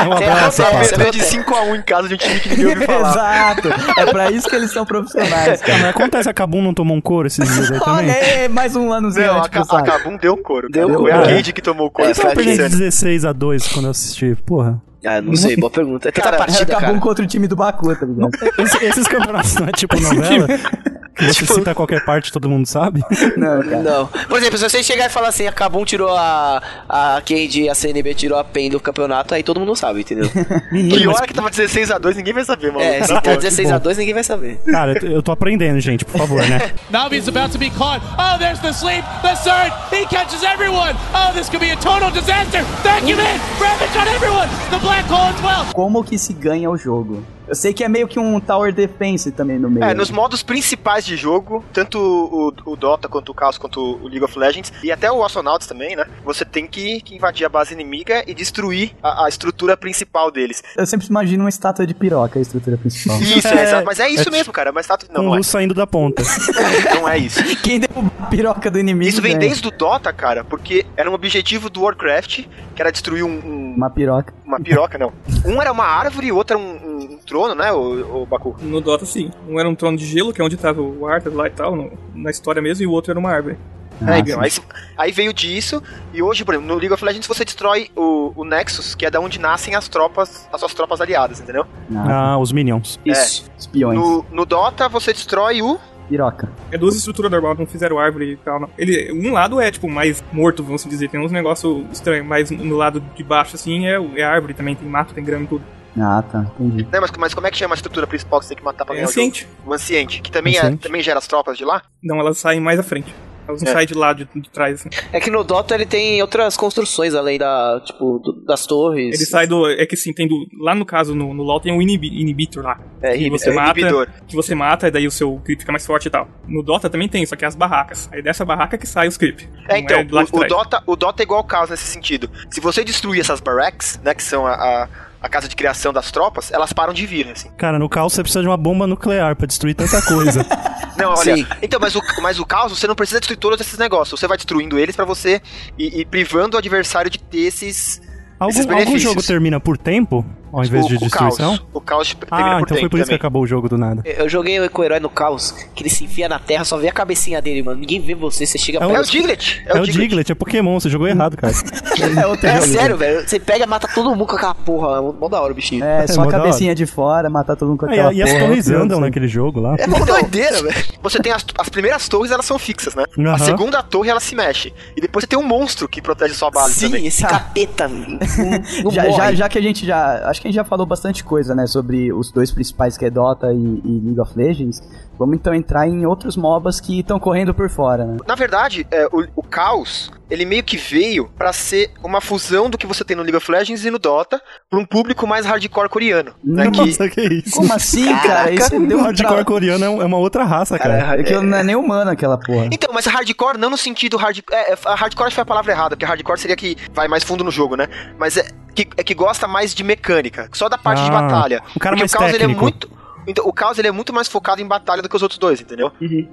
Um 0.00 0.12
É, 0.14 0.28
abraço, 0.30 0.62
acontece, 0.62 0.90
Paulo. 0.94 1.04
Perder 1.04 1.10
de 1.12 1.22
5x1 1.44 1.78
em 1.78 1.82
casa 1.82 2.08
de 2.08 2.14
um 2.14 2.16
time 2.16 2.40
que 2.40 2.48
ninguém 2.50 2.66
ouviu 2.66 2.86
falar. 2.86 3.10
Exato. 3.58 3.68
É 4.00 4.06
pra 4.06 4.30
isso 4.30 4.48
que 4.48 4.56
eles 4.56 4.70
são 4.72 4.84
profissionais. 4.84 5.60
Ah, 5.62 5.66
mas 5.68 5.84
acontece, 5.84 6.28
a 6.28 6.34
Kabum 6.34 6.62
não 6.62 6.74
tomou 6.74 6.96
um 6.96 7.00
couro 7.00 7.26
esses 7.26 7.46
dias 7.52 7.70
aí 7.72 7.78
também? 7.80 7.94
Olha 7.94 8.14
aí, 8.14 8.48
mais 8.48 8.76
um 8.76 8.92
anozinho 8.92 9.26
Não, 9.26 9.34
a, 9.34 9.38
antes 9.38 9.50
pro 9.50 9.60
a 9.60 9.64
saco. 9.64 9.84
Kabum 9.84 10.16
deu 10.16 10.36
couro. 10.36 10.68
Deu 10.70 10.86
cara. 10.88 10.98
couro. 10.98 11.12
Foi 11.12 11.20
a 11.20 11.24
É. 11.30 11.34
Cade 11.36 11.52
que 11.52 11.62
tomou 11.62 11.90
couro. 11.90 12.10
É, 12.10 12.14
Foi 12.14 12.24
Eu 12.26 12.30
a 12.30 12.34
perdi 12.34 12.56
Cade. 12.56 12.76
16 12.76 13.24
a 13.24 13.32
2 13.32 13.68
quando 13.68 13.84
eu 13.86 13.90
assisti, 13.90 14.34
porra. 14.46 14.80
Ah, 15.04 15.20
não 15.22 15.34
sei, 15.34 15.56
boa 15.56 15.70
pergunta. 15.70 16.10
É 16.10 16.12
tanta 16.12 16.24
Cara, 16.26 16.36
partida, 16.36 16.64
acabou 16.76 16.88
cara. 16.88 17.00
contra 17.00 17.24
o 17.24 17.26
time 17.26 17.46
do 17.48 17.56
Baku, 17.56 17.94
tá 17.96 18.04
ligado? 18.04 18.30
Esse- 18.58 18.84
esses 18.84 19.08
campeonatos 19.08 19.54
não 19.54 19.66
é 19.68 19.72
tipo 19.72 19.98
novela? 19.98 20.46
Que 21.28 21.34
você 21.46 21.54
cita 21.54 21.74
qualquer 21.74 22.04
parte 22.04 22.32
todo 22.32 22.48
mundo 22.48 22.66
sabe? 22.66 23.00
Não, 23.36 23.62
cara. 23.68 23.82
Não. 23.82 24.06
Por 24.06 24.38
exemplo, 24.38 24.58
se 24.58 24.68
você 24.68 24.82
chegar 24.82 25.06
e 25.06 25.08
falar 25.08 25.28
assim, 25.28 25.46
a 25.46 25.52
Kabum 25.52 25.84
tirou 25.84 26.08
a. 26.16 26.62
A 26.88 27.22
Candy 27.24 27.68
a 27.68 27.74
CNB 27.74 28.14
tirou 28.14 28.38
a 28.38 28.44
PEN 28.44 28.70
do 28.70 28.80
campeonato, 28.80 29.34
aí 29.34 29.42
todo 29.42 29.60
mundo 29.60 29.74
sabe, 29.76 30.00
entendeu? 30.00 30.28
Menino, 30.72 30.96
E 30.96 31.06
mas, 31.06 31.16
hora 31.16 31.26
que 31.26 31.34
tava 31.34 31.50
16x2, 31.50 32.16
ninguém 32.16 32.32
vai 32.34 32.44
saber, 32.44 32.72
mano. 32.72 32.80
é, 32.84 33.02
se 33.02 33.08
tá 33.14 33.22
16x2, 33.36 33.96
ninguém 33.96 34.14
vai 34.14 34.24
saber. 34.24 34.58
cara, 34.70 34.98
eu- 35.04 35.12
eu 35.12 35.22
tô 35.22 35.32
aprendendo, 35.32 35.78
gente, 35.80 36.04
por 36.04 36.18
favor, 36.18 36.42
né? 36.48 36.72
Now 36.90 37.08
he's 37.12 37.28
about 37.28 37.52
to 37.52 37.58
be 37.58 37.70
caught. 37.70 38.04
Oh, 38.18 38.38
there's 38.38 38.58
the 38.60 38.72
sleep, 38.72 39.04
the 39.22 39.34
surge. 39.36 39.72
He 39.92 40.06
catches 40.06 40.42
everyone. 40.42 40.94
Oh, 41.14 41.32
this 41.32 41.48
could 41.48 41.60
be 41.64 41.70
a 41.72 41.76
total 41.76 42.10
disaster. 42.10 42.62
Vacuum 42.82 43.18
in. 43.20 43.40
Ravage 43.60 43.96
on 43.96 44.08
everyone. 44.08 44.48
The 44.70 44.78
black 44.78 45.04
hole 45.08 45.28
as 45.34 45.40
well. 45.42 45.66
Como 45.74 46.02
que 46.02 46.18
se 46.18 46.32
ganha 46.32 46.68
o 46.70 46.76
jogo? 46.76 47.22
Eu 47.50 47.54
sei 47.56 47.74
que 47.74 47.82
é 47.82 47.88
meio 47.88 48.06
que 48.06 48.16
um 48.18 48.38
Tower 48.38 48.72
Defense 48.72 49.32
também 49.32 49.58
no 49.58 49.68
meio. 49.68 49.82
É, 49.84 49.92
nos 49.92 50.08
modos 50.10 50.40
principais 50.40 51.04
de 51.04 51.16
jogo, 51.16 51.64
tanto 51.72 51.98
o, 51.98 52.72
o 52.72 52.76
Dota 52.76 53.08
quanto 53.08 53.32
o 53.32 53.34
Chaos 53.36 53.58
quanto 53.58 53.80
o 53.80 54.04
League 54.06 54.22
of 54.22 54.38
Legends 54.38 54.72
e 54.84 54.92
até 54.92 55.10
o 55.10 55.24
Astronauts 55.24 55.66
também, 55.66 55.96
né? 55.96 56.06
Você 56.24 56.44
tem 56.44 56.64
que, 56.66 57.00
que 57.00 57.16
invadir 57.16 57.44
a 57.44 57.48
base 57.48 57.74
inimiga 57.74 58.22
e 58.24 58.34
destruir 58.34 58.92
a, 59.02 59.24
a 59.26 59.28
estrutura 59.28 59.76
principal 59.76 60.30
deles. 60.30 60.62
Eu 60.76 60.86
sempre 60.86 61.08
imagino 61.08 61.42
uma 61.42 61.48
estátua 61.50 61.84
de 61.84 61.92
piroca, 61.92 62.38
a 62.38 62.42
estrutura 62.42 62.76
principal. 62.78 63.18
Isso, 63.20 63.48
é, 63.48 63.62
exato. 63.64 63.84
Mas 63.84 63.98
é 63.98 64.08
isso 64.14 64.30
mesmo, 64.30 64.52
cara. 64.52 64.70
Mas 64.70 64.86
tá, 64.86 64.96
Com 64.96 65.12
não, 65.12 65.22
não 65.24 65.34
é, 65.34 65.36
luz 65.38 65.48
saindo 65.48 65.74
da 65.74 65.88
ponta. 65.88 66.22
não 66.94 67.08
é 67.08 67.18
isso. 67.18 67.42
Quem 67.62 67.80
derruba 67.80 68.12
a 68.20 68.26
piroca 68.26 68.70
do 68.70 68.78
inimigo 68.78 69.08
Isso 69.10 69.20
vem 69.20 69.32
ganha. 69.32 69.48
desde 69.48 69.66
o 69.66 69.72
Dota, 69.72 70.12
cara, 70.12 70.44
porque 70.44 70.86
era 70.96 71.10
um 71.10 71.14
objetivo 71.14 71.68
do 71.68 71.82
Warcraft, 71.82 72.44
que 72.76 72.80
era 72.80 72.92
destruir 72.92 73.24
um, 73.24 73.28
um- 73.44 73.74
Uma 73.76 73.90
piroca. 73.90 74.32
uma 74.46 74.60
piroca, 74.60 74.96
não. 74.98 75.12
Um 75.44 75.60
era 75.60 75.72
uma 75.72 75.84
árvore 75.84 76.28
e 76.28 76.32
o 76.32 76.36
outro 76.36 76.56
era 76.56 76.64
um, 76.64 76.70
um- 76.76 77.00
um 77.14 77.18
trono, 77.46 77.54
né, 77.54 77.72
o, 77.72 78.22
o 78.22 78.26
Baku? 78.26 78.56
No 78.60 78.80
Dota, 78.80 79.04
sim. 79.06 79.30
Um 79.48 79.58
era 79.58 79.68
um 79.68 79.74
trono 79.74 79.96
de 79.96 80.04
gelo, 80.06 80.32
que 80.32 80.40
é 80.40 80.44
onde 80.44 80.56
tava 80.56 80.80
o 80.80 81.06
Arthur 81.06 81.34
lá 81.34 81.46
e 81.46 81.50
tal, 81.50 81.74
no- 81.76 81.90
na 82.14 82.30
história 82.30 82.60
mesmo, 82.62 82.82
e 82.84 82.86
o 82.86 82.90
outro 82.92 83.10
era 83.12 83.18
uma 83.18 83.30
árvore. 83.30 83.56
Ah, 84.02 84.12
É, 84.12 84.16
sim. 84.16 84.22
então, 84.30 84.40
aí, 84.40 84.50
aí 84.96 85.12
veio 85.12 85.32
disso, 85.32 85.82
e 86.14 86.22
hoje, 86.22 86.42
por 86.44 86.54
exemplo, 86.54 86.68
no 86.72 86.78
League 86.78 86.92
of 86.94 87.04
Legends 87.04 87.26
você 87.26 87.44
destrói 87.44 87.90
o, 87.94 88.32
o 88.34 88.44
Nexus, 88.44 88.94
que 88.94 89.04
é 89.04 89.10
da 89.10 89.20
onde 89.20 89.38
nascem 89.38 89.74
as 89.74 89.88
tropas, 89.88 90.48
as 90.52 90.58
suas 90.60 90.72
tropas 90.72 91.00
aliadas, 91.02 91.40
entendeu? 91.40 91.66
Ah, 91.94 92.32
Ah, 92.32 92.38
os 92.38 92.50
Minions. 92.52 92.98
Isso. 93.04 93.44
espiões. 93.58 93.98
No, 93.98 94.24
no 94.32 94.44
Dota 94.46 94.88
você 94.88 95.12
destrói 95.12 95.60
o. 95.60 95.78
Piroca. 96.08 96.50
É 96.72 96.78
duas 96.78 96.96
estruturas 96.96 97.30
normais, 97.30 97.56
não 97.58 97.66
fizeram 97.66 97.96
árvore 97.98 98.32
e 98.32 98.36
tal, 98.38 98.58
não. 98.58 98.68
Ele, 98.76 99.12
um 99.12 99.32
lado 99.32 99.60
é, 99.60 99.70
tipo, 99.70 99.88
mais 99.88 100.24
morto, 100.32 100.62
vamos 100.64 100.82
dizer, 100.84 101.08
tem 101.08 101.20
uns 101.24 101.30
negócios 101.30 101.84
estranhos, 101.92 102.26
mas 102.26 102.50
no 102.50 102.76
lado 102.76 103.00
de 103.14 103.22
baixo, 103.22 103.54
assim, 103.54 103.86
é, 103.86 103.94
é 104.16 104.24
árvore 104.24 104.54
também, 104.54 104.74
tem 104.74 104.88
mato, 104.88 105.14
tem 105.14 105.22
grama 105.22 105.44
e 105.44 105.46
tudo. 105.46 105.62
Ah, 105.98 106.22
tá. 106.22 106.46
Entendi. 106.58 106.84
Né, 106.90 107.00
mas, 107.00 107.10
mas 107.18 107.34
como 107.34 107.46
é 107.46 107.50
que 107.50 107.56
chama 107.56 107.74
a 107.74 107.76
estrutura 107.76 108.06
principal 108.06 108.38
que 108.40 108.46
você 108.46 108.50
tem 108.54 108.58
que 108.58 108.64
matar 108.64 108.84
pra 108.84 108.94
É 108.94 108.98
ganhar 108.98 109.08
o 109.08 109.12
jogo? 109.12 109.20
anciente. 109.26 109.48
O 109.66 109.72
anciente, 109.74 110.20
que 110.22 110.30
também, 110.30 110.54
é, 110.56 110.60
Anciente. 110.60 110.82
também 110.82 111.02
gera 111.02 111.18
as 111.18 111.26
tropas 111.26 111.56
de 111.58 111.64
lá? 111.64 111.82
Não, 112.02 112.18
elas 112.20 112.38
saem 112.38 112.60
mais 112.60 112.78
à 112.78 112.82
frente. 112.82 113.12
Elas 113.48 113.62
não 113.62 113.70
É. 113.70 113.72
saem 113.72 113.86
de 113.88 113.94
lado, 113.94 114.24
de, 114.32 114.40
de 114.40 114.48
trás, 114.50 114.74
assim. 114.80 114.88
É 115.12 115.18
que 115.18 115.28
no 115.28 115.42
Dota 115.42 115.74
ele 115.74 115.84
tem 115.86 116.22
outras 116.22 116.56
construções 116.56 117.16
além 117.16 117.36
da, 117.36 117.80
tipo, 117.84 118.20
do- 118.20 118.44
das 118.44 118.64
torres. 118.64 119.16
Ele 119.16 119.26
sai 119.26 119.46
do. 119.48 119.68
É 119.68 119.84
que 119.86 119.96
sim, 119.96 120.12
tem 120.12 120.28
do. 120.28 120.46
Lá 120.60 120.72
no 120.72 120.84
caso, 120.86 121.16
no, 121.16 121.34
no 121.34 121.42
LoL 121.42 121.58
tem 121.58 121.72
um 121.72 121.82
inibi, 121.82 122.06
inhibitor 122.22 122.62
lá. 122.62 122.78
É, 123.02 123.16
que 123.18 123.28
você 123.28 123.50
É, 123.50 123.52
mata. 123.52 123.80
inibidor. 123.80 124.06
Que 124.28 124.36
você 124.36 124.54
mata, 124.54 124.86
e 124.86 124.90
daí 124.92 125.04
o 125.06 125.10
seu 125.10 125.40
creep 125.44 125.58
fica 125.60 125.72
mais 125.72 125.84
forte 125.84 126.06
e 126.06 126.10
tal. 126.10 126.28
No 126.46 126.62
Dota 126.62 126.88
também 126.88 127.08
tem, 127.08 127.26
só 127.26 127.34
que 127.34 127.44
é 127.44 127.48
as 127.48 127.56
barracas. 127.56 128.08
Aí 128.12 128.22
dessa 128.22 128.44
barraca 128.44 128.78
que 128.78 128.86
sai 128.86 129.08
os 129.08 129.16
creep. 129.16 129.40
É, 129.68 129.72
Não 129.72 129.78
então, 129.80 130.06
lá 130.12 130.22
de 130.22 130.30
o, 130.32 130.36
o. 130.38 130.46
Dota, 130.46 130.82
o 130.86 130.94
Dota 130.94 131.20
é 131.20 131.24
igual 131.24 131.38
ao 131.40 131.44
Caos 131.44 131.70
nesse 131.70 131.86
sentido. 131.86 132.30
Se 132.50 132.60
você 132.60 132.84
destruir 132.84 133.20
essas 133.20 133.40
barracks, 133.40 133.98
né, 134.04 134.14
que 134.14 134.22
são 134.22 134.46
a, 134.46 134.52
a, 134.54 134.88
a 135.20 135.28
casa 135.28 135.48
de 135.48 135.54
criação 135.54 135.92
das 135.92 136.10
tropas, 136.10 136.50
elas 136.50 136.72
param 136.72 136.92
de 136.92 137.04
vir, 137.06 137.28
assim. 137.28 137.50
Cara, 137.56 137.78
no 137.78 137.88
caos 137.88 138.12
você 138.14 138.22
precisa 138.22 138.40
de 138.40 138.48
uma 138.48 138.56
bomba 138.56 138.86
nuclear 138.86 139.36
pra 139.36 139.46
destruir 139.46 139.74
tanta 139.74 140.00
coisa. 140.02 140.46
Não, 140.96 141.14
olha. 141.14 141.36
Sim. 141.36 141.46
Então, 141.62 141.78
mas 141.80 141.94
o, 141.94 142.02
mas 142.20 142.38
o 142.38 142.46
caos, 142.46 142.78
você 142.78 142.86
não 142.86 142.94
precisa 142.94 143.20
destruir 143.20 143.38
todos 143.38 143.58
esses 143.60 143.78
negócios. 143.78 144.18
Você 144.18 144.26
vai 144.26 144.36
destruindo 144.36 144.78
eles 144.78 144.94
pra 144.94 145.04
você 145.04 145.40
e, 145.78 146.00
e 146.00 146.04
privando 146.04 146.56
o 146.56 146.58
adversário 146.58 147.10
de 147.10 147.18
ter 147.18 147.38
esses. 147.38 148.02
Algum, 148.38 148.50
esses 148.50 148.70
algum 148.70 148.98
jogo 148.98 149.22
termina 149.22 149.58
por 149.58 149.78
tempo, 149.78 150.24
ao 150.52 150.64
invés 150.64 150.84
o, 150.84 150.88
de 150.88 150.96
o 150.96 150.98
destruição? 150.98 151.56
caos. 151.56 151.62
O 151.72 151.80
caos 151.80 152.14
termina 152.14 152.56
Ah, 152.56 152.58
por 152.58 152.64
então 152.66 152.78
foi 152.78 152.88
por 152.88 152.96
isso 152.96 153.04
que 153.04 153.10
também. 153.10 153.16
acabou 153.16 153.42
o 153.42 153.46
jogo 153.46 153.68
do 153.68 153.78
nada. 153.78 154.02
Eu 154.04 154.28
joguei 154.28 154.68
com 154.68 154.82
o 154.82 154.84
herói 154.84 155.00
no 155.00 155.08
caos, 155.10 155.52
que 155.74 155.82
ele 155.82 155.90
se 155.90 156.04
enfia 156.04 156.28
na 156.28 156.38
terra, 156.38 156.64
só 156.64 156.76
vê 156.76 156.88
a 156.88 156.92
cabecinha 156.92 157.40
dele, 157.40 157.62
mano. 157.62 157.80
Ninguém 157.80 158.00
vê 158.00 158.14
você, 158.14 158.44
você 158.46 158.58
chega 158.58 158.78
É 158.78 158.80
o- 158.86 158.90
É 158.90 158.92
o 158.92 158.94
perto. 158.96 159.10
Diglett. 159.10 159.62
É, 159.66 159.80
o 159.80 159.84
Diglett, 159.84 160.32
é 160.32 160.34
Pokémon, 160.34 160.78
você 160.80 160.88
jogou 160.88 161.06
errado, 161.08 161.36
cara. 161.36 161.52
É 162.42 162.46
É 162.56 162.60
sério, 162.62 162.96
velho. 162.96 163.26
Você 163.28 163.38
pega 163.38 163.64
e 163.64 163.66
mata 163.66 163.88
todo 163.94 164.10
mundo 164.10 164.26
com 164.26 164.36
aquela 164.36 164.54
porra. 164.54 165.00
Mó 165.02 165.28
da 165.28 165.40
hora 165.40 165.52
o 165.52 165.54
bichinho. 165.54 165.84
É, 165.84 166.06
só 166.06 166.22
a 166.22 166.28
cabecinha 166.30 166.74
de 166.74 166.86
fora, 166.86 167.28
matar 167.30 167.56
todo 167.56 167.68
mundo 167.68 167.78
com 167.80 167.86
Ah, 167.86 167.90
aquela 167.92 168.12
e, 168.12 168.16
e 168.18 168.22
as 168.22 168.30
porra. 168.30 168.44
torres 168.46 168.70
andam 168.70 169.00
naquele 169.00 169.28
jogo 169.28 169.60
lá. 169.60 169.76
É 169.78 169.86
mó 169.86 169.98
doideira, 170.04 170.62
velho. 170.62 170.84
Você 171.02 171.18
tem 171.20 171.32
as, 171.32 171.44
as 171.58 171.68
primeiras 171.68 172.08
torres, 172.08 172.30
elas 172.30 172.44
são 172.46 172.58
fixas, 172.58 172.94
né? 172.94 173.04
A 173.32 173.38
segunda 173.38 173.82
torre, 173.82 174.10
ela 174.10 174.20
se 174.20 174.34
mexe. 174.34 174.72
E 174.96 175.00
depois 175.00 175.22
você 175.24 175.28
tem 175.28 175.38
um 175.38 175.42
monstro 175.46 175.88
que 175.88 176.00
protege 176.00 176.34
sua 176.34 176.50
base 176.50 176.74
Sim, 176.74 176.86
também. 176.86 177.06
esse 177.06 177.22
capeta. 177.26 177.88
Não, 177.88 178.18
não 178.84 178.90
Já, 178.90 179.04
morre. 179.04 179.16
já, 179.16 179.32
já 179.34 179.48
que 179.48 179.58
a 179.58 179.62
gente 179.62 179.86
já. 179.86 180.28
Acho 180.40 180.44
que 180.44 180.48
a 180.48 180.52
gente 180.52 180.56
já 180.56 180.64
falou 180.64 180.86
bastante 180.86 181.22
coisa, 181.22 181.54
né, 181.54 181.66
sobre 181.66 182.10
os 182.10 182.32
dois 182.32 182.50
principais 182.50 182.96
que 182.96 183.04
é 183.04 183.10
Dota 183.10 183.52
e, 183.52 183.58
e 183.84 184.00
League 184.02 184.20
of 184.20 184.32
Legends. 184.34 184.82
Vamos 185.18 185.36
então 185.36 185.52
entrar 185.52 185.86
em 185.86 186.06
outros 186.06 186.34
MOBAs 186.34 186.80
que 186.80 187.00
estão 187.00 187.20
correndo 187.20 187.52
por 187.52 187.68
fora, 187.68 188.06
né? 188.06 188.16
Na 188.26 188.34
verdade, 188.34 188.86
é, 188.90 189.06
o, 189.08 189.26
o 189.36 189.42
Caos, 189.42 190.10
ele 190.30 190.44
meio 190.44 190.62
que 190.62 190.76
veio 190.76 191.28
pra 191.36 191.52
ser 191.52 191.90
uma 192.02 192.20
fusão 192.20 192.70
do 192.70 192.78
que 192.78 192.86
você 192.86 193.04
tem 193.04 193.16
no 193.16 193.22
League 193.22 193.36
of 193.36 193.50
Legends 193.50 193.84
e 193.84 193.90
no 193.90 193.98
Dota, 193.98 194.40
pra 194.68 194.78
um 194.78 194.84
público 194.84 195.26
mais 195.26 195.44
hardcore 195.44 195.88
coreano. 195.88 196.34
Né, 196.42 196.70
que, 196.70 196.78
Nossa, 196.78 197.08
que 197.08 197.20
isso? 197.20 197.56
Como 197.56 197.72
assim, 197.72 198.16
cara? 198.18 198.50
Isso 198.52 198.70
deu 198.86 198.98
um 198.98 199.02
hardcore 199.02 199.34
tra... 199.34 199.44
coreano 199.44 199.84
é 199.84 199.88
é 199.90 200.04
uma 200.06 200.18
outra 200.18 200.44
raça, 200.44 200.78
cara. 200.78 201.20
É 201.20 201.22
que 201.22 201.34
não 201.34 201.58
é 201.58 201.62
nem 201.62 201.74
humano 201.74 202.10
aquela 202.10 202.38
porra. 202.38 202.68
Então, 202.70 202.90
mas 202.92 203.06
hardcore 203.06 203.58
não 203.58 203.70
no 203.70 203.76
sentido 203.76 204.16
hard... 204.16 204.38
É, 204.50 204.72
é, 204.72 204.78
a 204.84 204.94
hardcore 204.94 205.26
acho 205.26 205.32
que 205.32 205.34
foi 205.34 205.42
a 205.42 205.46
palavra 205.46 205.72
errada, 205.72 205.96
porque 205.96 206.04
hardcore 206.04 206.38
seria 206.38 206.56
que 206.56 206.76
vai 206.92 207.08
mais 207.08 207.24
fundo 207.24 207.42
no 207.42 207.50
jogo, 207.50 207.76
né? 207.76 207.88
Mas 208.18 208.36
é 208.36 208.46
que, 208.74 208.88
é 208.96 209.02
que 209.02 209.14
gosta 209.14 209.48
mais 209.48 209.74
de 209.74 209.82
mecânica, 209.82 210.48
só 210.52 210.68
da 210.68 210.78
parte 210.78 211.02
de 211.02 211.08
Ah, 211.08 211.22
batalha. 211.22 211.62
o 211.74 211.80
cara 211.80 211.96
porque 211.96 212.02
mais 212.02 212.14
o 212.14 212.18
Caos 212.18 212.34
ele 212.34 212.44
é 212.44 212.46
muito 212.46 213.00
então, 213.26 213.46
o 213.46 213.52
Caos 213.52 213.78
ele 213.78 213.86
é 213.86 213.92
muito 213.92 214.12
mais 214.12 214.28
focado 214.28 214.62
em 214.62 214.66
batalha 214.66 215.02
do 215.02 215.08
que 215.08 215.14
os 215.14 215.22
outros 215.22 215.38
dois, 215.38 215.60
entendeu? 215.60 215.92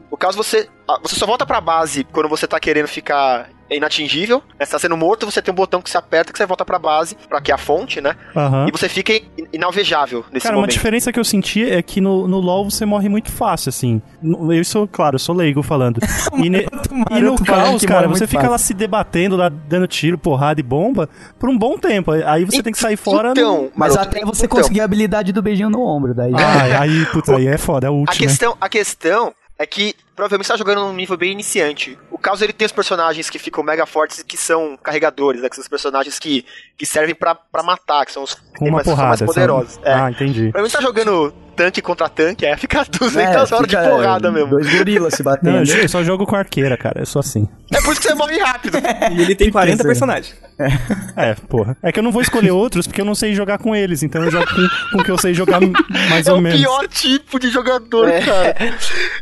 O 0.10 0.18
Caos 0.18 0.36
você 0.36 0.70
ah, 0.88 0.98
você 1.02 1.16
só 1.16 1.26
volta 1.26 1.46
pra 1.46 1.60
base 1.60 2.06
quando 2.06 2.30
você 2.30 2.48
tá 2.48 2.60
querendo 2.60 2.88
ficar 2.88 3.50
inatingível, 3.76 4.42
né? 4.60 4.66
Você 4.66 4.72
tá 4.72 4.80
sendo 4.80 4.96
morto, 4.96 5.26
você 5.26 5.42
tem 5.42 5.52
um 5.52 5.56
botão 5.56 5.82
que 5.82 5.90
você 5.90 5.98
aperta 5.98 6.32
que 6.32 6.38
você 6.38 6.46
volta 6.46 6.64
pra 6.64 6.80
base, 6.80 7.16
pra 7.28 7.42
que 7.42 7.52
é 7.52 7.56
a 7.56 7.58
fonte, 7.58 8.00
né? 8.00 8.16
Aham. 8.36 8.68
E 8.68 8.72
você 8.72 8.88
fica 8.88 9.14
in- 9.14 9.22
inalvejável 9.52 10.24
nesse 10.32 10.44
Cara, 10.44 10.56
uma 10.56 10.62
momento. 10.62 10.74
diferença 10.74 11.12
que 11.12 11.20
eu 11.20 11.24
senti 11.26 11.70
é 11.70 11.82
que 11.82 12.00
no, 12.00 12.28
no 12.28 12.40
LoL 12.40 12.70
você 12.70 12.86
morre 12.86 13.10
muito 13.10 13.32
fácil, 13.32 13.70
assim. 13.70 14.02
No- 14.22 14.54
Eu 14.54 14.64
sou, 14.64 14.88
claro, 14.88 15.16
eu 15.16 15.20
sou 15.20 15.36
leigo 15.36 15.62
falando. 15.62 16.00
E, 16.38 16.50
ne- 16.50 16.68
e 17.12 17.20
no 17.22 17.36
caos, 17.44 17.84
cara, 17.84 18.08
você 18.08 18.28
fica 18.28 18.42
fácil. 18.42 18.52
lá 18.52 18.58
se 18.60 18.74
debatendo, 18.74 19.36
lá, 19.36 19.50
dando 19.50 19.88
tiro, 19.88 20.18
porrada 20.18 20.60
e 20.60 20.64
bomba, 20.64 21.10
por 21.40 21.50
um 21.50 21.58
bom 21.58 21.78
tempo. 21.78 22.12
Aí 22.12 22.46
você 22.46 22.62
tem 22.62 22.72
que 22.72 22.78
sair 22.80 22.96
fora. 22.96 23.32
Então, 23.32 23.70
Mas 23.76 23.96
Maroto, 23.96 24.10
até 24.18 24.26
você 24.26 24.46
então, 24.46 24.58
conseguir 24.58 24.82
a 24.82 24.86
habilidade 24.86 25.32
do 25.34 25.42
beijinho 25.42 25.70
no 25.70 25.82
ombro, 25.82 26.14
daí. 26.14 26.32
Ai, 26.36 26.74
aí, 26.74 27.06
puta, 27.08 27.36
aí 27.36 27.48
é 27.48 27.58
foda, 27.58 27.88
é 27.88 27.90
o 27.90 27.94
A 27.94 27.98
último. 27.98 28.18
questão, 28.28 28.56
a 28.62 28.70
questão 28.70 29.34
é 29.60 29.66
que 29.66 29.96
provavelmente 30.16 30.48
você 30.48 30.54
tá 30.54 30.58
jogando 30.58 30.82
num 30.82 30.94
nível 30.94 31.18
bem 31.18 31.32
iniciante. 31.32 31.98
O 32.12 32.18
Caos 32.18 32.42
ele 32.42 32.54
tem 32.54 32.66
os 32.66 32.72
personagens 32.72 33.30
que 33.30 33.40
ficam 33.40 33.64
mega 33.64 33.86
fortes 33.86 34.20
e 34.20 34.26
que 34.26 34.38
são 34.38 34.78
carregadores, 34.78 35.42
né? 35.42 35.50
Que 35.50 35.56
são 35.56 35.62
os 35.64 35.68
personagens 35.68 36.20
que, 36.20 36.46
que 36.78 36.86
servem 36.86 37.16
pra, 37.16 37.34
pra 37.34 37.64
matar, 37.64 38.06
que 38.06 38.12
são 38.12 38.24
os 38.24 38.38
uma 38.62 38.84
são 38.84 38.94
porrada. 38.94 39.10
mais 39.10 39.22
poderosos. 39.22 39.80
É. 39.84 39.94
Ah, 39.94 40.12
entendi. 40.12 40.52
Provavelmente 40.52 40.72
você 40.72 40.78
tá 40.78 40.84
jogando 40.84 41.34
tanque 41.58 41.82
contra 41.82 42.08
tanque, 42.08 42.46
é 42.46 42.56
ficar 42.56 42.86
200 42.86 43.18
É, 43.18 43.38
horas 43.56 43.68
de 43.68 43.76
fica, 43.76 43.90
porrada 43.90 44.28
é, 44.28 44.32
mesmo. 44.32 44.50
Dois 44.52 44.74
gorilas 44.78 45.14
se 45.16 45.24
Não, 45.24 45.32
batendo. 45.32 45.70
eu, 45.70 45.78
eu 45.82 45.90
só 45.90 46.04
jogo 46.04 46.26
com 46.26 46.36
arqueira, 46.36 46.78
cara. 46.78 47.02
Eu 47.02 47.06
sou 47.06 47.20
assim. 47.20 47.50
É 47.74 47.82
por 47.82 47.92
isso 47.92 48.02
que 48.02 48.08
você 48.08 48.14
morre 48.16 48.38
rápido. 48.40 48.78
E 49.12 49.22
ele 49.22 49.36
tem 49.36 49.52
40 49.52 49.72
pensando. 49.84 49.88
personagens. 49.88 50.36
É, 51.16 51.34
porra. 51.36 51.76
É 51.84 51.92
que 51.92 52.00
eu 52.00 52.04
não 52.04 52.12
vou 52.12 52.22
escolher 52.22 52.52
outros 52.52 52.88
porque 52.88 53.02
eu 53.02 53.06
não 53.06 53.16
sei 53.16 53.34
jogar 53.34 53.58
com 53.58 53.76
eles. 53.76 54.04
Então 54.04 54.24
eu 54.24 54.32
jogo 54.32 54.46
com, 54.48 54.98
com 54.98 55.04
que 55.04 55.12
eu 55.12 55.18
sei 55.18 55.34
jogar 55.34 55.60
mais 56.10 56.28
É 56.28 56.32
ou 56.32 56.38
o 56.38 56.42
menos. 56.42 56.60
pior 56.60 56.88
tipo 56.88 57.40
de 57.40 57.50
jogador, 57.50 58.10
cara. 58.24 58.56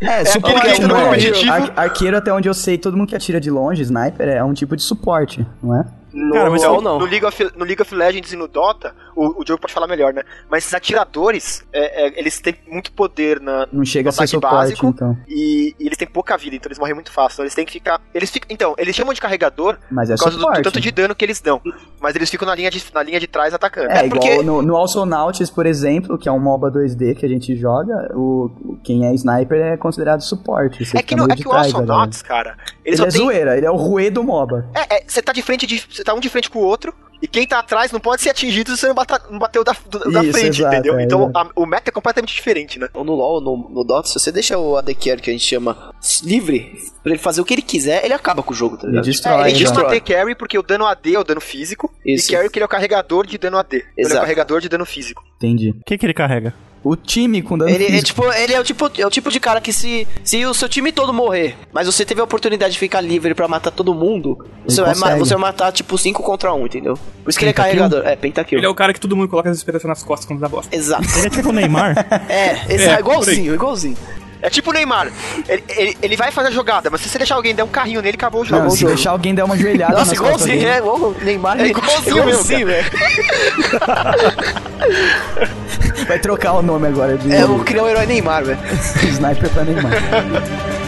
É, 0.01 0.25
suporte, 0.25 0.55
aquele 0.57 0.61
que 0.75 0.81
entra 0.83 0.87
no 0.87 0.93
não 0.93 1.01
é? 1.01 1.05
competitivo. 1.05 1.51
Ar- 1.53 1.73
arqueiro, 1.75 2.17
até 2.17 2.33
onde 2.33 2.49
eu 2.49 2.53
sei, 2.53 2.77
todo 2.77 2.97
mundo 2.97 3.07
que 3.09 3.15
atira 3.15 3.39
de 3.39 3.49
longe, 3.49 3.81
sniper, 3.81 4.27
é 4.27 4.43
um 4.43 4.53
tipo 4.53 4.75
de 4.75 4.83
suporte, 4.83 5.45
não 5.63 5.79
é? 5.79 5.85
No, 6.13 6.33
Cara, 6.33 6.49
mas 6.49 6.63
eu 6.63 6.81
não. 6.81 6.97
no, 6.99 7.05
League 7.05 7.25
of, 7.25 7.51
no 7.57 7.65
League 7.65 7.81
of 7.81 7.93
Legends 7.93 8.31
e 8.31 8.37
no 8.37 8.47
Dota, 8.47 8.93
o, 9.15 9.41
o 9.41 9.43
Diogo 9.45 9.61
pode 9.61 9.73
falar 9.73 9.87
melhor, 9.87 10.13
né? 10.13 10.23
Mas 10.49 10.63
esses 10.63 10.73
atiradores, 10.73 11.63
é, 11.73 12.07
é, 12.07 12.19
eles 12.19 12.39
têm 12.39 12.55
muito 12.67 12.91
poder 12.91 13.39
na, 13.39 13.67
Não 13.71 13.85
chega 13.85 14.09
a 14.09 14.11
no 14.11 14.13
ser 14.13 14.17
ataque 14.23 14.29
suporte, 14.31 14.53
básico 14.55 14.87
então. 14.87 15.17
e, 15.27 15.75
e 15.79 15.85
eles 15.85 15.97
têm 15.97 16.07
pouca 16.07 16.37
vida, 16.37 16.55
então 16.55 16.67
eles 16.67 16.79
morrem 16.79 16.93
muito 16.93 17.11
fácil. 17.11 17.35
Então 17.35 17.45
eles 17.45 17.55
têm 17.55 17.65
que 17.65 17.71
ficar. 17.73 18.01
Eles 18.13 18.29
ficam. 18.29 18.47
Então, 18.51 18.75
eles 18.77 18.95
chamam 18.95 19.13
de 19.13 19.21
carregador 19.21 19.77
Mas 19.89 20.09
é 20.09 20.15
por 20.15 20.23
causa 20.23 20.37
do, 20.37 20.61
tanto 20.63 20.79
de 20.79 20.91
dano 20.91 21.15
que 21.15 21.23
eles 21.25 21.39
dão. 21.41 21.61
Mas 21.99 22.15
eles 22.15 22.29
ficam 22.29 22.47
na 22.47 22.55
linha 22.55 22.69
de, 22.69 22.83
na 22.93 23.03
linha 23.03 23.19
de 23.19 23.27
trás 23.27 23.53
atacando. 23.53 23.89
É, 23.91 24.05
igual 24.05 24.19
porque- 24.21 24.43
no, 24.43 24.61
no 24.61 24.75
Alsonauts, 24.75 25.49
por 25.49 25.65
exemplo, 25.65 26.17
que 26.17 26.27
é 26.27 26.31
um 26.31 26.39
MOBA 26.39 26.71
2D 26.71 27.15
que 27.15 27.25
a 27.25 27.29
gente 27.29 27.55
joga, 27.55 28.11
o, 28.15 28.77
quem 28.83 29.05
é 29.07 29.13
sniper 29.13 29.59
é 29.59 29.77
considerado 29.77 30.21
suporte. 30.21 30.83
É 30.95 31.01
que, 31.01 31.15
no, 31.15 31.25
é 31.31 31.35
que 31.35 31.47
o 31.47 31.51
Alsonauts, 31.51 32.21
cara, 32.21 32.57
ele 32.83 32.95
Ele 32.95 33.01
é 33.01 33.07
tem. 33.07 33.21
zoeira, 33.21 33.57
ele 33.57 33.65
é 33.65 33.71
o 33.71 33.75
ruê 33.75 34.09
do 34.09 34.23
MOBA. 34.23 34.69
É, 34.75 34.97
é, 34.97 35.03
você 35.07 35.21
tá 35.21 35.31
de 35.33 35.41
frente 35.41 35.65
de. 35.65 35.79
Você 35.89 36.03
tá 36.03 36.13
um 36.13 36.19
de 36.19 36.29
frente 36.29 36.49
com 36.49 36.59
o 36.59 36.63
outro. 36.63 36.93
E 37.21 37.27
quem 37.27 37.47
tá 37.47 37.59
atrás 37.59 37.91
não 37.91 37.99
pode 37.99 38.21
ser 38.21 38.29
atingido 38.29 38.71
se 38.71 38.77
você 38.77 38.87
não, 38.87 38.93
bata, 38.95 39.21
não 39.29 39.39
bateu 39.39 39.63
da, 39.63 39.75
do- 39.89 40.11
da 40.11 40.21
Isso, 40.23 40.31
frente, 40.33 40.59
exato, 40.61 40.75
entendeu? 40.75 40.99
é, 40.99 41.03
então 41.03 41.27
é. 41.27 41.31
a- 41.39 41.49
o 41.55 41.65
meta 41.65 41.89
é 41.89 41.91
completamente 41.91 42.33
diferente, 42.35 42.77
né? 42.77 42.87
Ou 42.93 43.03
no 43.03 43.13
LoL, 43.13 43.41
no, 43.41 43.69
no 43.69 43.83
Dota, 43.83 44.07
se 44.07 44.13
você 44.19 44.31
deixa 44.31 44.57
o 44.57 44.75
AD 44.77 44.93
Carry, 44.95 45.21
que 45.21 45.29
a 45.29 45.33
gente 45.33 45.45
chama, 45.45 45.93
livre, 46.23 46.77
pra 47.03 47.13
ele 47.13 47.21
fazer 47.21 47.41
o 47.41 47.45
que 47.45 47.53
ele 47.53 47.61
quiser, 47.61 48.03
ele 48.03 48.13
acaba 48.13 48.43
com 48.43 48.51
o 48.51 48.55
jogo, 48.55 48.75
tá 48.77 48.83
Ele 48.83 48.91
ligado? 48.91 49.05
destrói. 49.05 49.43
É, 49.47 49.49
ele 49.51 49.61
exato. 49.63 49.79
chama 49.79 49.89
AD 49.89 50.01
Carry 50.01 50.35
porque 50.35 50.57
o 50.57 50.63
dano 50.63 50.85
AD 50.85 51.15
é 51.15 51.19
o 51.19 51.23
dano 51.23 51.41
físico. 51.41 51.91
Isso. 52.05 52.29
E 52.29 52.35
Carry 52.35 52.47
porque 52.47 52.59
ele 52.59 52.63
é 52.63 52.67
o 52.67 52.69
carregador 52.69 53.25
de 53.25 53.37
dano 53.37 53.57
AD. 53.57 53.75
Ele 53.75 53.83
é 53.97 54.01
o 54.03 54.05
Exato. 54.07 54.21
carregador 54.21 54.61
de 54.61 54.69
dano 54.69 54.85
físico. 54.85 55.23
Entendi. 55.37 55.69
O 55.71 55.83
que, 55.85 55.97
que 55.97 56.05
ele 56.05 56.13
carrega? 56.13 56.53
O 56.85 56.95
time 56.95 57.41
com 57.41 57.57
dano 57.57 57.71
Ele, 57.71 57.83
é, 57.83 57.87
físico. 57.87 58.05
tipo, 58.05 58.31
ele 58.31 58.53
é, 58.53 58.59
o 58.59 58.63
tipo, 58.63 58.91
é 58.95 59.07
o 59.07 59.09
tipo 59.09 59.31
de 59.31 59.39
cara 59.39 59.59
que 59.59 59.73
se, 59.73 60.07
se 60.23 60.45
o 60.45 60.53
seu 60.53 60.69
time 60.69 60.91
todo 60.91 61.11
morrer, 61.11 61.55
mas 61.73 61.87
você 61.87 62.05
teve 62.05 62.21
a 62.21 62.23
oportunidade 62.23 62.73
de 62.73 62.79
ficar 62.79 63.01
livre 63.01 63.33
pra 63.33 63.47
matar 63.47 63.71
todo 63.71 63.91
mundo, 63.91 64.45
você 64.63 64.83
vai, 64.83 65.17
você 65.17 65.33
vai 65.33 65.41
matar 65.41 65.71
tipo 65.71 65.97
5 65.97 66.21
contra 66.21 66.53
1, 66.53 66.65
entendeu? 66.67 66.93
Por 67.23 67.31
isso 67.31 67.39
que 67.39 67.45
ele 67.45 67.49
é 67.49 67.53
carregador. 67.53 68.05
É, 68.05 68.15
pentakill. 68.15 68.59
Ele 68.59 68.67
é 68.67 68.69
o 68.69 68.75
cara 68.75 68.93
que 68.93 68.99
todo 68.99 69.15
mundo 69.15 69.27
coloca 69.27 69.49
as 69.49 69.57
esperanças 69.57 69.89
nas 69.89 70.03
costas 70.03 70.27
quando 70.27 70.41
dá 70.41 70.47
bosta. 70.47 70.75
Exato. 70.75 71.05
Ele 71.17 71.25
é 71.25 71.29
tipo 71.31 71.49
o 71.49 71.51
Neymar? 71.51 71.95
É, 72.29 72.51
É, 72.69 72.93
por 72.93 72.99
igualzinho, 72.99 73.55
igualzinho. 73.55 73.97
É 74.41 74.49
tipo 74.51 74.69
o 74.69 74.73
Neymar. 74.73 75.11
Ele, 75.47 75.63
ele, 75.69 75.97
ele 76.03 76.15
vai 76.15 76.29
fazer 76.29 76.49
a 76.49 76.51
jogada, 76.51 76.91
mas 76.91 77.01
se 77.01 77.09
você 77.09 77.17
deixar 77.17 77.33
alguém 77.33 77.55
der 77.55 77.63
um 77.63 77.67
carrinho 77.67 77.99
nele, 77.99 78.15
acabou 78.15 78.41
o 78.41 78.45
jogo. 78.45 78.61
Não, 78.61 78.69
se 78.69 78.85
deixar 78.85 79.09
alguém 79.09 79.33
dar 79.33 79.45
uma 79.45 79.57
joelhada 79.57 79.95
Nossa, 79.95 80.13
igualzinho, 80.13 80.67
é, 80.67 80.77
igual 80.77 80.97
o 80.97 81.15
Neymar. 81.23 81.59
É 81.59 81.67
igualzinho 81.67 82.25
mesmo, 82.25 82.43
velho. 82.43 82.85
vai 86.07 86.19
trocar 86.19 86.53
o 86.53 86.61
nome 86.61 86.87
agora 86.87 87.17
de 87.17 87.31
É, 87.33 87.41
eu 87.43 87.59
criar 87.59 87.83
o 87.83 87.89
herói 87.89 88.05
Neymar, 88.05 88.43
velho. 88.45 88.59
sniper 89.11 89.49
pra 89.49 89.63
Neymar. 89.63 89.93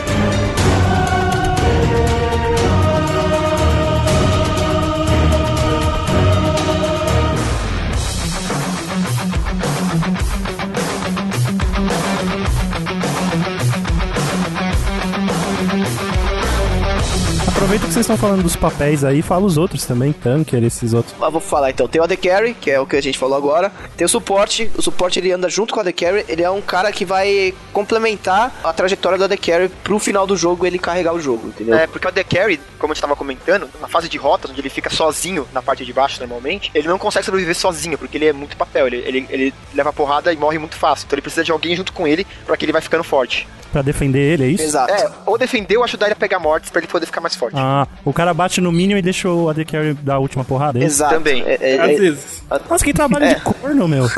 Aproveita 17.67 17.87
que 17.87 17.93
vocês 17.95 18.05
estão 18.05 18.15
falando 18.15 18.43
dos 18.43 18.55
papéis 18.55 19.03
aí, 19.03 19.21
fala 19.21 19.45
os 19.45 19.57
outros 19.57 19.85
também, 19.85 20.13
Tanker, 20.13 20.63
esses 20.63 20.93
outros. 20.93 21.13
Mas 21.19 21.29
vou 21.29 21.41
falar 21.41 21.69
então. 21.69 21.85
Tem 21.85 21.99
o 21.99 22.03
AD 22.05 22.15
Carry, 22.15 22.53
que 22.53 22.71
é 22.71 22.79
o 22.79 22.85
que 22.85 22.95
a 22.95 23.01
gente 23.01 23.17
falou 23.17 23.35
agora. 23.35 23.69
Tem 23.97 24.05
o 24.05 24.09
suporte. 24.09 24.71
O 24.77 24.81
suporte 24.81 25.19
ele 25.19 25.33
anda 25.33 25.49
junto 25.49 25.73
com 25.73 25.79
o 25.79 25.81
AD 25.81 25.91
Carry. 25.91 26.23
Ele 26.29 26.43
é 26.43 26.49
um 26.49 26.61
cara 26.61 26.93
que 26.93 27.03
vai 27.03 27.53
complementar 27.73 28.57
a 28.63 28.71
trajetória 28.71 29.17
do 29.17 29.25
AD 29.25 29.35
Carry 29.35 29.67
pro 29.83 29.99
final 29.99 30.25
do 30.25 30.37
jogo 30.37 30.65
ele 30.65 30.79
carregar 30.79 31.13
o 31.13 31.19
jogo, 31.19 31.49
entendeu? 31.49 31.75
É, 31.75 31.87
porque 31.87 32.07
o 32.07 32.09
AD 32.09 32.23
Carry, 32.23 32.57
como 32.79 32.93
a 32.93 32.95
gente 32.95 33.01
tava 33.01 33.17
comentando, 33.17 33.69
na 33.81 33.89
fase 33.89 34.07
de 34.07 34.17
rotas, 34.17 34.49
onde 34.49 34.61
ele 34.61 34.69
fica 34.69 34.89
sozinho 34.89 35.45
na 35.51 35.61
parte 35.61 35.83
de 35.83 35.91
baixo 35.91 36.21
normalmente, 36.21 36.71
ele 36.73 36.87
não 36.87 36.97
consegue 36.97 37.25
sobreviver 37.25 37.53
sozinho, 37.53 37.97
porque 37.97 38.17
ele 38.17 38.27
é 38.27 38.31
muito 38.33 38.55
papel, 38.55 38.87
ele, 38.87 39.03
ele, 39.05 39.27
ele 39.29 39.53
leva 39.73 39.91
porrada 39.91 40.31
e 40.31 40.37
morre 40.37 40.57
muito 40.57 40.77
fácil. 40.77 41.03
Então 41.05 41.15
ele 41.15 41.21
precisa 41.21 41.43
de 41.43 41.51
alguém 41.51 41.75
junto 41.75 41.91
com 41.91 42.07
ele 42.07 42.25
pra 42.45 42.55
que 42.55 42.63
ele 42.63 42.71
vai 42.71 42.81
ficando 42.81 43.03
forte. 43.03 43.45
Pra 43.77 43.83
defender 43.83 44.19
ele, 44.19 44.43
é 44.43 44.47
isso? 44.47 44.63
Exato. 44.63 44.91
É, 44.91 45.07
ou 45.23 45.37
defender 45.37 45.77
ou 45.77 45.83
ajudar 45.83 46.07
ele 46.07 46.13
a 46.13 46.15
pegar 46.15 46.39
mortes 46.39 46.71
pra 46.71 46.79
ele 46.79 46.87
poder 46.87 47.05
ficar 47.05 47.21
mais 47.21 47.35
forte. 47.35 47.53
Ah, 47.59 47.87
o 48.03 48.11
cara 48.11 48.33
bate 48.33 48.59
no 48.59 48.71
Minion 48.71 48.97
e 48.97 49.03
deixa 49.03 49.29
o 49.29 49.47
AD 49.49 49.63
Carry 49.65 49.93
dar 49.93 50.15
a 50.15 50.19
última 50.19 50.43
porrada, 50.43 50.79
é 50.79 50.81
isso? 50.83 50.95
Exato. 50.95 51.13
Também. 51.13 51.43
É, 51.45 51.57
é, 51.75 51.79
Às 51.79 51.89
é- 51.91 51.95
vezes. 51.95 52.43
Nossa, 52.67 52.83
que 52.83 52.91
trabalho 52.91 53.27
de 53.29 53.35
corno, 53.41 53.87
meu. 53.87 54.05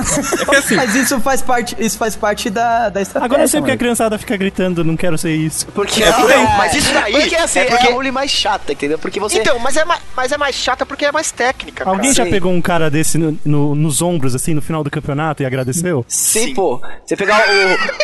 É 0.53 0.57
assim, 0.57 0.75
Mas 0.77 0.95
isso 0.95 1.19
faz 1.19 1.41
parte, 1.41 1.75
isso 1.77 1.97
faz 1.97 2.15
parte 2.15 2.49
da, 2.49 2.87
da 2.87 3.01
estratégia. 3.01 3.25
Agora 3.25 3.43
eu 3.43 3.47
sei 3.49 3.59
porque 3.59 3.73
a 3.73 3.77
criançada 3.77 4.17
fica 4.17 4.37
gritando, 4.37 4.81
não 4.83 4.95
quero 4.95 5.17
ser 5.17 5.31
isso. 5.35 5.67
Porque 5.67 6.01
É, 6.03 6.09
mas 6.57 6.73
isso 6.75 6.93
daí 6.93 7.11
Porque 7.11 7.35
assim, 7.35 7.59
é 7.59 7.63
é, 7.63 7.65
porque- 7.65 7.87
a 7.87 7.91
role 7.91 8.11
mais 8.11 8.31
chata, 8.31 8.71
entendeu? 8.71 8.97
Porque 8.97 9.19
você. 9.19 9.39
Então, 9.39 9.59
mas 9.59 9.75
é, 9.75 9.83
mais, 9.83 10.01
mas 10.15 10.31
é 10.31 10.37
mais 10.37 10.55
chata 10.55 10.85
porque 10.85 11.03
é 11.03 11.11
mais 11.11 11.31
técnica. 11.31 11.83
cara. 11.83 11.97
Alguém 11.97 12.13
já 12.13 12.23
sim. 12.23 12.31
pegou 12.31 12.53
um 12.53 12.61
cara 12.61 12.89
desse 12.89 13.17
no- 13.17 13.37
no- 13.43 13.75
nos 13.75 14.01
ombros, 14.01 14.33
assim, 14.35 14.53
no 14.53 14.61
final 14.61 14.85
do 14.85 14.89
campeonato 14.89 15.43
e 15.43 15.45
agradeceu? 15.45 16.05
Sim, 16.07 16.45
Sim. 16.47 16.53
pô. 16.53 16.81
Você 17.05 17.17
pegar 17.17 17.43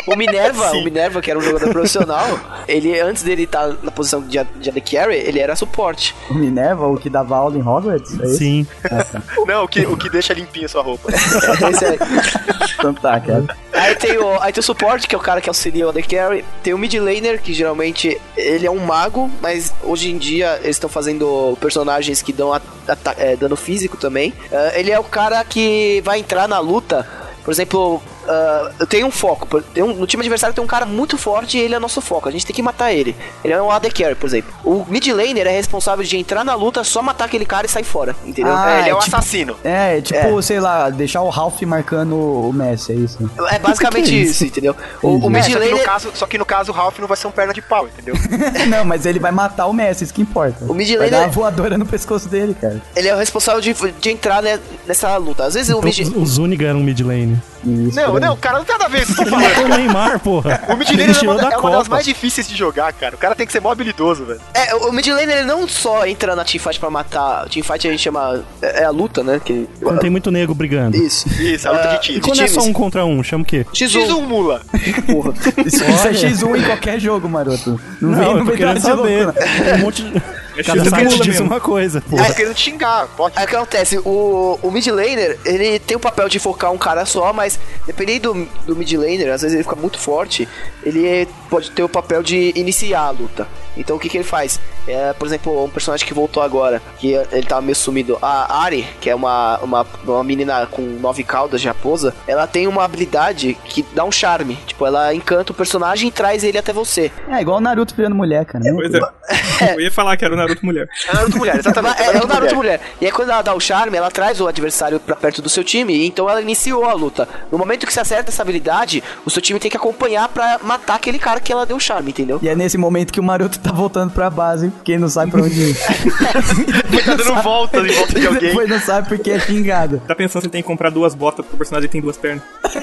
o, 0.06 0.12
o 0.12 0.16
Minerva, 0.16 0.72
o 0.72 0.84
Minerva, 0.84 1.22
que 1.22 1.30
era 1.30 1.38
um 1.38 1.42
jogador 1.46 1.72
profissional, 1.72 2.38
ele, 2.68 2.98
antes 3.00 3.22
dele 3.22 3.44
estar 3.44 3.68
na 3.82 3.90
posição 3.90 4.20
de, 4.22 4.42
de 4.56 4.68
AD 4.70 4.80
Carry, 4.80 5.16
ele 5.16 5.38
era 5.40 5.54
suporte. 5.56 6.14
O 6.30 6.34
Minerva, 6.34 6.86
o 6.86 6.96
que 6.96 7.08
dava 7.08 7.36
aula 7.36 7.56
em 7.56 7.62
Hogwarts? 7.66 8.18
É 8.20 8.26
isso? 8.26 8.36
Sim. 8.38 8.66
Não, 9.46 9.64
o 9.64 9.68
que, 9.68 9.86
o 9.86 9.96
que 9.96 10.10
deixa 10.10 10.32
limpinho 10.34 10.66
a 10.66 10.68
sua 10.68 10.82
roupa. 10.82 11.10
Esse 11.12 11.84
aí. 11.84 11.98
Então 12.78 12.92
tá, 12.92 13.18
cara. 13.18 13.44
Aí 13.72 13.94
tem, 13.94 14.18
o, 14.18 14.38
aí 14.42 14.52
tem 14.52 14.60
o 14.60 14.62
suporte, 14.62 15.08
que 15.08 15.14
é 15.14 15.18
o 15.18 15.20
cara 15.20 15.40
que 15.40 15.48
auxilia 15.48 15.86
o 15.86 15.88
AD 15.88 16.02
Carry. 16.02 16.44
Tem 16.62 16.74
o 16.74 16.78
mid 16.78 16.92
laner, 16.94 17.40
que 17.40 17.54
geralmente 17.54 18.20
ele 18.36 18.66
é 18.66 18.70
um 18.70 18.78
mago, 18.78 19.30
mas 19.40 19.72
hoje 19.82 20.10
em 20.10 20.18
dia 20.18 20.58
eles 20.62 20.76
estão 20.76 20.88
fazendo 20.88 21.56
personagens 21.58 22.20
que 22.20 22.34
dão 22.34 22.52
a- 22.52 22.60
ata- 22.86 23.14
é, 23.16 23.34
dano 23.34 23.56
físico 23.56 23.96
também. 23.96 24.34
Ah, 24.52 24.72
ele 24.74 24.90
é 24.90 24.98
o 25.00 25.04
cara 25.04 25.42
que 25.42 26.02
vai 26.04 26.18
entrar 26.18 26.46
na 26.46 26.58
luta. 26.58 27.08
Por 27.42 27.50
exemplo, 27.50 28.02
ah, 28.28 28.70
tem 28.88 29.04
um 29.04 29.10
foco. 29.10 29.62
Tem 29.62 29.82
um- 29.82 29.94
no 29.94 30.06
time 30.06 30.22
adversário 30.22 30.54
tem 30.54 30.62
um 30.62 30.66
cara 30.66 30.84
muito 30.86 31.16
forte 31.18 31.58
e 31.58 31.60
ele 31.60 31.74
é 31.74 31.78
nosso 31.78 32.00
foco. 32.00 32.28
A 32.28 32.32
gente 32.32 32.44
tem 32.46 32.54
que 32.54 32.62
matar 32.62 32.92
ele. 32.92 33.14
Ele 33.44 33.52
é 33.52 33.60
um 33.62 33.70
AD 33.70 33.90
Carry, 33.90 34.14
por 34.14 34.26
exemplo. 34.26 34.52
O 34.64 34.84
mid 34.88 35.06
laner 35.08 35.46
é 35.46 35.50
responsável 35.50 36.04
de 36.04 36.16
entrar 36.16 36.44
na 36.44 36.54
luta, 36.54 36.82
só 36.84 37.02
matar 37.02 37.24
aquele 37.26 37.44
cara 37.46 37.66
e 37.66 37.68
sair 37.68 37.84
fora, 37.84 38.14
entendeu? 38.24 38.52
Ah, 38.54 38.76
É, 38.76 38.80
ele 38.80 38.90
é 38.90 38.94
o 38.94 38.98
tipo- 38.98 39.16
assassino. 39.16 39.56
É, 39.64 40.00
tipo, 40.00 40.42
sei 40.42 40.60
lá, 40.60 40.90
deixar 40.90 41.22
o 41.22 41.28
Ralph 41.28 41.60
marcando 41.62 42.14
o 42.16 42.52
Messi, 42.52 42.92
é 42.92 42.94
isso. 42.96 43.30
É 43.50 43.58
basicamente 43.60 44.04
Que 44.04 44.10
que 44.10 44.16
é 44.16 44.20
isso? 44.22 44.32
isso? 44.32 44.44
entendeu? 44.44 44.76
O, 45.02 45.16
o 45.26 45.30
mid 45.30 45.44
É, 45.46 45.50
só, 45.50 45.58
que 45.58 45.64
no 45.64 45.70
laner. 45.70 45.84
caso, 45.84 46.10
só 46.14 46.26
que 46.26 46.38
no 46.38 46.44
caso 46.44 46.72
o 46.72 46.74
Ralph 46.74 46.98
não 46.98 47.06
vai 47.08 47.16
ser 47.16 47.26
um 47.26 47.30
perna 47.30 47.52
de 47.52 47.62
pau, 47.62 47.86
entendeu? 47.86 48.14
Não, 48.68 48.84
mas 48.84 49.06
ele 49.06 49.18
vai 49.18 49.30
matar 49.32 49.66
o 49.66 49.72
Messi, 49.72 50.04
isso 50.04 50.12
que 50.14 50.22
importa. 50.22 50.64
O 50.64 50.74
mid 50.74 50.88
vai 50.90 50.96
laner- 50.98 51.10
dar 51.10 51.20
uma 51.26 51.28
voadora 51.28 51.76
no 51.78 51.86
pescoço 51.86 52.28
dele, 52.28 52.54
cara. 52.60 52.80
Ele 52.94 53.08
é 53.08 53.14
o 53.14 53.18
responsável 53.18 53.60
de, 53.60 53.74
de 54.00 54.10
entrar 54.10 54.42
né, 54.42 54.58
nessa 54.86 55.16
luta. 55.16 55.44
Às 55.44 55.54
vezes 55.54 55.68
o 55.74 55.78
Então, 55.78 55.82
mid. 55.88 56.16
o 56.16 56.26
Zuniga 56.26 56.66
era 56.68 56.76
um 56.76 56.82
mid 56.82 57.00
lane. 57.00 57.40
Isso, 57.66 57.96
não, 57.96 58.14
não, 58.20 58.36
cara, 58.36 58.58
não 58.58 58.64
tem 58.64 58.74
nada 58.78 58.84
a 58.86 58.88
ver 58.88 59.02
isso 59.02 59.14
que 59.14 59.22
eu 59.22 59.24
tô 59.24 59.30
falando. 59.30 59.64
o 59.64 59.68
Neymar, 59.76 60.20
porra. 60.20 60.62
O 60.68 60.76
mid 60.76 60.88
laner 60.90 61.16
é 61.16 61.20
uma, 61.22 61.34
da 61.36 61.50
é 61.50 61.56
uma 61.56 61.70
das 61.70 61.88
mais 61.88 62.04
difíceis 62.04 62.48
de 62.48 62.54
jogar, 62.54 62.92
cara. 62.92 63.14
O 63.16 63.18
cara 63.18 63.34
tem 63.34 63.46
que 63.46 63.52
ser 63.52 63.60
mó 63.60 63.70
habilidoso, 63.72 64.24
velho. 64.24 64.40
É, 64.54 64.74
o 64.74 64.92
mid 64.92 65.06
laner 65.08 65.38
ele 65.38 65.46
não 65.46 65.66
só 65.66 66.06
entra 66.06 66.36
na 66.36 66.44
teamfight 66.44 66.78
pra 66.78 66.90
matar. 66.90 67.48
Teamfight 67.48 67.88
a 67.88 67.90
gente 67.90 68.02
chama. 68.02 68.44
É, 68.62 68.82
é 68.82 68.84
a 68.84 68.90
luta, 68.90 69.22
né? 69.24 69.40
Que, 69.44 69.68
Quando 69.82 69.98
tem 69.98 70.10
muito 70.10 70.30
nego 70.30 70.54
brigando. 70.54 70.96
Isso. 70.96 71.28
Isso, 71.42 71.68
a 71.68 71.72
luta 71.72 71.90
Ah, 71.90 71.96
de 71.96 72.12
E 72.12 72.20
quando 72.20 72.40
é 72.40 72.46
só 72.46 72.60
um 72.62 72.72
contra 72.72 73.04
um, 73.04 73.22
chama 73.22 73.42
o 73.42 73.46
quê? 73.46 73.66
X1. 73.72 74.06
X1 74.06 74.20
mula. 74.22 74.62
Porra. 75.06 75.32
Isso, 75.66 75.84
isso 75.84 76.08
é 76.08 76.12
X1 76.12 76.58
em 76.60 76.62
qualquer 76.64 77.00
jogo, 77.00 77.28
maroto. 77.28 77.80
Não, 78.00 78.10
Não, 78.10 78.18
vem, 78.18 78.26
eu 78.28 78.36
não 78.36 78.44
tô 78.44 78.50
vem 78.52 78.56
querendo 78.58 78.80
dar 78.82 78.90
de 78.90 78.96
louco, 78.96 79.02
saber. 79.08 79.26
não. 79.26 79.64
Tem 79.64 79.74
um 79.74 79.78
monte 79.78 80.02
de... 80.02 80.22
É 80.56 80.62
Cada 80.62 80.82
X1 80.82 80.88
site 80.90 81.04
mula 81.04 81.16
diz 81.18 81.26
mesmo. 81.26 81.46
uma 81.46 81.60
coisa, 81.60 82.00
pô. 82.00 82.16
Tá 82.16 82.32
querendo 82.34 82.54
te 82.54 82.62
xingar, 82.62 83.06
pode. 83.16 83.34
Aí 83.38 83.44
o 83.44 83.48
que 83.48 83.56
acontece? 83.56 83.98
O, 83.98 84.58
o 84.62 84.70
mid 84.70 84.86
laner, 84.86 85.38
ele 85.44 85.78
tem 85.78 85.96
o 85.96 86.00
papel 86.00 86.28
de 86.28 86.38
focar 86.38 86.72
um 86.72 86.78
cara 86.78 87.04
só, 87.04 87.32
mas 87.32 87.58
dependendo 87.86 88.32
do, 88.34 88.48
do 88.66 88.76
mid 88.76 88.92
laner, 88.94 89.32
às 89.32 89.42
vezes 89.42 89.54
ele 89.54 89.62
fica 89.64 89.76
muito 89.76 89.98
forte, 89.98 90.48
ele 90.82 91.06
é- 91.06 91.26
pode 91.50 91.70
ter 91.70 91.82
o 91.82 91.88
papel 91.88 92.22
de 92.22 92.52
iniciar 92.56 93.00
a 93.02 93.10
luta. 93.10 93.46
Então 93.76 93.96
o 93.96 93.98
que, 93.98 94.08
que 94.08 94.16
ele 94.16 94.24
faz? 94.24 94.60
É, 94.86 95.12
por 95.12 95.26
exemplo, 95.26 95.64
um 95.64 95.68
personagem 95.68 96.06
que 96.06 96.14
voltou 96.14 96.42
agora, 96.42 96.80
que 96.98 97.12
ele 97.12 97.46
tava 97.46 97.62
meio 97.62 97.74
sumido. 97.74 98.18
A 98.22 98.62
Ari, 98.62 98.86
que 99.00 99.10
é 99.10 99.14
uma, 99.14 99.58
uma, 99.58 99.86
uma 100.04 100.24
menina 100.24 100.66
com 100.66 100.82
nove 100.82 101.22
caudas 101.22 101.60
de 101.60 101.68
raposa, 101.68 102.14
ela 102.26 102.46
tem 102.46 102.66
uma 102.66 102.84
habilidade 102.84 103.56
que 103.64 103.84
dá 103.94 104.04
um 104.04 104.12
charme. 104.12 104.56
Tipo, 104.66 104.86
ela 104.86 105.14
encanta 105.14 105.52
o 105.52 105.54
personagem 105.54 106.08
e 106.08 106.12
traz 106.12 106.44
ele 106.44 106.58
até 106.58 106.72
você. 106.72 107.10
É 107.28 107.40
igual 107.40 107.58
o 107.58 107.60
Naruto 107.60 107.94
virando 107.94 108.14
mulher, 108.14 108.44
cara. 108.44 108.64
Pois 108.74 108.94
é. 108.94 109.00
Eu 109.74 109.80
ia 109.80 109.90
falar 109.90 110.16
que 110.16 110.24
era 110.24 110.34
o 110.34 110.36
Naruto 110.36 110.64
mulher. 110.64 110.88
É 111.08 111.14
Naruto 111.14 111.38
mulher, 111.38 111.58
exatamente. 111.58 111.96
É, 111.96 112.16
é 112.16 112.22
o 112.22 112.26
Naruto 112.26 112.54
mulher. 112.54 112.80
E 113.00 113.06
aí 113.06 113.12
quando 113.12 113.30
ela 113.30 113.42
dá 113.42 113.54
o 113.54 113.60
charme, 113.60 113.96
ela 113.96 114.10
traz 114.10 114.40
o 114.40 114.46
adversário 114.46 115.00
pra 115.00 115.16
perto 115.16 115.40
do 115.40 115.48
seu 115.48 115.64
time, 115.64 115.94
e 115.94 116.06
então 116.06 116.28
ela 116.28 116.40
iniciou 116.40 116.84
a 116.84 116.92
luta. 116.92 117.28
No 117.50 117.58
momento 117.58 117.86
que 117.86 117.92
você 117.92 118.00
acerta 118.00 118.30
essa 118.30 118.42
habilidade, 118.42 119.02
o 119.24 119.30
seu 119.30 119.40
time 119.40 119.58
tem 119.58 119.70
que 119.70 119.76
acompanhar 119.76 120.28
pra 120.28 120.58
matar 120.62 120.96
aquele 120.96 121.18
cara 121.18 121.40
que 121.40 121.52
ela 121.52 121.64
deu 121.64 121.76
o 121.76 121.80
charme, 121.80 122.10
entendeu? 122.10 122.38
E 122.42 122.48
é 122.48 122.54
nesse 122.54 122.76
momento 122.76 123.12
que 123.12 123.20
o 123.20 123.22
Maroto 123.22 123.58
tá 123.66 123.72
voltando 123.72 124.10
pra 124.12 124.28
base, 124.30 124.68
porque 124.68 124.92
ele 124.92 125.00
não 125.00 125.08
sabe 125.08 125.30
pra 125.30 125.42
onde 125.42 125.60
ir. 125.70 125.74
tá 127.04 127.14
dando 127.14 127.42
voltas 127.42 127.84
em 127.84 127.94
volta 127.94 128.20
de 128.20 128.26
alguém. 128.26 128.48
Depois 128.48 128.68
não 128.68 128.80
sabe 128.80 129.08
porque 129.08 129.30
é 129.30 129.38
xingado. 129.40 130.00
Tá 130.06 130.14
pensando 130.14 130.42
se 130.42 130.48
tem 130.48 130.62
que 130.62 130.68
comprar 130.68 130.90
duas 130.90 131.14
botas 131.14 131.44
porque 131.44 131.54
o 131.54 131.58
personagem 131.58 131.88
tem 131.88 132.00
duas 132.00 132.16
pernas. 132.16 132.42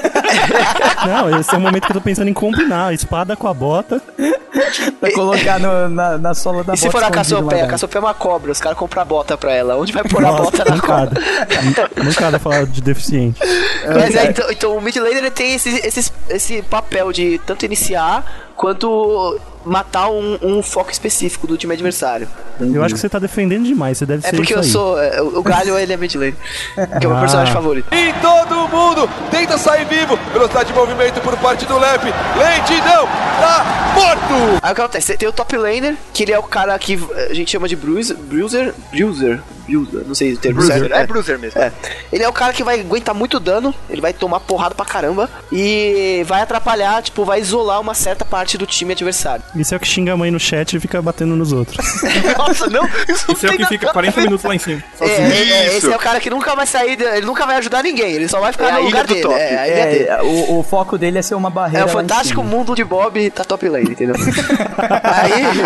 Não, 1.05 1.39
esse 1.39 1.53
é 1.53 1.57
o 1.57 1.61
momento 1.61 1.85
que 1.85 1.91
eu 1.91 1.95
tô 1.95 2.01
pensando 2.01 2.27
em 2.29 2.33
combinar 2.33 2.87
a 2.87 2.93
espada 2.93 3.35
com 3.35 3.47
a 3.47 3.53
bota. 3.53 4.01
Pra 4.99 5.11
colocar 5.13 5.59
no- 5.59 5.89
na, 5.89 6.17
na 6.17 6.33
sola 6.33 6.63
da 6.63 6.73
E 6.73 6.77
se 6.77 6.85
bota 6.85 6.91
for 6.91 7.03
a 7.03 7.07
escondido 7.07 7.15
Cassiopeia? 7.35 7.61
lá 7.61 7.67
A 7.67 7.71
Cassiopeia 7.71 7.99
é 7.99 8.03
uma 8.05 8.13
cobra, 8.13 8.51
os 8.51 8.59
caras 8.59 8.77
compram 8.77 9.01
a 9.01 9.05
bota 9.05 9.37
pra 9.37 9.53
ela. 9.53 9.77
Onde 9.77 9.91
vai 9.93 10.03
pôr 10.03 10.23
a 10.23 10.31
Nossa, 10.31 10.43
bota 10.43 10.65
na 10.65 10.79
cobra? 10.81 11.21
Mancada 12.03 12.39
falar 12.39 12.65
de 12.65 12.81
deficiente. 12.81 13.39
Mas 13.85 14.15
é, 14.15 14.29
então, 14.29 14.51
então 14.51 14.77
o 14.77 14.81
mid 14.81 14.95
laner 14.95 15.17
ele 15.17 15.31
tem 15.31 15.53
esse, 15.53 15.69
esse, 15.85 16.11
esse 16.29 16.61
papel 16.63 17.11
de 17.11 17.39
tanto 17.45 17.65
iniciar 17.65 18.23
quanto 18.55 19.39
matar 19.65 20.09
um, 20.09 20.37
um 20.41 20.61
foco 20.61 20.91
específico 20.91 21.47
do 21.47 21.57
time 21.57 21.73
adversário. 21.73 22.27
Eu 22.59 22.83
acho 22.83 22.93
que 22.95 22.99
você 22.99 23.09
tá 23.09 23.19
defendendo 23.19 23.63
demais, 23.65 23.97
você 23.97 24.05
deve 24.05 24.25
É 24.25 24.29
ser 24.29 24.35
porque 24.35 24.53
isso 24.53 24.59
eu 24.59 24.63
aí. 24.63 24.69
sou. 24.69 25.01
é, 25.01 25.21
o 25.21 25.41
Galho 25.43 25.77
ele 25.77 25.93
é 25.93 25.97
mid 25.97 26.13
laner, 26.15 26.35
que 26.99 27.05
é 27.05 27.07
o 27.07 27.09
meu 27.09 27.17
Ah. 27.17 27.21
personagem 27.21 27.53
favorito. 27.53 27.87
E 27.93 28.13
todo 28.21 28.67
mundo 28.69 29.09
tenta 29.31 29.57
sair 29.57 29.85
vivo. 29.85 30.17
Velocidade 30.31 30.69
de 30.71 30.75
movimento 30.77 31.19
por 31.21 31.35
parte 31.37 31.65
do 31.65 31.77
Lep. 31.77 32.03
Lentidão. 32.37 33.05
Tá 33.39 33.91
morto. 33.95 34.59
Aí 34.61 34.71
o 34.71 34.75
que 34.75 34.81
acontece? 34.81 35.17
Tem 35.17 35.27
o 35.27 35.31
top 35.33 35.55
laner, 35.57 35.95
que 36.13 36.23
ele 36.23 36.31
é 36.31 36.39
o 36.39 36.43
cara 36.43 36.77
que 36.77 36.99
a 37.29 37.33
gente 37.33 37.51
chama 37.51 37.67
de 37.67 37.75
bruiser, 37.75 38.15
bruiser, 38.17 38.73
bruiser, 38.91 39.41
bruiser, 39.67 40.03
não 40.07 40.15
sei 40.15 40.33
o 40.33 40.37
termo 40.37 40.57
Bruiser, 40.59 40.79
certo. 40.79 40.93
é 40.93 41.07
Bruiser 41.07 41.39
mesmo. 41.39 41.61
É. 41.61 41.71
Ele 42.11 42.23
é 42.23 42.29
o 42.29 42.33
cara 42.33 42.53
que 42.53 42.63
vai 42.63 42.79
aguentar 42.79 43.13
muito 43.15 43.39
dano, 43.39 43.73
ele 43.89 44.01
vai 44.01 44.13
tomar 44.13 44.39
porrada 44.39 44.75
pra 44.75 44.85
caramba 44.85 45.29
e 45.51 46.23
vai 46.27 46.41
atrapalhar, 46.41 47.01
tipo, 47.01 47.23
vai 47.25 47.39
isolar 47.39 47.79
uma 47.79 47.93
certa 47.93 48.23
parte 48.25 48.57
do 48.57 48.65
time 48.65 48.93
adversário. 48.93 49.43
Isso 49.55 49.73
é 49.73 49.77
o 49.77 49.79
que 49.79 49.87
xinga 49.87 50.13
a 50.13 50.17
mãe 50.17 50.29
no 50.31 50.39
chat 50.39 50.75
e 50.75 50.79
fica 50.79 51.01
batendo 51.01 51.35
nos 51.35 51.51
outros. 51.53 51.77
Nossa, 52.37 52.67
não. 52.69 52.85
Isso, 53.07 53.25
não 53.27 53.35
Isso 53.35 53.47
é 53.47 53.49
o 53.51 53.57
que 53.57 53.65
fica 53.65 53.89
a 53.89 53.93
40 53.93 54.15
ver. 54.15 54.21
minutos 54.23 54.45
lá 54.45 54.55
em 54.55 54.59
cima. 54.59 54.83
É, 54.99 55.05
é, 55.05 55.09
é, 55.09 55.67
Isso. 55.67 55.77
esse 55.77 55.91
é 55.91 55.95
o 55.95 55.99
cara 55.99 56.19
que 56.19 56.29
nunca 56.29 56.55
vai 56.55 56.65
sair, 56.67 56.99
ele 56.99 57.25
nunca 57.25 57.45
vai 57.45 57.57
ajudar 57.57 57.83
ninguém, 57.83 58.11
ele 58.13 58.27
só 58.27 58.39
vai 58.39 58.51
ficar 58.51 58.69
É 58.69 58.71
no 58.73 58.81
lugar 58.81 59.05
do 59.05 59.13
dele. 59.13 59.21
top. 59.21 59.35
É, 59.35 59.57
a 59.57 59.67
ilha 59.67 59.85
dele. 59.85 60.03
É, 60.09 60.21
o, 60.23 60.59
o 60.59 60.63
foco 60.63 60.97
dele 60.97 61.17
é 61.19 61.21
ser 61.21 61.35
uma 61.35 61.49
barreira. 61.49 61.79
É 61.79 61.83
o 61.83 61.87
lá 61.87 61.91
em 61.91 61.95
fantástico 61.95 62.41
cima. 62.41 62.55
mundo 62.57 62.75
de 62.75 62.83
Bob 62.83 63.29
tá 63.31 63.43
top 63.43 63.67
lane, 63.69 63.91
entendeu? 63.91 64.15
Aí, 65.03 65.61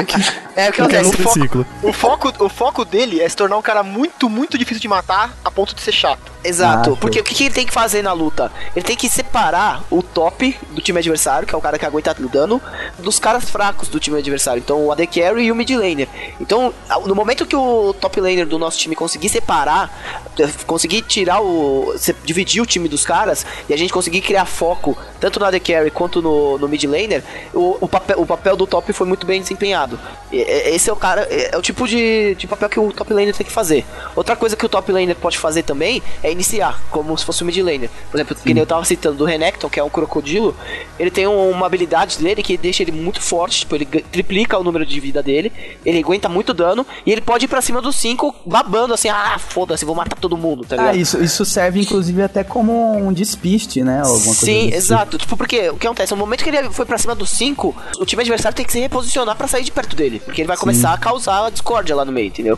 é 0.56 0.70
o 0.70 0.72
que 0.74 0.82
é 0.82 0.84
acontece. 0.84 1.22
no 1.22 1.30
ciclo. 1.32 1.66
O 1.84 1.94
foco, 1.94 2.34
o 2.44 2.50
foco 2.50 2.84
dele 2.86 3.22
é 3.22 3.28
se 3.30 3.36
tornar 3.36 3.58
um 3.58 3.62
cara 3.62 3.84
muito, 3.88 4.30
muito 4.30 4.58
difícil 4.58 4.82
de 4.82 4.88
matar 4.88 5.36
a 5.44 5.50
ponto 5.50 5.74
de 5.74 5.82
ser 5.82 5.92
chato. 5.92 6.37
Exato, 6.48 6.94
Ah, 6.94 6.98
porque 7.00 7.20
o 7.20 7.24
que, 7.24 7.34
que 7.36 7.44
ele 7.46 7.54
tem 7.54 7.66
que 7.66 7.74
fazer 7.74 8.02
na 8.02 8.14
luta? 8.14 8.52
Ele 8.76 8.86
tem 8.86 8.96
que 8.96 9.10
separar 9.10 9.84
o 9.90 10.02
top 10.02 10.58
do 10.72 10.82
time 10.82 11.00
adversário, 11.00 11.48
que 11.48 11.54
é 11.54 11.58
o 11.58 11.62
cara 11.62 11.78
que 11.78 11.86
aguenta 11.86 12.16
o 12.20 12.30
dano, 12.30 12.62
dos 13.00 13.20
caras 13.20 13.50
fracos 13.50 13.88
do 13.90 14.00
time 14.00 14.18
adversário. 14.18 14.60
Então 14.60 14.86
o 14.86 14.92
AD 14.92 15.06
Carry 15.08 15.46
e 15.46 15.52
o 15.52 15.56
mid 15.56 15.70
laner. 15.72 16.08
Então, 16.40 16.74
no 17.06 17.14
momento 17.14 17.46
que 17.46 17.56
o 17.56 17.94
top 18.00 18.20
laner 18.22 18.46
do 18.48 18.58
nosso 18.58 18.78
time 18.80 18.96
conseguir 18.96 19.30
separar, 19.30 19.92
eh, 20.40 20.48
conseguir 20.66 21.02
tirar 21.02 21.42
o. 21.42 21.94
dividir 22.24 22.62
o 22.62 22.66
time 22.66 22.88
dos 22.88 23.06
caras 23.06 23.46
e 23.68 23.74
a 23.74 23.78
gente 23.78 23.92
conseguir 23.92 24.22
criar 24.22 24.46
foco 24.46 24.98
tanto 25.20 25.40
no 25.40 25.46
AD 25.46 25.60
Carry 25.60 25.92
quanto 25.92 26.22
no, 26.22 26.58
no 26.58 26.68
mid 26.68 26.84
laner, 26.86 27.24
o, 27.54 27.78
o, 27.82 27.88
papel, 27.88 28.22
o 28.22 28.26
papel 28.26 28.56
do 28.56 28.66
top 28.68 28.94
foi 28.94 29.06
muito 29.08 29.26
bem 29.26 29.42
desempenhado. 29.42 30.00
E- 30.32 30.38
e- 30.38 30.76
Esse 30.76 30.90
é 30.90 30.94
o 30.94 30.96
cara, 30.96 31.28
é 31.30 31.50
é 31.54 31.58
o 31.58 31.62
tipo 31.62 31.88
de, 31.88 32.36
de 32.36 32.46
papel 32.48 32.70
que 32.70 32.80
o 32.80 32.92
top 32.92 33.14
laner 33.14 33.36
tem 33.36 33.46
que 33.46 33.52
fazer. 33.52 33.86
Outra 34.16 34.36
coisa 34.36 34.56
que 34.56 34.66
o 34.66 34.70
top 34.70 34.92
laner 34.92 35.16
pode 35.16 35.38
fazer 35.38 35.64
também 35.64 36.02
é 36.24 36.32
iniciar, 36.38 36.80
como 36.92 37.18
se 37.18 37.26
fosse 37.26 37.44
o 37.44 37.46
mid 37.46 37.58
laner. 37.58 37.90
Por 38.10 38.18
exemplo, 38.18 38.36
que 38.36 38.54
nem 38.54 38.62
eu 38.62 38.68
tava 38.68 38.84
citando 38.86 39.18
do 39.18 39.26
Renekton, 39.26 39.70
que 39.70 39.80
é 39.80 39.84
um 39.84 39.90
crocodilo, 39.90 40.56
ele 41.00 41.12
tem 41.12 41.28
um- 41.28 41.52
uma 41.52 41.66
habilidade 41.66 42.18
dele 42.18 42.42
que 42.44 42.58
deixa 42.58 42.84
ele 42.84 42.92
muito 42.92 43.22
forte, 43.22 43.60
tipo, 43.60 43.76
ele 43.76 43.86
triplica 43.86 44.58
o 44.58 44.64
número 44.64 44.86
de 44.86 45.00
vida 45.00 45.22
dele, 45.22 45.52
ele 45.86 46.00
aguenta 46.00 46.30
muito 46.30 46.54
dano 46.54 46.86
e 47.06 47.12
ele 47.12 47.22
pode 47.22 47.46
ir 47.46 47.48
pra 47.48 47.62
cima 47.62 47.82
dos 47.82 47.96
5 47.98 48.36
babando 48.46 48.94
assim, 48.94 49.10
ah, 49.10 49.38
foda-se, 49.40 49.84
vou 49.86 49.96
matar 49.96 50.16
todo 50.18 50.38
mundo, 50.38 50.64
tá 50.66 50.76
ligado? 50.76 50.94
Ah, 50.94 50.96
isso, 50.98 51.22
isso 51.24 51.44
serve 51.46 51.82
inclusive 51.82 52.22
até 52.22 52.44
como 52.44 52.96
um 52.98 53.12
despiste, 53.12 53.84
né? 53.84 54.00
Alguma 54.02 54.24
coisa 54.26 54.40
Sim, 54.46 54.66
desse 54.66 54.78
exato. 54.78 55.18
Tipo, 55.18 55.36
porque 55.36 55.70
o 55.70 55.78
que 55.78 55.88
acontece? 55.88 56.12
No 56.14 56.18
momento 56.18 56.44
que 56.44 56.50
ele 56.50 56.70
foi 56.70 56.86
pra 56.86 56.98
cima 56.98 57.16
dos 57.16 57.30
5, 57.32 57.76
o 58.00 58.06
time 58.06 58.22
adversário 58.22 58.56
tem 58.56 58.66
que 58.66 58.72
se 58.72 58.80
reposicionar 58.80 59.36
pra 59.36 59.48
sair 59.48 59.64
de 59.64 59.72
perto 59.72 59.96
dele. 59.96 60.20
Porque 60.24 60.42
ele 60.42 60.48
vai 60.48 60.58
começar 60.58 60.94
a 60.94 60.98
causar 60.98 61.46
a 61.46 61.50
discórdia 61.50 61.96
lá 61.96 62.06
no 62.06 62.12
meio, 62.12 62.28
entendeu? 62.28 62.58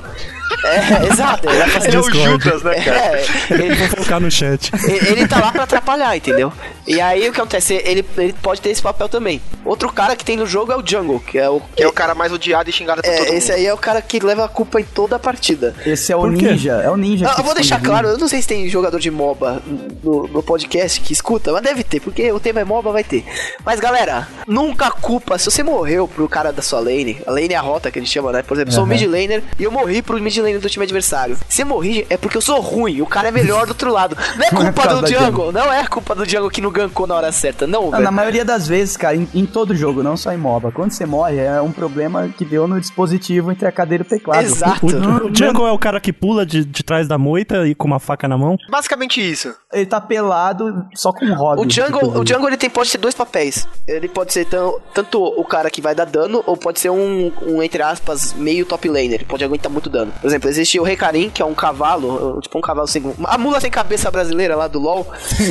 É, 0.63 1.05
exato. 1.11 1.47
Ele 1.49 1.57
vai 1.57 1.69
fazer 1.69 1.87
Ele 1.89 1.97
é 1.97 1.99
o. 1.99 2.03
Judas, 2.11 2.63
né, 2.63 2.75
cara? 2.81 2.99
É, 3.09 3.25
ele, 3.51 3.68
Vou 3.77 3.89
colocar 3.95 4.19
no 4.19 4.29
chat. 4.31 4.71
ele 4.87 5.09
ele 5.19 5.27
tá 5.27 5.39
lá 5.39 5.51
pra 5.51 5.63
atrapalhar, 5.63 6.15
entendeu? 6.15 6.51
E 6.87 6.99
aí 6.99 7.27
o 7.29 7.33
que 7.33 7.39
acontece? 7.39 7.75
Ele, 7.85 8.03
ele 8.17 8.33
pode 8.41 8.61
ter 8.61 8.69
esse 8.69 8.81
papel 8.81 9.07
também. 9.09 9.41
Outro 9.65 9.91
cara 9.91 10.15
que 10.15 10.23
tem 10.25 10.35
no 10.37 10.45
jogo 10.47 10.71
é 10.71 10.75
o 10.77 10.83
Jungle, 10.85 11.19
que 11.19 11.37
é 11.37 11.49
o. 11.49 11.61
Que 11.75 11.83
é 11.83 11.87
o 11.87 11.91
cara 11.93 12.15
mais 12.15 12.31
odiado 12.31 12.69
e 12.69 12.73
xingado 12.73 13.01
por 13.01 13.07
todo 13.09 13.15
É, 13.19 13.25
mundo. 13.27 13.33
esse 13.37 13.51
aí 13.51 13.65
é 13.65 13.73
o 13.73 13.77
cara 13.77 14.01
que 14.01 14.19
leva 14.19 14.45
a 14.45 14.47
culpa 14.47 14.79
em 14.79 14.83
toda 14.83 15.15
a 15.15 15.19
partida. 15.19 15.75
Esse 15.85 16.11
é 16.11 16.15
o 16.15 16.25
ninja, 16.27 16.73
é 16.83 16.89
o 16.89 16.97
ninja. 16.97 17.27
Ah, 17.29 17.35
que 17.35 17.41
eu 17.41 17.45
vou 17.45 17.53
deixar 17.53 17.79
claro, 17.81 18.07
eu 18.09 18.17
não 18.17 18.27
sei 18.27 18.41
se 18.41 18.47
tem 18.47 18.67
jogador 18.69 18.99
de 18.99 19.11
MOBA 19.11 19.61
no, 20.03 20.27
no 20.27 20.41
podcast 20.43 20.99
que 21.01 21.13
escuta, 21.13 21.51
mas 21.51 21.61
deve 21.61 21.83
ter, 21.83 21.99
porque 21.99 22.31
o 22.31 22.39
tema 22.39 22.59
é 22.61 22.63
MOBA, 22.63 22.91
vai 22.91 23.03
ter. 23.03 23.23
Mas 23.65 23.79
galera, 23.79 24.27
nunca 24.47 24.89
culpa, 24.91 25.37
se 25.37 25.45
você 25.45 25.61
morreu 25.63 26.07
pro 26.07 26.27
cara 26.27 26.51
da 26.51 26.61
sua 26.61 26.79
lane, 26.79 27.21
a 27.27 27.31
lane 27.31 27.53
é 27.53 27.57
a 27.57 27.61
rota 27.61 27.91
que 27.91 27.99
a 27.99 28.01
gente 28.01 28.11
chama, 28.11 28.31
né? 28.31 28.41
Por 28.41 28.55
exemplo, 28.55 28.71
eu 28.71 28.75
sou 28.75 28.85
mid 28.85 29.01
laner 29.03 29.43
e 29.59 29.63
eu 29.63 29.71
morri 29.71 30.01
pro 30.01 30.19
mid 30.19 30.35
laner 30.37 30.59
do 30.59 30.69
time 30.69 30.83
adversário. 30.85 31.37
Se 31.47 31.61
eu 31.61 31.65
morri, 31.67 32.05
é 32.09 32.17
porque 32.17 32.37
eu 32.37 32.41
sou 32.41 32.59
ruim, 32.59 33.01
o 33.01 33.05
cara 33.05 33.27
é 33.27 33.31
melhor 33.31 33.48
do 33.65 33.69
outro 33.69 33.91
lado. 33.91 34.15
Não 34.37 34.45
é 34.45 34.51
Não 34.51 34.61
é 34.61 34.71
culpa 34.71 34.87
do 34.87 35.01
da 35.01 35.07
jungle, 35.07 35.51
não 35.51 35.73
é 35.73 35.87
culpa 35.87 36.15
do 36.15 36.25
jungle 36.29 36.49
que 36.49 36.61
não 36.61 36.71
gankou 36.71 37.07
na 37.07 37.15
hora 37.15 37.31
certa, 37.31 37.65
não, 37.67 37.87
Ah, 37.87 37.91
velho. 37.91 38.03
na 38.03 38.11
maioria 38.11 38.45
das 38.45 38.67
vezes, 38.67 38.95
cara, 38.97 39.15
em, 39.15 39.27
em 39.33 39.45
todo 39.45 39.75
jogo, 39.75 40.01
não 40.03 40.15
só 40.17 40.31
em 40.31 40.37
MOBA. 40.37 40.71
Quando 40.71 40.91
você 40.91 41.05
morre, 41.05 41.37
é 41.37 41.61
um 41.61 41.71
problema 41.71 42.27
que 42.29 42.43
deu 42.45 42.67
no 42.67 42.79
dispositivo 42.79 43.51
entre 43.51 43.67
a 43.67 43.71
cadeira 43.71 44.03
e 44.03 44.05
o 44.05 44.09
teclado. 44.09 44.41
Exato. 44.43 44.85
O, 44.85 45.27
o 45.29 45.35
Jungle 45.35 45.67
é 45.67 45.71
o 45.71 45.79
cara 45.79 45.99
que 45.99 46.11
pula 46.13 46.45
de, 46.45 46.63
de 46.65 46.83
trás 46.83 47.07
da 47.07 47.17
moita 47.17 47.67
e 47.67 47.73
com 47.75 47.87
uma 47.87 47.99
faca 47.99 48.27
na 48.27 48.37
mão. 48.37 48.57
Basicamente 48.69 49.19
isso. 49.21 49.53
Ele 49.71 49.85
tá 49.85 49.99
pelado 50.01 50.85
só 50.95 51.11
com 51.11 51.25
hobby. 51.33 51.61
O 51.65 51.69
jungle, 51.69 51.97
inclusive. 51.97 52.19
o 52.19 52.27
jungle 52.27 52.47
ele 52.49 52.57
tem, 52.57 52.69
pode 52.69 52.89
ser 52.89 52.97
dois 52.97 53.13
papéis. 53.15 53.67
Ele 53.87 54.07
pode 54.07 54.33
ser 54.33 54.45
tão, 54.45 54.79
tanto 54.93 55.21
o 55.23 55.43
cara 55.43 55.69
que 55.69 55.81
vai 55.81 55.93
dar 55.95 56.05
dano, 56.05 56.43
ou 56.45 56.57
pode 56.57 56.79
ser 56.79 56.89
um, 56.89 57.31
um, 57.45 57.61
entre 57.63 57.81
aspas, 57.81 58.33
meio 58.33 58.65
top 58.65 58.87
laner. 58.89 59.13
Ele 59.15 59.25
pode 59.25 59.43
aguentar 59.43 59.71
muito 59.71 59.89
dano. 59.89 60.11
Por 60.19 60.27
exemplo, 60.27 60.49
existe 60.49 60.79
o 60.79 60.83
Recarim, 60.83 61.29
que 61.29 61.41
é 61.41 61.45
um 61.45 61.53
cavalo, 61.53 62.39
tipo 62.41 62.57
um 62.57 62.61
cavalo 62.61 62.87
sem. 62.87 63.03
A 63.25 63.37
mula 63.39 63.59
sem 63.59 63.71
cabeça 63.71 64.11
brasileira 64.11 64.55
lá 64.55 64.67
do 64.67 64.79
LoL. 64.79 65.07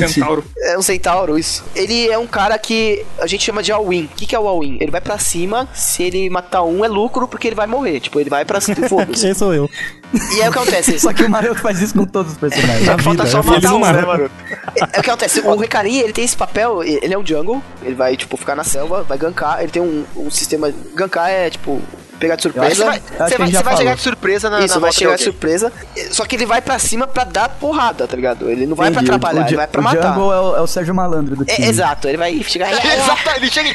Centauro. 0.07 0.43
É 0.61 0.77
um 0.77 0.81
centauro, 0.81 1.39
isso. 1.39 1.63
Ele 1.73 2.09
é 2.09 2.17
um 2.17 2.27
cara 2.27 2.57
que 2.57 3.03
a 3.19 3.25
gente 3.25 3.43
chama 3.43 3.63
de 3.63 3.71
all-in. 3.71 4.05
O 4.05 4.07
que, 4.09 4.25
que 4.25 4.35
é 4.35 4.39
o 4.39 4.47
all-in? 4.47 4.77
Ele 4.79 4.91
vai 4.91 5.01
pra 5.01 5.17
cima, 5.17 5.67
se 5.73 6.03
ele 6.03 6.29
matar 6.29 6.63
um 6.63 6.83
é 6.85 6.87
lucro, 6.87 7.27
porque 7.27 7.47
ele 7.47 7.55
vai 7.55 7.65
morrer. 7.65 7.99
Tipo, 7.99 8.19
ele 8.19 8.29
vai 8.29 8.45
pra 8.45 8.61
cima. 8.61 8.85
Foda-se. 8.87 9.21
Quem 9.21 9.33
sou 9.33 9.53
eu? 9.53 9.69
E 10.13 10.41
é 10.41 10.49
o 10.49 10.51
que 10.51 10.59
acontece. 10.59 10.99
Só 10.99 11.13
que 11.13 11.23
o 11.23 11.29
Maroto 11.29 11.61
faz 11.61 11.81
isso 11.81 11.93
com 11.93 12.05
todos 12.05 12.33
os 12.33 12.37
personagens. 12.37 12.85
Na 12.85 12.97
Falta 12.97 13.23
vida, 13.23 13.41
só 13.41 13.43
matar 13.43 13.73
um, 13.73 13.79
né? 13.79 14.29
É, 14.75 14.97
é 14.97 14.99
o 14.99 15.03
que 15.03 15.09
acontece. 15.09 15.39
O 15.41 15.55
Recarim, 15.55 15.99
ele 15.99 16.13
tem 16.13 16.25
esse 16.25 16.37
papel, 16.37 16.83
ele 16.83 17.13
é 17.13 17.17
um 17.17 17.25
jungle, 17.25 17.61
ele 17.81 17.95
vai, 17.95 18.15
tipo, 18.15 18.35
ficar 18.37 18.55
na 18.55 18.63
selva, 18.63 19.03
vai 19.03 19.17
gankar, 19.17 19.61
ele 19.61 19.71
tem 19.71 19.81
um, 19.81 20.05
um 20.15 20.29
sistema. 20.29 20.71
Gankar 20.93 21.29
é, 21.29 21.49
tipo, 21.49 21.81
pegar 22.19 22.35
de 22.35 22.41
surpresa. 22.43 22.85
Vai- 22.85 22.99
Você 22.99 23.17
vai, 23.17 23.27
você 23.27 23.37
vai 23.53 23.63
falou. 23.63 23.77
chegar 23.77 23.95
de 23.95 24.01
surpresa 24.01 24.49
na, 24.49 24.59
Isso, 24.59 24.75
na 24.75 24.79
vai 24.81 24.91
chegar 24.91 25.15
de 25.15 25.23
surpresa. 25.23 25.71
Só 26.11 26.25
que 26.25 26.35
ele 26.35 26.45
vai 26.45 26.61
pra 26.61 26.77
cima 26.79 27.07
pra 27.07 27.23
dar 27.23 27.49
porrada, 27.49 28.07
tá 28.07 28.15
ligado? 28.15 28.49
Ele 28.49 28.65
não 28.65 28.75
vai 28.75 28.89
Entendi. 28.89 29.05
pra 29.05 29.15
atrapalhar, 29.15 29.45
o, 29.45 29.47
ele 29.47 29.55
vai 29.55 29.67
pra 29.67 29.81
o 29.81 29.83
matar. 29.83 30.13
Jungle 30.13 30.33
é 30.33 30.39
o, 30.41 30.55
é 30.57 30.61
o 30.61 30.67
Sérgio 30.67 30.93
Malandro 30.93 31.35
do 31.35 31.43
É, 31.49 31.55
time. 31.55 31.67
exato, 31.67 32.07
ele 32.07 32.17
vai 32.17 32.43
chegar. 32.43 32.69
Exato, 32.99 33.29
ele 33.35 33.49
chega 33.49 33.69
e... 33.69 33.73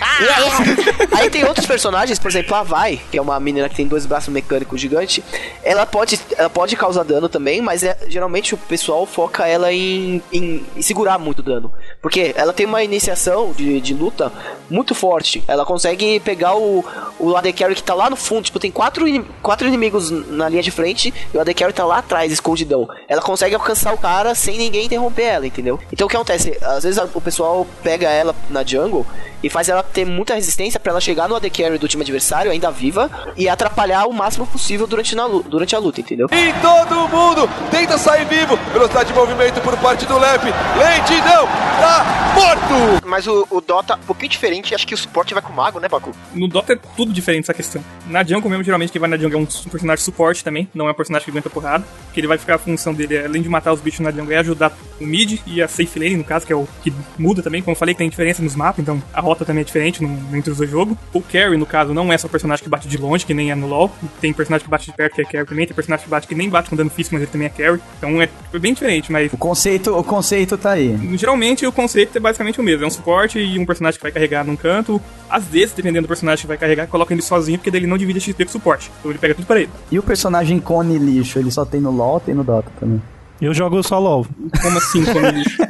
Aí 1.17 1.31
tem 1.31 1.45
outros 1.45 1.67
personagens, 1.67 2.19
por 2.19 2.31
exemplo, 2.31 2.55
a 2.55 2.63
Vai, 2.63 3.01
que 3.11 3.19
é 3.19 3.23
uma 3.23 3.39
menina 3.41 3.69
que 3.69 3.77
tem 3.77 3.87
dois 3.87 4.07
braços 4.07 4.29
mecânicos 4.33 4.81
gigantes. 4.81 5.23
Ela 5.63 5.87
pode, 5.87 6.19
ela 6.37 6.51
pode 6.51 6.77
causar 6.77 7.05
dano 7.05 7.29
também, 7.29 7.61
mas 7.61 7.83
é, 7.83 7.97
geralmente 8.09 8.55
o 8.55 8.57
pessoal 8.57 9.07
foca 9.07 9.47
ela 9.47 9.73
em, 9.73 10.23
em, 10.33 10.65
em 10.77 10.83
segurar 10.83 11.19
muito 11.19 11.43
dano. 11.43 11.73
Porque 12.03 12.33
ela 12.37 12.53
tem 12.53 12.67
uma 12.67 12.83
iniciação 12.83 13.53
de, 13.57 13.81
de 13.81 13.95
luta 13.95 14.33
muito 14.71 14.95
forte. 14.95 15.43
Ela 15.47 15.65
consegue 15.65 16.19
pegar 16.21 16.57
o, 16.57 16.85
o 17.19 17.37
AD 17.37 17.53
Carry 17.53 17.75
que 17.75 17.83
tá 17.83 17.95
lá 17.95 18.11
no 18.11 18.17
fundo. 18.17 18.34
Tipo, 18.43 18.59
tem 18.59 18.71
quatro, 18.71 19.05
quatro 19.43 19.67
inimigos 19.67 20.11
na 20.11 20.49
linha 20.49 20.63
de 20.63 20.71
frente 20.71 21.13
e 21.33 21.37
o 21.37 21.41
AD 21.41 21.55
Carry 21.55 21.73
tá 21.73 21.85
lá 21.85 21.99
atrás, 21.99 22.33
escondidão. 22.33 22.89
Ela 23.09 23.21
consegue 23.23 23.55
alcançar 23.55 23.93
o 23.95 23.99
cara 23.99 24.35
sem 24.35 24.59
ninguém 24.59 24.87
interromper 24.87 25.23
ela, 25.23 25.47
entendeu? 25.47 25.79
Então 25.93 26.07
o 26.07 26.11
que 26.11 26.17
acontece? 26.17 26.57
Às 26.63 26.85
vezes 26.85 26.99
a- 26.99 27.09
o 27.15 27.21
pessoal 27.21 27.67
pega 27.83 28.09
ela 28.09 28.35
na 28.51 28.63
jungle 28.65 29.07
e 29.45 29.51
faz 29.51 29.69
ela 29.69 29.83
ter 29.83 30.07
muita 30.07 30.35
resistência 30.35 30.81
pra 30.81 30.91
ela 30.91 31.01
chegar 31.01 31.29
no 31.29 31.37
AD 31.37 31.51
Carry 31.51 31.77
do 31.77 31.87
time 31.87 32.03
adversário, 32.03 32.51
ainda 32.51 32.71
viva, 32.71 33.11
e 33.37 33.47
atrapalhar 33.47 34.07
o 34.07 34.13
máximo 34.13 34.47
possível 34.47 34.87
durante, 34.87 35.15
na, 35.15 35.29
durante 35.29 35.77
a 35.77 35.79
luta, 35.79 36.01
entendeu? 36.01 36.29
E 36.33 36.53
todo 36.63 37.09
mundo 37.09 37.47
tenta 37.71 37.99
sair 37.99 38.25
vivo. 38.25 38.57
Velocidade 38.73 39.09
de 39.09 39.15
movimento 39.15 39.61
por 39.61 39.77
parte 39.77 40.07
do 40.07 40.19
Lep. 40.19 40.45
Lentidão. 40.45 41.47
Tá 41.47 42.33
morto. 42.35 43.07
Mas 43.07 43.27
o, 43.27 43.47
o 43.51 43.61
Dota, 43.61 43.97
um 43.97 44.07
pouquinho 44.07 44.31
diferente, 44.31 44.75
acho 44.75 44.87
que 44.87 44.95
o 44.95 44.97
suporte 44.97 45.35
vai 45.35 45.43
com 45.43 45.53
o 45.53 45.57
mago, 45.57 45.79
né, 45.79 45.89
Baku? 45.89 46.13
No 46.33 46.49
Dota 46.49 46.73
é 46.73 46.79
tudo 46.97 47.13
diferente 47.13 47.45
essa 47.45 47.55
questão. 47.55 47.85
Na 48.07 48.25
Jungle 48.25 48.49
mesmo, 48.49 48.65
geralmente 48.65 48.93
quem 48.93 49.01
vai 49.01 49.11
na 49.11 49.19
Jungle 49.19 49.41
é 49.41 49.43
um 49.43 49.71
personagem 49.71 50.03
suporte 50.05 50.43
também, 50.43 50.69
não 50.75 50.89
é 50.89 50.93
um 50.93 50.95
personagem 50.95 51.25
que 51.25 51.31
aguenta 51.31 51.51
porrada, 51.51 51.85
porque 52.07 52.21
ele 52.21 52.27
vai 52.27 52.39
ficar 52.39 52.55
a 52.55 52.59
função 52.59 52.95
dele, 52.95 53.19
além 53.19 53.43
de 53.43 53.49
matar 53.49 53.73
os 53.73 53.81
bichos 53.81 54.01
na 54.01 54.11
Jungle, 54.11 54.33
é 54.33 54.39
ajudar 54.39 54.73
o 55.01 55.05
mid 55.05 55.41
e 55.47 55.63
a 55.63 55.69
safe 55.69 55.99
lane, 55.99 56.17
no 56.17 56.25
caso, 56.25 56.47
que 56.47 56.53
é 56.53 56.57
o 56.57 56.67
que 56.83 56.93
muda 57.19 57.43
também, 57.43 57.61
como 57.61 57.73
eu 57.73 57.79
falei, 57.79 57.95
tem 57.95 58.09
diferença 58.09 58.43
nos 58.43 58.55
mapas, 58.55 58.81
então 58.81 59.03
a 59.13 59.21
rota 59.21 59.34
também 59.43 59.63
é 59.63 59.65
diferente 59.65 60.03
no, 60.03 60.37
entre 60.37 60.51
os 60.51 60.59
dois 60.59 60.71
jogos. 60.71 60.99
O 61.15 61.23
carry, 61.23 61.57
no 61.57 61.65
caso, 61.65 61.95
não 61.95 62.13
é 62.13 62.19
só 62.19 62.29
personagem 62.29 62.63
que 62.63 62.69
bate 62.69 62.87
de 62.87 62.99
longe, 62.99 63.25
que 63.25 63.33
nem 63.33 63.51
é 63.51 63.55
no 63.55 63.67
LoL, 63.67 63.91
tem 64.21 64.35
personagem 64.35 64.65
que 64.65 64.71
bate 64.71 64.87
de 64.91 64.93
perto, 64.93 65.15
que 65.15 65.23
é 65.23 65.25
carry 65.25 65.47
também, 65.47 65.67
tem 65.67 65.75
personagem 65.75 66.05
que 66.05 66.11
bate 66.11 66.29
que 66.29 66.35
nem 66.35 66.51
bate 66.51 66.69
com 66.69 66.77
dano 66.77 66.91
físico, 66.91 67.15
mas 67.15 67.23
ele 67.23 67.31
também 67.33 67.47
é 67.47 67.51
carry, 67.51 67.81
então 67.97 68.21
é 68.21 68.29
bem 68.59 68.75
diferente, 68.75 69.11
mas 69.11 69.33
O 69.33 69.39
conceito, 69.39 69.97
o 69.97 70.05
conceito 70.05 70.59
tá 70.59 70.73
aí. 70.73 70.99
Geralmente 71.17 71.67
o 71.67 71.73
conceito 71.73 72.17
é 72.17 72.21
basicamente 72.21 72.61
o 72.61 72.63
mesmo, 72.63 72.85
é 72.85 72.87
um 72.87 72.91
suporte 72.91 73.39
e 73.39 73.59
um 73.59 73.65
personagem 73.65 73.99
que 73.99 74.03
vai 74.03 74.13
carregar 74.13 74.45
num 74.45 74.57
canto. 74.57 75.01
Às 75.31 75.45
vezes, 75.45 75.73
dependendo 75.73 76.07
do 76.07 76.09
personagem 76.09 76.43
que 76.43 76.47
vai 76.47 76.59
carregar, 76.59 76.87
coloca 76.87 77.13
ele 77.13 77.23
sozinho, 77.23 77.59
porque 77.59 77.71
daí 77.71 77.81
ele 77.81 77.87
não 77.87 77.97
divide 77.97 78.19
a 78.19 78.21
XP 78.21 78.45
com 78.45 78.51
suporte. 78.53 78.91
Então 78.99 79.11
ele 79.11 79.19
pega 79.19 79.35
tudo 79.35 79.47
pra 79.47 79.61
ele. 79.61 79.71
E 79.91 79.99
o 79.99 80.03
personagem 80.03 80.59
cone 80.61 80.99
lixo, 80.99 81.39
ele 81.39 81.51
só 81.51 81.65
tem 81.65 81.81
no 81.81 81.91
LoL, 81.91 82.21
tem 82.21 82.35
no 82.35 82.45
Dota 82.45 82.71
também. 82.79 83.01
Eu 83.41 83.53
jogo 83.53 83.83
só 83.83 83.99
LOL. 83.99 84.27
Como 84.63 84.79
assim, 84.79 85.05
como 85.05 85.27
lixo? 85.29 85.59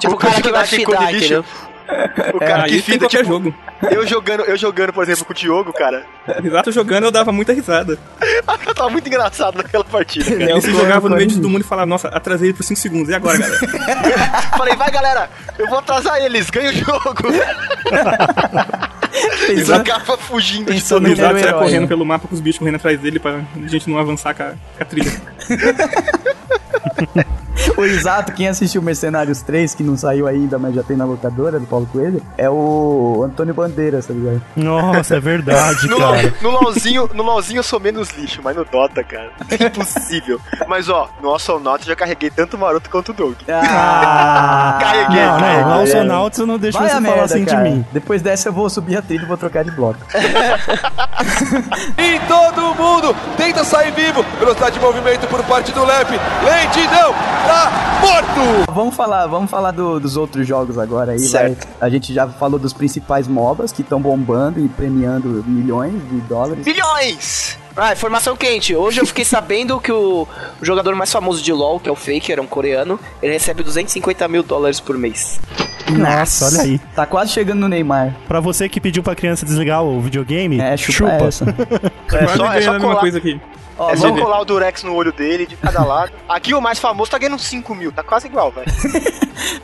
Tipo, 0.00 0.14
o 0.14 0.16
cara 0.16 0.40
que 0.40 0.50
vai 0.50 0.66
fidar, 0.66 1.12
lixo, 1.12 1.26
entendeu? 1.26 1.44
O 2.34 2.38
cara 2.38 2.64
Aí 2.64 2.82
que 2.82 2.98
qualquer 2.98 3.18
tipo, 3.22 3.32
jogo. 3.32 3.54
eu 3.90 4.06
jogando, 4.06 4.40
eu 4.44 4.56
jogando, 4.56 4.92
por 4.92 5.02
exemplo, 5.04 5.24
com 5.24 5.32
o 5.32 5.34
Diogo, 5.34 5.72
cara. 5.72 6.04
Exato, 6.44 6.70
jogando 6.70 7.04
eu 7.04 7.10
dava 7.10 7.32
muita 7.32 7.52
risada. 7.54 7.98
Eu 8.66 8.74
tava 8.74 8.90
muito 8.90 9.06
engraçado 9.06 9.56
naquela 9.56 9.84
partida, 9.84 10.30
cara. 10.30 10.44
É, 10.44 10.60
cone- 10.60 10.72
jogava 10.74 11.08
no 11.08 11.16
meio 11.16 11.28
de 11.28 11.36
todo 11.36 11.48
mundo 11.48 11.62
e 11.62 11.64
falava, 11.64 11.86
nossa, 11.86 12.08
atrasei 12.08 12.48
ele 12.48 12.56
por 12.56 12.62
5 12.62 12.78
segundos. 12.78 13.08
E 13.08 13.14
agora, 13.14 13.38
galera? 13.38 13.58
Falei, 14.58 14.76
vai 14.76 14.90
galera, 14.90 15.30
eu 15.58 15.66
vou 15.68 15.78
atrasar 15.78 16.18
eles, 16.22 16.50
ganha 16.50 16.70
o 16.70 16.74
jogo. 16.74 17.14
E 19.52 19.56
Pensando, 19.56 19.78
ficava 19.84 20.16
fugindo 20.18 20.66
todo 20.66 21.00
no 21.08 21.16
saia 21.16 21.38
herói, 21.38 21.52
correndo 21.52 21.82
né? 21.82 21.86
pelo 21.88 22.04
mapa 22.04 22.28
com 22.28 22.34
os 22.34 22.40
bichos 22.40 22.58
correndo 22.58 22.76
atrás 22.76 22.98
dele 23.00 23.18
pra 23.18 23.40
gente 23.66 23.88
não 23.90 23.98
avançar 23.98 24.34
com 24.34 24.42
a, 24.42 24.46
com 24.46 24.82
a 24.82 24.84
trilha. 24.84 25.12
o 27.76 27.84
exato, 27.84 28.32
quem 28.32 28.48
assistiu 28.48 28.82
Mercenários 28.82 29.42
3, 29.42 29.74
que 29.74 29.82
não 29.82 29.96
saiu 29.96 30.26
ainda, 30.26 30.58
mas 30.58 30.74
já 30.74 30.82
tem 30.82 30.96
na 30.96 31.04
locadora 31.04 31.58
do 31.58 31.66
Paulo 31.66 31.86
Coelho, 31.86 32.22
é 32.36 32.48
o 32.48 33.22
Antônio 33.24 33.54
Bandeiras, 33.54 34.06
tá 34.06 34.14
ligado? 34.14 34.42
Nossa, 34.56 35.16
é 35.16 35.20
verdade, 35.20 35.86
No, 35.88 35.98
cara. 35.98 36.34
no, 36.42 36.50
LOLzinho, 36.50 37.10
no 37.14 37.22
LOLzinho 37.22 37.58
eu 37.58 37.62
sou 37.62 37.80
menos 37.80 38.10
lixo, 38.10 38.40
mas 38.42 38.56
no 38.56 38.64
Dota, 38.64 39.02
cara, 39.04 39.30
impossível. 39.64 40.40
Mas 40.66 40.88
ó, 40.88 41.08
no 41.22 41.34
Astronaut 41.34 41.82
eu 41.82 41.88
já 41.88 41.96
carreguei 41.96 42.30
tanto 42.30 42.56
o 42.56 42.60
Maroto 42.60 42.90
quanto 42.90 43.10
o 43.10 43.14
Doug. 43.14 43.36
Ah! 43.48 44.78
Carreguei, 44.80 45.24
Não, 45.24 45.38
carreguei. 45.38 45.64
não, 45.64 45.72
Alçonauts 45.80 46.38
eu 46.38 46.46
não 46.46 46.58
deixo 46.58 46.78
Vai 46.78 46.88
você 46.88 46.94
falar 46.94 47.00
merda, 47.00 47.24
assim 47.24 47.44
cara. 47.44 47.62
de 47.64 47.70
mim. 47.70 47.86
Depois 47.92 48.22
dessa 48.22 48.48
eu 48.48 48.52
vou 48.52 48.68
subir 48.68 48.96
a 48.96 49.02
trilha 49.02 49.22
e 49.22 49.26
vou 49.26 49.36
trocar 49.38 49.64
de 49.64 49.70
bloco. 49.70 49.98
E 51.98 52.18
todo 52.28 52.74
mundo 52.74 53.14
tenta 53.36 53.64
sair 53.64 53.90
vivo. 53.92 54.22
Velocidade 54.38 54.78
de 54.78 54.80
movimento 54.84 55.26
por 55.26 55.42
parte 55.44 55.72
do 55.72 55.84
Lep. 55.84 56.10
Lentidão. 56.44 57.12
Tá 57.12 57.98
morto. 58.00 58.72
Vamos 58.72 58.94
falar, 58.94 59.26
vamos 59.26 59.50
falar 59.50 59.70
do- 59.72 59.98
dos 59.98 60.16
outros 60.16 60.46
jogos 60.46 60.78
agora 60.78 61.12
aí, 61.12 61.18
vai. 61.18 61.26
Certo. 61.28 61.66
A 61.80 61.88
gente 61.88 62.12
já 62.14 62.26
falou 62.28 62.58
dos 62.58 62.72
principais 62.72 63.26
MOBAs 63.26 63.72
que 63.72 63.82
estão 63.82 64.00
bombando 64.00 64.60
e 64.60 64.68
premiando 64.68 65.42
milhões 65.46 65.94
de 66.08 66.20
dólares. 66.22 66.64
Bilhões! 66.64 67.58
Ah, 67.78 67.92
informação 67.92 68.36
quente. 68.36 68.74
Hoje 68.74 69.00
eu 69.00 69.06
fiquei 69.06 69.24
sabendo 69.24 69.78
que 69.80 69.92
o, 69.92 70.26
jogador 70.60 70.94
mais 70.96 71.12
famoso 71.12 71.42
de 71.42 71.52
LoL, 71.52 71.78
que 71.78 71.88
é 71.88 71.92
o 71.92 71.96
Faker, 71.96 72.38
é 72.38 72.42
um 72.42 72.46
coreano, 72.46 72.98
ele 73.22 73.32
recebe 73.32 73.62
250 73.62 74.26
mil 74.28 74.42
dólares 74.42 74.80
por 74.80 74.98
mês. 74.98 75.40
Nossa, 75.90 76.46
olha 76.46 76.62
aí. 76.62 76.78
Tá 76.94 77.06
quase 77.06 77.32
chegando 77.32 77.60
no 77.60 77.68
Neymar. 77.68 78.14
Pra 78.26 78.40
você 78.40 78.68
que 78.68 78.80
pediu 78.80 79.02
pra 79.02 79.14
criança 79.14 79.46
desligar 79.46 79.82
o 79.82 80.00
videogame, 80.00 80.60
É, 80.60 80.76
chupa, 80.76 80.92
chupa. 80.92 81.24
essa. 81.28 81.44
É 82.12 82.26
só, 82.36 82.52
é 82.52 82.60
só 82.62 82.78
colar, 82.80 82.96
coisa 83.00 83.18
aqui. 83.18 83.40
Ó, 83.78 83.90
é 83.90 83.96
só 83.96 84.08
vamos- 84.08 84.20
colar 84.22 84.40
o 84.40 84.44
Durex 84.44 84.82
no 84.82 84.92
olho 84.94 85.12
dele, 85.12 85.46
de 85.46 85.54
cada 85.56 85.84
lado. 85.86 86.10
Aqui 86.28 86.52
o 86.52 86.60
mais 86.60 86.78
famoso 86.80 87.10
tá 87.10 87.16
ganhando 87.18 87.36
uns 87.36 87.44
5 87.44 87.74
mil, 87.74 87.92
tá 87.92 88.02
quase 88.02 88.26
igual, 88.26 88.50
velho. 88.50 88.66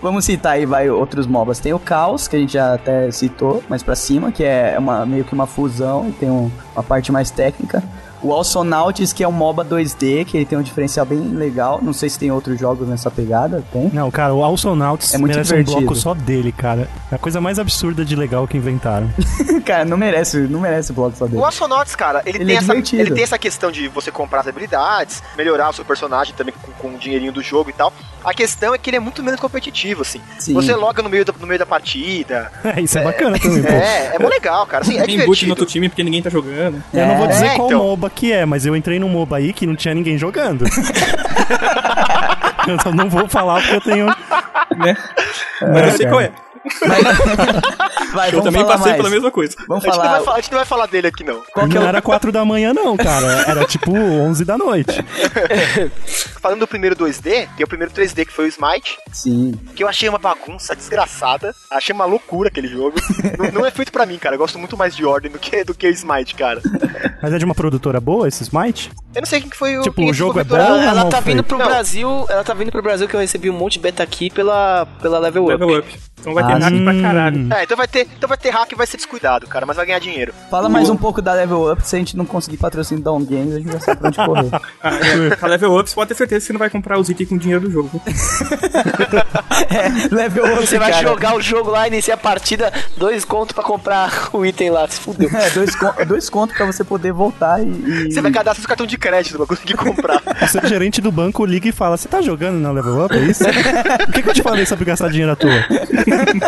Vamos 0.00 0.24
citar 0.24 0.52
aí, 0.52 0.64
vai, 0.64 0.88
outros 0.88 1.26
MOBAs. 1.26 1.58
Tem 1.58 1.72
o 1.74 1.78
Caos, 1.80 2.28
que 2.28 2.36
a 2.36 2.38
gente 2.38 2.52
já 2.52 2.74
até 2.74 3.10
citou, 3.10 3.62
mais 3.68 3.82
pra 3.82 3.96
cima, 3.96 4.30
que 4.30 4.44
é 4.44 4.76
uma, 4.78 5.04
meio 5.04 5.24
que 5.24 5.32
uma 5.34 5.46
fusão, 5.46 6.12
tem 6.20 6.30
um- 6.30 6.50
uma 6.76 6.82
parte 6.82 7.10
mais 7.10 7.30
técnica. 7.30 7.82
O 8.24 8.32
Alsonauts, 8.32 9.12
que 9.12 9.22
é 9.22 9.28
um 9.28 9.32
MOBA 9.32 9.64
2D, 9.64 10.24
que 10.24 10.36
ele 10.38 10.46
tem 10.46 10.56
um 10.58 10.62
diferencial 10.62 11.04
bem 11.04 11.18
legal. 11.20 11.78
Não 11.82 11.92
sei 11.92 12.08
se 12.08 12.18
tem 12.18 12.30
outros 12.30 12.58
jogos 12.58 12.88
nessa 12.88 13.10
pegada, 13.10 13.62
tem. 13.72 13.90
Não, 13.92 14.10
cara, 14.10 14.32
o 14.34 14.42
Alçonauts 14.42 15.12
É 15.14 15.18
muito 15.18 15.32
merece 15.32 15.52
um 15.52 15.56
divertido. 15.58 15.80
bloco 15.82 15.94
só 15.94 16.14
dele, 16.14 16.50
cara. 16.50 16.88
É 17.12 17.14
a 17.16 17.18
coisa 17.18 17.40
mais 17.40 17.58
absurda 17.58 18.02
de 18.04 18.16
legal 18.16 18.48
que 18.48 18.56
inventaram. 18.56 19.10
Cara, 19.64 19.84
não 19.86 19.96
merece, 19.96 20.36
não 20.40 20.60
merece 20.60 20.92
bloco 20.92 21.16
só 21.16 21.24
dele. 21.26 21.38
O 21.38 21.44
Astronauts, 21.44 21.96
cara, 21.96 22.20
ele, 22.26 22.36
Ele 22.38 22.44
tem 22.46 22.54
é 22.54 22.58
essa, 22.58 22.66
divertido. 22.68 23.02
ele 23.02 23.10
tem 23.12 23.22
essa 23.22 23.38
questão 23.38 23.72
de 23.72 23.88
você 23.88 24.10
comprar 24.10 24.40
as 24.40 24.46
habilidades, 24.46 25.22
melhorar 25.38 25.70
o 25.70 25.72
seu 25.72 25.84
personagem 25.86 26.34
também 26.34 26.54
com, 26.60 26.70
com 26.72 26.94
o 26.94 26.98
dinheirinho 26.98 27.32
do 27.32 27.40
jogo 27.42 27.70
e 27.70 27.72
tal. 27.72 27.90
A 28.22 28.34
questão 28.34 28.74
é 28.74 28.78
que 28.78 28.90
ele 28.90 28.98
é 28.98 29.00
muito 29.00 29.22
menos 29.22 29.40
competitivo, 29.40 30.02
assim. 30.02 30.20
Sim. 30.38 30.52
Você 30.52 30.74
loga 30.74 31.02
no 31.02 31.08
meio, 31.08 31.24
da, 31.24 31.32
no 31.40 31.46
meio 31.46 31.58
da 31.58 31.64
partida. 31.66 32.52
É, 32.64 32.80
isso 32.80 32.98
é, 32.98 33.04
bacana 33.04 33.38
também, 33.38 33.62
pô. 33.62 33.68
É, 33.68 34.16
é 34.16 34.18
legal, 34.18 34.66
cara. 34.66 34.82
Assim, 34.82 34.98
é 34.98 35.02
Tem 35.04 35.16
boot 35.18 35.18
no 35.18 35.24
divertido. 35.34 35.50
outro 35.52 35.66
time 35.66 35.88
porque 35.88 36.02
ninguém 36.02 36.22
tá 36.22 36.28
jogando. 36.30 36.82
Eu 36.92 37.06
não 37.06 37.16
vou 37.16 37.26
É, 37.26 37.28
dizer 37.28 37.54
qual 37.56 37.68
então. 37.68 37.78
MOBA 37.84 38.10
que 38.14 38.32
é, 38.32 38.46
mas 38.46 38.64
eu 38.64 38.74
entrei 38.76 38.98
num 38.98 39.08
MOBA 39.08 39.36
aí 39.36 39.52
que 39.52 39.66
não 39.66 39.76
tinha 39.76 39.94
ninguém 39.94 40.16
jogando. 40.16 40.64
eu 42.66 42.94
não 42.94 43.10
vou 43.10 43.28
falar 43.28 43.60
porque 43.60 43.76
eu 43.76 43.80
tenho. 43.80 44.06
Né? 44.06 44.96
Mas 45.60 45.84
eu 45.84 45.90
sei 45.90 46.06
cara. 46.06 46.10
qual 46.10 46.20
é. 46.20 46.32
Vai, 48.12 48.34
Eu 48.34 48.42
também 48.42 48.64
passei 48.64 48.92
mais. 48.92 48.96
pela 48.96 49.10
mesma 49.10 49.30
coisa. 49.30 49.54
Vamos 49.68 49.84
A 49.84 49.88
gente, 49.88 49.96
não 49.96 50.02
vai 50.02 50.10
falar. 50.10 50.24
falar, 50.24 50.36
a 50.36 50.40
gente 50.40 50.50
não 50.50 50.58
vai 50.58 50.66
falar 50.66 50.86
dele 50.86 51.06
aqui, 51.08 51.24
não. 51.24 51.42
Qual 51.52 51.68
que 51.68 51.76
é 51.76 51.80
não 51.80 51.86
o... 51.86 51.88
era 51.88 52.00
4 52.00 52.32
da 52.32 52.44
manhã, 52.44 52.72
não, 52.72 52.96
cara. 52.96 53.44
Era 53.46 53.64
tipo 53.64 53.92
11 53.92 54.44
da 54.44 54.56
noite. 54.56 55.04
falando 56.44 56.60
do 56.60 56.66
primeiro 56.66 56.94
2D, 56.94 57.48
tem 57.56 57.64
o 57.64 57.66
primeiro 57.66 57.90
3D 57.90 58.26
que 58.26 58.32
foi 58.32 58.44
o 58.44 58.48
Smite, 58.48 58.98
Sim. 59.10 59.54
que 59.74 59.82
eu 59.82 59.88
achei 59.88 60.06
uma 60.10 60.18
bagunça 60.18 60.76
desgraçada. 60.76 61.54
Achei 61.70 61.94
uma 61.94 62.04
loucura 62.04 62.48
aquele 62.48 62.68
jogo. 62.68 62.96
não, 63.38 63.60
não 63.60 63.66
é 63.66 63.70
feito 63.70 63.90
pra 63.90 64.04
mim, 64.04 64.18
cara. 64.18 64.34
Eu 64.34 64.38
gosto 64.38 64.58
muito 64.58 64.76
mais 64.76 64.94
de 64.94 65.06
Ordem 65.06 65.30
do 65.30 65.38
que, 65.38 65.64
do 65.64 65.74
que 65.74 65.86
o 65.86 65.90
Smite, 65.90 66.34
cara. 66.34 66.60
Mas 67.22 67.32
é 67.32 67.38
de 67.38 67.44
uma 67.46 67.54
produtora 67.54 67.98
boa 67.98 68.28
esse 68.28 68.42
Smite? 68.42 68.90
Eu 69.14 69.22
não 69.22 69.26
sei 69.26 69.40
quem 69.40 69.48
que 69.48 69.56
foi 69.56 69.78
o. 69.78 69.82
Tipo, 69.82 70.02
o 70.02 70.10
é 70.10 70.12
jogo 70.12 70.38
é 70.38 70.44
bom? 70.44 70.56
Ela, 70.56 71.06
tá 71.06 71.20
vindo 71.20 71.42
pro 71.42 71.56
Não. 71.56 71.64
Brasil, 71.66 72.26
ela 72.28 72.44
tá 72.44 72.52
vindo 72.52 72.70
pro 72.70 72.82
Brasil 72.82 73.08
que 73.08 73.16
eu 73.16 73.20
recebi 73.20 73.48
um 73.48 73.54
monte 73.54 73.74
de 73.74 73.78
beta 73.78 74.02
aqui 74.02 74.28
pela, 74.28 74.86
pela 75.00 75.18
Level 75.18 75.44
Up. 75.44 75.52
Level 75.52 75.78
up. 75.78 75.98
Então 76.20 76.34
vai 76.34 76.46
ter 76.46 76.53
Hack 76.58 76.74
pra 76.84 77.00
caralho. 77.02 77.52
É, 77.52 77.64
então 77.64 77.76
vai 77.76 77.88
ter, 77.88 78.06
então 78.16 78.28
vai 78.28 78.38
ter 78.38 78.50
hack 78.50 78.70
e 78.72 78.74
vai 78.74 78.86
ser 78.86 78.96
descuidado, 78.96 79.46
cara, 79.46 79.64
mas 79.66 79.76
vai 79.76 79.86
ganhar 79.86 79.98
dinheiro. 79.98 80.32
Fala 80.50 80.68
mais 80.68 80.88
um 80.90 80.96
pouco 80.96 81.20
da 81.22 81.32
Level 81.32 81.72
Up, 81.72 81.86
se 81.86 81.96
a 81.96 81.98
gente 81.98 82.16
não 82.16 82.24
conseguir 82.24 82.56
patrocínio 82.56 83.02
da 83.02 83.12
On 83.12 83.24
Games, 83.24 83.54
a 83.54 83.58
gente 83.58 83.72
já 83.72 83.80
sabe 83.80 84.00
pra 84.00 84.08
onde 84.08 84.16
correr. 84.16 84.50
Ah, 84.84 84.90
é, 84.96 85.38
a 85.40 85.46
level 85.46 85.78
up, 85.78 85.88
você 85.88 85.94
pode 85.94 86.08
ter 86.08 86.14
certeza 86.14 86.40
que 86.40 86.46
você 86.48 86.52
não 86.52 86.58
vai 86.58 86.68
comprar 86.68 86.98
os 86.98 87.08
itens 87.08 87.26
com 87.28 87.38
dinheiro 87.38 87.62
do 87.62 87.70
jogo. 87.70 88.00
é, 89.70 90.14
Level 90.14 90.44
Up, 90.44 90.66
Você 90.66 90.78
vai 90.78 90.90
cara. 90.90 91.02
jogar 91.08 91.34
o 91.34 91.40
jogo 91.40 91.70
lá, 91.70 91.86
iniciar 91.88 92.14
a 92.14 92.18
partida, 92.18 92.72
dois 92.96 93.24
contos 93.24 93.54
pra 93.54 93.64
comprar 93.64 94.28
o 94.32 94.44
item 94.44 94.70
lá, 94.70 94.86
se 94.88 95.00
fudeu. 95.00 95.30
É, 95.34 95.50
dois, 95.50 95.74
con 95.74 95.92
dois 96.06 96.28
contos 96.28 96.56
pra 96.56 96.66
você 96.66 96.84
poder 96.84 97.12
voltar 97.12 97.62
e... 97.62 97.66
e- 97.68 98.12
Você 98.12 98.20
vai 98.20 98.30
cadastrar 98.30 98.56
seu 98.60 98.68
cartão 98.68 98.86
de 98.86 98.98
crédito 98.98 99.36
pra 99.38 99.46
conseguir 99.46 99.74
comprar. 99.74 100.22
O 100.42 100.48
seu 100.48 100.66
gerente 100.66 101.00
do 101.00 101.10
banco 101.10 101.44
liga 101.46 101.68
e 101.68 101.72
fala: 101.72 101.96
Você 101.96 102.08
tá 102.08 102.20
jogando 102.20 102.58
na 102.60 102.70
Level 102.70 103.04
Up? 103.04 103.14
É 103.16 103.20
isso? 103.20 103.44
Por 103.44 104.12
que, 104.12 104.22
que 104.22 104.28
eu 104.28 104.34
te 104.34 104.42
falei 104.42 104.66
sobre 104.66 104.84
gastar 104.84 105.08
dinheiro 105.08 105.32
à 105.32 105.36
toa? 105.36 105.64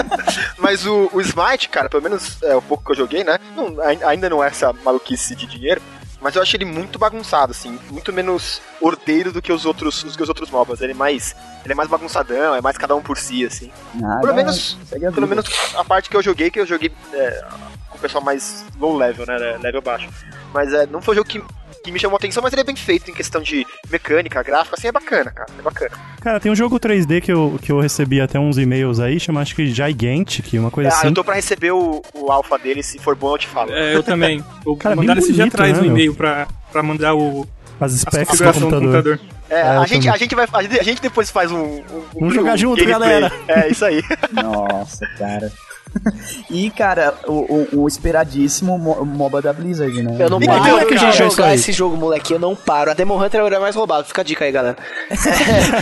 Mas 0.58 0.86
o, 0.86 1.08
o 1.12 1.20
Smite, 1.20 1.68
cara, 1.68 1.88
pelo 1.88 2.02
menos 2.02 2.42
é 2.42 2.54
o 2.54 2.62
pouco 2.62 2.84
que 2.84 2.92
eu 2.92 2.96
joguei, 2.96 3.24
né? 3.24 3.38
Não, 3.54 3.80
ai- 3.82 3.98
ainda 4.04 4.28
não 4.30 4.42
é 4.42 4.48
essa 4.48 4.72
maluquice 4.72 5.34
de 5.34 5.46
dinheiro. 5.46 5.80
Mas 6.18 6.34
eu 6.34 6.40
achei 6.42 6.56
ele 6.56 6.64
muito 6.64 6.98
bagunçado, 6.98 7.52
assim, 7.52 7.78
muito 7.90 8.10
menos 8.12 8.60
ordeiro 8.80 9.30
do 9.32 9.42
que 9.42 9.52
os 9.52 9.66
outros, 9.66 10.02
do 10.02 10.16
que 10.16 10.22
os 10.22 10.28
outros 10.28 10.50
MOBAs. 10.50 10.80
Ele 10.80 10.92
é 10.92 10.94
mais, 10.94 11.36
ele 11.62 11.72
é 11.72 11.76
mais 11.76 11.90
bagunçadão, 11.90 12.54
é 12.54 12.60
mais 12.60 12.78
cada 12.78 12.96
um 12.96 13.02
por 13.02 13.18
si, 13.18 13.44
assim. 13.44 13.70
Nada, 13.94 14.22
Pelo 14.22 14.34
menos, 14.34 14.78
a 14.90 15.12
pelo 15.12 15.28
menos 15.28 15.44
a 15.76 15.84
parte 15.84 16.08
que 16.08 16.16
eu 16.16 16.22
joguei, 16.22 16.50
que 16.50 16.58
eu 16.58 16.66
joguei 16.66 16.90
é, 17.12 17.44
com 17.90 17.98
o 17.98 18.00
pessoal 18.00 18.24
mais 18.24 18.64
low 18.80 18.96
level, 18.96 19.26
né? 19.26 19.58
Level 19.62 19.82
baixo. 19.82 20.08
Mas 20.54 20.72
é, 20.72 20.86
não 20.86 21.02
foi 21.02 21.14
um 21.14 21.18
jogo 21.18 21.28
que, 21.28 21.44
que 21.86 21.92
me 21.92 21.98
chamou 21.98 22.16
atenção, 22.16 22.42
mas 22.42 22.52
ele 22.52 22.60
é 22.62 22.64
bem 22.64 22.76
feito 22.76 23.10
em 23.10 23.14
questão 23.14 23.40
de 23.40 23.66
mecânica, 23.90 24.42
gráfico, 24.42 24.74
assim, 24.76 24.88
é 24.88 24.92
bacana, 24.92 25.30
cara. 25.30 25.48
É 25.58 25.62
bacana. 25.62 25.90
Cara, 26.20 26.40
tem 26.40 26.50
um 26.50 26.56
jogo 26.56 26.78
3D 26.78 27.20
que 27.20 27.32
eu, 27.32 27.58
que 27.62 27.70
eu 27.72 27.80
recebi 27.80 28.20
até 28.20 28.38
uns 28.38 28.58
e-mails 28.58 28.98
aí, 29.00 29.18
chama 29.20 29.40
acho 29.40 29.54
que 29.54 29.66
Gigantic, 29.68 30.52
uma 30.54 30.70
coisa 30.70 30.90
Ah, 30.90 30.92
assim. 30.98 31.06
eu 31.08 31.14
tô 31.14 31.22
pra 31.24 31.34
receber 31.34 31.70
o, 31.72 32.02
o 32.14 32.30
alpha 32.32 32.58
dele, 32.58 32.82
se 32.82 32.98
for 32.98 33.14
bom 33.14 33.32
eu 33.34 33.38
te 33.38 33.46
falo. 33.46 33.72
É, 33.72 33.94
eu 33.94 34.02
também. 34.02 34.44
Eu 34.66 34.74
Cara, 34.76 34.96
bem 34.96 35.04
mandaram 35.04 35.20
esse 35.20 35.32
dia 35.32 35.44
bonito, 35.44 35.54
atrás 35.54 35.76
né, 35.76 35.82
um 35.82 35.86
e-mail 35.86 36.12
pra, 36.14 36.48
pra 36.72 36.82
mandar 36.82 37.14
o, 37.14 37.46
As 37.80 37.94
a 37.94 37.96
specs 37.98 38.18
do 38.20 38.26
configuração 38.26 38.68
do 38.68 38.74
computador. 38.74 39.18
computador. 39.18 39.36
É, 39.48 39.54
É, 39.60 39.62
a, 39.62 39.86
gente, 39.86 40.02
também. 40.02 40.08
a, 40.08 40.16
gente 40.18 40.34
vai, 40.34 40.46
a, 40.52 40.62
gente, 40.82 40.98
a 40.98 41.02
depois 41.02 41.30
faz 41.30 41.52
um. 41.52 41.62
um 41.62 41.82
Vamos 42.18 42.34
jogar 42.34 42.56
junto, 42.56 42.84
galera. 42.84 43.30
É, 43.46 43.68
isso 43.68 43.84
aí. 43.84 44.02
Nossa, 44.32 45.06
cara. 45.16 45.52
E, 46.50 46.70
cara, 46.70 47.14
o, 47.26 47.32
o- 47.32 47.82
o 47.82 47.88
esperadíssimo 47.88 48.78
mo- 48.78 49.04
MOBA 49.04 49.42
da 49.42 49.52
Blizzard, 49.52 50.02
né? 50.02 50.16
Eu 50.18 50.30
não 50.30 50.40
paro 50.40 50.62
cara, 50.62 50.84
de 50.86 50.94
isso 50.94 51.12
jogar 51.30 51.46
aí. 51.48 51.54
esse 51.56 51.72
jogo, 51.72 51.96
moleque. 51.96 52.32
Eu 52.32 52.38
não 52.38 52.54
paro. 52.54 52.90
A 52.90 52.94
Demon 52.94 53.22
Hunter 53.22 53.40
era 53.40 53.58
mais 53.60 53.74
roubado. 53.74 54.06
Fica 54.06 54.20
a 54.20 54.24
dica 54.24 54.44
aí, 54.44 54.52
galera. 54.52 54.76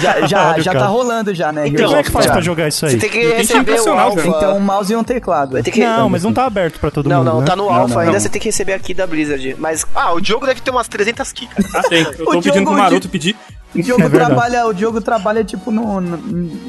Já, 0.00 0.26
já, 0.26 0.56
o 0.56 0.60
já 0.60 0.72
cara. 0.72 0.84
tá 0.84 0.90
rolando 0.90 1.34
já, 1.34 1.52
né? 1.52 1.68
Então, 1.68 1.86
Como 1.86 1.96
é 1.98 2.02
que 2.02 2.10
faz 2.10 2.26
pra 2.26 2.40
jogar 2.40 2.68
isso 2.68 2.86
aí? 2.86 2.92
Você 2.92 2.98
tem 2.98 3.10
que 3.10 3.18
Tem 3.20 3.30
que 3.30 3.36
receber 3.36 3.72
o 3.72 3.76
nacional, 3.76 4.10
alpha. 4.10 4.26
Então, 4.28 4.56
um 4.56 4.60
mouse 4.60 4.92
e 4.92 4.96
um 4.96 5.04
teclado. 5.04 5.62
Que... 5.62 5.80
Não, 5.84 6.08
mas 6.08 6.22
não 6.24 6.32
tá 6.32 6.44
aberto 6.46 6.78
pra 6.80 6.90
todo 6.90 7.08
Não, 7.08 7.18
mundo, 7.18 7.26
não, 7.32 7.40
né? 7.40 7.46
tá 7.46 7.56
no 7.56 7.64
Não, 7.66 7.72
alpha 7.74 7.94
não, 7.94 8.00
ainda, 8.00 8.12
não. 8.12 8.20
você 8.20 8.28
tem 8.28 8.40
que 8.40 8.48
receber 8.48 8.72
aqui 8.74 8.94
da 8.94 9.06
Blizzard. 9.06 9.56
Mas 9.58 9.84
Ah, 9.94 10.14
o 10.14 10.24
jogo 10.24 10.46
deve 10.46 10.60
ter 10.60 10.70
umas 10.70 10.88
300 10.88 11.32
key, 11.32 11.46
cara. 11.46 11.68
Ah, 11.74 11.82
tem. 11.88 12.02
Eu 12.02 12.14
tô 12.16 12.22
O 12.22 12.26
pedindo 12.34 12.54
jogo 12.54 12.66
pro 12.66 12.74
Maroto 12.78 13.08
pedir. 13.08 13.36
O 13.74 13.82
Diogo, 13.82 14.02
É 14.04 14.08
trabalha, 14.08 14.66
o 14.66 14.72
Diogo 14.72 15.00
trabalha, 15.00 15.42
tipo, 15.44 15.70
no, 15.70 16.00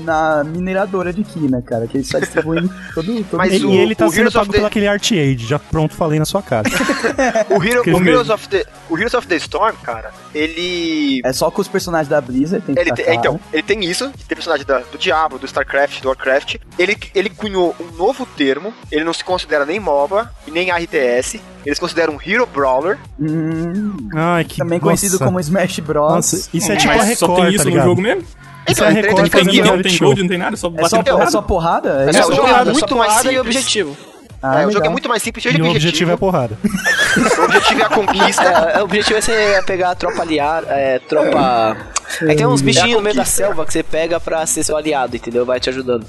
na 0.03 0.43
mineradora 0.43 1.13
de 1.13 1.23
Ki, 1.23 1.39
né, 1.49 1.61
cara? 1.65 1.85
Que 1.87 1.97
ele 1.97 2.03
só 2.03 2.17
distribui 2.19 2.59
em 2.59 2.67
todo, 2.93 3.23
todo 3.25 3.37
Mas 3.37 3.53
E, 3.53 3.65
o- 3.65 3.69
e 3.69 3.77
ele 3.77 3.93
tá 3.95 4.05
o 4.07 4.09
sendo 4.09 4.19
Heroes 4.21 4.33
pago 4.33 4.45
the- 4.47 4.51
pelo 4.53 4.65
aquele 4.67 4.87
Art 4.87 5.11
Age, 5.11 5.45
já 5.45 5.59
pronto, 5.59 5.93
falei 5.95 6.17
na 6.19 6.25
sua 6.25 6.41
cara. 6.41 6.67
O, 7.49 7.63
Hero, 7.63 7.81
o. 7.83 8.07
Heroes 8.07 8.29
of 8.29 8.47
the, 8.49 8.65
o 8.89 8.97
Heroes 8.97 9.13
of 9.13 9.27
the 9.27 9.35
Storm, 9.35 9.75
cara, 9.83 10.11
ele. 10.33 11.21
É 11.23 11.31
só 11.33 11.49
com 11.51 11.61
os 11.61 11.67
personagens 11.67 12.07
da 12.09 12.19
Blizzard, 12.21 12.65
tem 12.65 12.75
que 12.75 12.81
Ele 12.81 12.91
tem, 12.93 13.05
é, 13.05 13.13
então, 13.15 13.39
ele 13.53 13.63
tem 13.63 13.83
isso, 13.85 14.09
tem 14.27 14.35
personagem 14.35 14.65
da- 14.65 14.79
do 14.79 14.97
Diablo, 14.97 15.37
do 15.39 15.45
StarCraft, 15.45 16.01
do 16.01 16.07
Warcraft. 16.07 16.55
Ele, 16.77 16.97
ele 17.13 17.29
cunhou 17.29 17.75
um 17.79 17.95
novo 17.97 18.25
termo, 18.25 18.73
ele 18.91 19.03
não 19.03 19.13
se 19.13 19.23
considera 19.23 19.65
nem 19.65 19.79
MOBA 19.79 20.31
e 20.47 20.51
nem 20.51 20.71
RTS, 20.71 21.39
ele 21.65 21.75
se 21.75 21.81
considera 21.81 22.11
um 22.11 22.17
Hero 22.23 22.45
Brawler. 22.45 22.97
Hum, 23.19 23.97
Ai, 24.15 24.43
que 24.45 24.57
também 24.57 24.77
nossa. 24.79 24.83
conhecido 24.85 25.17
como 25.19 25.39
Smash 25.39 25.79
Bros. 25.79 26.13
Nossa, 26.13 26.49
isso 26.53 26.71
é 26.71 26.75
tipo 26.75 26.93
a 26.93 26.97
Mas 26.97 27.17
só 27.17 27.25
Record, 27.27 27.45
tem 27.45 27.55
isso 27.55 27.63
tá 27.63 27.69
no 27.71 27.81
jogo 27.83 28.01
mesmo? 28.01 28.23
Isso 28.69 28.83
é 28.83 28.87
a 28.87 28.91
ele 28.91 29.01
Record 29.01 29.29
tem- 29.31 29.43
Não 29.43 29.51
tem 29.81 29.91
não 29.91 29.99
gold, 29.99 30.21
não 30.21 30.29
tem 30.29 30.37
nada, 30.37 30.57
só 30.57 30.67
é, 30.67 30.87
só, 30.87 30.97
batendo 30.97 31.07
é 31.07 31.11
porrada. 31.11 31.31
só 31.31 31.41
porrada? 31.41 31.89
É 31.89 32.07
É, 32.07 32.09
isso? 32.09 32.19
o 32.19 32.35
jogo 32.35 32.47
é 32.47 32.51
porrada, 32.51 32.71
muito 32.71 32.89
só 32.89 32.95
mais 32.95 33.11
porrada 33.11 33.31
e 33.31 33.35
simples. 33.35 33.55
objetivo. 33.55 33.97
Ah, 34.43 34.61
é, 34.61 34.67
o 34.67 34.71
jogo 34.71 34.85
é 34.85 34.89
muito 34.89 35.09
mais 35.09 35.23
simples, 35.23 35.41
cheio 35.41 35.53
E 35.53 35.55
de 35.55 35.61
o 35.61 35.65
objetivo 35.65 35.87
objetivo. 35.89 36.11
é 36.11 36.17
porrada. 36.17 36.57
O 37.39 37.43
objetivo 37.45 37.81
é 37.81 37.85
a 37.85 37.89
conquista. 37.89 38.43
É, 38.43 38.81
o 38.81 38.83
objetivo 38.83 39.17
é 39.17 39.21
você 39.21 39.63
pegar 39.65 39.91
a 39.91 39.95
tropa 39.95 40.21
aliada, 40.21 40.67
é, 40.71 40.99
tropa... 40.99 41.77
Aí 42.21 42.35
tem 42.35 42.45
uns 42.45 42.61
bichinhos 42.61 42.97
no 42.97 43.01
meio 43.01 43.15
da 43.15 43.25
selva 43.25 43.65
que 43.65 43.73
você 43.73 43.81
pega 43.81 44.19
pra 44.19 44.45
ser 44.45 44.63
seu 44.63 44.77
aliado, 44.77 45.15
entendeu? 45.15 45.45
Vai 45.45 45.59
te 45.59 45.69
ajudando. 45.69 46.05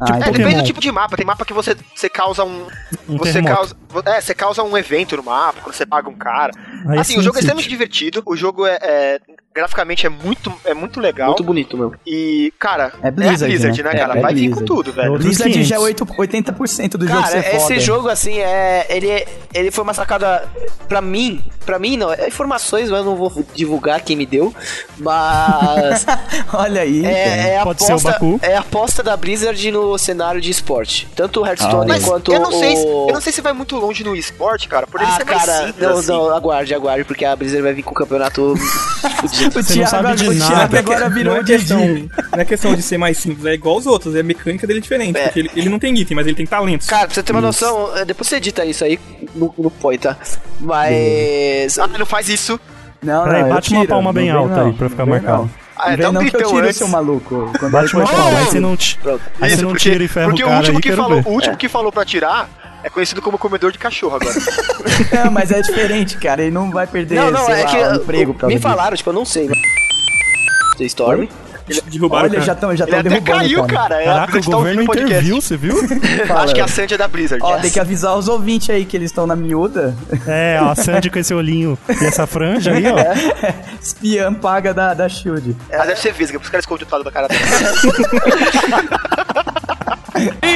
Ah, 0.00 0.04
Tipo, 0.06 0.24
É, 0.28 0.30
depende 0.32 0.56
do 0.56 0.62
tipo 0.64 0.80
de 0.80 0.92
mapa. 0.92 1.16
Tem 1.16 1.26
mapa 1.26 1.44
que 1.44 1.52
você, 1.52 1.76
você 1.94 2.08
causa 2.08 2.44
um. 2.44 2.66
Um 3.08 3.16
você 3.18 3.32
terremoto. 3.34 3.54
causa. 3.54 3.76
É, 4.06 4.20
você 4.20 4.34
causa 4.34 4.62
um 4.62 4.76
evento 4.78 5.16
no 5.16 5.22
mapa, 5.22 5.60
quando 5.62 5.74
você 5.74 5.84
paga 5.86 6.08
um 6.08 6.14
cara. 6.14 6.52
Aí 6.88 6.98
assim, 6.98 7.14
sim, 7.14 7.18
o 7.20 7.22
jogo 7.22 7.36
é 7.36 7.40
extremamente 7.40 7.68
divertido. 7.68 8.22
O 8.26 8.36
jogo 8.36 8.66
é. 8.66 8.78
é- 8.82 9.20
graficamente 9.58 10.06
é 10.06 10.08
muito, 10.08 10.52
é 10.64 10.74
muito 10.74 11.00
legal. 11.00 11.28
Muito 11.28 11.44
bonito 11.44 11.76
mesmo. 11.76 11.94
E, 12.06 12.52
cara, 12.58 12.92
É 13.02 13.10
Blizzard, 13.10 13.44
é 13.44 13.46
Blizzard, 13.48 13.82
né? 13.82 13.90
né, 13.90 13.96
É, 13.96 13.98
cara? 14.00 14.18
é 14.18 14.22
Vai 14.22 14.34
vir 14.34 14.48
com 14.50 14.56
Blizzard. 14.56 14.66
tudo, 14.66 14.90
É 14.90 14.92
velho. 14.94 15.12
outro- 15.12 15.26
Blizzard 15.26 15.52
500. 15.52 15.68
já 15.68 15.76
é 15.76 15.78
8, 15.78 16.04
80% 16.06 16.96
do 16.98 17.06
jogo 17.06 17.22
Cara, 17.22 17.38
esse 17.38 17.58
foda. 17.60 17.80
jogo, 17.80 18.08
assim, 18.08 18.38
é. 18.38 18.86
Ele, 18.88 19.26
ele 19.54 19.70
foi 19.70 19.84
uma 19.84 19.94
sacada. 19.94 20.48
Pra 20.88 21.02
mim, 21.02 21.42
pra 21.66 21.78
mim 21.78 21.96
não, 21.98 22.10
é 22.12 22.26
informações, 22.28 22.88
mas 22.90 23.00
eu 23.00 23.04
não 23.04 23.14
vou 23.16 23.44
divulgar 23.54 24.00
quem 24.00 24.16
me 24.16 24.24
deu. 24.24 24.54
Mas. 24.98 26.06
Olha 26.52 26.82
aí. 26.82 27.02
cara. 27.02 27.14
É, 27.14 27.48
é, 27.54 27.58
a 27.58 27.64
Pode 27.64 27.82
ser 27.84 27.92
o 27.92 27.96
aposta, 27.96 28.12
Baku. 28.12 28.40
é 28.42 28.56
a 28.56 28.60
aposta 28.60 29.02
da 29.02 29.16
Blizzard 29.16 29.70
no 29.70 29.96
cenário 29.98 30.40
de 30.40 30.50
esporte. 30.50 31.08
Tanto 31.14 31.40
o 31.42 31.46
Hearthstone. 31.46 31.86
Mas 31.88 32.04
quanto 32.04 32.32
eu 32.32 32.40
não, 32.40 32.52
sei, 32.52 32.76
se- 32.76 32.86
o. 32.86 33.06
eu 33.08 33.14
não 33.14 33.20
sei 33.20 33.32
se 33.32 33.40
vai 33.40 33.52
muito 33.52 33.76
longe 33.76 34.02
no 34.04 34.14
esporte, 34.16 34.68
cara, 34.68 34.86
por 34.86 35.00
ele 35.00 35.10
ah, 35.10 35.16
ser 35.16 35.24
mais 35.24 35.44
cara, 35.44 35.66
simples, 35.66 35.88
não, 35.88 35.98
assim. 35.98 36.08
não, 36.08 36.30
aguarde, 36.34 36.74
aguarde, 36.74 37.04
porque 37.04 37.24
a 37.24 37.34
Blizzard 37.36 37.62
vai 37.62 37.72
vir 37.72 37.82
com 37.82 37.90
o 37.90 37.94
campeonato 37.94 38.54
fudido. 39.20 39.47
O 39.48 39.62
Você 39.62 39.78
não 39.80 39.86
sabe 39.86 40.14
de 40.16 40.34
nada. 40.34 40.68
Thiago 40.68 40.76
agora 40.76 41.08
virou 41.10 41.34
não, 41.34 41.40
é 41.40 41.44
questão, 41.44 41.78
não 41.78 42.40
é 42.40 42.44
questão 42.44 42.74
de 42.74 42.82
ser 42.82 42.98
mais 42.98 43.16
simples, 43.18 43.44
é 43.46 43.54
igual 43.54 43.76
aos 43.76 43.86
outros, 43.86 44.14
é 44.14 44.20
a 44.20 44.22
mecânica 44.22 44.66
dele 44.66 44.80
diferente. 44.80 45.16
É. 45.16 45.24
Porque 45.24 45.40
ele, 45.40 45.50
ele 45.56 45.68
não 45.68 45.78
tem 45.78 45.96
item, 45.96 46.14
mas 46.14 46.26
ele 46.26 46.36
tem 46.36 46.46
talentos. 46.46 46.86
Cara, 46.86 47.06
pra 47.06 47.14
você 47.14 47.22
ter 47.22 47.32
uma 47.32 47.40
noção, 47.40 47.96
eh, 47.96 48.04
depois 48.04 48.28
você 48.28 48.36
edita 48.36 48.64
isso 48.64 48.84
aí 48.84 48.98
no, 49.34 49.52
no 49.58 49.70
põe, 49.70 49.98
tá? 49.98 50.16
Mas. 50.60 51.78
Ah, 51.78 51.86
não 51.86 52.06
faz 52.06 52.28
isso. 52.28 52.58
Não, 53.02 53.24
Peraí, 53.24 53.42
não, 53.42 53.48
bate 53.50 53.70
uma 53.72 53.80
tiro, 53.80 53.90
palma 53.90 54.12
bem 54.12 54.30
alta 54.30 54.56
não, 54.56 54.66
aí 54.66 54.72
pra 54.72 54.88
ficar 54.88 55.06
marcado. 55.06 55.42
não. 55.42 55.50
Ah, 55.76 55.94
vem 55.94 56.06
um 56.08 56.12
não 56.12 56.24
que 56.24 56.36
eu 56.36 56.48
tiro, 56.48 56.66
antes. 56.66 56.76
seu 56.76 56.88
maluco. 56.88 57.52
Bate 57.70 57.94
uma 57.94 58.04
palma, 58.04 58.38
aí 58.38 58.44
você 58.46 58.58
não, 58.60 58.76
Pronto. 58.76 59.22
aí 59.40 59.50
você 59.50 59.54
Isso, 59.54 59.62
não 59.62 59.70
porque, 59.70 59.90
tira 59.90 60.04
e 60.04 60.08
ferra 60.08 60.26
porque 60.26 60.42
o 60.42 60.46
cara 60.46 60.58
último, 60.58 60.78
aí, 60.78 60.82
que 60.82 60.92
falou, 60.92 61.22
ver. 61.22 61.28
o 61.28 61.32
último 61.32 61.56
que 61.56 61.68
falou 61.68 61.92
pra 61.92 62.04
tirar 62.04 62.50
é 62.82 62.90
conhecido 62.90 63.20
como 63.20 63.38
comedor 63.38 63.72
de 63.72 63.78
cachorro 63.78 64.16
agora. 64.16 64.34
Não, 65.24 65.30
mas 65.30 65.50
é 65.50 65.60
diferente, 65.60 66.16
cara. 66.18 66.42
Ele 66.42 66.50
não 66.50 66.70
vai 66.70 66.86
perder 66.86 67.16
Não, 67.16 67.30
não, 67.30 67.44
sei 67.46 67.54
é 67.54 67.64
lá, 67.64 67.70
que 67.70 67.76
uh, 67.76 67.96
emprego 68.02 68.36
me 68.42 68.48
disso. 68.54 68.62
falaram, 68.62 68.96
tipo, 68.96 69.10
eu 69.10 69.14
não 69.14 69.24
sei. 69.24 69.48
The 70.78 70.84
Storm. 70.84 71.28
Derrubaram 71.90 72.28
o 72.28 72.30
Olha, 72.30 72.34
cara. 72.36 72.46
já 72.46 72.52
estão 72.54 72.74
já 72.74 72.86
Ele 72.86 72.96
até 72.96 73.08
derrubando, 73.10 73.38
caiu, 73.40 73.66
cara. 73.66 74.02
É, 74.02 74.08
a 74.08 74.14
Caraca, 74.14 74.38
o 74.38 74.40
tá 74.40 74.50
governo 74.50 74.86
podcast. 74.86 75.12
interviu, 75.12 75.40
você 75.42 75.54
viu? 75.56 75.76
Acho 76.38 76.54
que 76.54 76.60
a 76.62 76.68
Sandy 76.68 76.94
é 76.94 76.96
da 76.96 77.06
Blizzard. 77.06 77.44
Ó, 77.44 77.52
Yes. 77.52 77.62
tem 77.62 77.70
que 77.72 77.80
avisar 77.80 78.16
os 78.16 78.26
ouvintes 78.26 78.70
aí 78.70 78.86
que 78.86 78.96
eles 78.96 79.10
estão 79.10 79.26
na 79.26 79.36
miúda. 79.36 79.94
É, 80.26 80.58
ó, 80.62 80.70
a 80.70 80.74
Sandy 80.74 81.10
com 81.10 81.18
esse 81.18 81.34
olhinho 81.34 81.78
e 82.00 82.04
essa 82.06 82.26
franja 82.26 82.72
aí, 82.72 82.84
ó. 82.86 82.96
Espiã 83.82 84.32
paga 84.32 84.72
da, 84.72 84.94
da 84.94 85.06
Shield. 85.10 85.54
Ela 85.68 85.84
deve 85.84 86.00
ser 86.00 86.12
vesga, 86.12 86.38
por 86.38 86.44
isso 86.44 86.50
que 86.50 86.56
ela 86.56 86.60
esconde 86.60 86.84
o 86.84 86.86
talo 86.86 87.04
da 87.04 87.10
cara 87.10 87.28
dela. 87.28 87.38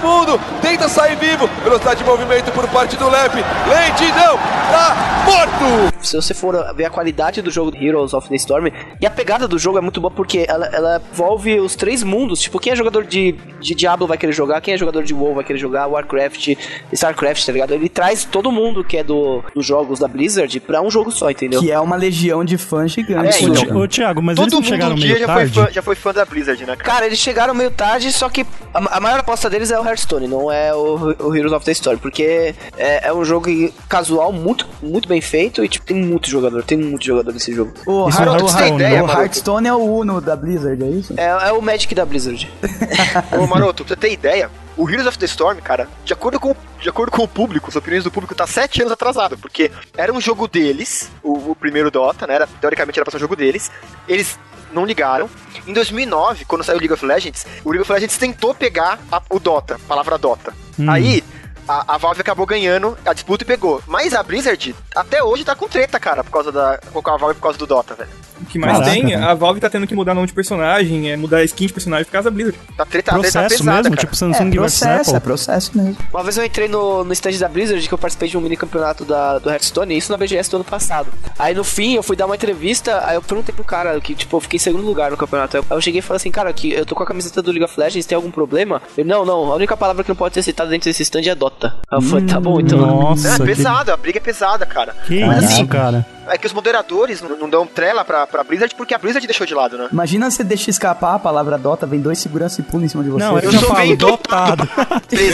Todo 0.00 0.08
mundo 0.08 0.40
tenta 0.60 0.88
sair 0.88 1.16
vivo. 1.16 1.48
Velocidade 1.62 2.02
de 2.02 2.04
movimento 2.08 2.50
por 2.52 2.66
parte 2.68 2.96
do 2.96 3.08
Lep. 3.08 3.34
Lentidão. 3.68 4.36
Tá 4.70 5.24
morto. 5.24 5.94
Se 6.00 6.16
você 6.16 6.32
for 6.34 6.74
ver 6.74 6.84
a 6.86 6.90
qualidade 6.90 7.42
do 7.42 7.50
jogo 7.50 7.72
Heroes 7.76 8.14
of 8.14 8.28
the 8.28 8.36
Storm, 8.36 8.68
e 9.00 9.06
a 9.06 9.10
pegada 9.10 9.48
do 9.48 9.58
jogo 9.58 9.78
é 9.78 9.80
muito 9.80 10.00
boa 10.00 10.10
porque 10.10 10.46
ela, 10.48 10.66
ela 10.66 11.02
envolve 11.12 11.58
os 11.60 11.74
três 11.74 12.02
mundos. 12.02 12.40
Tipo, 12.40 12.58
quem 12.58 12.72
é 12.72 12.76
jogador 12.76 13.04
de, 13.04 13.32
de 13.60 13.74
Diablo 13.74 14.06
vai 14.06 14.16
querer 14.16 14.32
jogar, 14.32 14.60
quem 14.60 14.74
é 14.74 14.78
jogador 14.78 15.02
de 15.02 15.12
WoW 15.12 15.34
vai 15.34 15.44
querer 15.44 15.58
jogar, 15.58 15.86
Warcraft, 15.86 16.54
Starcraft, 16.92 17.44
tá 17.44 17.52
ligado? 17.52 17.72
Ele 17.72 17.88
traz 17.88 18.24
todo 18.24 18.50
mundo 18.52 18.84
que 18.84 18.96
é 18.96 19.02
do, 19.02 19.42
dos 19.54 19.66
jogos 19.66 19.98
da 19.98 20.08
Blizzard 20.08 20.60
pra 20.60 20.80
um 20.80 20.90
jogo 20.90 21.10
só, 21.10 21.30
entendeu? 21.30 21.60
Que 21.60 21.70
é 21.72 21.78
uma 21.80 21.96
legião 21.96 22.44
de 22.44 22.56
fãs 22.56 22.92
gigante. 22.92 23.44
É, 23.44 23.48
Ô, 23.48 23.54
então. 23.54 23.76
Ô, 23.78 23.88
Thiago, 23.88 24.22
mas 24.22 24.38
eles 24.38 24.50
Todo 24.50 24.60
não 24.60 24.62
mundo 24.62 24.68
chegaram 24.70 24.94
um 24.94 24.98
meio 24.98 25.18
já 25.18 25.26
foi, 25.26 25.34
tarde? 25.34 25.54
fã, 25.54 25.68
já 25.72 25.82
foi 25.82 25.94
fã 25.94 26.12
da 26.12 26.24
Blizzard, 26.24 26.60
né, 26.64 26.76
cara? 26.76 26.90
Cara, 26.90 27.06
eles 27.06 27.18
chegaram 27.18 27.54
meio 27.54 27.70
tarde, 27.70 28.12
só 28.12 28.28
que 28.28 28.46
A, 28.72 28.96
a 28.96 29.00
maior 29.00 29.20
aposta 29.20 29.48
deles 29.50 29.70
é 29.70 29.78
o 29.78 29.82
Hearthstone, 29.88 30.26
não 30.28 30.50
é 30.50 30.74
o, 30.74 31.14
o 31.18 31.34
Heroes 31.34 31.52
of 31.52 31.64
the 31.64 31.72
Storm, 31.72 31.98
porque 31.98 32.54
é, 32.76 33.08
é 33.08 33.12
um 33.12 33.24
jogo 33.24 33.48
casual 33.88 34.32
muito, 34.32 34.66
muito 34.82 35.08
bem 35.08 35.20
feito 35.20 35.64
e 35.64 35.68
tipo, 35.68 35.84
tem 35.86 35.96
muito 35.96 36.28
jogador, 36.28 36.62
tem 36.62 36.78
muito 36.78 37.04
jogador 37.04 37.32
nesse 37.32 37.52
jogo. 37.54 37.72
O, 37.86 38.08
Isso 38.08 38.18
Heart- 38.22 38.60
é 38.60 38.70
o 38.72 38.78
né? 38.78 39.02
o 39.02 39.06
Hearthstone 39.10 39.68
é 39.68 39.72
o 39.74 39.78
Uno 39.78 40.20
da 40.20 40.36
Blizzard, 40.36 40.82
é 40.82 40.86
isso? 40.88 41.14
É, 41.16 41.48
é 41.48 41.52
o 41.52 41.60
Magic 41.62 41.94
da 41.94 42.04
Blizzard. 42.04 42.50
Ô, 43.38 43.46
Maroto, 43.46 43.84
pra 43.84 43.94
você 43.94 44.00
ter 44.00 44.12
ideia, 44.12 44.50
o 44.76 44.88
Heroes 44.88 45.06
of 45.06 45.18
the 45.18 45.26
Storm, 45.26 45.58
cara, 45.58 45.88
de 46.04 46.12
acordo 46.12 46.38
com, 46.38 46.54
de 46.80 46.88
acordo 46.88 47.10
com 47.10 47.22
o 47.22 47.28
público, 47.28 47.68
as 47.68 47.76
opiniões 47.76 48.04
do 48.04 48.10
público, 48.10 48.34
tá 48.34 48.46
sete 48.46 48.80
anos 48.80 48.92
atrasado, 48.92 49.36
porque 49.38 49.70
era 49.96 50.12
um 50.12 50.20
jogo 50.20 50.46
deles, 50.46 51.10
o, 51.22 51.50
o 51.50 51.56
primeiro 51.56 51.90
Dota, 51.90 52.26
né? 52.26 52.34
Era, 52.34 52.46
teoricamente 52.60 52.98
era 52.98 53.04
pra 53.04 53.10
ser 53.10 53.16
um 53.16 53.20
jogo 53.20 53.34
deles. 53.36 53.70
Eles 54.06 54.38
não 54.72 54.84
ligaram. 54.84 55.28
Em 55.66 55.72
2009, 55.72 56.44
quando 56.44 56.62
saiu 56.64 56.76
o 56.76 56.80
League 56.80 56.92
of 56.94 57.04
Legends, 57.04 57.46
o 57.64 57.70
League 57.70 57.82
of 57.82 57.92
Legends 57.92 58.16
tentou 58.16 58.54
pegar 58.54 58.98
a- 59.10 59.22
o 59.30 59.38
Dota, 59.38 59.74
a 59.76 59.78
palavra 59.80 60.16
Dota. 60.18 60.52
Aí. 60.88 61.22
A, 61.68 61.94
a 61.94 61.98
Valve 61.98 62.20
acabou 62.22 62.46
ganhando 62.46 62.96
a 63.04 63.12
disputa 63.12 63.44
e 63.44 63.46
pegou. 63.46 63.82
Mas 63.86 64.14
a 64.14 64.22
Blizzard, 64.22 64.74
até 64.96 65.22
hoje, 65.22 65.44
tá 65.44 65.54
com 65.54 65.68
treta, 65.68 66.00
cara, 66.00 66.24
por 66.24 66.30
causa 66.30 66.50
da. 66.50 66.78
Com 66.92 67.10
a 67.10 67.16
Valve 67.16 67.34
por 67.34 67.42
causa 67.42 67.58
do 67.58 67.66
Dota, 67.66 67.94
velho. 67.94 68.10
O 68.40 68.46
que 68.46 68.58
mais 68.58 68.78
Caraca, 68.78 68.92
tem, 68.92 69.10
cara. 69.10 69.30
a 69.30 69.34
Valve 69.34 69.60
tá 69.60 69.68
tendo 69.68 69.86
que 69.86 69.94
mudar 69.94 70.14
nome 70.14 70.26
de 70.26 70.32
personagem, 70.32 71.10
é, 71.10 71.16
mudar 71.16 71.42
skin 71.44 71.66
de 71.66 71.72
personagem 71.72 72.04
por 72.06 72.12
causa 72.12 72.30
da 72.30 72.34
Blizzard. 72.34 72.58
Tá 72.76 72.84
treta, 72.86 73.10
a 73.10 73.18
treta 73.18 73.32
tá 73.32 73.40
Processo 73.40 73.58
pesada, 73.58 73.76
mesmo, 73.76 73.96
cara. 73.96 74.00
tipo 74.00 74.16
Samsung 74.16 74.48
é 74.48 74.54
processo, 74.54 75.16
é 75.16 75.20
processo 75.20 75.76
mesmo. 75.76 75.96
Uma 76.12 76.22
vez 76.22 76.38
eu 76.38 76.44
entrei 76.44 76.68
no, 76.68 77.04
no 77.04 77.12
stand 77.12 77.36
da 77.38 77.48
Blizzard, 77.48 77.86
que 77.86 77.92
eu 77.92 77.98
participei 77.98 78.28
de 78.28 78.38
um 78.38 78.40
mini 78.40 78.56
campeonato 78.56 79.04
da, 79.04 79.38
do 79.38 79.50
Hearthstone, 79.50 79.96
isso 79.96 80.12
na 80.12 80.16
BGS 80.18 80.50
do 80.50 80.56
ano 80.58 80.64
passado. 80.64 81.08
Aí 81.38 81.54
no 81.54 81.64
fim, 81.64 81.94
eu 81.94 82.02
fui 82.02 82.16
dar 82.16 82.26
uma 82.26 82.36
entrevista, 82.36 83.02
aí 83.04 83.16
eu 83.16 83.22
perguntei 83.22 83.54
pro 83.54 83.64
cara, 83.64 84.00
que 84.00 84.14
tipo, 84.14 84.36
eu 84.36 84.40
fiquei 84.40 84.56
em 84.56 84.60
segundo 84.60 84.84
lugar 84.84 85.10
no 85.10 85.16
campeonato. 85.16 85.56
Aí 85.56 85.64
eu 85.70 85.80
cheguei 85.80 85.98
e 85.98 86.02
falei 86.02 86.18
assim, 86.18 86.30
cara, 86.30 86.52
que 86.52 86.72
eu 86.72 86.86
tô 86.86 86.94
com 86.94 87.02
a 87.02 87.06
camiseta 87.06 87.42
do 87.42 87.50
League 87.50 87.64
of 87.64 87.78
Legends, 87.78 88.06
tem 88.06 88.16
algum 88.16 88.30
problema? 88.30 88.80
Ele, 88.96 89.08
não, 89.08 89.24
não, 89.24 89.52
a 89.52 89.56
única 89.56 89.76
palavra 89.76 90.04
que 90.04 90.08
não 90.08 90.16
pode 90.16 90.34
ser 90.34 90.42
citada 90.42 90.70
dentro 90.70 90.88
desse 90.88 91.02
stand 91.02 91.22
é 91.26 91.34
Dota. 91.34 91.57
Aí 91.66 91.98
eu 91.98 92.02
falei, 92.02 92.26
tá 92.26 92.40
bom, 92.40 92.60
então. 92.60 92.78
Nossa, 92.78 93.28
é 93.28 93.36
que, 93.36 93.44
pesado, 93.44 93.92
a 93.92 93.96
briga 93.96 94.18
é 94.18 94.20
pesada, 94.20 94.64
cara. 94.64 94.94
que 95.06 95.24
Mas 95.24 95.44
isso, 95.44 95.52
assim, 95.54 95.66
cara. 95.66 96.06
É 96.28 96.38
que 96.38 96.46
os 96.46 96.52
moderadores 96.52 97.20
não, 97.22 97.36
não 97.36 97.48
dão 97.50 97.66
trela 97.66 98.04
pra, 98.04 98.26
pra 98.26 98.44
Blizzard 98.44 98.74
porque 98.74 98.94
a 98.94 98.98
Blizzard 98.98 99.26
deixou 99.26 99.46
de 99.46 99.54
lado, 99.54 99.76
né? 99.78 99.88
Imagina 99.92 100.30
você 100.30 100.44
deixa 100.44 100.70
escapar 100.70 101.14
a 101.14 101.18
palavra 101.18 101.56
Dota, 101.58 101.86
vem 101.86 102.00
dois 102.00 102.18
seguranças 102.18 102.58
e 102.58 102.62
pula 102.62 102.84
em 102.84 102.88
cima 102.88 103.02
de 103.04 103.10
você. 103.10 103.24
Não, 103.24 103.38
eu, 103.38 103.50
Eu 103.50 103.58
sou 103.58 103.74
bem 103.74 103.96
dotado. 103.96 104.68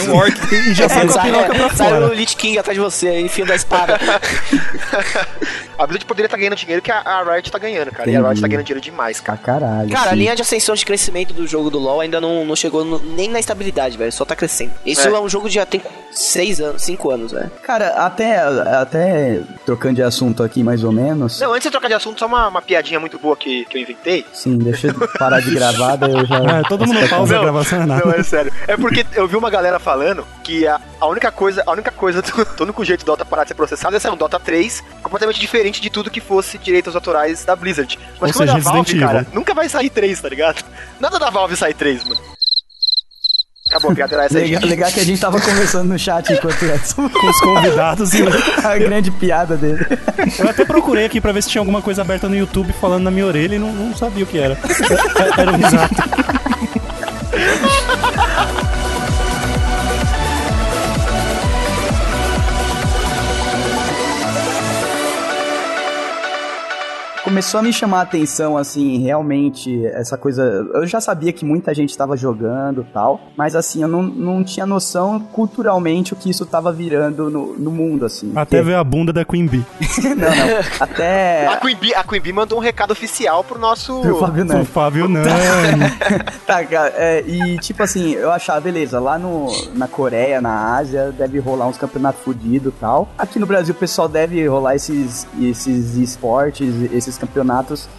Um 0.09 0.15
orc. 0.15 0.35
e 0.53 0.73
já 0.73 0.87
sai 0.89 1.05
com 1.05 1.11
a 1.11 1.13
Sai, 1.13 1.31
piroca 1.31 1.53
pra 1.55 1.69
sai 1.69 1.89
fora. 1.89 2.07
o 2.07 2.13
Lich 2.13 2.35
King 2.35 2.57
atrás 2.57 2.75
de 2.77 2.83
você, 2.83 3.19
enfiando 3.21 3.51
a 3.51 3.55
espada. 3.55 3.99
a 5.77 5.85
Blizzard 5.87 6.05
poderia 6.05 6.27
estar 6.27 6.37
ganhando 6.37 6.55
dinheiro 6.55 6.81
que 6.81 6.91
a, 6.91 6.99
a 6.99 7.23
Riot 7.23 7.51
tá 7.51 7.57
ganhando, 7.59 7.91
cara. 7.91 8.09
E 8.09 8.15
a 8.15 8.21
Riot 8.21 8.41
tá 8.41 8.47
ganhando 8.47 8.65
dinheiro 8.65 8.81
demais, 8.81 9.19
Pra 9.21 9.35
cara. 9.37 9.59
caralho. 9.67 9.89
Cara, 9.89 10.07
a 10.07 10.09
sim. 10.11 10.15
linha 10.17 10.35
de 10.35 10.41
ascensão 10.41 10.75
de 10.75 10.85
crescimento 10.85 11.33
do 11.33 11.45
jogo 11.47 11.69
do 11.69 11.77
LoL 11.79 12.01
ainda 12.01 12.19
não, 12.21 12.45
não 12.45 12.55
chegou 12.55 12.83
no- 12.85 12.99
nem 12.99 13.29
na 13.29 13.39
estabilidade, 13.39 13.97
velho. 13.97 14.11
Só 14.11 14.23
tá 14.25 14.35
crescendo. 14.35 14.71
Isso 14.85 15.07
é, 15.07 15.11
É. 15.11 15.19
um 15.19 15.29
jogo 15.29 15.47
de 15.49 15.55
já 15.55 15.65
tem 15.65 15.81
6 16.11 16.61
anos, 16.61 16.81
5 16.83 17.11
anos, 17.11 17.31
velho. 17.31 17.51
Cara, 17.63 17.89
até, 18.05 18.37
até 18.39 19.41
trocando 19.65 19.95
de 19.95 20.03
assunto 20.03 20.43
aqui 20.43 20.63
mais 20.63 20.83
ou 20.85 20.91
menos. 20.91 21.39
Não, 21.39 21.51
antes 21.53 21.63
de 21.63 21.71
trocar 21.71 21.87
de 21.87 21.93
assunto, 21.93 22.19
só 22.19 22.25
uma, 22.25 22.47
uma 22.47 22.61
piadinha 22.61 22.99
muito 22.99 23.17
boa 23.19 23.35
que, 23.35 23.65
que 23.65 23.77
eu 23.77 23.81
inventei. 23.81 24.25
Sim, 24.33 24.57
deixa 24.57 24.87
eu 24.87 24.93
parar 25.19 25.41
de 25.41 25.51
gravar, 25.51 25.95
daí 25.95 26.11
eu 26.11 26.25
já. 26.25 26.35
É, 26.37 26.61
todo 26.63 26.85
mundo 26.85 27.09
pausa 27.09 27.37
a 27.37 27.41
gravação, 27.41 27.81
é 27.81 27.85
nada. 27.85 28.05
Não, 28.05 28.11
é 28.11 28.23
sério. 28.23 28.51
É 28.67 28.77
porque 28.77 29.05
eu 29.13 29.27
vi 29.27 29.35
uma 29.35 29.49
galera 29.49 29.79
falando 29.79 30.25
que 30.43 30.67
a, 30.67 30.79
a 30.99 31.07
única 31.07 31.31
coisa, 31.31 31.63
a 31.65 31.71
única 31.71 31.91
coisa, 31.91 32.21
do 32.21 32.63
único 32.63 32.85
jeito 32.85 33.03
do 33.03 33.07
Dota 33.07 33.25
parar 33.25 33.43
de 33.43 33.49
ser 33.49 33.55
processado 33.55 33.95
é 33.95 33.99
sair 33.99 34.11
um 34.11 34.17
Dota 34.17 34.39
3 34.39 34.83
completamente 35.01 35.39
diferente 35.39 35.81
de 35.81 35.89
tudo 35.89 36.09
que 36.09 36.21
fosse 36.21 36.57
direitos 36.57 36.95
autorais 36.95 37.43
da 37.43 37.55
Blizzard. 37.55 37.97
Mas 38.19 38.29
Ou 38.29 38.33
como 38.33 38.43
é 38.43 38.53
seja, 38.53 38.63
da 38.63 38.71
Valve, 38.71 38.99
cara, 38.99 39.27
nunca 39.33 39.53
vai 39.53 39.69
sair 39.69 39.89
3, 39.89 40.21
tá 40.21 40.29
ligado? 40.29 40.63
Nada 40.99 41.19
da 41.19 41.29
Valve 41.29 41.55
sai 41.55 41.73
3, 41.73 42.03
mano. 42.03 42.35
Acabou, 43.67 43.91
a 43.91 43.95
piada 43.95 44.13
era 44.15 44.25
essa 44.25 44.37
aí, 44.37 44.43
Legal, 44.43 44.61
gente. 44.61 44.69
legal 44.69 44.91
que 44.91 44.99
a 44.99 45.03
gente 45.03 45.19
tava 45.19 45.41
conversando 45.41 45.89
no 45.89 45.97
chat 45.97 46.31
enquanto 46.31 46.63
essa 46.69 46.95
Com 46.95 47.27
os 47.27 47.39
convidados 47.41 48.13
e 48.13 48.21
a 48.63 48.77
grande 48.77 49.09
piada 49.09 49.57
dele. 49.57 49.83
Eu 50.37 50.47
até 50.47 50.63
procurei 50.63 51.05
aqui 51.05 51.19
pra 51.19 51.31
ver 51.31 51.41
se 51.41 51.49
tinha 51.49 51.61
alguma 51.61 51.81
coisa 51.81 52.03
aberta 52.03 52.29
no 52.29 52.35
YouTube 52.35 52.71
falando 52.73 53.03
na 53.05 53.11
minha 53.11 53.25
orelha 53.25 53.55
e 53.55 53.59
não, 53.59 53.73
não 53.73 53.95
sabia 53.95 54.23
o 54.23 54.27
que 54.27 54.37
era. 54.37 54.53
É- 54.53 55.41
Era 55.41 55.51
um 55.51 55.57
exato. 55.57 55.95
Começou 67.35 67.59
a 67.59 67.63
me 67.63 67.73
chamar 67.73 67.99
a 67.99 68.03
atenção, 68.03 68.57
assim, 68.57 68.97
realmente, 69.03 69.85
essa 69.87 70.17
coisa. 70.17 70.41
Eu 70.73 70.87
já 70.87 71.01
sabia 71.01 71.33
que 71.33 71.43
muita 71.43 71.73
gente 71.75 71.97
tava 71.97 72.15
jogando 72.15 72.79
e 72.89 72.93
tal, 72.93 73.19
mas 73.35 73.57
assim, 73.57 73.81
eu 73.81 73.89
não, 73.89 74.01
não 74.01 74.41
tinha 74.41 74.65
noção 74.65 75.19
culturalmente 75.19 76.13
o 76.13 76.15
que 76.15 76.29
isso 76.29 76.45
tava 76.45 76.71
virando 76.71 77.29
no, 77.29 77.53
no 77.59 77.71
mundo, 77.71 78.05
assim. 78.05 78.31
Até 78.37 78.59
Porque- 78.59 78.69
ver 78.71 78.75
a 78.75 78.83
bunda 78.85 79.11
da 79.11 79.25
Queen 79.25 79.47
Bee. 79.47 79.65
Não, 80.15 80.15
não. 80.15 80.59
Até. 80.79 81.45
A 81.47 81.57
Queen, 81.57 81.75
Bee, 81.75 81.93
a 81.93 82.03
Queen 82.05 82.21
Bee 82.21 82.31
mandou 82.31 82.57
um 82.57 82.61
recado 82.61 82.91
oficial 82.91 83.43
pro 83.43 83.59
nosso. 83.59 83.99
Pro 83.99 84.17
Fábio 84.17 84.45
Nani. 84.45 84.65
Fábio 84.65 85.07
Nani. 85.09 85.27
Tá, 86.47 86.63
cara, 86.63 86.93
é, 86.95 87.21
e 87.27 87.57
tipo 87.57 87.83
assim, 87.83 88.13
eu 88.13 88.31
achava, 88.31 88.61
beleza, 88.61 88.97
lá 88.99 89.19
no, 89.19 89.47
na 89.73 89.87
Coreia, 89.89 90.39
na 90.39 90.77
Ásia, 90.77 91.11
deve 91.11 91.39
rolar 91.39 91.67
uns 91.67 91.77
campeonatos 91.77 92.21
fodidos 92.23 92.71
e 92.73 92.79
tal. 92.79 93.09
Aqui 93.17 93.39
no 93.39 93.45
Brasil, 93.45 93.73
o 93.73 93.77
pessoal 93.77 94.07
deve 94.07 94.47
rolar 94.47 94.75
esses, 94.75 95.27
esses 95.41 95.97
esportes, 95.97 96.73
esses 96.93 97.17
campeonatos, 97.17 97.24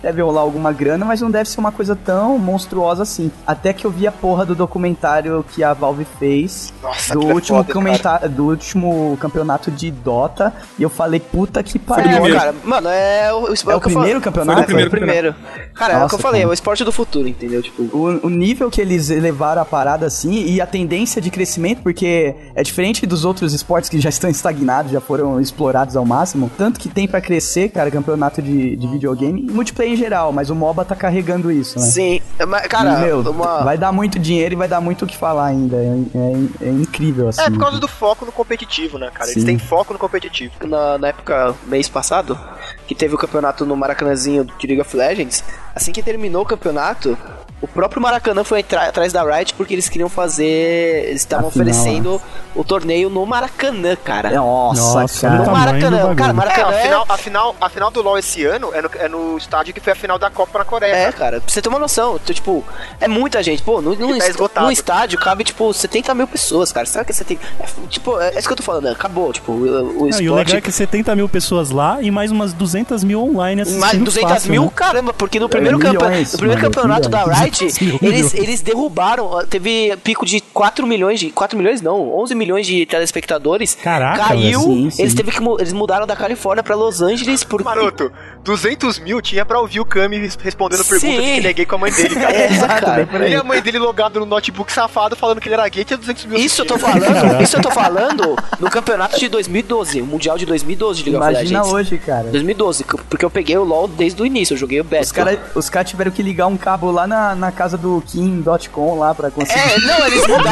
deve 0.02 0.22
rolar 0.22 0.40
alguma 0.42 0.72
grana, 0.72 1.04
mas 1.04 1.20
não 1.20 1.30
deve 1.30 1.48
ser 1.48 1.60
uma 1.60 1.72
coisa 1.72 1.96
tão 1.96 2.38
monstruosa 2.38 3.02
assim. 3.02 3.30
Até 3.46 3.72
que 3.72 3.84
eu 3.86 3.90
vi 3.90 4.06
a 4.06 4.12
porra 4.12 4.44
do 4.44 4.54
documentário 4.54 5.44
que 5.52 5.62
a 5.64 5.72
Valve 5.72 6.06
fez 6.18 6.72
Nossa, 6.82 7.14
do 7.14 7.30
é 7.30 7.34
último, 7.34 7.58
foda, 7.58 7.72
comentário, 7.72 8.28
do 8.28 8.46
último 8.46 9.16
campeonato 9.20 9.70
de 9.70 9.90
Dota, 9.90 10.52
e 10.78 10.82
eu 10.82 10.90
falei, 10.90 11.20
puta 11.20 11.62
que 11.62 11.76
É, 11.78 11.80
pariu. 11.80 12.10
primeiro. 12.12 12.38
cara, 12.38 12.54
mano, 12.64 12.88
é 12.88 13.32
o, 13.32 13.48
É 13.70 13.74
o 13.74 13.80
primeiro 13.80 14.20
campeonato? 14.20 14.56
Foi 14.56 14.62
o 14.62 14.66
primeiro 14.66 14.90
primeiro. 14.90 15.34
Cara, 15.74 15.92
é 15.92 15.96
o 15.96 15.98
que 15.98 16.02
Nossa, 16.04 16.14
eu 16.16 16.18
falei, 16.20 16.40
cara. 16.40 16.48
é 16.48 16.50
o 16.50 16.54
esporte 16.54 16.84
do 16.84 16.92
futuro, 16.92 17.28
entendeu? 17.28 17.62
Tipo, 17.62 17.82
o, 17.96 18.26
o 18.26 18.30
nível 18.30 18.70
que 18.70 18.80
eles 18.80 19.08
levaram 19.08 19.62
a 19.62 19.64
parada 19.64 20.06
assim 20.06 20.44
e 20.46 20.60
a 20.60 20.66
tendência 20.66 21.20
de 21.20 21.30
crescimento, 21.30 21.82
porque 21.82 22.34
é 22.54 22.62
diferente 22.62 23.06
dos 23.06 23.24
outros 23.24 23.52
esportes 23.52 23.88
que 23.90 24.00
já 24.00 24.08
estão 24.08 24.30
estagnados, 24.30 24.92
já 24.92 25.00
foram 25.00 25.40
explorados 25.40 25.96
ao 25.96 26.04
máximo. 26.04 26.50
Tanto 26.56 26.78
que 26.78 26.88
tem 26.88 27.06
pra 27.08 27.20
crescer, 27.20 27.68
cara, 27.70 27.90
campeonato 27.90 28.40
de, 28.42 28.76
de 28.76 28.86
videogame 28.88 29.15
e 29.24 29.32
multiplayer 29.50 29.92
em 29.92 29.96
geral, 29.96 30.32
mas 30.32 30.50
o 30.50 30.54
MOBA 30.54 30.84
tá 30.84 30.94
carregando 30.94 31.50
isso, 31.50 31.78
né? 31.78 31.86
sim. 31.86 32.20
Mas, 32.46 32.66
Cara, 32.66 32.98
meu, 32.98 33.20
uma... 33.20 33.62
vai 33.64 33.78
dar 33.78 33.90
muito 33.92 34.18
dinheiro 34.18 34.54
e 34.54 34.56
vai 34.56 34.68
dar 34.68 34.80
muito 34.80 35.04
o 35.04 35.08
que 35.08 35.16
falar 35.16 35.46
ainda. 35.46 35.76
É, 35.76 35.88
é- 36.14 36.68
é 36.68 36.70
incrível, 36.70 37.28
assim. 37.28 37.40
É, 37.40 37.50
por 37.50 37.58
causa 37.58 37.78
do 37.78 37.88
foco 37.88 38.24
no 38.26 38.32
competitivo, 38.32 38.98
né, 38.98 39.10
cara? 39.12 39.30
Eles 39.30 39.42
Sim. 39.42 39.46
têm 39.46 39.58
foco 39.58 39.92
no 39.92 39.98
competitivo. 39.98 40.52
na, 40.66 40.98
na 40.98 41.08
época, 41.08 41.54
mês 41.66 41.88
passado, 41.88 42.38
que 42.86 42.94
teve 42.94 43.14
o 43.14 43.18
campeonato 43.18 43.64
no 43.64 43.76
Maracanãzinho 43.76 44.44
de 44.44 44.66
League 44.66 44.80
of 44.80 44.96
Legends, 44.96 45.42
assim 45.76 45.92
que 45.92 46.02
terminou 46.02 46.42
o 46.42 46.46
campeonato, 46.46 47.16
o 47.60 47.66
próprio 47.68 48.02
Maracanã 48.02 48.42
foi 48.44 48.60
atrás 48.60 49.12
da 49.12 49.22
Riot 49.22 49.54
porque 49.54 49.74
eles 49.74 49.88
queriam 49.88 50.08
fazer. 50.08 51.06
Eles 51.08 51.22
estavam 51.22 51.48
oferecendo 51.48 52.20
o 52.54 52.62
torneio 52.62 53.08
no 53.08 53.24
Maracanã, 53.24 53.96
cara. 53.96 54.30
Nossa, 54.30 55.00
Nossa, 55.00 55.28
cara. 55.28 55.44
no 55.44 55.52
Maracanã, 55.52 56.14
cara, 56.14 56.30
É, 56.30 56.32
Maracanã 56.34 56.68
a 56.68 56.74
é, 56.74 56.82
final, 56.82 57.06
a, 57.08 57.16
final, 57.16 57.56
a 57.60 57.68
final 57.70 57.90
do 57.90 58.02
LoL 58.02 58.18
esse 58.18 58.44
ano 58.44 58.70
é 58.74 58.82
no, 58.82 58.90
é 58.98 59.08
no 59.08 59.38
estádio 59.38 59.72
que 59.72 59.80
foi 59.80 59.94
a 59.94 59.96
final 59.96 60.18
da 60.18 60.28
Copa 60.30 60.58
na 60.58 60.64
Coreia. 60.66 60.92
É, 60.94 61.12
cara. 61.12 61.40
pra 61.40 61.50
você 61.50 61.62
ter 61.62 61.68
uma 61.70 61.78
noção, 61.78 62.18
tipo, 62.18 62.62
é 63.00 63.08
muita 63.08 63.42
gente. 63.42 63.62
Pô, 63.62 63.80
no, 63.80 63.94
no, 63.94 64.14
E 64.14 64.18
tá 64.18 64.28
esgotado. 64.28 64.70
estádio 64.70 65.18
cabe, 65.18 65.42
tipo, 65.42 65.72
70 65.72 66.14
mil 66.14 66.26
pessoas, 66.28 66.70
cara. 66.72 66.84
Sabe 66.86 67.06
que 67.06 67.14
você 67.14 67.24
tem. 67.24 67.38
É, 67.58 67.64
tipo, 67.88 68.20
é, 68.20 68.34
é 68.34 68.38
isso 68.38 68.46
que 68.48 68.52
eu 68.52 68.56
tô 68.58 68.62
falando, 68.62 68.84
né? 68.84 68.90
acabou, 68.90 69.32
tipo, 69.32 69.52
o, 69.52 69.56
o 69.56 69.64
Não, 69.64 69.70
e 69.70 70.02
o 70.02 70.08
esporte. 70.10 70.30
legal 70.30 70.56
é 70.58 70.60
que 70.60 70.70
70 70.70 71.16
mil 71.16 71.28
pessoas 71.28 71.70
lá 71.70 72.02
e 72.02 72.10
mais 72.10 72.30
umas 72.30 72.52
200 72.52 73.02
mil 73.02 73.22
online 73.22 73.62
assistindo 73.62 73.80
Mais 73.80 73.98
200 73.98 74.30
fácil, 74.30 74.50
mil, 74.50 74.64
né? 74.64 74.70
caramba, 74.74 75.14
porque 75.14 75.40
no 75.40 75.48
primeiro, 75.48 75.65
milhões, 75.72 76.00
campe... 76.00 76.32
no 76.32 76.38
primeiro 76.38 76.62
mano, 76.62 76.74
campeonato 76.74 77.08
da 77.08 77.20
milhões. 77.20 77.38
Riot, 77.38 77.64
200 77.64 77.80
mil, 77.80 77.98
eles, 78.02 78.32
milhões. 78.32 78.34
eles 78.34 78.60
derrubaram, 78.62 79.46
teve 79.48 79.96
pico 80.02 80.24
de 80.24 80.40
4 80.56 80.86
milhões 80.86 81.20
de. 81.20 81.30
4 81.30 81.56
milhões 81.58 81.82
não, 81.82 82.10
11 82.18 82.34
milhões 82.34 82.66
de 82.66 82.86
telespectadores. 82.86 83.74
Caraca, 83.74 84.28
Caiu. 84.28 84.58
Sim, 84.60 84.90
sim. 84.90 85.02
eles 85.02 85.14
teve 85.14 85.30
que 85.30 85.38
eles 85.60 85.72
mudaram 85.74 86.06
da 86.06 86.16
Califórnia 86.16 86.62
pra 86.62 86.74
Los 86.74 87.02
Angeles 87.02 87.44
por. 87.44 87.62
Maroto, 87.62 88.10
200 88.42 88.98
mil 89.00 89.20
tinha 89.20 89.44
pra 89.44 89.60
ouvir 89.60 89.80
o 89.80 89.84
Kami 89.84 90.16
res- 90.16 90.38
respondendo 90.40 90.82
Sim. 90.82 90.88
perguntas 90.88 91.24
que 91.24 91.30
ele 91.30 91.48
é 91.48 91.52
gay 91.52 91.66
com 91.66 91.74
a 91.74 91.78
mãe 91.78 91.92
dele, 91.92 92.14
cara. 92.16 92.32
É, 92.32 92.48
cara. 92.80 93.08
Ele 93.12 93.24
aí. 93.24 93.32
e 93.32 93.36
a 93.36 93.44
mãe 93.44 93.60
dele 93.60 93.78
logado 93.78 94.18
no 94.18 94.24
notebook 94.24 94.72
safado 94.72 95.14
falando 95.14 95.40
que 95.42 95.48
ele 95.48 95.54
era 95.56 95.68
gay 95.68 95.84
tinha 95.84 95.96
200 95.98 96.24
mil 96.24 96.38
Isso 96.38 96.62
eu 96.62 96.66
tô 96.66 96.78
falando, 96.78 97.42
isso 97.42 97.56
eu 97.56 97.60
tô 97.60 97.70
falando 97.70 98.36
no 98.58 98.70
campeonato 98.70 99.18
de 99.18 99.28
2012, 99.28 100.00
o 100.00 100.06
Mundial 100.06 100.38
de 100.38 100.46
2012 100.46 101.02
de 101.02 101.10
League 101.10 101.22
of 101.22 101.30
Imagina 101.34 101.58
Legends. 101.62 101.74
hoje, 101.74 101.98
cara. 101.98 102.28
2012, 102.30 102.84
que- 102.84 102.96
porque 103.10 103.24
eu 103.24 103.30
peguei 103.30 103.58
o 103.58 103.64
LoL 103.64 103.88
desde 103.88 104.22
o 104.22 104.24
início, 104.24 104.54
eu 104.54 104.58
joguei 104.58 104.80
o 104.80 104.84
beta. 104.84 105.02
Os 105.04 105.12
caras 105.12 105.38
os 105.54 105.68
cara 105.68 105.84
tiveram 105.84 106.10
que 106.10 106.22
ligar 106.22 106.46
um 106.46 106.56
cabo 106.56 106.90
lá 106.90 107.06
na, 107.06 107.34
na 107.34 107.52
casa 107.52 107.76
do 107.76 108.02
Kim.com 108.06 108.98
lá 108.98 109.14
pra 109.14 109.30
conseguir. 109.30 109.58
É, 109.60 109.78
não, 109.80 110.06
eles 110.06 110.22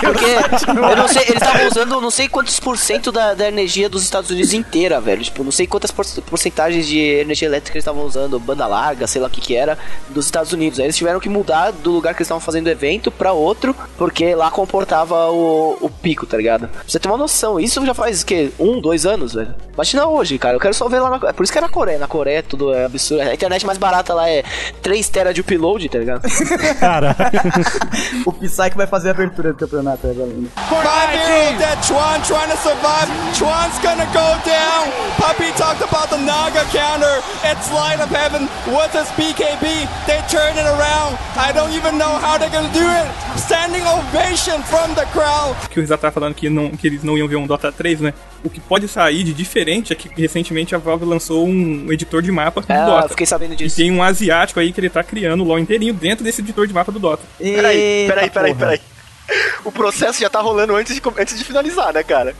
porque 0.00 0.24
eu 0.90 0.96
não 0.96 1.08
sei, 1.08 1.22
eles 1.22 1.42
estavam 1.42 1.66
usando 1.68 2.00
não 2.00 2.10
sei 2.10 2.28
quantos 2.28 2.58
por 2.60 2.76
cento 2.78 3.10
da, 3.12 3.34
da 3.34 3.48
energia 3.48 3.88
dos 3.88 4.02
Estados 4.02 4.30
Unidos 4.30 4.52
inteira, 4.52 5.00
velho. 5.00 5.22
Tipo, 5.22 5.42
não 5.44 5.52
sei 5.52 5.66
quantas 5.66 5.90
por- 5.90 6.06
porcentagens 6.22 6.86
de 6.86 6.98
energia 6.98 7.48
elétrica 7.48 7.76
eles 7.76 7.82
estavam 7.82 8.04
usando, 8.04 8.38
banda 8.38 8.66
larga, 8.66 9.06
sei 9.06 9.20
lá 9.20 9.28
o 9.28 9.30
que 9.30 9.40
que 9.40 9.56
era, 9.56 9.78
dos 10.10 10.24
Estados 10.26 10.52
Unidos. 10.52 10.78
Aí 10.78 10.86
eles 10.86 10.96
tiveram 10.96 11.20
que 11.20 11.28
mudar 11.28 11.70
do 11.72 11.90
lugar 11.90 12.14
que 12.14 12.18
eles 12.18 12.26
estavam 12.26 12.40
fazendo 12.40 12.66
o 12.66 12.70
evento 12.70 13.10
pra 13.10 13.32
outro, 13.32 13.74
porque 13.96 14.34
lá 14.34 14.50
comportava 14.50 15.30
o, 15.30 15.76
o 15.80 15.88
pico, 15.90 16.26
tá 16.26 16.36
ligado? 16.36 16.68
Pra 16.68 16.82
você 16.86 16.98
ter 16.98 17.08
uma 17.08 17.18
noção, 17.18 17.58
isso 17.60 17.84
já 17.84 17.94
faz, 17.94 18.22
o 18.22 18.26
quê? 18.26 18.50
Um, 18.58 18.80
dois 18.80 19.06
anos, 19.06 19.34
velho? 19.34 19.54
Imagina 19.74 20.06
hoje, 20.06 20.38
cara, 20.38 20.56
eu 20.56 20.60
quero 20.60 20.74
só 20.74 20.88
ver 20.88 21.00
lá 21.00 21.10
na... 21.18 21.28
É 21.28 21.32
por 21.32 21.42
isso 21.44 21.52
que 21.52 21.58
é 21.58 21.62
na 21.62 21.68
Coreia, 21.68 21.98
na 21.98 22.06
Coreia 22.08 22.42
tudo 22.42 22.72
é 22.72 22.84
absurdo. 22.86 23.20
A 23.22 23.34
internet 23.34 23.66
mais 23.66 23.78
barata 23.78 24.14
lá 24.14 24.28
é 24.28 24.42
3 24.82 25.08
tera 25.08 25.34
de 25.34 25.40
upload, 25.40 25.88
tá 25.88 25.98
ligado? 25.98 26.22
Cara, 26.80 27.14
O 28.24 28.32
Psyche 28.32 28.74
vai 28.76 28.86
fazer 28.86 29.10
a 29.10 29.14
abertura 29.36 29.52
do 29.52 29.58
campeonato 29.58 30.06
agora. 30.06 30.26
né? 30.28 30.48
Five 30.56 31.58
that 31.58 31.78
Chuan 31.86 32.20
trying 32.22 32.50
to 32.50 32.56
survive. 32.56 33.08
Chuan's 33.34 33.78
gonna 33.80 34.06
go 34.12 34.28
down. 34.44 34.88
Puppy 35.18 35.52
talked 35.56 35.82
about 35.82 36.08
the 36.08 36.16
Naga 36.18 36.64
counter. 36.72 37.20
It's 37.44 37.70
light 37.72 38.00
of 38.00 38.10
heaven. 38.10 38.48
What's 38.66 38.92
this 38.92 39.08
BKB? 39.16 39.86
They 40.06 40.20
turn 40.28 40.56
it 40.56 40.66
around. 40.66 41.16
I 41.36 41.52
don't 41.52 41.72
even 41.72 41.98
know 41.98 42.16
how 42.18 42.38
they're 42.38 42.50
gonna 42.50 42.72
do 42.72 42.80
it. 42.84 43.06
Standing 43.38 43.82
ovation 43.86 44.62
from 44.64 44.94
the 44.94 45.04
crowd. 45.12 45.54
que 45.70 45.78
o 45.78 45.82
Rizat 45.82 46.00
tava 46.00 46.12
falando 46.12 46.34
que, 46.34 46.48
não, 46.48 46.70
que 46.70 46.86
eles 46.86 47.02
não 47.04 47.16
iam 47.18 47.28
ver 47.28 47.36
um 47.36 47.46
Dota 47.46 47.70
3, 47.70 48.00
né? 48.00 48.14
O 48.44 48.50
que 48.50 48.60
pode 48.60 48.88
sair 48.88 49.24
de 49.24 49.32
diferente 49.34 49.92
é 49.92 49.96
que 49.96 50.08
recentemente 50.20 50.74
a 50.74 50.78
Valve 50.78 51.04
lançou 51.04 51.46
um 51.46 51.92
editor 51.92 52.22
de 52.22 52.30
mapa 52.30 52.60
do 52.60 52.72
É, 52.72 52.80
eu 52.82 52.86
Dota. 52.86 53.08
fiquei 53.10 53.26
sabendo 53.26 53.54
E 53.54 53.56
disso. 53.56 53.76
tem 53.76 53.90
um 53.90 54.02
asiático 54.02 54.60
aí 54.60 54.72
que 54.72 54.80
ele 54.80 54.88
tá 54.90 55.02
criando 55.02 55.42
o 55.42 55.46
LoL 55.46 55.58
inteirinho 55.58 55.92
dentro 55.94 56.24
desse 56.24 56.40
editor 56.40 56.66
de 56.66 56.72
mapa 56.74 56.92
do 56.92 56.98
Dota. 56.98 57.22
Peraí, 57.38 58.06
peraí, 58.08 58.30
peraí, 58.30 58.54
porra. 58.54 58.66
peraí. 58.66 58.80
O 59.64 59.72
processo 59.72 60.20
já 60.20 60.30
tá 60.30 60.40
rolando 60.40 60.74
antes 60.76 60.94
de, 60.94 61.02
antes 61.18 61.36
de 61.38 61.44
finalizar, 61.44 61.92
né, 61.92 62.02
cara? 62.02 62.34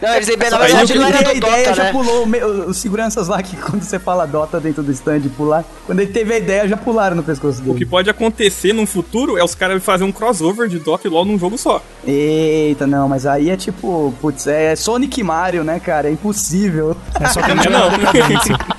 Não, 0.00 0.14
eles 0.14 0.28
na 0.28 0.58
verdade 0.58 0.94
não 0.94 1.06
ele 1.08 1.16
era 1.16 1.18
teve 1.18 1.30
a 1.30 1.32
do 1.32 1.36
ideia, 1.38 1.64
Dota, 1.64 1.74
já 1.74 1.82
né? 1.84 1.92
pulou 1.92 2.26
os 2.68 2.76
seguranças 2.76 3.26
lá 3.28 3.42
que 3.42 3.56
quando 3.56 3.82
você 3.82 3.98
fala 3.98 4.26
Dota 4.26 4.60
dentro 4.60 4.82
do 4.82 4.92
stand 4.92 5.22
pular. 5.36 5.64
Quando 5.86 6.00
ele 6.00 6.12
teve 6.12 6.32
a 6.34 6.38
ideia, 6.38 6.68
já 6.68 6.76
pularam 6.76 7.16
no 7.16 7.22
pescoço 7.22 7.60
O 7.60 7.64
que 7.64 7.72
dele. 7.72 7.86
pode 7.86 8.08
acontecer 8.10 8.72
num 8.72 8.86
futuro 8.86 9.36
é 9.36 9.42
os 9.44 9.54
caras 9.54 9.82
fazerem 9.82 10.08
um 10.08 10.12
crossover 10.12 10.68
de 10.68 10.78
Dota 10.78 11.06
e 11.08 11.10
LoL 11.10 11.24
num 11.24 11.38
jogo 11.38 11.58
só. 11.58 11.82
Eita, 12.06 12.86
não, 12.86 13.08
mas 13.08 13.26
aí 13.26 13.50
é 13.50 13.56
tipo, 13.56 14.14
putz, 14.20 14.46
é 14.46 14.76
Sonic 14.76 15.20
e 15.20 15.24
Mario, 15.24 15.64
né, 15.64 15.80
cara? 15.80 16.08
É 16.08 16.12
impossível. 16.12 16.96
é 17.20 17.26
só 17.28 17.40
que 17.42 17.54
Não, 17.54 17.64
não. 17.64 17.90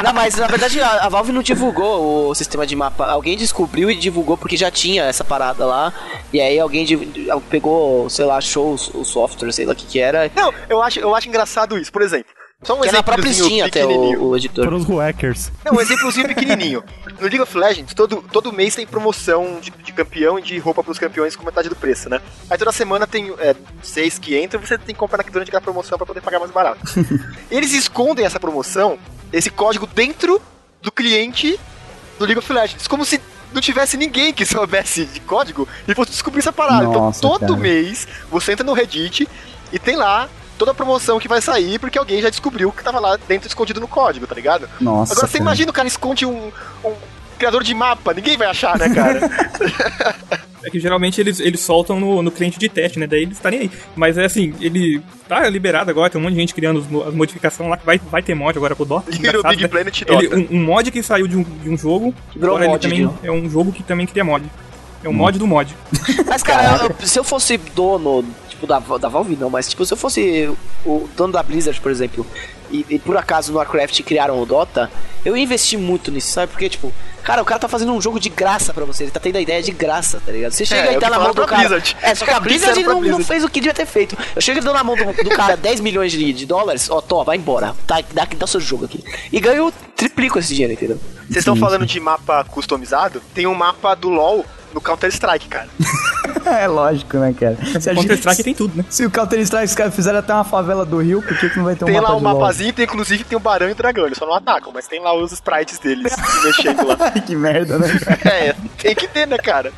Não, 0.04 0.14
mas 0.14 0.36
na 0.36 0.48
verdade 0.48 0.80
a, 0.80 1.06
a 1.06 1.10
Valve 1.10 1.32
não 1.32 1.42
divulgou 1.44 2.30
o 2.30 2.36
sistema 2.36 2.66
de 2.66 2.76
mapa. 2.76 3.06
Alguém 3.06 3.36
descobriu 3.38 3.92
e 3.92 3.96
divulgou 3.96 4.38
porque 4.38 4.56
já 4.58 4.72
tinha 4.72 5.04
essa 5.04 5.24
parada 5.24 5.66
lá. 5.66 5.94
E 6.34 6.40
aí 6.40 6.60
alguém 6.60 6.86
pegou, 7.50 8.10
sei 8.10 8.26
lá, 8.26 8.38
achou 8.38 8.72
o, 8.72 9.00
o 9.00 9.06
software, 9.06 9.52
sei 9.52 9.66
lá 9.66 9.74
o 9.74 9.76
que 9.76 9.86
que 9.86 10.00
era. 10.00 10.32
Não, 10.36 10.54
eu 10.70 10.82
acho, 10.82 11.00
eu 11.00 11.16
acho 11.16 11.28
engraçado 11.28 11.78
isso. 11.78 11.92
Por 11.92 12.02
exemplo, 12.02 12.32
só 12.64 12.78
um 12.78 12.82
Que 12.82 12.90
é 12.90 12.92
na 12.92 13.02
própria 13.02 13.34
Steam 13.34 13.66
até 13.66 13.86
o, 13.86 14.30
o 14.30 14.38
editor. 14.38 14.66
Para 14.66 14.76
os 14.76 14.86
hackers. 14.86 15.52
Não, 15.66 15.74
um 15.74 15.82
exemplozinho 15.82 16.28
pequenininho. 16.28 16.84
No 17.20 17.22
League 17.22 17.42
of 17.42 17.58
Legends, 17.58 17.94
todo, 17.94 18.24
todo 18.32 18.54
mês 18.54 18.76
tem 18.76 18.86
promoção 18.86 19.60
de, 19.60 19.72
de 19.72 19.92
campeão 19.92 20.38
e 20.38 20.44
de 20.44 20.60
roupa 20.60 20.84
pros 20.84 21.00
campeões 21.00 21.36
com 21.36 21.44
metade 21.44 21.70
do 21.70 21.76
preço, 21.76 22.08
né? 22.08 22.22
Aí 22.50 22.58
toda 22.58 22.72
semana 22.72 23.08
tem 23.08 23.34
é, 23.40 23.56
seis 23.82 24.20
que 24.20 24.40
entram 24.40 24.62
você 24.62 24.78
tem 24.78 24.94
que 24.94 25.00
comprar 25.00 25.24
durante 25.24 25.48
aquela 25.48 25.62
promoção 25.62 25.98
pra 25.98 26.06
poder 26.06 26.22
pagar 26.22 26.40
mais 26.40 26.52
barato. 26.52 26.82
Eles 27.50 27.74
escondem 27.74 28.26
essa 28.26 28.40
promoção, 28.40 29.00
esse 29.34 29.50
código 29.50 29.88
dentro 29.88 30.40
do 30.82 30.92
cliente 30.92 31.60
do 32.20 32.26
League 32.26 32.40
of 32.40 32.54
Legends. 32.54 32.88
Como 32.88 33.04
se 33.04 33.20
não 33.54 33.62
tivesse 33.62 33.98
ninguém 33.98 34.34
que 34.34 34.46
soubesse 34.48 35.06
de 35.06 35.20
código 35.22 35.68
e 35.88 35.94
fosse 35.94 36.12
descobrir 36.12 36.40
essa 36.40 36.54
parada. 36.54 36.84
Nossa, 36.84 37.20
então 37.20 37.32
todo 37.32 37.48
cara. 37.48 37.60
mês 37.60 38.08
você 38.30 38.54
entra 38.54 38.66
no 38.66 38.74
Reddit 38.74 39.28
e 39.72 39.80
tem 39.80 39.96
lá 39.96 40.30
toda 40.58 40.72
a 40.72 40.74
promoção 40.76 41.20
que 41.20 41.28
vai 41.28 41.42
sair 41.42 41.80
porque 41.80 41.98
alguém 41.98 42.22
já 42.22 42.30
descobriu 42.30 42.72
que 42.72 42.84
tava 42.84 43.00
lá 43.00 43.18
dentro 43.28 43.48
escondido 43.48 43.80
no 43.80 43.88
código, 43.88 44.28
tá 44.28 44.36
ligado? 44.36 44.70
Nossa. 44.80 45.14
Agora 45.14 45.28
você 45.28 45.38
cara. 45.38 45.44
imagina 45.44 45.72
o 45.72 45.74
cara 45.74 45.88
esconde 45.88 46.26
um, 46.26 46.52
um 46.84 46.94
criador 47.38 47.64
de 47.64 47.74
mapa, 47.74 48.14
ninguém 48.14 48.38
vai 48.38 48.48
achar, 48.48 48.78
né, 48.78 48.90
cara? 48.94 49.20
É 50.64 50.70
que 50.70 50.80
geralmente 50.80 51.20
eles, 51.20 51.40
eles 51.40 51.60
soltam 51.60 52.00
no, 52.00 52.22
no 52.22 52.30
cliente 52.32 52.60
de 52.60 52.70
teste, 52.70 53.00
né? 53.00 53.08
Daí 53.08 53.24
eles 53.24 53.38
estarem 53.38 53.62
aí. 53.62 53.72
Mas 53.96 54.18
é 54.18 54.26
assim, 54.26 54.54
ele 54.62 55.02
tá 55.28 55.48
liberado 55.50 55.90
agora, 55.90 56.10
tem 56.10 56.20
um 56.20 56.24
monte 56.24 56.34
de 56.34 56.40
gente 56.40 56.54
criando 56.54 56.78
os 56.80 57.08
as 57.08 57.14
modificações 57.14 57.70
lá 57.70 57.78
que 57.78 57.86
vai, 57.86 57.98
vai 57.98 58.22
ter 58.22 58.36
mod 58.36 58.58
agora 58.58 58.76
pro 58.76 58.86
Dota. 58.86 59.10
Little 59.10 59.28
Engraçado, 59.30 59.50
Big 59.52 59.62
né? 59.64 59.68
Planet 59.68 60.02
Ele- 60.02 60.28
Dota. 60.30 60.36
um, 60.54 60.58
um 60.58 60.64
mod 60.64 60.92
que 60.92 61.02
saiu 61.02 61.28
de 61.28 61.36
um, 61.38 61.44
de 61.44 61.70
um 61.70 61.78
jogo, 61.78 62.14
Virou 62.36 62.56
agora 62.58 62.72
ele 62.72 62.80
também 62.80 63.00
viu? 63.00 63.14
é 63.24 63.32
um 63.32 63.50
jogo 63.50 63.72
que 63.72 63.82
também 63.84 64.06
cria 64.06 64.24
mod. 64.24 64.46
É 65.04 65.10
um 65.10 65.14
mod 65.14 65.40
do 65.40 65.48
mod. 65.48 65.76
Mas, 66.28 66.44
cara, 66.44 66.86
eu- 67.00 67.08
se 67.08 67.18
eu 67.18 67.24
fosse 67.24 67.58
dono, 67.58 68.24
tipo, 68.50 68.68
da, 68.68 68.78
da 68.80 69.08
Valve 69.10 69.36
não, 69.36 69.50
mas 69.50 69.68
tipo, 69.68 69.84
se 69.84 69.92
eu 69.94 69.98
fosse 69.98 70.48
o 70.86 71.10
dono 71.18 71.34
da 71.34 71.42
Blizzard, 71.42 71.82
por 71.82 71.92
exemplo, 71.92 72.24
e, 72.72 72.86
e 72.90 73.00
por 73.00 73.18
acaso 73.18 73.52
no 73.52 73.58
Warcraft 73.58 74.02
criaram 74.04 74.42
o 74.42 74.46
Dota, 74.46 74.90
eu 75.26 75.36
ia 75.36 75.44
investir 75.44 75.78
muito 75.78 76.10
nisso, 76.12 76.32
sabe? 76.32 76.52
Porque, 76.52 76.70
tipo, 76.70 76.92
cara, 77.24 77.42
o 77.42 77.46
cara 77.46 77.60
tá 77.60 77.68
fazendo 77.68 77.92
um 77.94 78.02
jogo 78.02 78.20
de 78.20 78.30
graça 78.30 78.74
pra 78.74 78.86
você, 78.86 79.04
ele 79.04 79.12
tá 79.12 79.20
tendo 79.20 79.36
a 79.38 79.42
ideia 79.42 79.62
de 79.62 79.72
graça, 79.72 80.22
tá 80.26 80.32
ligado? 80.32 80.52
Você 80.52 80.66
chega 80.66 80.90
É, 80.90 80.94
e 80.94 80.96
é 80.96 81.00
tá 81.00 81.08
o 81.08 81.10
na 81.12 81.20
mão 81.20 81.34
do 81.34 81.46
cara. 81.46 81.60
Blizzard. 81.62 81.98
É, 82.02 82.16
só 82.16 82.26
que 82.26 82.32
a 82.32 82.36
Fica 82.36 82.40
Blizzard 82.50 82.84
não, 82.84 82.94
não 82.94 83.00
Blizzard. 83.02 83.24
fez 83.26 83.44
o 83.44 83.50
que 83.50 83.60
devia 83.60 83.74
ter 83.74 83.86
feito. 83.86 84.18
Eu 84.36 84.42
chego 84.42 84.60
e 84.60 84.62
dou 84.62 84.74
na 84.74 84.84
mão 84.84 84.96
do, 84.96 85.24
do 85.24 85.30
cara 85.30 85.56
10 85.56 85.80
milhões 85.82 86.12
de, 86.12 86.34
de 86.34 86.46
dólares, 86.46 86.90
ó, 86.90 87.02
tô, 87.02 87.24
vai 87.24 87.38
embora, 87.38 87.76
tá, 87.86 88.02
dá, 88.14 88.26
dá 88.26 88.46
o 88.46 88.48
seu 88.48 88.60
jogo 88.60 88.86
aqui. 88.86 89.04
E 89.32 89.40
ganho, 89.40 89.72
triplico 89.96 90.40
esse 90.40 90.54
dinheiro, 90.54 90.74
entendeu? 90.74 91.00
Vocês 91.28 91.38
estão 91.38 91.56
falando 91.56 91.86
de 91.86 92.00
mapa 92.00 92.44
customizado? 92.46 93.22
Tem 93.34 93.46
um 93.48 93.54
mapa 93.56 93.94
do 93.96 94.10
LoL 94.10 94.46
no 94.74 94.82
Counter-Strike, 94.82 95.48
cara. 95.48 95.68
é 96.46 96.68
lógico, 96.68 97.18
né, 97.18 97.34
cara? 97.38 97.58
Se, 97.80 97.94
Counter-Strike 97.94 98.44
tem 98.44 98.54
tudo, 98.54 98.78
né? 98.78 98.86
se 98.90 99.06
o 99.06 99.12
Counter-Strike 99.12 99.66
os 99.66 99.76
caras 99.76 99.96
fizeram 99.96 100.20
até 100.20 100.34
uma 100.34 100.44
favela 100.44 100.86
do 100.86 100.98
Rio, 101.00 101.22
por 101.22 101.38
que, 101.38 101.50
que 101.50 101.58
não 101.58 101.66
vai 101.66 101.76
ter 101.76 101.86
um 101.86 101.88
Tem 101.88 101.96
mapa 101.96 102.10
lá 102.10 102.16
um 102.16 102.20
mapazinho, 102.20 102.74
tem 102.74 102.86
inclusive 102.86 103.24
tem 103.24 103.38
o 103.38 103.40
Barão 103.40 103.70
e 103.70 103.72
o 103.72 103.76
Dragão, 103.76 104.06
eles 104.06 104.18
só 104.18 104.26
não 104.26 104.34
atacam, 104.34 104.72
mas 104.74 104.88
tem 104.88 105.00
lá 105.00 105.14
os 105.14 105.32
sprites 105.32 105.80
deles 105.80 106.16
mexendo 106.44 106.88
lá. 106.88 106.98
Que 107.26 107.36
merda, 107.36 107.78
né? 107.78 107.88
É, 108.26 108.56
tem 108.78 108.96
que 108.96 109.08
ter, 109.08 109.28
né, 109.28 109.38
cara? 109.38 109.72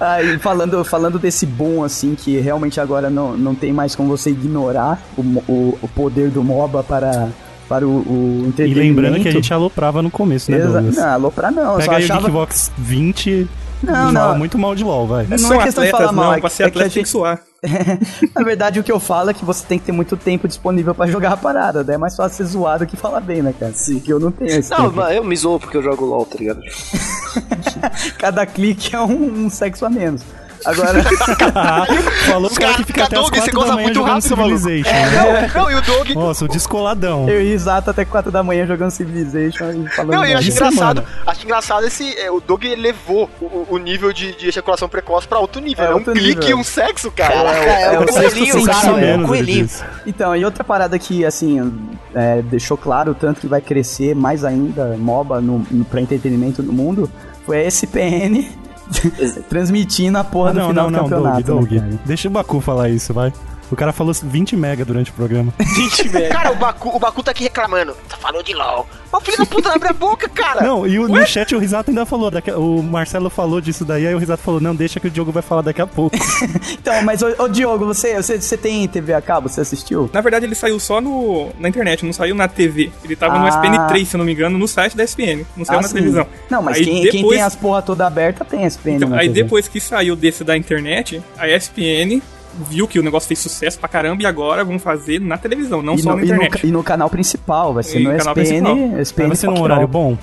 Ah, 0.00 0.22
e 0.22 0.38
falando, 0.38 0.84
falando 0.84 1.18
desse 1.18 1.46
boom, 1.46 1.84
assim, 1.84 2.14
que 2.14 2.38
realmente 2.38 2.80
agora 2.80 3.08
não, 3.10 3.36
não 3.36 3.54
tem 3.54 3.72
mais 3.72 3.94
como 3.94 4.08
você 4.08 4.30
ignorar 4.30 5.00
o, 5.16 5.22
o, 5.22 5.78
o 5.82 5.88
poder 5.88 6.30
do 6.30 6.42
MOBA 6.42 6.82
para, 6.82 7.28
para 7.68 7.86
o, 7.86 7.90
o 7.90 8.42
E 8.44 8.48
entretenimento. 8.48 8.80
lembrando 8.80 9.22
que 9.22 9.28
a 9.28 9.32
gente 9.32 9.52
aloprava 9.52 10.02
no 10.02 10.10
começo, 10.10 10.50
né, 10.50 10.58
Exa 10.58 10.72
Douglas? 10.72 10.96
Não, 10.96 11.08
aloprar 11.08 11.52
não. 11.52 11.76
Pega 11.76 11.84
só 11.84 11.90
aí 11.92 12.02
o 12.02 12.04
achava... 12.04 12.20
Geekbox 12.22 12.72
20 12.78 13.48
Não, 13.82 13.94
fala 14.12 14.12
não. 14.32 14.38
muito 14.38 14.58
mal 14.58 14.74
de 14.74 14.82
LoL, 14.84 15.06
vai. 15.06 15.26
Não 15.26 15.38
São 15.38 15.60
é 15.60 15.64
questão 15.64 15.84
de 15.84 15.90
atletas, 15.90 15.98
falar 16.10 16.12
mal, 16.12 16.24
não, 16.26 16.34
é 16.34 16.40
pra 16.40 16.50
que- 16.50 16.56
ser 16.56 16.62
é 16.64 16.66
atleta 16.66 16.90
tem 16.90 17.02
que 17.02 17.08
suar. 17.08 17.40
Na 18.34 18.44
verdade, 18.44 18.78
o 18.80 18.84
que 18.84 18.90
eu 18.92 19.00
falo 19.00 19.30
é 19.30 19.34
que 19.34 19.44
você 19.44 19.64
tem 19.66 19.78
que 19.78 19.84
ter 19.86 19.92
muito 19.92 20.16
tempo 20.16 20.46
disponível 20.48 20.94
pra 20.94 21.06
jogar 21.06 21.32
a 21.32 21.36
parada. 21.36 21.82
Daí 21.84 21.94
é 21.94 21.98
mais 21.98 22.14
fácil 22.16 22.36
ser 22.44 22.44
zoado 22.52 22.86
que 22.86 22.96
falar 22.96 23.20
bem, 23.20 23.42
né, 23.42 23.52
cara? 23.58 23.72
Sim. 23.72 23.98
Que 24.00 24.12
eu 24.12 24.20
não 24.20 24.30
tenho 24.30 24.50
esse 24.58 24.70
Não, 24.70 24.90
tempo. 24.90 25.00
eu 25.02 25.24
me 25.24 25.36
zoo 25.36 25.58
porque 25.58 25.76
eu 25.76 25.82
jogo 25.82 26.04
LOL, 26.04 26.24
tá 26.26 26.36
ligado? 26.38 26.60
Cada 28.18 28.46
clique 28.46 28.94
é 28.94 29.00
um, 29.00 29.46
um 29.46 29.50
sexo 29.50 29.84
a 29.86 29.90
menos. 29.90 30.22
Agora, 30.64 31.02
Falou 32.26 32.50
o 32.50 32.54
cara 32.54 32.74
que 32.74 32.84
fica 32.84 33.04
até 33.04 33.16
Doug, 33.16 33.34
você 33.34 33.50
4 33.50 33.52
da 33.52 33.58
goza 33.58 33.72
muito 33.74 33.94
jogando 33.94 34.14
rápido, 34.14 34.36
maluco. 34.36 34.58
Civilization. 34.58 34.96
É, 34.96 35.10
né? 35.10 35.52
não, 35.54 35.62
não, 35.62 35.70
e 35.70 35.74
o 35.74 35.82
Doug. 35.82 36.10
Nossa, 36.10 36.44
o 36.44 36.48
descoladão. 36.48 37.28
eu 37.28 37.42
e 37.42 37.52
Exato 37.52 37.90
até 37.90 38.04
4 38.04 38.30
da 38.30 38.42
manhã 38.42 38.66
jogando 38.66 38.90
Civilization 38.90 39.70
e 39.72 39.88
falando. 39.88 40.12
Não, 40.14 40.24
eu 40.24 40.38
acho 40.38 40.50
engraçado. 40.50 40.74
semana. 40.74 41.04
Acho 41.26 41.44
engraçado 41.44 41.86
esse. 41.86 42.18
é, 42.18 42.30
o 42.30 42.40
Doug 42.40 42.64
elevou 42.64 43.28
o, 43.40 43.66
o 43.70 43.78
nível 43.78 44.12
de, 44.12 44.34
de 44.36 44.48
ejaculação 44.48 44.88
precoce 44.88 45.26
pra 45.26 45.38
outro 45.38 45.60
nível. 45.60 45.84
É, 45.84 45.88
É, 45.88 45.94
um 45.94 46.02
clique 46.04 46.40
nível. 46.40 46.50
e 46.50 46.54
um 46.54 46.64
sexo, 46.64 47.10
cara. 47.10 47.34
Caraca, 47.34 47.58
é 47.60 47.94
é, 47.94 48.12
sexto 48.12 48.38
coelhinho, 48.38 48.66
cara, 48.66 49.00
é 49.00 49.14
ele 49.14 49.24
coelhinho. 49.26 49.66
disse. 49.66 49.84
Então, 50.06 50.36
e 50.36 50.44
outra 50.44 50.64
parada 50.64 50.98
que, 50.98 51.24
assim, 51.24 51.88
é, 52.14 52.42
deixou 52.42 52.76
claro 52.76 53.12
o 53.12 53.14
tanto 53.14 53.40
que 53.40 53.46
vai 53.46 53.60
crescer 53.60 54.14
mais 54.14 54.44
ainda 54.44 54.96
MOBA 54.98 55.40
no, 55.40 55.64
no, 55.70 55.84
pra 55.84 56.00
entretenimento 56.00 56.62
no 56.62 56.72
mundo 56.72 57.10
foi 57.44 57.60
a 57.64 57.68
SPN 57.68 58.48
transmitindo 59.48 60.18
a 60.18 60.24
porra 60.24 60.50
Ah, 60.50 60.52
do 60.52 60.58
não, 60.60 60.68
final 60.68 60.90
não, 60.90 60.90
do 60.90 61.02
não, 61.02 61.08
Doug, 61.08 61.22
campeonato. 61.22 61.46
Doug. 61.46 61.70
né, 61.72 61.80
cara? 61.80 62.00
Deixa 62.04 62.28
o 62.28 62.30
Baku 62.30 62.60
falar 62.60 62.88
isso, 62.88 63.12
vai. 63.14 63.32
O 63.70 63.76
cara 63.76 63.92
falou 63.92 64.12
20 64.14 64.56
mega 64.56 64.84
durante 64.84 65.10
o 65.10 65.14
programa. 65.14 65.52
Cara, 66.30 66.52
o 66.52 66.56
Baku, 66.56 66.96
o 66.96 66.98
Baku 66.98 67.22
tá 67.22 67.30
aqui 67.32 67.42
reclamando. 67.44 67.94
Tá 68.08 68.16
falando 68.16 68.42
de 68.44 68.54
LOL. 68.54 68.86
Mas 69.12 69.22
o 69.22 69.24
filho 69.24 69.38
da 69.38 69.46
puta 69.46 69.72
abre 69.74 69.88
a 69.88 69.92
boca, 69.92 70.28
cara. 70.28 70.62
Não, 70.62 70.86
e 70.86 70.98
o, 70.98 71.08
no 71.08 71.26
chat 71.26 71.54
o 71.54 71.58
Risato 71.58 71.90
ainda 71.90 72.04
falou, 72.04 72.30
daqui- 72.30 72.50
o 72.52 72.82
Marcelo 72.82 73.30
falou 73.30 73.60
disso 73.60 73.84
daí, 73.84 74.06
aí 74.06 74.14
o 74.14 74.18
Risato 74.18 74.42
falou, 74.42 74.60
não, 74.60 74.74
deixa 74.74 75.00
que 75.00 75.06
o 75.06 75.10
Diogo 75.10 75.32
vai 75.32 75.42
falar 75.42 75.62
daqui 75.62 75.80
a 75.82 75.86
pouco. 75.86 76.16
Então, 76.72 77.02
mas, 77.02 77.22
ô, 77.22 77.26
ô, 77.38 77.48
Diogo, 77.48 77.84
você, 77.86 78.14
você, 78.16 78.40
você 78.40 78.56
tem 78.56 78.86
TV 78.88 79.12
a 79.12 79.20
cabo? 79.20 79.48
Você 79.48 79.60
assistiu? 79.60 80.08
Na 80.12 80.20
verdade, 80.20 80.46
ele 80.46 80.54
saiu 80.54 80.78
só 80.80 81.00
no, 81.00 81.50
na 81.58 81.68
internet, 81.68 82.04
não 82.04 82.12
saiu 82.12 82.34
na 82.34 82.48
TV. 82.48 82.90
Ele 83.04 83.16
tava 83.16 83.38
no 83.38 83.44
Ah. 83.46 83.48
SPN 83.48 83.86
3, 83.88 84.08
se 84.08 84.14
eu 84.16 84.18
não 84.18 84.24
me 84.24 84.32
engano, 84.32 84.56
no 84.58 84.66
site 84.68 84.96
da 84.96 85.04
SPN. 85.04 85.44
Não 85.56 85.64
saiu 85.64 85.78
Ah, 85.78 85.82
na 85.82 85.88
sim. 85.88 85.94
televisão. 85.94 86.26
Não, 86.50 86.62
mas 86.62 86.76
Aí 86.78 86.84
quem, 86.84 87.02
quem 87.02 87.12
depois- 87.12 87.36
tem 87.36 87.42
as 87.46 87.54
porra 87.56 87.82
toda 87.82 88.06
aberta 88.06 88.44
tem 88.44 88.64
SPN 88.64 88.96
Então, 88.96 89.08
na 89.10 89.16
aí 89.18 89.28
TV. 89.28 89.42
depois 89.42 89.68
que 89.68 89.80
saiu 89.80 90.14
desse 90.16 90.44
da 90.44 90.56
internet, 90.56 91.22
a 91.36 91.48
ESPN 91.48 92.22
viu 92.58 92.86
que 92.88 92.98
o 92.98 93.02
negócio 93.02 93.26
fez 93.28 93.38
sucesso 93.40 93.78
pra 93.78 93.88
caramba 93.88 94.22
e 94.22 94.26
agora 94.26 94.64
vão 94.64 94.78
fazer 94.78 95.20
na 95.20 95.38
televisão, 95.38 95.82
não 95.82 95.94
e 95.94 96.02
só 96.02 96.10
no, 96.10 96.16
na 96.16 96.22
e, 96.24 96.26
no, 96.28 96.34
internet. 96.34 96.66
e 96.66 96.70
no 96.70 96.82
canal 96.82 97.08
principal, 97.10 97.72
vai 97.74 97.82
ser 97.82 98.00
E 98.00 98.04
no 98.04 98.12
no 98.12 98.18
canal 98.18 98.34
SPN, 98.36 98.62
principal. 98.64 99.00
SPN 99.00 99.26
vai 99.28 99.36
ser 99.36 99.46
num 99.48 99.60
horário 99.60 99.88
bom? 99.88 100.16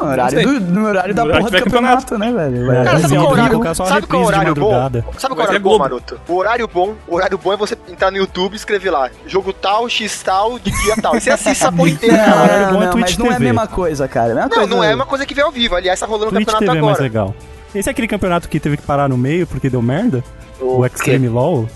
Horário 0.00 0.42
Não 0.42 0.50
sei. 0.52 0.60
do, 0.60 0.72
no 0.72 0.86
horário 0.86 1.12
da 1.12 1.22
No 1.24 1.28
horário 1.28 1.44
porra 1.46 1.50
do 1.50 1.56
tiver 1.58 1.70
campeonato, 1.76 2.18
né, 2.18 2.32
velho? 2.32 2.70
É, 2.72 2.84
Cara, 2.84 2.92
Mas 2.92 3.02
sabe 3.02 3.14
qual 3.14 3.20
vivo, 3.26 3.32
horário, 3.32 3.60
cara, 3.60 3.74
sabe 3.74 4.06
qual 4.06 4.22
de 4.22 4.28
horário 4.28 4.54
bom? 4.54 4.70
Sabe 5.18 5.34
qual 5.34 5.40
é 5.40 5.42
horário 5.42 5.60
bom. 5.60 5.78
Maroto? 5.78 6.20
O 6.28 6.34
horário 6.36 6.68
bom, 6.72 6.94
o 7.08 7.14
horário 7.16 7.36
bom 7.36 7.52
é 7.52 7.56
você 7.56 7.76
entrar 7.88 8.12
no 8.12 8.16
YouTube 8.16 8.52
e 8.52 8.56
escrever 8.56 8.90
lá, 8.90 9.10
jogo 9.26 9.52
tal, 9.52 9.88
X 9.88 10.22
tal, 10.22 10.56
de 10.60 10.70
dia 10.70 10.94
tal. 11.02 11.16
E 11.16 11.20
você 11.20 11.30
assiste 11.30 11.50
essa 11.62 11.72
porra 11.72 11.90
inteira, 11.90 12.16
cara. 12.16 12.42
horário 12.44 12.66
Não, 12.66 12.72
bom 12.74 12.82
é 12.82 12.84
não, 12.84 12.92
Twitch 12.92 13.08
mas 13.08 13.18
não 13.18 13.32
é 13.32 13.34
a 13.34 13.40
mesma 13.40 13.66
coisa, 13.66 14.06
cara. 14.06 14.28
É 14.28 14.32
a 14.32 14.34
mesma 14.36 14.48
Não, 14.50 14.56
coisa- 14.56 14.74
não 14.76 14.84
é 14.84 14.94
uma 14.94 15.06
coisa 15.06 15.26
que 15.26 15.34
vê 15.34 15.42
ao 15.42 15.50
vivo. 15.50 15.74
Aliás, 15.74 15.98
tá 15.98 16.06
rolando 16.06 16.26
o 16.30 16.30
Twitch 16.32 16.46
campeonato 16.46 16.64
TV 16.64 16.78
é 16.78 16.80
mais 16.80 16.96
agora. 16.96 17.02
legal. 17.02 17.34
Esse 17.74 17.88
é 17.88 17.92
aquele 17.92 18.08
campeonato 18.08 18.48
que 18.48 18.58
teve 18.58 18.76
que 18.76 18.82
parar 18.82 19.08
no 19.08 19.16
meio 19.18 19.46
porque 19.46 19.68
deu 19.70 19.82
merda? 19.82 20.22
O 20.60 20.78
O 20.78 20.86
Extreme 20.86 21.28
LOL? 21.28 21.68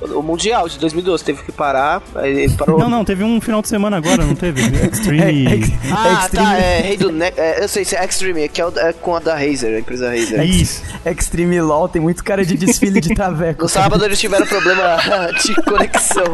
O 0.00 0.22
Mundial 0.22 0.68
de 0.68 0.78
2012 0.78 1.24
teve 1.24 1.42
que 1.42 1.50
parar. 1.50 2.00
Aí 2.14 2.30
ele 2.44 2.54
parou. 2.54 2.78
Não, 2.78 2.88
não, 2.88 3.04
teve 3.04 3.24
um 3.24 3.40
final 3.40 3.60
de 3.60 3.66
semana 3.66 3.96
agora, 3.96 4.24
não 4.24 4.34
teve? 4.36 4.60
Extreme. 4.86 5.74
Ah, 5.90 6.20
Extreme- 6.22 6.46
tá, 6.46 6.56
é 6.56 6.80
Rei 6.82 6.96
do 6.96 7.10
Ne 7.10 7.32
é, 7.36 7.64
Eu 7.64 7.68
sei, 7.68 7.82
isso 7.82 7.96
é 7.96 8.04
Extreme, 8.04 8.48
que 8.48 8.60
é, 8.60 8.66
o- 8.66 8.78
é 8.78 8.92
com 8.92 9.16
a 9.16 9.18
da 9.18 9.34
Razer, 9.34 9.74
a 9.74 9.80
empresa 9.80 10.08
Razer. 10.08 10.38
É 10.38 10.44
isso. 10.44 10.84
Extreme 11.04 11.60
LOL 11.60 11.88
tem 11.88 12.00
muito 12.00 12.22
cara 12.22 12.44
de 12.44 12.56
desfile 12.56 13.00
de 13.00 13.08
traveco. 13.16 13.62
No 13.62 13.68
sábado 13.68 14.04
eles 14.04 14.20
tiveram 14.20 14.46
problema 14.46 14.98
de 15.44 15.54
conexão. 15.64 16.26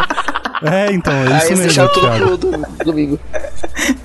É, 0.70 0.92
então, 0.92 1.12
é 1.12 1.18
Aí 1.18 1.24
isso 1.24 1.46
eles 1.46 1.48
mesmo, 1.50 1.62
deixaram 1.62 1.92
tudo 1.92 2.06
Thiago. 2.06 2.24
pro 2.26 2.36
do- 2.36 2.84
domingo. 2.84 3.20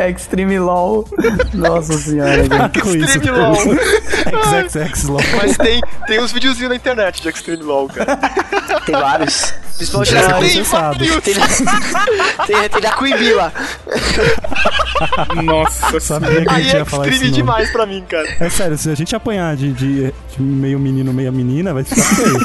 Extreme 0.10 0.60
LOL. 0.60 1.08
Nossa 1.54 1.98
senhora. 1.98 2.44
Com 2.82 2.90
isso. 2.96 3.06
Extreme 3.18 3.38
LOL. 3.38 3.56
XXX 3.56 5.04
LOL. 5.06 5.22
Mas 5.42 5.58
tem, 5.58 5.82
tem 6.08 6.20
uns 6.22 6.32
videozinhos 6.32 6.70
na 6.70 6.76
internet 6.76 7.22
de 7.22 7.30
Extreme 7.30 7.64
LOL, 7.64 7.88
cara. 7.90 8.18
Tem 8.86 8.96
vários. 8.96 9.54
Principalmente 9.78 10.12
Já 10.12 10.22
na, 10.28 10.38
é 10.38 10.40
tem, 10.42 10.64
tem, 11.22 11.34
tem, 12.48 12.70
tem 12.70 12.82
da 12.82 12.96
Bee 13.18 13.34
lá. 13.34 13.52
Nossa 15.44 16.00
Sabia 16.00 16.42
que 16.42 16.50
a 16.50 16.54
Aí 16.54 16.64
gente 16.64 16.76
é 16.76 16.80
ia 16.80 16.86
falar 16.86 17.04
isso. 17.08 17.14
extreme 17.14 17.32
não. 17.32 17.38
demais 17.38 17.70
pra 17.72 17.86
mim, 17.86 18.04
cara. 18.08 18.28
É 18.40 18.50
sério, 18.50 18.78
se 18.78 18.90
a 18.90 18.96
gente 18.96 19.16
apanhar 19.16 19.56
de, 19.56 19.72
de, 19.72 20.14
de 20.36 20.42
meio 20.42 20.80
menino, 20.80 21.14
meia 21.14 21.32
menina, 21.32 21.74
vai 21.74 21.84
ficar 21.84 22.02
feio. 22.04 22.40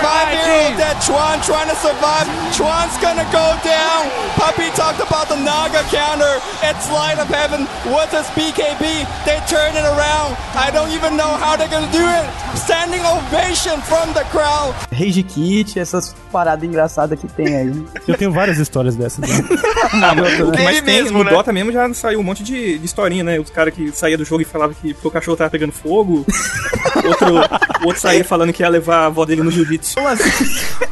Five 0.00 0.32
year 0.32 0.48
old 0.64 0.74
dead 0.80 0.96
Chuan 1.04 1.40
trying 1.42 1.68
to 1.68 1.76
survive. 1.76 2.26
Chuan's 2.56 2.96
gonna 3.04 3.26
go 3.28 3.46
down. 3.60 4.08
Puppy 4.40 4.70
talked 4.72 5.00
about 5.00 5.28
the 5.28 5.36
Naga 5.36 5.82
counter. 5.90 6.40
It's 6.62 6.88
light 6.90 7.18
of 7.18 7.28
heaven. 7.28 7.66
What 7.92 8.14
is 8.14 8.26
BKB? 8.32 9.04
They 9.26 9.38
turn 9.46 9.76
it 9.76 9.84
around. 9.84 10.36
I 10.54 10.70
don't 10.72 10.90
even 10.92 11.16
know 11.16 11.36
how 11.36 11.56
they're 11.56 11.68
gonna 11.68 11.90
do 11.92 12.04
it. 12.04 12.24
Standing 12.56 13.02
ovation 13.04 13.80
from 13.82 14.12
the 14.14 14.24
crowd. 14.30 14.74
Rage 14.92 15.22
Kit, 15.24 15.78
essas 15.78 16.14
paradas 16.30 16.64
engraçadas 16.68 17.18
que 17.18 17.26
tem 17.28 17.56
aí. 17.56 17.84
Eu 18.08 18.16
tenho 18.16 18.32
várias 18.32 18.58
histórias 18.58 18.96
dessas. 18.96 19.28
Né? 19.28 19.28
Ah, 19.94 20.14
mas, 20.14 20.38
mas 20.38 20.80
tem, 20.80 21.02
mesmo, 21.02 21.18
no 21.18 21.24
né? 21.24 21.30
Dota 21.30 21.52
mesmo 21.52 21.70
já 21.70 21.92
saiu 21.92 22.18
um 22.18 22.22
monte 22.22 22.42
de, 22.42 22.78
de 22.78 22.84
historinha, 22.84 23.22
né? 23.22 23.38
Os 23.38 23.50
caras 23.50 23.74
que 23.74 23.92
saía 23.92 24.16
do 24.16 24.24
jogo 24.24 24.40
e 24.40 24.44
falavam 24.44 24.74
que 24.74 24.96
o 25.02 25.10
cachorro 25.10 25.36
tava 25.36 25.50
pegando 25.50 25.72
fogo. 25.72 26.24
outro, 27.04 27.36
outro 27.84 28.00
saía 28.00 28.24
falando 28.24 28.52
que 28.52 28.62
ia 28.62 28.68
levar 28.68 28.98
a 28.98 29.06
avó 29.06 29.24
dele 29.24 29.42
no 29.42 29.50
jiu-jitsu. 29.82 29.94
Como 29.94 30.08
assim? 30.08 30.30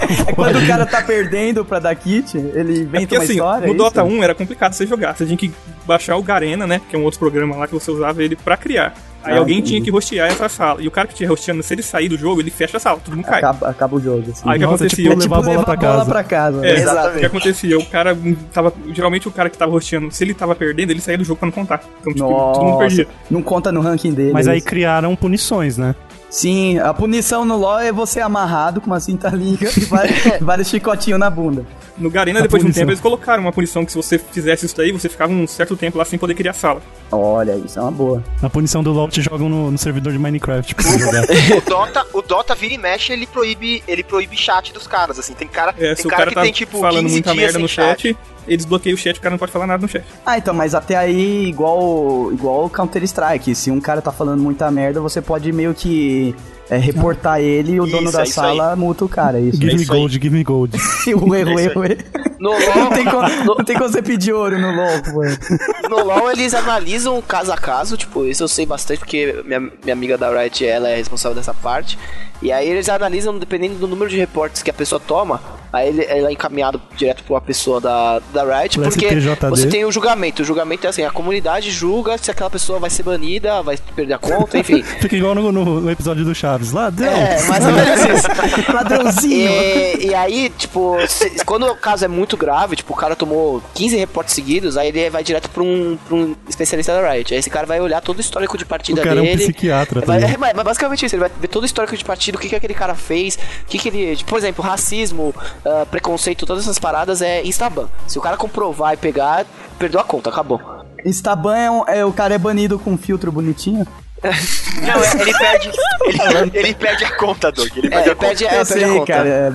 É 0.26 0.32
quando 0.32 0.58
o 0.58 0.66
cara 0.66 0.84
tá 0.86 1.00
perdendo 1.02 1.64
pra 1.64 1.78
dar 1.78 1.94
kit, 1.94 2.36
ele 2.36 2.80
inventa 2.80 2.96
É 2.96 3.00
porque 3.00 3.14
uma 3.16 3.22
assim, 3.24 3.32
história. 3.34 3.66
no 3.68 3.72
é 3.74 3.76
Dota 3.76 4.04
isso? 4.04 4.10
1 4.16 4.22
era 4.24 4.34
complicado 4.34 4.72
você 4.72 4.86
jogar. 4.86 5.14
Você 5.16 5.24
tinha 5.24 5.36
que 5.36 5.52
baixar 5.86 6.16
o 6.16 6.22
Garena, 6.22 6.66
né? 6.66 6.80
Que 6.88 6.96
é 6.96 6.98
um 6.98 7.04
outro 7.04 7.20
programa 7.20 7.54
lá 7.56 7.66
que 7.68 7.72
você 7.74 7.90
usava 7.90 8.22
ele 8.22 8.34
pra 8.34 8.56
criar. 8.56 8.92
Aí 9.22 9.34
Ah, 9.34 9.38
alguém 9.38 9.58
entendi. 9.58 9.72
tinha 9.72 9.84
que 9.84 9.90
rostear 9.90 10.28
essa 10.28 10.48
sala. 10.48 10.80
E 10.82 10.88
o 10.88 10.90
cara 10.90 11.06
que 11.06 11.14
tinha 11.14 11.28
rosteando, 11.28 11.62
se 11.62 11.72
ele 11.74 11.82
sair 11.82 12.08
do 12.08 12.16
jogo, 12.16 12.40
ele 12.40 12.50
fecha 12.50 12.78
a 12.78 12.80
sala, 12.80 12.98
todo 13.04 13.14
mundo 13.14 13.26
cai. 13.26 13.38
Acaba, 13.38 13.68
acaba 13.68 13.96
o 13.96 14.00
jogo, 14.00 14.24
assim. 14.32 14.42
Aí 14.48 14.56
o 14.56 14.58
que 14.60 14.66
Nossa, 14.66 14.84
acontecia? 14.86 15.04
tipo, 15.10 15.18
é 15.18 15.22
tipo 15.22 15.34
levar 15.34 15.36
a 15.36 15.40
bola 15.42 15.50
levar 15.50 15.64
pra 15.64 15.72
a 15.72 15.76
bola 15.76 15.98
casa. 15.98 16.10
pra 16.10 16.24
casa. 16.24 16.56
É, 16.58 16.60
né? 16.60 16.70
o 16.72 16.74
que 16.74 16.80
Exatamente. 16.80 17.26
acontecia? 17.26 17.78
O 17.78 17.86
cara 17.86 18.18
tava. 18.52 18.72
Geralmente 18.92 19.28
o 19.28 19.30
cara 19.30 19.50
que 19.50 19.58
tava 19.58 19.70
rosteando, 19.72 20.10
se 20.10 20.24
ele 20.24 20.34
tava 20.34 20.54
perdendo, 20.54 20.90
ele 20.90 21.00
saía 21.00 21.18
do 21.18 21.24
jogo 21.24 21.38
pra 21.38 21.46
não 21.46 21.52
contar. 21.52 21.80
Então, 22.00 22.12
tipo, 22.14 22.26
todo 22.26 22.62
mundo 22.64 22.66
Nossa, 22.70 22.78
perdia. 22.78 23.08
não 23.30 23.42
conta 23.42 23.70
no 23.70 23.80
ranking 23.80 24.12
dele. 24.12 24.32
Mas 24.32 24.48
aí 24.48 24.60
criaram 24.60 25.14
punições, 25.14 25.76
né? 25.76 25.94
Sim, 26.30 26.78
a 26.78 26.94
punição 26.94 27.44
no 27.44 27.56
LoL 27.56 27.80
é 27.80 27.92
você 27.92 28.20
amarrado 28.20 28.80
com 28.80 28.86
uma 28.86 29.00
cinta 29.00 29.28
liga 29.30 29.68
e 29.76 29.80
vários, 29.80 30.20
vários 30.40 30.68
chicotinhos 30.68 31.18
na 31.18 31.28
bunda. 31.28 31.66
No 31.98 32.08
Garena, 32.08 32.38
A 32.38 32.42
depois 32.42 32.62
de 32.62 32.70
um 32.70 32.72
tempo, 32.72 32.90
eles 32.90 33.00
colocaram 33.00 33.42
uma 33.42 33.52
punição 33.52 33.84
que 33.84 33.92
se 33.92 33.96
você 33.96 34.16
fizesse 34.18 34.64
isso 34.64 34.74
daí, 34.74 34.90
você 34.90 35.08
ficava 35.08 35.32
um 35.32 35.46
certo 35.46 35.76
tempo 35.76 35.98
lá 35.98 36.04
sem 36.04 36.18
poder 36.18 36.34
criar 36.34 36.54
sala. 36.54 36.80
Olha, 37.12 37.56
isso 37.56 37.78
é 37.78 37.82
uma 37.82 37.90
boa. 37.90 38.24
Na 38.40 38.48
punição 38.48 38.82
do 38.82 38.90
LoL 38.90 39.08
te 39.08 39.20
jogam 39.20 39.48
no, 39.50 39.70
no 39.70 39.76
servidor 39.76 40.12
de 40.12 40.18
Minecraft 40.18 40.74
pra 40.74 40.84
você 40.84 40.98
jogar. 40.98 41.24
O 41.24 41.60
Dota, 41.68 42.06
o 42.14 42.22
Dota 42.22 42.54
vira 42.54 42.74
e 42.74 42.78
mexe, 42.78 43.12
ele 43.12 43.26
proíbe, 43.26 43.82
ele 43.86 44.02
proíbe 44.02 44.34
chat 44.34 44.72
dos 44.72 44.86
caras, 44.86 45.18
assim. 45.18 45.34
Tem 45.34 45.46
cara, 45.48 45.74
É, 45.76 45.88
tem 45.88 45.96
se 45.96 46.06
o 46.06 46.10
cara, 46.10 46.22
cara 46.22 46.30
que 46.30 46.34
tá 46.36 46.42
tem, 46.42 46.52
tipo, 46.52 46.80
falando 46.80 47.02
15 47.02 47.12
muita 47.12 47.32
dias 47.32 47.42
merda 47.42 47.52
sem 47.54 47.62
no 47.62 47.68
chat, 47.68 48.16
ele 48.46 48.56
desbloqueia 48.56 48.94
o 48.94 48.98
chat, 48.98 49.18
o 49.18 49.20
cara 49.20 49.32
não 49.32 49.38
pode 49.38 49.52
falar 49.52 49.66
nada 49.66 49.82
no 49.82 49.88
chat. 49.88 50.04
Ah, 50.24 50.38
então, 50.38 50.54
mas 50.54 50.74
até 50.74 50.96
aí, 50.96 51.46
igual 51.46 52.32
igual 52.32 52.68
Counter-Strike, 52.70 53.54
se 53.54 53.70
um 53.70 53.80
cara 53.80 54.00
tá 54.02 54.12
falando 54.12 54.42
muita 54.42 54.70
merda, 54.70 55.00
você 55.00 55.20
pode 55.20 55.52
meio 55.52 55.74
que 55.74 56.34
é, 56.70 56.76
reportar 56.76 57.40
ele 57.40 57.72
e 57.72 57.80
o 57.80 57.86
dono 57.86 58.04
Isso, 58.04 58.12
da 58.12 58.22
é 58.22 58.26
sala 58.26 58.76
multa 58.76 59.04
o 59.04 59.08
cara, 59.08 59.38
é 59.38 59.42
isso. 59.42 59.56
give 59.60 59.74
me 59.74 59.82
isso 59.82 59.92
aí. 59.92 59.98
gold, 59.98 60.12
give 60.14 60.30
me 60.30 60.44
gold. 60.44 60.76
É 60.80 61.10
isso 61.10 61.34
erro, 61.34 61.58
erro. 61.58 61.96
No 62.38 62.50
Não 62.50 62.58
LoL, 62.58 62.90
tem, 62.90 63.04
como, 63.04 63.28
não 63.44 63.56
tem 63.56 63.76
como 63.76 63.90
você 63.90 64.00
pedir 64.00 64.32
ouro 64.32 64.58
no 64.58 64.70
LoL, 64.74 65.02
pô. 65.02 65.88
no 65.88 66.04
LoL 66.04 66.30
eles 66.30 66.54
analisam 66.54 67.20
caso 67.20 67.52
a 67.52 67.56
caso, 67.56 67.96
tipo, 67.96 68.24
isso 68.24 68.42
eu 68.44 68.48
sei 68.48 68.64
bastante 68.64 68.98
porque 68.98 69.42
minha, 69.44 69.60
minha 69.60 69.92
amiga 69.92 70.16
da 70.16 70.30
Riot, 70.30 70.64
ela 70.64 70.88
é 70.88 70.96
responsável 70.96 71.34
dessa 71.34 71.52
parte. 71.52 71.98
E 72.40 72.52
aí 72.52 72.68
eles 72.68 72.88
analisam 72.88 73.36
dependendo 73.36 73.74
do 73.74 73.88
número 73.88 74.08
de 74.08 74.16
reportes 74.16 74.62
que 74.62 74.70
a 74.70 74.74
pessoa 74.74 75.00
toma, 75.04 75.42
aí 75.72 75.88
ele, 75.88 76.04
ela 76.04 76.28
é 76.28 76.32
encaminhado 76.32 76.80
direto 76.96 77.22
pra 77.24 77.34
uma 77.34 77.40
pessoa 77.40 77.80
da, 77.80 78.20
da 78.32 78.42
Riot, 78.60 78.78
Pro 78.78 78.88
porque 78.90 79.06
STJD. 79.08 79.48
você 79.48 79.66
tem 79.68 79.84
o 79.84 79.92
julgamento. 79.92 80.42
O 80.42 80.44
julgamento 80.44 80.86
é 80.86 80.90
assim, 80.90 81.02
a 81.04 81.10
comunidade 81.10 81.70
julga 81.70 82.16
se 82.18 82.30
aquela 82.30 82.50
pessoa 82.50 82.78
vai 82.78 82.90
ser 82.90 83.02
banida, 83.02 83.62
vai 83.62 83.76
perder 83.94 84.14
a 84.14 84.18
conta, 84.18 84.58
enfim. 84.58 84.82
Fica 85.00 85.16
igual 85.16 85.34
no, 85.34 85.52
no- 85.52 85.90
episódio 85.90 86.24
do 86.24 86.34
Chaves. 86.34 86.72
Ladrão! 86.72 87.12
É, 87.12 87.42
mais 87.48 87.64
ou 87.66 87.72
menos 87.72 88.00
isso. 88.00 88.28
Ladrãozinho. 88.72 89.50
E, 89.50 90.06
e 90.08 90.14
aí, 90.14 90.50
tipo, 90.56 90.96
se- 91.08 91.44
quando 91.44 91.66
o 91.66 91.76
caso 91.76 92.04
é 92.04 92.08
muito 92.08 92.36
grave, 92.36 92.76
tipo, 92.76 92.92
o 92.92 92.96
cara 92.96 93.14
tomou 93.16 93.62
15 93.74 93.96
reportes 93.96 94.34
seguidos, 94.34 94.76
aí 94.76 94.88
ele 94.88 95.10
vai 95.10 95.22
direto 95.22 95.48
pra 95.50 95.62
um, 95.62 95.98
pra 96.06 96.14
um 96.16 96.34
especialista 96.48 96.92
da 96.92 97.10
Riot. 97.12 97.32
Aí 97.32 97.40
esse 97.40 97.50
cara 97.50 97.66
vai 97.66 97.80
olhar 97.80 98.00
todo 98.00 98.18
o 98.18 98.20
histórico 98.20 98.56
de 98.58 98.64
o 98.64 98.66
partida 98.66 99.02
cara 99.02 99.18
é 99.18 99.22
um 99.22 99.24
dele. 99.24 99.42
psiquiatra 99.44 100.00
Vai- 100.00 100.22
é, 100.22 100.36
mas 100.36 100.52
basicamente 100.64 101.04
isso, 101.06 101.14
ele 101.14 101.20
vai 101.20 101.30
ver 101.40 101.48
todo 101.48 101.62
o 101.62 101.66
histórico 101.66 101.96
de 101.96 102.04
partida, 102.04 102.36
o 102.36 102.40
que, 102.40 102.48
que 102.48 102.56
aquele 102.56 102.74
cara 102.74 102.94
fez, 102.94 103.36
o 103.36 103.66
que, 103.66 103.78
que 103.78 103.88
ele. 103.88 104.16
tipo, 104.16 104.30
por 104.30 104.38
exemplo, 104.38 104.64
racismo, 104.64 105.34
ah, 105.64 105.86
preconceito, 105.90 106.46
todas 106.46 106.64
essas 106.64 106.78
paradas 106.78 107.22
é 107.22 107.42
Instaban. 107.44 107.88
Se 108.06 108.18
o 108.18 108.22
cara 108.22 108.36
comprovar 108.36 108.94
e 108.94 108.96
pegar, 108.96 109.44
perdeu 109.78 110.00
a 110.00 110.04
conta, 110.04 110.30
acabou. 110.30 110.60
Instaban 111.04 111.56
é, 111.56 111.70
um- 111.70 111.84
é 111.88 112.04
o 112.04 112.12
cara 112.12 112.34
é 112.34 112.38
banido 112.38 112.78
com 112.78 112.92
um 112.92 112.98
filtro 112.98 113.32
bonitinho. 113.32 113.86
Não, 114.22 115.02
é- 115.02 115.22
ele 115.22 115.34
perde. 115.38 115.70
Ele, 116.04 116.50
ele 116.58 116.74
perde 116.74 117.04
a 117.04 117.10
conta, 117.16 117.50
Doug. 117.50 117.68
Ele 117.76 117.88
perde 117.88 118.08
É, 118.08 118.12
a 118.12 118.14
conta. 118.14 118.26
perde, 118.26 118.44
é, 118.46 118.60
eu 118.60 118.64
sei, 118.64 118.84
conta. 118.84 119.06
cara, 119.12 119.28
é, 119.28 119.48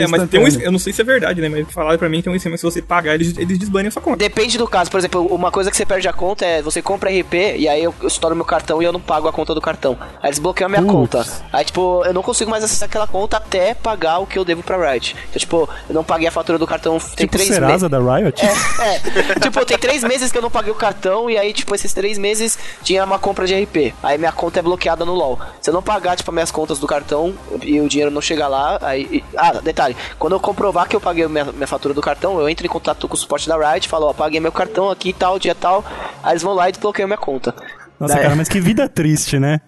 é 0.00 0.02
É, 0.02 0.06
mas 0.06 0.28
tem 0.28 0.40
um, 0.40 0.48
eu 0.60 0.72
não 0.72 0.78
sei 0.78 0.92
se 0.92 1.00
é 1.00 1.04
verdade, 1.04 1.40
né? 1.40 1.48
Mas 1.48 1.66
falaram 1.72 1.98
pra 1.98 2.08
mim 2.08 2.18
que 2.18 2.24
tem 2.24 2.32
um 2.32 2.36
esquema 2.36 2.54
que 2.54 2.60
se 2.60 2.64
você 2.64 2.80
pagar, 2.80 3.14
eles, 3.14 3.36
eles 3.36 3.58
desbanem 3.58 3.88
a 3.88 3.90
sua 3.90 4.02
conta. 4.02 4.16
Depende 4.18 4.56
do 4.58 4.66
caso, 4.68 4.90
por 4.90 4.98
exemplo, 4.98 5.26
uma 5.26 5.50
coisa 5.50 5.70
que 5.70 5.76
você 5.76 5.84
perde 5.84 6.06
a 6.08 6.12
conta 6.12 6.44
é 6.44 6.62
você 6.62 6.80
compra 6.80 7.10
RP 7.10 7.34
e 7.56 7.68
aí 7.68 7.82
eu, 7.82 7.94
eu 8.00 8.08
estouro 8.08 8.34
meu 8.36 8.44
cartão 8.44 8.80
e 8.80 8.84
eu 8.84 8.92
não 8.92 9.00
pago 9.00 9.26
a 9.28 9.32
conta 9.32 9.54
do 9.54 9.60
cartão. 9.60 9.98
Aí 10.22 10.28
eles 10.28 10.38
bloqueiam 10.38 10.66
a 10.66 10.70
minha 10.70 10.82
Putz. 10.82 10.92
conta. 10.92 11.26
Aí, 11.52 11.64
tipo, 11.64 12.04
eu 12.04 12.14
não 12.14 12.22
consigo 12.22 12.50
mais 12.50 12.62
acessar 12.62 12.88
aquela 12.88 13.06
conta 13.06 13.36
até 13.38 13.74
pagar 13.74 14.18
o 14.18 14.26
que 14.26 14.38
eu 14.38 14.44
devo 14.44 14.62
pra 14.62 14.76
Riot. 14.92 15.16
Então, 15.30 15.38
tipo, 15.40 15.68
eu 15.88 15.94
não 15.94 16.04
paguei 16.04 16.28
a 16.28 16.30
fatura 16.30 16.58
do 16.58 16.66
cartão 16.66 16.98
tem 16.98 17.26
Tipo 17.26 17.36
três 17.36 17.48
Serasa 17.48 17.88
meses. 17.88 17.90
da 17.90 17.98
Riot? 18.16 18.40
É, 18.44 19.40
tipo, 19.40 19.64
tem 19.64 19.78
três 19.78 20.02
meses 20.04 20.30
que 20.30 20.38
eu 20.38 20.42
não 20.42 20.50
paguei 20.50 20.72
o 20.72 20.76
cartão 20.76 21.28
e 21.30 21.36
aí, 21.36 21.52
tipo, 21.52 21.74
esses 21.74 21.92
três 21.92 22.18
meses 22.18 22.58
tinha 22.82 23.04
uma 23.04 23.18
compra 23.18 23.46
de 23.46 23.54
RP. 23.54 23.94
Aí 24.02 24.11
minha 24.18 24.32
conta 24.32 24.58
é 24.58 24.62
bloqueada 24.62 25.04
no 25.04 25.14
LoL. 25.14 25.38
Se 25.60 25.70
eu 25.70 25.74
não 25.74 25.82
pagar, 25.82 26.16
tipo, 26.16 26.30
as 26.30 26.34
minhas 26.34 26.50
contas 26.50 26.78
do 26.78 26.86
cartão 26.86 27.34
e 27.62 27.80
o 27.80 27.88
dinheiro 27.88 28.10
não 28.10 28.20
chegar 28.20 28.48
lá, 28.48 28.78
aí... 28.82 29.02
e- 29.10 29.24
ah, 29.36 29.52
detalhe, 29.62 29.96
quando 30.18 30.34
eu 30.34 30.40
comprovar 30.40 30.88
que 30.88 30.96
eu 30.96 31.00
paguei 31.00 31.26
minha, 31.28 31.44
minha 31.46 31.66
fatura 31.66 31.94
do 31.94 32.00
cartão, 32.00 32.38
eu 32.40 32.48
entro 32.48 32.66
em 32.66 32.70
contato 32.70 33.06
com 33.08 33.14
o 33.14 33.18
suporte 33.18 33.48
da 33.48 33.56
Riot, 33.56 33.88
falo, 33.88 34.06
ó, 34.06 34.12
paguei 34.12 34.40
meu 34.40 34.52
cartão 34.52 34.90
aqui, 34.90 35.12
tal, 35.12 35.38
dia 35.38 35.54
tal, 35.54 35.84
aí 36.22 36.32
eles 36.32 36.42
vão 36.42 36.52
lá 36.54 36.68
e 36.68 36.72
desbloqueiam 36.72 37.06
minha 37.08 37.18
conta. 37.18 37.54
Nossa, 38.00 38.14
Daí- 38.14 38.22
cara, 38.24 38.34
mas 38.34 38.48
que 38.48 38.60
vida 38.60 38.88
triste, 38.88 39.38
né? 39.38 39.60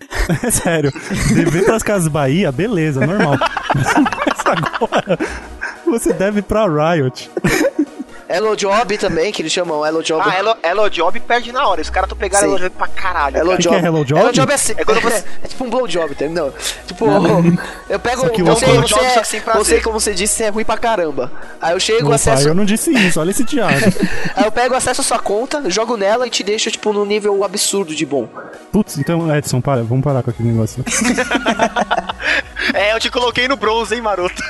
É 0.43 0.51
sério. 0.51 0.93
Dever 1.35 1.65
pras 1.65 1.83
Casas 1.85 2.09
Bahia, 2.09 2.51
beleza, 2.51 3.07
normal. 3.07 3.35
Mas 3.75 4.45
agora, 4.47 5.19
você 5.87 6.12
deve 6.12 6.43
pra 6.43 6.66
Riot. 6.66 7.31
Elo 8.28 8.56
Job 8.56 8.96
também, 8.98 9.30
que 9.32 9.42
eles 9.42 9.52
chamam 9.52 9.84
Elo 9.84 10.02
Job. 10.02 10.22
Ah, 10.24 10.34
Elo, 10.36 10.56
Elo 10.62 10.88
Job 10.90 11.18
perde 11.20 11.52
na 11.52 11.66
hora. 11.66 11.80
Os 11.80 11.90
caras 11.90 12.06
estão 12.06 12.16
pegando. 12.16 12.44
Elo 12.44 12.59
Job 12.59 12.70
pra 12.70 12.88
caralho. 12.88 13.36
Hello 13.36 13.46
cara. 13.51 13.56
que 13.59 13.62
Job. 13.64 13.76
é 13.76 13.78
Hello 13.80 14.05
Job? 14.05 14.20
Hello 14.20 14.32
Job 14.32 14.51
é, 14.52 14.55
assim, 14.55 14.74
É 14.76 14.84
quando 14.84 15.01
você- 15.01 15.24
é 15.44 15.48
tipo 15.48 15.64
um 15.64 15.70
blow 15.70 15.86
job, 15.86 16.10
entendeu? 16.12 16.52
Tipo, 16.86 17.06
eu 17.88 17.98
pego 17.98 18.30
que 18.30 18.42
o 18.42 18.46
você, 18.46 18.66
você, 18.66 18.80
Job, 18.94 19.05
é- 19.05 19.20
que 19.20 19.24
sem 19.26 19.40
você, 19.40 19.80
como 19.80 20.01
você 20.01 20.14
disse, 20.14 20.42
é 20.42 20.48
ruim 20.48 20.64
pra 20.64 20.76
caramba. 20.78 21.30
Aí 21.60 21.74
eu 21.74 21.80
chego, 21.80 22.06
Opa, 22.06 22.14
acesso. 22.14 22.48
eu 22.48 22.55
não 22.55 22.64
disse 22.64 22.90
isso, 22.92 23.20
olha 23.20 23.30
esse 23.30 23.44
diabo. 23.44 23.74
Aí 24.34 24.44
eu 24.44 24.52
pego, 24.52 24.74
acesso 24.74 25.01
a 25.01 25.05
sua 25.05 25.18
conta, 25.18 25.68
jogo 25.70 25.96
nela 25.96 26.26
e 26.26 26.30
te 26.30 26.42
deixo, 26.42 26.70
tipo, 26.70 26.92
num 26.92 27.05
nível 27.05 27.44
absurdo 27.44 27.94
de 27.94 28.06
bom. 28.06 28.28
Putz, 28.72 28.98
então, 28.98 29.34
Edson, 29.36 29.60
para, 29.60 29.82
vamos 29.82 30.02
parar 30.02 30.22
com 30.22 30.30
aquele 30.30 30.48
negócio. 30.51 30.84
É, 32.72 32.92
eu 32.94 32.98
te 33.01 33.10
coloquei 33.10 33.46
no 33.46 33.56
bronze, 33.56 33.94
hein, 33.94 34.01
maroto? 34.01 34.42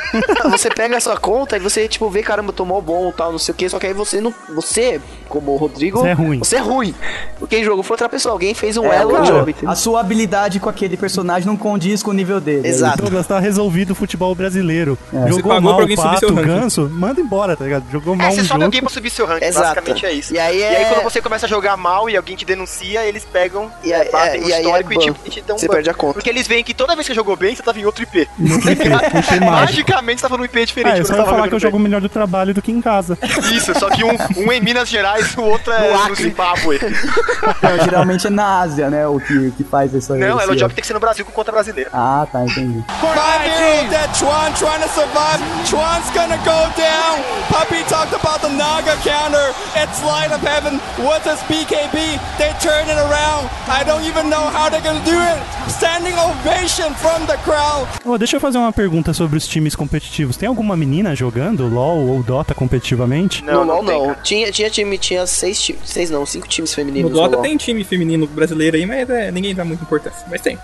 você 0.51 0.71
pega 0.71 0.97
a 0.97 1.01
sua 1.01 1.17
conta 1.17 1.57
e 1.57 1.61
você, 1.61 1.89
tipo, 1.89 2.09
vê, 2.09 2.23
caramba, 2.23 2.53
tomou 2.53 2.81
bom 2.81 3.11
tal, 3.13 3.33
não 3.33 3.39
sei 3.39 3.53
o 3.53 3.57
que, 3.57 3.69
só 3.75 3.79
que 3.81 3.87
aí 3.89 3.93
você 3.93 4.21
não. 4.21 4.33
Você, 4.55 5.01
como 5.29 5.53
o 5.53 5.57
Rodrigo. 5.57 5.99
Você 5.99 6.09
é 6.09 6.13
ruim. 6.13 6.39
Você 6.39 6.57
é 6.57 6.61
ruim. 6.61 6.95
Quem 7.49 7.65
jogou 7.65 7.83
foi 7.83 7.95
outra 7.95 8.09
pessoa, 8.09 8.33
alguém 8.33 8.55
fez 8.55 8.77
um 8.77 8.87
É, 8.93 8.99
elo 8.99 9.11
cara, 9.13 9.25
job, 9.25 9.51
entendeu? 9.51 9.71
a 9.71 9.75
sua 9.75 10.01
habilidade 10.01 10.61
com 10.61 10.69
aquele 10.69 10.97
personagem 10.97 11.47
não 11.47 11.57
condiz 11.57 12.03
com 12.05 12.11
o 12.13 12.15
nível 12.15 12.41
dele. 12.41 12.69
Exato. 12.69 13.03
Douglas, 13.03 13.27
tá 13.27 13.39
resolvido 13.41 13.91
o 13.91 13.95
futebol 13.97 14.33
brasileiro. 14.35 14.97
É. 15.13 15.19
Você 15.23 15.29
Jogou 15.31 15.43
pagou 15.51 15.61
mal 15.63 15.75
pra 15.75 15.83
alguém 15.83 15.97
o 15.99 16.01
subir 16.01 16.19
seu 16.19 16.29
pato, 16.29 16.33
o 16.33 16.37
ranking. 16.45 16.61
ganso, 16.61 16.89
manda 16.93 17.21
embora, 17.21 17.57
tá 17.57 17.65
ligado? 17.65 17.85
Jogou 17.91 18.15
mal 18.15 18.27
É, 18.27 18.31
um 18.31 18.33
você 18.33 18.37
sobe 18.43 18.49
jogo. 18.49 18.65
alguém 18.65 18.81
pra 18.81 18.91
subir 18.91 19.11
seu 19.11 19.27
ranking, 19.27 19.45
Exato. 19.45 19.65
basicamente 19.75 20.07
é 20.07 20.13
isso. 20.13 20.33
E 20.35 20.39
aí 20.39 20.59
E 20.59 20.65
aí 20.65 20.75
é- 20.85 20.85
quando 20.91 21.03
você 21.03 21.21
começa 21.21 21.47
a 21.47 21.49
jogar 21.49 21.77
mal 21.77 22.09
e 22.09 22.17
alguém 22.17 22.37
te 22.37 22.45
denuncia, 22.45 23.05
eles 23.05 23.25
pegam, 23.25 23.71
E 23.83 23.93
aí- 23.93 24.09
batem 24.13 24.41
é, 24.43 24.47
e 24.49 24.53
aí 24.53 24.63
histórico 24.63 24.93
é 24.93 24.95
e, 24.97 25.15
e 25.27 25.31
te 25.31 25.41
dão 25.43 25.57
um 25.57 25.59
Você 25.59 25.67
ban. 25.67 25.75
perde 25.75 25.91
a 25.91 25.95
conta. 25.95 26.15
Porque 26.15 26.31
eles 26.31 26.47
veem 26.47 26.63
que 26.63 26.73
toda 26.73 26.95
vez 26.95 27.07
que 27.09 27.13
você 27.13 27.17
jogou 27.17 27.35
bem, 27.37 27.55
você 27.57 27.63
tava 27.63 27.81
em 27.81 27.85
outro 27.85 28.05
IP. 28.05 28.29
Outro 28.53 28.71
IP, 28.71 28.89
um 28.89 29.19
IP 29.19 29.41
mágico. 29.45 29.45
Magicamente 29.51 30.21
você 30.21 30.29
tava 30.29 30.39
num 30.39 30.45
IP 30.45 30.65
diferente. 30.65 30.95
Ah, 30.95 30.99
eu 30.99 31.05
só 31.05 31.13
ia 31.15 31.19
tava 31.19 31.31
falar 31.31 31.49
que 31.49 31.55
eu 31.55 31.59
jogo 31.61 31.79
melhor 31.79 32.01
do 32.01 32.09
trabalho 32.09 32.55
do 32.55 32.63
que 32.63 32.71
em 32.71 32.81
casa. 32.81 33.19
Isso, 33.57 33.79
só 33.79 33.89
que 33.91 34.05
um, 34.05 34.11
um 34.37 34.53
é 34.53 34.57
em 34.57 34.61
Minas 34.61 34.89
Gerais, 34.89 35.37
o 35.37 35.43
outro 35.43 35.73
é 35.73 35.89
No 35.89 35.97
no, 35.97 36.03
Acre. 36.05 36.23
Zimbábue. 36.25 36.79
Não, 37.63 37.85
geralmente 37.85 38.27
é 38.27 38.31
na 38.31 38.61
Ásia, 38.61 38.91
né? 38.91 39.07
O 39.07 39.21
que, 39.21 39.51
que 39.53 39.65
faz 39.65 39.95
essa. 39.95 40.15
Não, 40.17 40.37
esse 40.37 40.45
Elo 40.45 40.53
Job 40.57 40.63
erro. 40.65 40.75
tem 40.75 40.81
que 40.81 40.87
ser 40.87 40.95
no 40.95 41.01
Brasil 41.01 41.25
com 41.25 41.33
conta 41.33 41.53
brasileira. 41.53 41.91
Ah, 41.93 42.27
tá, 42.31 42.43
entendi. 42.45 42.85
Five 43.01 43.91
that 43.91 44.11
Chuan 44.19 44.53
trying 44.55 44.83
to 44.83 44.89
survive. 44.89 45.41
Chuan's 45.65 46.11
gonna 46.11 46.39
go 46.39 46.59
down. 46.77 47.23
Puppy 47.49 47.83
talked 47.89 48.15
about 48.15 48.41
the 48.41 48.49
Naga 48.49 48.97
counter. 49.03 49.53
It's 49.77 50.03
light 50.03 50.33
of 50.33 50.41
heaven. 50.43 50.81
What's 50.99 51.25
this 51.25 51.41
BKB? 51.45 52.19
They 52.39 52.53
turn 52.61 52.89
it 52.89 52.99
around. 52.99 53.49
I 53.69 53.85
don't 53.85 54.05
even 54.05 54.29
know 54.29 54.49
how 54.51 54.69
they're 54.71 54.83
gonna 54.83 55.05
do 55.05 55.15
it. 55.15 55.39
Standing 55.71 56.15
ovation 56.19 56.95
from 56.95 57.27
the 57.27 57.37
crowd. 57.45 57.87
Ô, 58.05 58.19
deixa 58.19 58.37
eu 58.37 58.41
fazer 58.41 58.59
uma 58.59 58.73
pergunta 58.73 59.13
sobre 59.13 59.37
os 59.39 59.47
times 59.47 59.75
competitivos. 59.75 60.37
Tem 60.37 60.49
alguma 60.49 60.77
menina 60.77 61.15
jogando 61.15 61.69
LoL 61.69 62.09
ou 62.09 62.23
Dota 62.23 62.55
competitivamente? 62.55 63.44
No 63.53 63.65
LoL 63.65 63.83
não. 63.83 64.07
cara. 64.09 64.21
Tinha, 64.23 64.51
tinha 64.53 64.71
time, 64.71 64.99
tinha 64.99 65.27
seis 65.27 65.61
times. 65.61 65.83
Seis 65.85 66.11
não, 66.11 66.25
cinco 66.25 66.49
times 66.49 66.71
No 66.71 66.77
femininos. 66.77 67.13
Dota 67.13 67.37
LoL. 67.37 67.43
tem 67.43 67.57
time 67.57 67.85
feminino 67.85 68.27
brasileiro 68.27 68.77
aí, 68.77 68.87
mas 68.87 69.09
é, 69.11 69.31
ninguém 69.31 69.55
dá 69.55 69.65
muita 69.65 69.83
importância. 69.85 70.27
Mas 70.31 70.41
tem. 70.41 70.59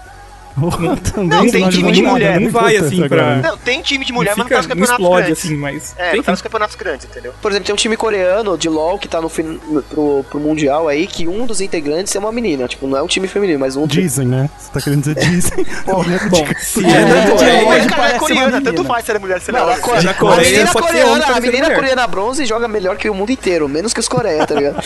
Também 1.12 1.28
Não, 1.28 1.50
tem 1.50 1.68
time 1.68 1.92
de 1.92 2.02
mulher, 2.02 2.40
não 2.40 2.50
vai, 2.50 2.76
assim, 2.76 3.08
pra-. 3.08 3.36
Não, 3.36 3.56
tem 3.56 3.80
time 3.82 4.04
de 4.04 4.12
mulher, 4.12 4.34
mas 4.36 4.38
não 4.38 4.48
tá 4.48 4.62
não 4.62 4.68
campeonatos 4.68 4.92
explode 4.92 5.22
grandes. 5.26 5.44
assim, 5.44 5.56
mas 5.56 5.94
É, 5.96 6.10
tem 6.10 6.22
tá 6.22 6.32
nos 6.32 6.42
campeonatos 6.42 6.76
grandes, 6.76 7.06
entendeu? 7.06 7.32
Por 7.40 7.50
exemplo, 7.50 7.66
tem 7.66 7.72
um 7.72 7.76
time 7.76 7.96
coreano 7.96 8.58
de 8.58 8.68
LoL 8.68 8.98
que 8.98 9.08
tá 9.08 9.20
no 9.20 9.28
fin... 9.28 9.58
pro, 9.88 10.24
pro 10.28 10.40
Mundial 10.40 10.88
aí, 10.88 11.06
que 11.06 11.26
um 11.28 11.46
dos 11.46 11.60
integrantes 11.60 12.14
é 12.14 12.18
uma 12.18 12.32
menina. 12.32 12.66
Tipo, 12.68 12.86
não 12.86 12.98
é 12.98 13.02
um 13.02 13.06
time 13.06 13.26
feminino, 13.28 13.58
mas 13.58 13.76
um. 13.76 13.86
Dizem, 13.86 14.26
né? 14.26 14.48
Você 14.58 14.70
tá 14.72 14.80
querendo 14.80 15.00
dizer 15.00 15.14
dizem. 15.14 15.66
Bom, 15.86 16.04
se 16.60 16.84
É, 16.84 16.88
é, 16.90 17.04
né? 17.04 17.24
É, 17.40 18.14
é 18.14 18.18
coreana, 18.18 18.60
tanto 18.60 18.84
faz 18.84 19.04
se 19.04 19.10
ela 19.10 19.18
é 19.18 19.20
mulher, 19.20 19.40
se 19.40 19.50
ela 19.50 19.72
é 19.72 19.78
coreana, 19.80 21.26
a 21.36 21.40
menina 21.40 21.74
coreana 21.74 22.06
bronze 22.06 22.44
joga 22.44 22.66
melhor 22.68 22.96
que 22.96 23.08
o 23.08 23.14
mundo 23.14 23.30
inteiro, 23.32 23.68
menos 23.68 23.92
que 23.92 24.00
os 24.00 24.08
Coreia, 24.10 24.44
tá 24.44 24.54
ligado? 24.56 24.82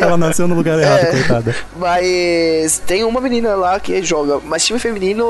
Ela 0.00 0.16
nasceu 0.16 0.46
no 0.46 0.54
lugar 0.54 0.78
errado, 0.78 1.00
É. 1.00 1.06
coitada. 1.06 1.56
mas 1.76 2.78
tem 2.86 3.04
uma 3.04 3.20
menina 3.20 3.39
lá 3.48 3.78
que 3.80 4.02
joga, 4.02 4.40
mas 4.44 4.64
time 4.64 4.78
feminino, 4.78 5.24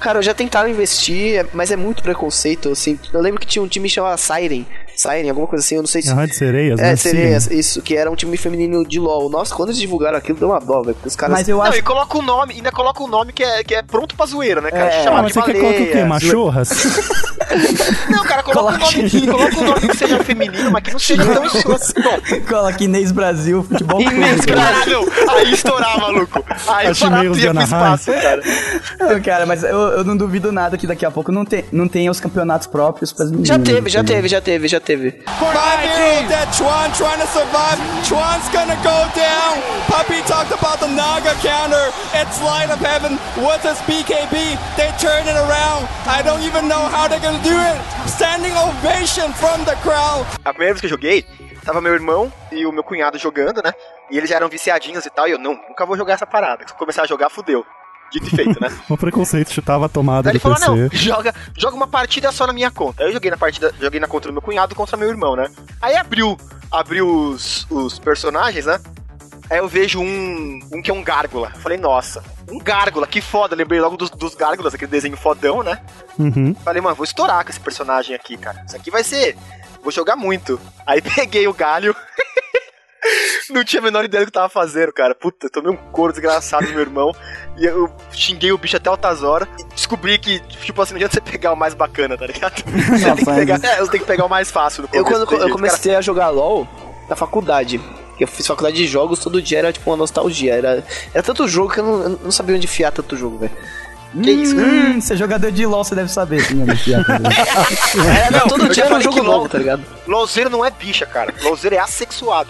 cara, 0.00 0.22
já 0.22 0.34
tentaram 0.34 0.68
investir, 0.68 1.46
mas 1.52 1.70
é 1.70 1.76
muito 1.76 2.02
preconceito, 2.02 2.70
assim. 2.70 2.98
Eu 3.12 3.20
lembro 3.20 3.40
que 3.40 3.46
tinha 3.46 3.62
um 3.62 3.68
time 3.68 3.88
chamado 3.88 4.18
Siren, 4.18 4.66
Siren, 4.96 5.28
alguma 5.28 5.46
coisa 5.46 5.64
assim, 5.64 5.76
eu 5.76 5.82
não 5.82 5.86
sei 5.88 6.02
se. 6.02 6.10
Ah, 6.10 6.26
de 6.26 6.34
sereias, 6.34 6.78
É, 6.80 6.82
né? 6.90 6.96
seria 6.96 7.40
Sim. 7.40 7.58
isso, 7.58 7.82
que 7.82 7.96
era 7.96 8.10
um 8.10 8.14
time 8.16 8.36
feminino 8.36 8.86
de 8.86 8.98
LoL. 8.98 9.28
Nossa, 9.28 9.54
quando 9.54 9.68
eles 9.70 9.78
divulgaram 9.78 10.16
aquilo, 10.18 10.38
deu 10.38 10.48
uma 10.48 10.58
dó, 10.60 10.82
velho. 10.82 10.94
Porque 10.94 11.08
os 11.08 11.16
caras. 11.16 11.36
Mas 11.36 11.48
eu 11.48 11.56
Não, 11.58 11.64
acho 11.64 11.78
e 11.78 11.82
coloca 11.82 12.16
o 12.18 12.22
nome, 12.22 12.54
ainda 12.54 12.72
coloca 12.72 13.02
o 13.02 13.06
nome 13.06 13.32
que 13.32 13.42
é, 13.42 13.62
que 13.62 13.74
é 13.74 13.82
pronto 13.82 14.14
pra 14.16 14.26
zoeira, 14.26 14.60
né, 14.60 14.70
cara? 14.70 14.86
É, 14.86 15.04
Chamado 15.04 15.22
mas 15.24 15.32
de 15.32 15.40
você 15.40 15.52
quer 15.52 15.58
colocar 15.60 15.74
o 15.76 15.78
quê? 15.78 15.86
baleia. 15.90 16.06
Machorras? 16.06 16.68
Não, 18.10 18.24
cara, 18.24 18.42
coloca 18.42 18.76
o 18.76 18.78
Coloque- 18.78 19.02
nome, 19.02 19.26
coloca 19.26 19.58
o 19.60 19.64
nome 19.64 19.88
que 19.88 19.96
seja 19.96 20.22
feminino, 20.24 20.70
mas 20.70 20.82
que 20.82 20.92
não 20.92 20.98
seja 20.98 21.24
tão 21.24 21.44
escroto. 21.44 21.86
Coloca 22.48 22.82
Inês 22.84 23.12
Brasil 23.12 23.62
Futebol 23.62 24.00
Clube. 24.00 24.14
Inês. 24.16 24.44
Caralho, 24.44 25.12
aí 25.28 25.52
estourar, 25.52 26.00
maluco. 26.00 26.44
Aí 26.66 26.88
As 26.88 27.00
o 27.00 27.04
barato 27.04 27.22
e-mails 27.24 27.38
ia 27.38 27.48
de 27.50 27.54
pro 27.54 27.62
espaço, 27.64 28.12
cara. 28.12 28.42
Não, 28.98 29.20
cara, 29.22 29.46
mas 29.46 29.62
eu, 29.62 29.78
eu 29.78 30.04
não 30.04 30.16
duvido 30.16 30.50
nada 30.50 30.76
que 30.76 30.86
daqui 30.86 31.06
a 31.06 31.10
pouco 31.10 31.30
não, 31.30 31.44
tem, 31.44 31.64
não 31.70 31.86
tenha 31.88 32.10
os 32.10 32.18
campeonatos 32.20 32.66
próprios 32.66 33.12
pras 33.12 33.30
meninas. 33.30 33.48
Já 33.48 33.58
teve, 33.58 33.88
já 33.90 34.02
teve, 34.04 34.28
já 34.28 34.40
teve, 34.40 34.68
já 34.68 34.80
teve. 34.80 34.85
Five 34.86 35.82
heroes 35.82 36.30
that 36.30 36.46
Chuan 36.54 36.94
trying 36.94 37.18
to 37.18 37.26
survive. 37.34 37.74
Chuan's 38.06 38.46
gonna 38.54 38.78
go 38.86 39.10
down. 39.18 39.58
Puppy 39.90 40.22
talked 40.30 40.54
about 40.54 40.78
the 40.78 40.86
Naga 40.86 41.34
counter. 41.42 41.90
It's 42.14 42.38
light 42.38 42.70
of 42.70 42.78
heaven. 42.78 43.18
What's 43.42 43.66
this 43.66 43.82
BKB? 43.82 44.54
They 44.78 44.94
turn 45.02 45.26
it 45.26 45.34
around. 45.34 45.90
I 46.06 46.22
don't 46.22 46.42
even 46.46 46.68
know 46.68 46.86
how 46.86 47.08
they're 47.08 47.18
gonna 47.18 47.42
do 47.42 47.58
it. 47.58 47.76
Standing 48.06 48.54
ovation 48.54 49.32
from 49.34 49.64
the 49.66 49.74
crowd. 49.82 50.24
A 50.44 50.54
primeira 50.54 50.74
vez 50.74 50.80
que 50.80 50.86
eu 50.86 50.90
joguei, 50.90 51.26
tava 51.64 51.80
meu 51.80 51.92
irmão 51.92 52.32
e 52.52 52.64
o 52.64 52.70
meu 52.70 52.84
cunhado 52.84 53.18
jogando, 53.18 53.60
né? 53.62 53.72
E 54.08 54.16
eles 54.16 54.30
já 54.30 54.36
eram 54.36 54.48
viciadinhos 54.48 55.04
e 55.04 55.10
tal, 55.10 55.26
e 55.26 55.32
eu, 55.32 55.38
não, 55.38 55.54
nunca 55.68 55.84
vou 55.84 55.96
jogar 55.96 56.14
essa 56.14 56.26
parada. 56.26 56.64
Se 56.64 56.72
eu 56.72 56.78
começar 56.78 57.02
a 57.02 57.06
jogar, 57.06 57.28
fudeu. 57.28 57.66
Dito 58.12 58.26
e 58.26 58.30
feito, 58.30 58.60
né? 58.60 58.70
O 58.88 58.96
preconceito 58.96 59.52
chutava 59.52 59.86
a 59.86 59.88
tomada 59.88 60.30
do 60.30 60.32
ele 60.32 60.38
falou, 60.38 60.56
PC. 60.56 60.70
não, 60.70 60.88
joga, 60.92 61.34
joga 61.56 61.76
uma 61.76 61.86
partida 61.86 62.30
só 62.32 62.46
na 62.46 62.52
minha 62.52 62.70
conta. 62.70 63.02
Aí 63.02 63.08
eu 63.08 63.12
joguei 63.12 63.30
na 63.30 63.36
partida, 63.36 63.74
joguei 63.80 64.00
na 64.00 64.06
conta 64.06 64.28
do 64.28 64.32
meu 64.32 64.42
cunhado 64.42 64.74
contra 64.74 64.96
meu 64.96 65.08
irmão, 65.08 65.34
né? 65.34 65.50
Aí 65.82 65.96
abriu, 65.96 66.36
abriu 66.70 67.08
os, 67.08 67.66
os 67.70 67.98
personagens, 67.98 68.66
né? 68.66 68.80
Aí 69.48 69.58
eu 69.58 69.68
vejo 69.68 70.00
um, 70.00 70.58
um 70.72 70.82
que 70.82 70.90
é 70.90 70.94
um 70.94 71.02
gárgula. 71.02 71.52
Eu 71.54 71.60
Falei, 71.60 71.78
nossa, 71.78 72.22
um 72.50 72.58
gárgula, 72.58 73.06
que 73.06 73.20
foda. 73.20 73.54
Lembrei 73.54 73.80
logo 73.80 73.96
dos, 73.96 74.10
dos 74.10 74.34
gárgulas, 74.34 74.74
aquele 74.74 74.90
desenho 74.90 75.16
fodão, 75.16 75.62
né? 75.62 75.80
Uhum. 76.18 76.54
Falei, 76.64 76.82
mano, 76.82 76.96
vou 76.96 77.04
estourar 77.04 77.44
com 77.44 77.50
esse 77.50 77.60
personagem 77.60 78.14
aqui, 78.14 78.36
cara. 78.36 78.64
Isso 78.66 78.76
aqui 78.76 78.90
vai 78.90 79.04
ser. 79.04 79.36
Vou 79.82 79.92
jogar 79.92 80.16
muito. 80.16 80.60
Aí 80.86 81.00
peguei 81.14 81.46
o 81.46 81.54
galho. 81.54 81.94
Não 83.50 83.64
tinha 83.64 83.80
a 83.80 83.84
menor 83.84 84.04
ideia 84.04 84.24
do 84.24 84.30
que 84.30 84.36
eu 84.36 84.40
tava 84.42 84.48
fazendo, 84.48 84.92
cara. 84.92 85.14
Puta, 85.14 85.48
tomei 85.48 85.70
um 85.70 85.76
couro 85.76 86.12
desgraçado 86.12 86.66
do 86.66 86.72
meu 86.72 86.80
irmão. 86.80 87.12
E 87.56 87.64
eu 87.64 87.90
xinguei 88.12 88.52
o 88.52 88.58
bicho 88.58 88.76
até 88.76 88.88
altas 88.88 89.22
horas. 89.22 89.48
E 89.58 89.64
descobri 89.74 90.18
que, 90.18 90.40
tipo 90.40 90.80
assim, 90.80 90.92
não 90.92 90.96
adianta 90.98 91.14
você 91.14 91.20
pegar 91.20 91.52
o 91.52 91.56
mais 91.56 91.74
bacana, 91.74 92.16
tá 92.16 92.26
ligado? 92.26 92.62
Você 92.66 93.04
tem 93.04 93.16
que 93.16 93.24
pegar, 93.24 93.60
é, 93.64 93.76
você 93.80 93.90
tem 93.90 94.00
que 94.00 94.06
pegar 94.06 94.24
o 94.24 94.28
mais 94.28 94.50
fácil 94.50 94.82
no 94.82 94.88
Eu 94.92 95.04
começo, 95.04 95.26
quando 95.26 95.42
eu 95.42 95.50
comecei 95.50 95.94
a 95.94 96.00
jogar 96.00 96.28
LOL 96.30 96.66
na 97.08 97.16
faculdade. 97.16 97.80
que 98.16 98.24
Eu 98.24 98.28
fiz 98.28 98.46
faculdade 98.46 98.76
de 98.76 98.86
jogos, 98.86 99.18
todo 99.18 99.40
dia 99.40 99.58
era 99.58 99.72
tipo 99.72 99.90
uma 99.90 99.96
nostalgia. 99.96 100.54
Era, 100.54 100.84
era 101.12 101.22
tanto 101.22 101.46
jogo 101.48 101.72
que 101.72 101.80
eu 101.80 101.84
não, 101.84 102.02
eu 102.02 102.08
não 102.24 102.30
sabia 102.30 102.56
onde 102.56 102.66
enfiar 102.66 102.92
tanto 102.92 103.16
jogo, 103.16 103.38
velho. 103.38 103.52
Que 104.22 104.30
isso? 104.30 104.56
Hum, 104.56 105.00
você 105.00 105.14
é 105.14 105.16
jogador 105.16 105.50
de 105.52 105.66
LOL, 105.66 105.84
você 105.84 105.94
deve 105.94 106.10
saber. 106.10 106.40
Sim. 106.42 106.64
Era, 106.64 108.30
Não, 108.38 108.48
todo 108.48 108.66
eu 108.66 108.68
dia 108.72 108.84
era 108.84 108.94
um 108.94 109.00
falei 109.00 109.04
jogo 109.04 109.16
que 109.16 109.22
LOL- 109.22 109.36
novo, 109.38 109.48
tá 109.48 109.58
ligado? 109.58 109.82
Louzeiro 110.06 110.50
não 110.50 110.64
é 110.64 110.70
bicha, 110.70 111.04
cara. 111.06 111.34
Louzeiro 111.42 111.76
é 111.76 111.78
assexuado. 111.78 112.48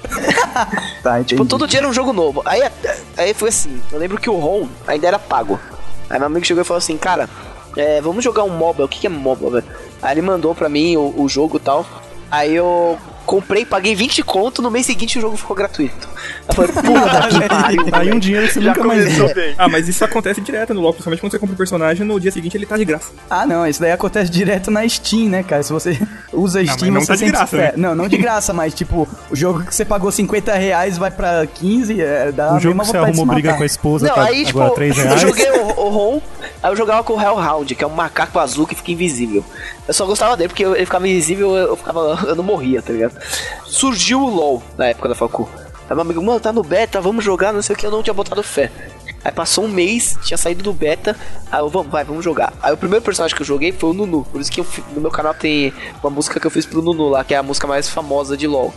tá, 1.03 1.15
entendi. 1.21 1.29
Tipo, 1.31 1.45
todo 1.47 1.67
dia 1.67 1.81
era 1.81 1.89
um 1.89 1.93
jogo 1.93 2.13
novo. 2.13 2.43
Aí, 2.45 2.63
aí 3.17 3.35
foi 3.35 3.49
assim, 3.49 3.81
eu 3.93 3.99
lembro 3.99 4.21
que 4.21 4.29
o 4.31 4.37
ROM 4.39 4.67
ainda 4.87 5.07
era 5.09 5.19
pago. 5.19 5.59
Aí 6.09 6.19
meu 6.19 6.27
amigo 6.27 6.45
chegou 6.47 6.63
e 6.63 6.65
falou 6.67 6.79
assim, 6.79 6.97
cara, 6.97 7.29
é, 7.77 8.01
vamos 8.01 8.23
jogar 8.23 8.45
um 8.45 8.51
MOBA. 8.51 8.85
O 8.85 8.89
que, 8.89 9.01
que 9.01 9.07
é 9.07 9.11
MOBA, 9.11 9.51
velho? 9.51 9.65
Aí 10.03 10.13
ele 10.15 10.23
mandou 10.23 10.55
pra 10.55 10.69
mim 10.69 10.97
o, 10.97 11.15
o 11.17 11.29
jogo 11.29 11.57
e 11.57 11.61
tal. 11.61 11.85
Aí 12.31 12.55
eu 12.55 12.99
comprei, 13.27 13.65
paguei 13.67 13.95
20 13.95 14.23
conto, 14.23 14.63
no 14.63 14.71
mês 14.71 14.87
seguinte 14.87 15.19
o 15.19 15.21
jogo 15.21 15.37
ficou 15.37 15.55
gratuito. 15.57 16.09
Eu 16.49 16.55
falei, 16.55 16.73
puta 16.73 17.29
que 17.29 17.49
pariu. 17.49 17.83
Aí 17.93 18.13
um 18.13 18.19
dinheiro 18.19 18.47
que 18.47 18.55
você 18.55 18.61
Já 18.63 18.71
nunca 18.73 18.85
mais 18.85 19.05
viu. 19.13 19.35
bem. 19.35 19.55
Ah, 19.59 19.69
mas 19.69 19.89
isso 19.89 20.05
acontece 20.05 20.41
direto 20.41 20.73
no 20.73 20.81
LoL, 20.81 20.93
principalmente 20.93 21.21
quando 21.21 21.33
você 21.33 21.39
compra 21.39 21.55
um 21.55 21.57
personagem, 21.57 22.07
no 22.07 22.19
dia 22.21 22.31
seguinte 22.31 22.57
ele 22.57 22.65
tá 22.67 22.77
de 22.77 22.85
graça. 22.85 23.11
Ah, 23.29 23.45
não, 23.47 23.67
isso 23.67 23.81
daí 23.81 23.93
acontece 23.93 24.31
direto 24.31 24.71
na 24.71 24.89
Steam, 24.89 25.29
né, 25.29 25.43
cara? 25.43 25.63
Se 25.63 25.73
você 25.73 25.99
usa 26.33 26.65
Steam, 26.65 26.93
não 26.93 27.01
você 27.01 27.07
tá 27.09 27.17
de 27.17 27.27
graça, 27.27 27.57
é, 27.57 27.61
né? 27.61 27.73
Não, 27.77 27.95
não 27.95 28.09
de 28.09 28.17
graça, 28.17 28.53
mas 28.53 28.73
tipo, 28.73 29.09
o 29.31 29.37
jogo 29.37 29.65
que 29.65 29.75
você 29.75 29.85
pagou 29.85 30.11
50 30.13 30.55
reais 30.55 30.97
vai 30.97 31.11
pra 31.11 31.47
15, 31.47 32.01
é, 32.01 32.33
dá 32.33 32.53
Um 32.53 32.57
a 32.57 32.59
jogo 32.61 32.77
mesma 32.77 32.85
que 32.85 32.91
você 32.91 32.97
arrumou 32.99 33.27
briga 33.27 33.55
com 33.55 33.63
a 33.63 33.67
esposa, 33.67 34.07
Não, 34.07 34.15
tá 34.15 34.25
aí, 34.25 34.45
tipo, 34.45 34.61
agora 34.61 34.75
3 34.77 34.97
eu 34.99 35.05
reais. 35.05 35.21
joguei 35.21 35.51
o, 35.51 35.67
o 35.81 35.89
ROM, 35.89 36.21
aí 36.63 36.71
eu 36.73 36.77
jogava 36.77 37.03
com 37.03 37.15
o 37.15 37.21
Hellhound, 37.21 37.75
que 37.75 37.83
é 37.83 37.87
um 37.87 37.91
macaco 37.91 38.39
azul 38.39 38.67
que 38.67 38.75
fica 38.75 38.93
invisível. 38.93 39.45
Eu 39.89 39.95
só 39.95 40.05
gostava 40.05 40.37
dele 40.37 40.49
porque 40.49 40.65
eu- 40.65 40.75
ele 40.75 40.85
ficava 40.85 41.07
invisível, 41.09 41.51
eu, 41.57 41.69
eu 41.69 41.77
ficava, 41.77 42.19
eu 42.27 42.35
não 42.37 42.45
morria, 42.45 42.83
tá 42.83 42.93
ligado? 42.93 43.16
Surgiu 43.67 44.21
o 44.21 44.29
LoL 44.29 44.63
na 44.77 44.87
época 44.87 45.09
da 45.09 45.15
facu. 45.15 45.49
Aí 45.89 45.95
meu 45.95 46.01
amigo, 46.01 46.23
mano, 46.23 46.41
tá 46.41 46.53
no 46.53 46.63
beta, 46.63 47.01
vamos 47.01 47.25
jogar, 47.25 47.53
não 47.53 47.63
sei 47.63 47.75
o 47.75 47.79
que, 47.79 47.87
eu 47.87 47.91
não 47.91 48.03
tinha 48.03 48.15
botado 48.15 48.43
fé. 48.43 48.71
Aí 49.25 49.33
passou 49.33 49.65
um 49.65 49.69
mês, 49.69 50.17
tinha 50.25 50.37
saído 50.37 50.63
do 50.63 50.73
beta, 50.73 51.17
aí 51.51 51.61
eu, 51.61 51.69
vamos, 51.69 51.91
vai, 51.91 52.05
vamos 52.05 52.25
jogar. 52.25 52.53
Aí 52.63 52.73
o 52.73 52.77
primeiro 52.77 53.05
personagem 53.05 53.37
que 53.37 53.43
eu 53.43 53.47
joguei 53.47 53.73
foi 53.73 53.91
o 53.91 53.93
Nunu, 53.93 54.25
por 54.31 54.41
isso 54.41 54.51
que 54.51 54.61
eu 54.61 54.67
no 54.93 55.01
meu 55.01 55.11
canal 55.11 55.35
tem 55.35 55.73
uma 56.03 56.11
música 56.11 56.39
que 56.39 56.47
eu 56.47 56.51
fiz 56.51 56.65
pro 56.67 56.83
Nunu 56.83 57.09
lá, 57.09 57.25
que 57.25 57.35
é 57.35 57.37
a 57.37 57.43
música 57.43 57.67
mais 57.67 57.89
famosa 57.89 58.37
de 58.37 58.47
LoL, 58.47 58.73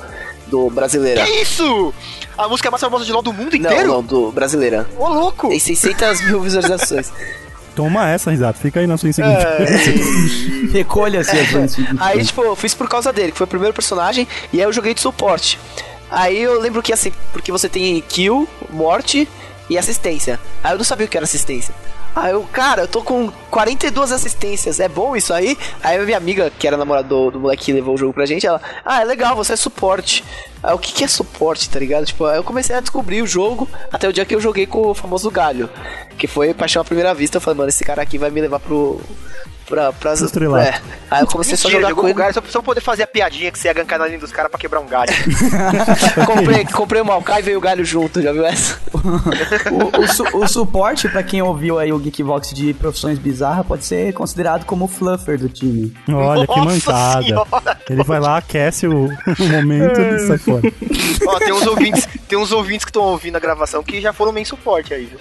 do 0.48 0.70
brasileira. 0.70 1.24
Que 1.24 1.32
isso? 1.41 1.94
A 2.38 2.48
música 2.48 2.72
mais 2.72 2.82
famosa 2.82 3.06
de 3.06 3.11
LOL 3.11 3.22
do 3.22 3.34
mundo 3.34 3.52
Não, 3.52 3.57
inteiro? 3.72 3.88
não, 3.88 4.03
do 4.03 4.32
brasileira. 4.32 4.88
Ô, 4.98 5.07
louco! 5.07 5.49
Tem 5.49 5.60
600 5.60 6.22
mil 6.22 6.41
visualizações. 6.41 7.11
Toma 7.80 8.10
essa, 8.10 8.30
risada. 8.30 8.57
Fica 8.57 8.81
aí 8.81 8.85
na 8.88 8.97
sua 8.97 9.07
insignificância. 9.07 9.93
Recolha-se 10.73 11.31
as 11.31 11.49
suas 11.49 11.77
Aí, 11.97 12.26
tipo, 12.26 12.41
eu 12.43 12.53
fiz 12.53 12.73
por 12.73 12.89
causa 12.89 13.14
dele, 13.14 13.31
que 13.31 13.38
foi 13.38 13.45
o 13.45 13.47
primeiro 13.47 13.73
personagem, 13.73 14.27
e 14.51 14.57
aí 14.57 14.65
eu 14.65 14.73
joguei 14.73 14.93
de 14.93 14.99
suporte. 14.99 15.57
Aí 16.11 16.41
eu 16.41 16.60
lembro 16.60 16.84
que 16.84 16.91
assim, 16.91 17.14
porque 17.31 17.53
você 17.53 17.69
tem 17.69 18.01
kill, 18.01 18.49
morte 18.69 19.30
e 19.69 19.77
assistência. 19.77 20.38
Aí 20.61 20.73
eu 20.73 20.77
não 20.77 20.84
sabia 20.84 21.06
o 21.06 21.10
que 21.10 21.15
era 21.15 21.23
assistência. 21.23 21.73
Aí 22.15 22.31
eu, 22.31 22.44
cara, 22.52 22.84
eu 22.84 22.88
tô 22.88 23.02
com 23.02 23.31
42 23.52 24.11
assistências, 24.11 24.80
é 24.80 24.88
bom 24.88 25.15
isso 25.15 25.34
aí? 25.34 25.57
Aí 25.84 25.98
a 25.98 26.03
minha 26.03 26.18
amiga, 26.18 26.52
que 26.52 26.68
era 26.68 26.76
namorada 26.76 27.07
do, 27.07 27.31
do 27.31 27.40
moleque 27.40 27.65
que 27.65 27.73
levou 27.73 27.95
o 27.95 27.98
jogo 27.98 28.14
pra 28.14 28.26
gente, 28.26 28.45
ela, 28.45 28.61
ah, 28.84 29.02
é 29.02 29.06
legal, 29.06 29.36
você 29.36 29.53
é 29.53 29.56
suporte. 29.56 30.23
Aí, 30.61 30.73
o 30.73 30.77
que, 30.77 30.91
que 30.91 31.03
é 31.03 31.07
suporte, 31.07 31.69
tá 31.69 31.80
ligado? 31.80 32.06
Tipo, 32.06 32.27
eu 32.27 32.44
comecei 32.44 32.76
a 32.76 32.81
descobrir 32.81 33.22
o 33.22 33.27
jogo 33.27 33.68
até 33.91 34.07
o 34.10 34.14
dia 34.14 34.26
que 34.26 34.36
eu 34.36 34.41
joguei 34.41 34.65
com 34.65 34.88
o 34.88 34.94
famoso 34.94 35.31
galho. 35.31 35.69
Que 36.18 36.27
foi 36.27 36.53
paixão 36.53 36.81
à 36.81 36.86
primeira 36.86 37.14
vista. 37.14 37.38
Eu 37.38 37.41
falei, 37.41 37.57
mano, 37.57 37.69
esse 37.69 37.84
cara 37.84 38.02
aqui 38.02 38.18
vai 38.18 38.30
me 38.30 38.41
levar 38.41 38.60
pro. 38.60 38.99
Pra, 39.69 39.93
pra, 39.93 40.13
Estrelato. 40.13 40.67
é. 40.67 40.81
Aí 41.11 41.21
eu 41.21 41.27
comecei 41.27 41.55
só 41.55 41.67
a 41.67 41.71
Mentira, 41.71 41.89
jogar 41.89 42.01
com 42.01 42.07
ele. 42.07 42.17
galho 42.17 42.33
só, 42.33 42.41
só 42.47 42.59
pra 42.59 42.65
poder 42.65 42.81
fazer 42.81 43.03
a 43.03 43.07
piadinha 43.07 43.51
que 43.51 43.59
você 43.59 43.67
ia 43.67 43.73
gankar 43.73 43.99
na 43.99 44.07
linha 44.07 44.17
dos 44.19 44.31
caras 44.31 44.49
pra 44.49 44.59
quebrar 44.59 44.79
um 44.79 44.87
galho. 44.87 45.11
comprei, 46.25 46.65
comprei 46.65 47.01
o 47.01 47.05
Maokai 47.05 47.39
e 47.39 47.43
veio 47.43 47.57
o 47.57 47.61
galho 47.61 47.85
junto, 47.85 48.21
já 48.21 48.31
viu 48.31 48.45
essa? 48.45 48.79
O, 49.71 50.01
o 50.03 50.07
su- 50.07 50.37
o 50.37 50.47
suporte, 50.47 51.07
pra 51.07 51.23
quem 51.23 51.41
ouviu 51.41 51.79
aí 51.79 51.91
o 51.93 51.99
Geekvox 51.99 52.49
de 52.53 52.73
profissões 52.73 53.17
bizarras, 53.17 53.65
pode 53.65 53.85
ser 53.85 54.11
considerado 54.13 54.65
como 54.65 54.85
o 54.85 54.87
fluffer 54.87 55.37
do 55.37 55.47
time. 55.47 55.93
Olha 56.11 56.45
que 56.45 56.59
mancada. 56.59 57.23
senhora! 57.23 57.79
Ele 57.89 58.03
vai 58.03 58.19
lá, 58.19 58.37
aquece 58.37 58.87
o, 58.87 59.05
o 59.05 59.43
momento 59.51 59.99
e 60.01 60.19
sai 60.27 60.37
fora. 60.37 60.61
Ó, 61.27 61.39
tem 61.39 61.53
uns 61.53 61.65
ouvintes, 61.67 62.07
tem 62.27 62.37
uns 62.37 62.51
ouvintes 62.51 62.83
que 62.85 62.89
estão 62.89 63.03
ouvindo 63.03 63.35
a 63.37 63.39
gravação 63.39 63.83
que 63.83 64.01
já 64.01 64.11
foram 64.11 64.31
meio 64.33 64.45
suporte 64.45 64.93
aí, 64.93 65.05
viu? 65.05 65.19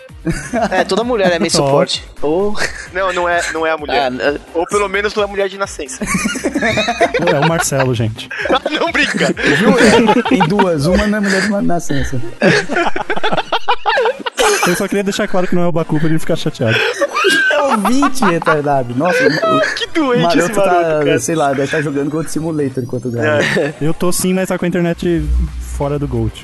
É, 0.70 0.82
toda 0.84 1.04
mulher 1.04 1.32
é 1.32 1.38
meio 1.38 1.52
Ó. 1.54 1.56
suporte. 1.56 2.04
Ou. 2.20 2.56
Não, 2.92 3.12
não 3.12 3.28
é, 3.28 3.40
não 3.52 3.64
é 3.66 3.70
a 3.70 3.76
mulher. 3.76 4.10
Ah, 4.12 4.37
Ou 4.54 4.66
pelo 4.66 4.88
menos 4.88 5.14
não 5.14 5.22
é 5.22 5.26
mulher 5.26 5.48
de 5.48 5.58
nascença. 5.58 6.04
É 6.04 7.44
o 7.44 7.48
Marcelo, 7.48 7.94
gente. 7.94 8.28
não 8.80 8.90
brinca! 8.90 9.34
Tem 10.28 10.40
duas, 10.48 10.86
uma 10.86 11.06
na 11.06 11.20
mulher 11.20 11.42
de 11.42 11.66
nascença. 11.66 12.20
Eu 14.66 14.76
só 14.76 14.86
queria 14.86 15.04
deixar 15.04 15.26
claro 15.28 15.46
que 15.46 15.54
não 15.54 15.62
é 15.62 15.66
o 15.66 15.72
Baku 15.72 15.98
pra 15.98 16.08
ele 16.08 16.18
ficar 16.18 16.36
chateado. 16.36 16.76
É 17.52 17.62
ouvinte 17.62 18.24
retardado. 18.24 18.94
Nossa, 18.94 19.18
o 19.24 19.28
Que 19.74 19.84
o 19.84 20.04
doente 20.04 20.38
esse 20.38 20.52
maroto 20.52 20.54
tá, 20.54 20.82
maroto, 20.82 21.06
cara. 21.06 21.18
sei 21.18 21.34
lá, 21.34 21.48
deve 21.48 21.64
estar 21.64 21.82
jogando 21.82 22.10
Gold 22.10 22.30
Simulator 22.30 22.82
enquanto 22.82 23.10
grava. 23.10 23.42
Eu 23.80 23.92
tô 23.92 24.12
sim, 24.12 24.34
mas 24.34 24.48
tá 24.48 24.58
com 24.58 24.64
a 24.64 24.68
internet 24.68 25.24
fora 25.76 25.98
do 25.98 26.06
Gold. 26.06 26.42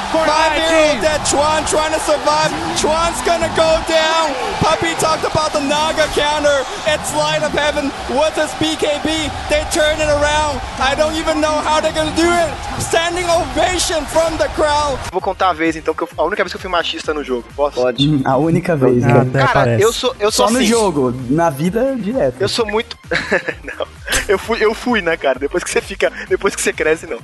Chuan 1.24 1.64
trying 1.64 1.92
to 1.92 2.00
survive. 2.00 2.52
Chuan's 2.76 3.20
gonna 3.24 3.48
go 3.56 3.70
down. 3.88 4.28
Puppy 4.60 4.94
talked 5.00 5.24
about 5.24 5.52
the 5.52 5.60
Naga 5.60 6.06
counter. 6.12 6.60
It's 6.86 7.14
light 7.16 7.42
of 7.42 7.52
heaven. 7.52 7.88
What's 8.12 8.36
this 8.36 8.52
BKB? 8.60 9.08
They 9.48 9.64
turn 9.72 10.00
it 10.00 10.10
around. 10.10 10.60
I 10.78 10.94
don't 10.94 11.14
even 11.16 11.40
know 11.40 11.56
how 11.64 11.80
they're 11.80 11.94
gonna 11.96 12.14
do 12.14 12.28
it. 12.28 12.50
Standing 12.78 13.24
ovation 13.24 14.04
from 14.04 14.36
the 14.36 14.48
crowd. 14.54 14.98
Vou 15.10 15.20
contar 15.20 15.50
a 15.50 15.52
vez, 15.54 15.76
então, 15.76 15.94
que 15.94 16.02
eu, 16.02 16.08
a 16.16 16.22
única 16.24 16.44
vez 16.44 16.52
que 16.52 16.56
eu 16.56 16.60
fui 16.60 16.70
machista 16.70 17.14
no 17.14 17.24
jogo. 17.24 17.44
Posso? 17.56 17.80
Pode. 17.84 18.08
Hum, 18.08 18.22
A 18.24 18.36
única 18.38 18.74
vez, 18.76 19.04
Ah, 19.04 19.08
né? 19.08 19.20
até 19.20 19.38
Cara, 19.40 19.52
parece. 19.52 19.82
eu 19.82 19.92
sou, 19.92 20.16
eu 20.18 20.30
sou 20.32 20.46
Só 20.46 20.52
no 20.52 20.58
assim, 20.58 20.66
jogo, 20.66 21.14
na 21.28 21.50
vida 21.50 21.94
direto. 21.98 22.36
Eu 22.40 22.48
sou 22.48 22.64
muito. 22.64 22.96
não. 23.62 23.86
Eu 24.26 24.38
fui, 24.38 24.64
eu 24.64 24.72
fui, 24.74 25.02
né, 25.02 25.16
cara? 25.18 25.38
Depois 25.38 25.62
que 25.62 25.70
você 25.70 25.80
fica. 25.82 26.10
Depois 26.28 26.56
que 26.56 26.62
você 26.62 26.72
cresce, 26.72 27.06
não. 27.06 27.18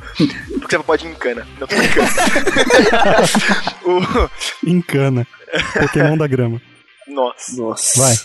Porque 0.60 0.76
você 0.76 0.82
pode 0.82 1.06
ir 1.06 1.10
em 1.10 1.14
cana. 1.14 1.46
Não 1.58 1.66
tô 1.66 1.74
brincando. 1.76 2.10
o... 3.84 4.68
Encana. 4.68 5.26
Pokémon 5.80 6.16
da 6.16 6.26
grama. 6.26 6.60
Nossa. 7.08 7.56
Nossa. 7.56 8.00
Vai. 8.00 8.16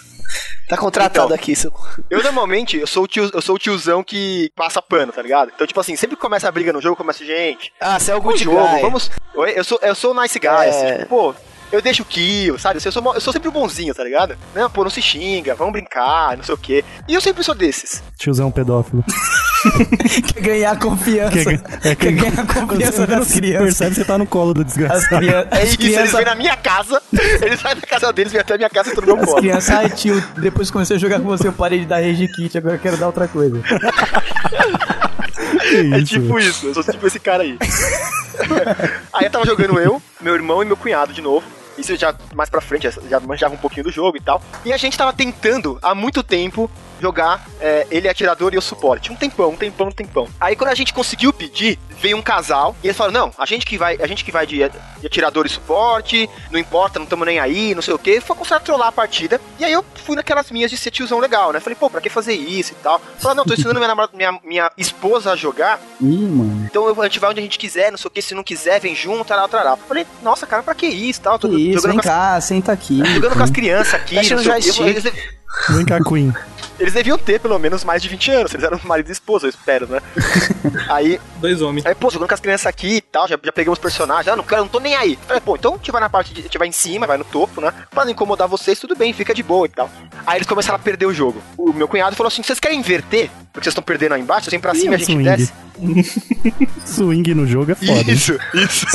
Tá 0.67 0.75
contratado 0.77 1.25
Então. 1.27 1.35
aqui, 1.35 1.55
seu. 1.55 1.71
Eu 2.09 2.23
normalmente, 2.23 2.75
eu 2.77 2.87
sou, 2.87 3.03
o 3.03 3.07
tio, 3.07 3.29
eu 3.33 3.41
sou 3.41 3.55
o 3.55 3.59
tiozão 3.59 4.03
que 4.03 4.51
passa 4.55 4.81
pano, 4.81 5.11
tá 5.13 5.21
ligado? 5.21 5.51
Então, 5.55 5.65
tipo 5.67 5.79
assim, 5.79 5.95
sempre 5.95 6.15
que 6.15 6.21
começa 6.21 6.47
a 6.47 6.51
briga 6.51 6.73
no 6.73 6.81
jogo, 6.81 6.95
começa, 6.95 7.23
gente, 7.23 7.71
Ah, 7.79 7.99
você 7.99 8.11
é 8.11 8.15
o 8.15 8.17
o 8.17 8.21
good 8.21 8.43
jogo, 8.43 8.67
guy. 8.67 8.81
vamos. 8.81 9.11
Oi, 9.35 9.53
Eu 9.55 9.63
sou, 9.63 9.79
eu 9.83 9.93
sou 9.95 10.11
o 10.11 10.19
nice 10.21 10.39
guy, 10.39 10.47
É. 10.49 10.69
assim, 10.69 10.97
tipo, 11.03 11.05
pô. 11.07 11.35
Eu 11.71 11.81
deixo 11.81 12.03
o 12.03 12.05
kill, 12.05 12.57
sabe? 12.57 12.79
Eu 12.83 12.91
sou, 12.91 13.13
eu 13.13 13.19
sou 13.21 13.33
sempre 13.33 13.49
o 13.49 13.51
bonzinho, 13.51 13.93
tá 13.93 14.03
ligado? 14.03 14.37
Não, 14.53 14.69
pô, 14.69 14.83
não 14.83 14.89
se 14.89 15.01
xinga, 15.01 15.55
vamos 15.55 15.73
brincar, 15.73 16.37
não 16.37 16.43
sei 16.43 16.53
o 16.55 16.57
quê. 16.57 16.85
E 17.07 17.13
eu 17.13 17.19
sempre 17.19 17.43
sou 17.43 17.53
desses. 17.55 18.01
Tiozão 18.17 18.49
pedófilo. 18.51 19.03
Quer 20.33 20.41
ganhar 20.41 20.77
confiança. 20.79 21.31
Quer- 21.43 21.61
é 21.83 21.95
Quer 21.95 21.95
que- 21.95 22.11
ganhar 22.11 22.45
confiança 22.47 23.07
das 23.07 23.31
crianças. 23.33 23.63
Percebe 23.65 23.89
que 23.91 23.95
você 23.95 24.05
tá 24.05 24.17
no 24.17 24.27
colo 24.27 24.53
do 24.53 24.63
desgraçado. 24.63 25.25
É 25.51 25.63
isso, 25.65 25.77
eles 25.81 26.11
vêm 26.11 26.25
na 26.25 26.35
minha 26.35 26.55
casa, 26.55 27.01
eles 27.41 27.59
saem 27.59 27.75
da 27.75 27.87
casa 27.87 28.13
deles, 28.13 28.31
vêm 28.31 28.41
até 28.41 28.53
a 28.53 28.57
minha 28.57 28.69
casa 28.69 28.91
e 28.91 28.95
no 28.95 29.01
meu 29.01 29.15
As 29.17 29.25
colo. 29.25 29.37
crianças, 29.37 29.69
ai 29.75 29.89
tio, 29.89 30.23
depois 30.37 30.69
que 30.69 30.73
comecei 30.73 30.95
a 30.95 30.99
jogar 30.99 31.19
com 31.19 31.25
você, 31.25 31.47
eu 31.47 31.53
parei 31.53 31.79
de 31.79 31.85
dar 31.87 31.97
rage 32.01 32.27
kit, 32.27 32.57
agora 32.57 32.75
eu 32.75 32.79
quero 32.79 32.97
dar 32.97 33.07
outra 33.07 33.27
coisa. 33.27 33.59
É 35.65 35.97
isso, 35.97 36.19
tipo 36.19 36.39
isso, 36.39 36.67
eu 36.67 36.73
sou 36.73 36.83
tipo 36.83 37.05
esse 37.07 37.19
cara 37.19 37.43
aí. 37.43 37.57
aí 39.13 39.25
eu 39.25 39.31
tava 39.31 39.45
jogando 39.45 39.79
eu, 39.79 40.01
meu 40.21 40.35
irmão 40.35 40.61
e 40.61 40.65
meu 40.65 40.77
cunhado 40.77 41.13
de 41.13 41.21
novo. 41.21 41.45
Isso 41.77 41.95
já 41.95 42.15
mais 42.33 42.49
pra 42.49 42.61
frente, 42.61 42.87
já 43.09 43.19
manjava 43.19 43.53
um 43.53 43.57
pouquinho 43.57 43.83
do 43.85 43.91
jogo 43.91 44.15
e 44.17 44.21
tal. 44.21 44.41
E 44.63 44.71
a 44.71 44.77
gente 44.77 44.97
tava 44.97 45.11
tentando 45.11 45.77
há 45.81 45.93
muito 45.93 46.23
tempo 46.23 46.71
jogar 47.01 47.45
é, 47.59 47.85
ele 47.91 48.07
é 48.07 48.11
atirador 48.11 48.53
e 48.53 48.55
eu 48.57 48.61
suporte. 48.61 49.11
Um 49.11 49.15
tempão, 49.15 49.49
um 49.51 49.55
tempão, 49.55 49.87
um 49.87 49.91
tempão. 49.91 50.27
Aí 50.39 50.55
quando 50.55 50.69
a 50.71 50.75
gente 50.75 50.93
conseguiu 50.93 51.31
pedir, 51.33 51.77
veio 52.01 52.17
um 52.17 52.21
casal 52.21 52.75
e 52.83 52.87
eles 52.87 52.97
falaram: 52.97 53.19
não, 53.27 53.31
a 53.37 53.45
gente 53.45 53.65
que 53.65 53.77
vai, 53.77 53.97
a 54.01 54.07
gente 54.07 54.23
que 54.23 54.31
vai 54.31 54.45
de, 54.45 54.57
de 54.57 55.07
atirador 55.07 55.45
e 55.45 55.49
suporte, 55.49 56.29
não 56.51 56.59
importa, 56.59 56.99
não 56.99 57.03
estamos 57.05 57.25
nem 57.25 57.39
aí, 57.39 57.73
não 57.75 57.81
sei 57.81 57.93
o 57.93 57.99
que. 57.99 58.19
Foi 58.21 58.35
a 58.51 58.59
trollar 58.59 58.87
a 58.89 58.91
partida. 58.91 59.39
E 59.59 59.65
aí 59.65 59.71
eu 59.71 59.83
fui 60.05 60.15
naquelas 60.15 60.51
minhas 60.51 60.69
de 60.71 60.77
ser 60.77 60.91
tiozão 60.91 61.19
legal, 61.19 61.51
né? 61.51 61.59
Falei, 61.59 61.75
pô, 61.75 61.89
pra 61.89 61.99
que 62.01 62.09
fazer 62.09 62.33
isso 62.33 62.73
e 62.73 62.75
tal? 62.75 63.01
Falaram, 63.19 63.37
não, 63.37 63.45
tô 63.45 63.53
ensinando 63.53 63.75
minha, 63.79 63.87
namorada- 63.87 64.15
minha, 64.15 64.39
minha 64.43 64.71
esposa 64.77 65.31
a 65.31 65.35
jogar. 65.35 65.79
Ih, 65.99 66.05
mano. 66.27 66.65
Então 66.65 66.87
eu- 66.87 67.01
a 67.01 67.05
gente 67.05 67.19
vai 67.19 67.29
onde 67.31 67.39
a 67.39 67.43
gente 67.43 67.57
quiser, 67.59 67.91
não 67.91 67.97
sei 67.97 68.07
o 68.07 68.11
que, 68.11 68.21
se 68.21 68.35
não 68.35 68.43
quiser, 68.43 68.79
vem 68.79 68.95
junto, 68.95 69.25
tará, 69.25 69.47
tará. 69.47 69.75
Falei, 69.77 70.05
nossa, 70.21 70.45
cara, 70.45 70.61
pra 70.63 70.75
que 70.75 70.85
isso 70.87 71.21
tal? 71.21 71.39
Tô 71.39 71.47
isso, 71.49 71.73
jogando, 71.81 71.91
vem 71.91 71.93
com 71.93 71.99
as, 71.99 72.05
cá, 72.05 72.41
senta 72.41 72.71
aqui. 72.71 72.97
jogando 73.13 73.35
com 73.37 73.43
as 73.43 73.51
crianças 73.51 73.93
aqui. 73.95 74.15
Mexe 74.15 74.35
não 74.35 74.43
no 74.43 74.61
sei 74.61 74.71
o. 74.71 75.44
Vem 75.69 75.85
cá, 75.85 75.99
Queen. 76.03 76.33
eles 76.79 76.93
deviam 76.93 77.17
ter 77.17 77.39
pelo 77.39 77.57
menos 77.57 77.83
mais 77.83 78.01
de 78.01 78.09
20 78.09 78.31
anos, 78.31 78.53
eles 78.53 78.65
eram 78.65 78.79
marido 78.83 79.07
e 79.07 79.11
esposa, 79.11 79.45
eu 79.45 79.49
espero, 79.49 79.87
né? 79.87 80.01
aí, 80.89 81.19
Dois 81.37 81.61
homens. 81.61 81.85
aí, 81.85 81.95
pô, 81.95 82.09
jogando 82.09 82.27
com 82.27 82.33
as 82.33 82.39
crianças 82.39 82.65
aqui 82.67 82.97
e 82.97 83.01
tal, 83.01 83.27
já, 83.27 83.39
já 83.41 83.51
peguei 83.51 83.71
os 83.71 83.79
personagens, 83.79 84.27
ah, 84.27 84.35
não 84.35 84.43
quero, 84.43 84.61
não 84.61 84.67
tô 84.67 84.79
nem 84.79 84.95
aí. 84.95 85.17
Falei, 85.25 85.41
pô, 85.41 85.55
então 85.55 85.73
a 85.73 85.77
gente 85.77 85.91
vai 85.91 86.01
na 86.01 86.09
parte, 86.09 86.33
de, 86.33 86.41
a 86.41 86.43
gente 86.43 86.57
vai 86.57 86.67
em 86.67 86.71
cima, 86.73 87.07
vai 87.07 87.17
no 87.17 87.23
topo, 87.23 87.61
né? 87.61 87.71
Pra 87.89 88.03
não 88.03 88.11
incomodar 88.11 88.47
vocês, 88.47 88.79
tudo 88.79 88.95
bem, 88.95 89.13
fica 89.13 89.33
de 89.33 89.41
boa 89.43 89.65
e 89.65 89.69
tal. 89.69 89.89
Aí 90.27 90.37
eles 90.37 90.47
começaram 90.47 90.75
a 90.75 90.79
perder 90.79 91.05
o 91.05 91.13
jogo. 91.13 91.41
O 91.57 91.71
meu 91.71 91.87
cunhado 91.87 92.15
falou 92.15 92.27
assim: 92.27 92.43
vocês 92.43 92.59
querem 92.59 92.79
inverter? 92.79 93.29
Porque 93.53 93.63
vocês 93.65 93.71
estão 93.71 93.83
perdendo 93.83 94.13
aí 94.15 94.21
embaixo, 94.21 94.49
vêm 94.49 94.59
pra 94.59 94.73
Ih, 94.73 94.79
cima 94.79 94.93
e 94.93 94.95
a 94.95 94.97
gente 94.97 95.11
swing. 95.13 95.23
desce. 95.23 95.53
Swing 96.85 97.33
no 97.33 97.45
jogo 97.47 97.71
é 97.71 97.75
foda. 97.75 98.11
Isso, 98.11 98.37
isso. 98.53 98.85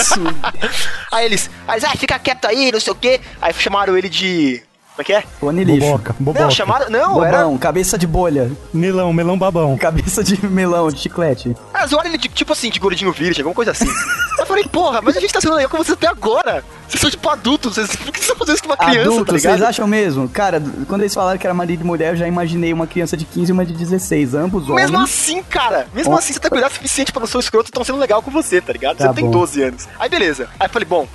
aí 1.12 1.26
eles, 1.26 1.50
aí 1.68 1.74
eles, 1.78 1.84
ah, 1.84 1.96
fica 1.96 2.18
quieto 2.18 2.46
aí, 2.46 2.70
não 2.72 2.80
sei 2.80 2.92
o 2.92 2.96
quê. 2.96 3.20
Aí 3.40 3.52
chamaram 3.54 3.96
ele 3.96 4.08
de. 4.08 4.62
Como 5.00 5.02
é 5.02 5.04
que 5.04 5.12
é? 5.14 5.22
Fone 5.40 5.64
lixo. 5.64 5.86
Boboca, 5.86 6.14
boboca. 6.18 6.40
Não, 6.40 6.50
chamaram. 6.50 6.90
Não, 6.90 7.24
era. 7.24 7.38
Bobão, 7.38 7.56
cabeça 7.56 7.96
de 7.96 8.06
bolha. 8.06 8.52
Melão, 8.72 9.12
melão 9.14 9.38
babão. 9.38 9.78
Cabeça 9.78 10.22
de 10.22 10.44
melão, 10.46 10.90
de 10.90 11.00
chiclete. 11.00 11.56
Ah, 11.72 11.86
zoaram 11.86 12.10
ele 12.10 12.18
de, 12.18 12.28
tipo 12.28 12.52
assim, 12.52 12.68
de 12.68 12.78
gordinho 12.78 13.10
virgem, 13.10 13.42
alguma 13.42 13.54
coisa 13.54 13.70
assim. 13.70 13.86
eu 14.38 14.44
falei, 14.44 14.64
porra, 14.64 15.00
mas 15.00 15.16
a 15.16 15.20
gente 15.20 15.32
tá 15.32 15.40
sendo 15.40 15.54
legal 15.54 15.70
com 15.70 15.78
vocês 15.78 15.96
até 15.96 16.06
agora. 16.06 16.62
Vocês 16.86 17.00
são 17.00 17.10
tipo 17.10 17.26
adultos, 17.30 17.74
vocês, 17.76 17.96
por 17.96 18.12
que 18.12 18.18
vocês 18.18 18.22
estão 18.22 18.36
fazendo 18.36 18.54
isso 18.56 18.62
com 18.62 18.68
uma 18.68 18.76
criança, 18.76 19.00
Adulto, 19.00 19.24
tá 19.24 19.32
ligado? 19.32 19.52
vocês 19.52 19.68
acham 19.68 19.86
mesmo? 19.86 20.28
Cara, 20.28 20.62
quando 20.86 21.00
eles 21.00 21.14
falaram 21.14 21.38
que 21.38 21.46
era 21.46 21.54
marido 21.54 21.80
e 21.80 21.86
mulher, 21.86 22.12
eu 22.12 22.16
já 22.16 22.28
imaginei 22.28 22.72
uma 22.72 22.86
criança 22.86 23.16
de 23.16 23.24
15 23.24 23.50
e 23.50 23.52
uma 23.52 23.64
de 23.64 23.72
16, 23.72 24.34
ambos 24.34 24.68
Mesmo 24.68 24.96
homens. 24.96 25.10
assim, 25.10 25.42
cara, 25.44 25.88
mesmo 25.94 26.14
assim, 26.14 26.34
você 26.34 26.40
tá 26.40 26.50
cuidado 26.50 26.72
o 26.72 26.74
suficiente 26.74 27.10
pra 27.10 27.20
não 27.20 27.26
ser 27.26 27.38
um 27.38 27.40
escroto 27.40 27.70
e 27.70 27.72
tão 27.72 27.84
sendo 27.84 27.98
legal 27.98 28.20
com 28.20 28.30
você, 28.30 28.60
tá 28.60 28.72
ligado? 28.72 28.98
Tá 28.98 29.04
você 29.04 29.08
não 29.08 29.14
tem 29.14 29.24
bom. 29.24 29.30
12 29.30 29.62
anos. 29.62 29.88
Aí 29.98 30.10
beleza. 30.10 30.50
Aí 30.58 30.66
eu 30.66 30.70
falei, 30.70 30.86
bom, 30.86 31.08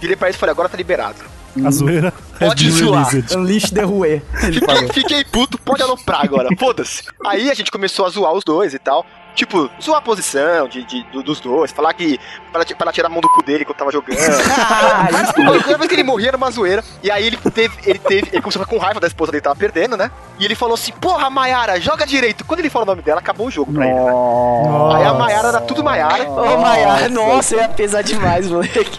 virei 0.00 0.16
pra 0.16 0.28
eles 0.28 0.36
e 0.36 0.38
falei, 0.38 0.52
agora 0.52 0.70
tá 0.70 0.76
liberado. 0.78 1.36
A 1.64 1.70
zoeira 1.70 2.12
has 2.40 2.48
Pode 2.48 2.64
been 2.64 2.72
zoar. 2.72 3.10
Unleash 3.34 3.70
the 3.70 3.82
Rue. 3.82 4.22
Fiquei, 4.52 4.88
fiquei 4.92 5.24
puto, 5.24 5.58
pode 5.58 5.82
aloprar 5.82 6.24
agora, 6.24 6.48
foda-se. 6.58 7.02
Aí 7.24 7.50
a 7.50 7.54
gente 7.54 7.70
começou 7.70 8.06
a 8.06 8.10
zoar 8.10 8.32
os 8.32 8.44
dois 8.44 8.74
e 8.74 8.78
tal. 8.78 9.06
Tipo, 9.36 9.70
zoar 9.80 9.98
a 9.98 10.02
posição 10.02 10.66
de, 10.66 10.82
de- 10.82 11.02
do- 11.12 11.22
dos 11.22 11.38
dois, 11.40 11.70
falar 11.70 11.92
que. 11.92 12.18
Pra, 12.50 12.64
pra 12.64 12.90
tirar 12.92 13.06
a 13.06 13.10
mão 13.10 13.20
do 13.20 13.28
cu 13.28 13.42
dele 13.44 13.64
quando 13.64 13.76
tava 13.76 13.92
jogando. 13.92 14.16
Mas, 15.12 15.30
Toda 15.32 15.76
vez 15.78 15.88
que 15.88 15.94
ele 15.94 16.02
morria 16.02 16.28
era 16.28 16.36
uma 16.36 16.50
zoeira. 16.50 16.82
E 17.02 17.10
aí 17.10 17.26
ele 17.26 17.36
teve, 17.36 17.76
ele 17.84 17.98
teve. 17.98 18.28
Ele 18.32 18.40
começou 18.42 18.62
a 18.62 18.64
ficar 18.64 18.76
com 18.76 18.82
raiva 18.82 18.98
da 18.98 19.06
esposa 19.06 19.30
dele, 19.30 19.42
tava 19.42 19.54
perdendo, 19.54 19.96
né? 19.96 20.10
E 20.38 20.44
ele 20.44 20.54
falou 20.54 20.74
assim: 20.74 20.90
Porra, 20.92 21.28
Mayara, 21.28 21.78
joga 21.80 22.06
direito. 22.06 22.44
Quando 22.46 22.60
ele 22.60 22.70
falou 22.70 22.84
o 22.86 22.90
nome 22.90 23.02
dela, 23.02 23.20
acabou 23.20 23.46
o 23.46 23.50
jogo 23.50 23.72
pra 23.72 23.84
ele. 23.86 23.94
né? 23.94 24.10
Aí 24.94 25.04
a 25.04 25.12
Mayara 25.14 25.48
era 25.48 25.60
tudo 25.60 25.84
Mayara. 25.84 26.28
Ô, 26.30 26.56
Maia, 26.58 27.08
nossa, 27.10 27.54
eu 27.56 27.60
ia 27.60 27.68
pesar 27.68 28.02
demais, 28.02 28.50
moleque. 28.50 28.98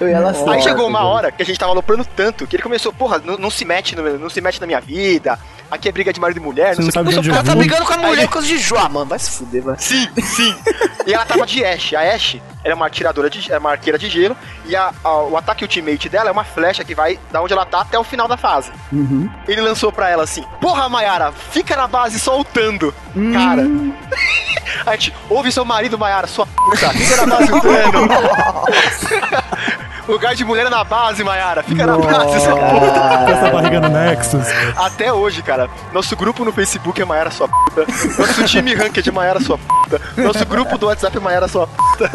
Eu 0.00 0.08
ia 0.08 0.18
Aí 0.50 0.60
chegou 0.62 0.86
uma 0.88 1.04
hora 1.04 1.30
que 1.30 1.42
a 1.42 1.46
gente 1.46 1.58
tava 1.58 1.70
aloprando 1.72 2.04
tanto 2.04 2.46
que 2.46 2.56
ele 2.56 2.62
começou, 2.62 2.92
porra, 2.92 3.20
não, 3.24 3.36
não 3.36 3.50
se 3.50 3.64
mete 3.64 3.94
no- 3.94 4.18
não 4.18 4.28
se 4.30 4.40
mete 4.40 4.60
na 4.60 4.66
minha 4.66 4.80
vida. 4.80 5.38
Aqui 5.70 5.88
é 5.88 5.92
briga 5.92 6.12
de 6.12 6.18
marido 6.20 6.38
e 6.38 6.40
mulher, 6.40 6.74
Você 6.74 6.80
não 6.82 6.90
sei 6.90 6.90
o 6.90 6.92
sabe 6.92 7.06
que. 7.08 7.12
de 7.12 7.18
onde 7.18 7.28
Começou 7.28 7.44
eu 7.46 7.52
a 7.52 7.54
Tá 7.54 7.58
brigando 7.58 7.84
com 7.86 7.92
a 7.92 7.96
mulher 8.08 8.26
por 8.26 8.32
causa 8.34 8.48
de 8.48 8.58
Jó. 8.58 8.76
Ah, 8.78 8.88
mano, 8.88 9.06
vai 9.06 9.18
se 9.18 9.30
fuder, 9.30 9.62
mano. 9.64 9.76
Sim, 9.78 10.08
sim. 10.22 10.54
e 11.06 11.12
ela 11.12 11.26
tava 11.26 11.44
de 11.44 11.64
Ashe. 11.64 11.94
A 11.94 12.00
Ashe 12.14 12.42
era 12.64 12.74
uma 12.74 12.86
atiradora 12.86 13.28
de 13.28 13.52
é 13.52 13.58
uma 13.58 13.70
arqueira 13.72 13.98
de 13.98 14.08
gelo. 14.08 14.36
E 14.64 14.74
a- 14.74 14.92
a- 15.04 15.22
o 15.24 15.36
ataque 15.36 15.64
ultimate 15.64 16.08
dela 16.08 16.30
é 16.30 16.32
uma 16.32 16.44
flecha 16.44 16.82
que 16.84 16.94
vai 16.94 17.18
da 17.30 17.42
onde 17.42 17.52
ela 17.52 17.66
tá 17.66 17.82
até 17.82 17.98
o 17.98 18.04
final 18.04 18.26
da 18.26 18.36
fase. 18.38 18.70
Uhum. 18.92 19.28
Ele 19.46 19.60
lançou 19.60 19.92
pra 19.92 20.08
ela 20.08 20.22
assim: 20.24 20.42
Porra, 20.60 20.88
Mayara, 20.88 21.32
fica 21.50 21.76
na 21.76 21.86
base 21.86 22.18
soltando. 22.18 22.94
Cara. 23.34 23.62
A 24.86 24.92
gente, 24.92 25.14
ouve 25.28 25.50
seu 25.50 25.64
marido, 25.64 25.98
Mayara, 25.98 26.26
sua 26.26 26.46
puta, 26.46 26.90
fica 26.90 27.26
na 27.26 27.36
base 27.36 27.50
lutando. 27.50 27.98
Lugar 30.08 30.34
de 30.34 30.44
mulher 30.44 30.66
é 30.66 30.70
na 30.70 30.82
base, 30.82 31.22
Mayara. 31.22 31.62
Fica 31.62 31.86
na 31.86 31.98
base, 31.98 32.36
essa 32.36 32.50
puta. 32.56 33.30
essa 33.30 33.50
barriga 33.50 33.80
no 33.80 33.88
Nexus. 33.90 34.46
Até 34.76 35.12
hoje, 35.12 35.42
cara. 35.42 35.68
Nosso 35.92 36.16
grupo 36.16 36.44
no 36.44 36.52
Facebook 36.52 37.00
é 37.00 37.04
Maiara 37.04 37.30
Sua 37.30 37.46
Puta. 37.48 37.84
Nosso 38.18 38.44
time 38.44 38.74
ranked 38.74 39.06
é 39.08 39.12
Maiara 39.12 39.38
Sua 39.40 39.58
Puta. 39.58 40.00
Nosso 40.16 40.44
grupo 40.46 40.78
do 40.78 40.86
WhatsApp 40.86 41.16
é 41.16 41.20
Maiara 41.20 41.46
Sua 41.46 41.66
Puta. 41.66 42.10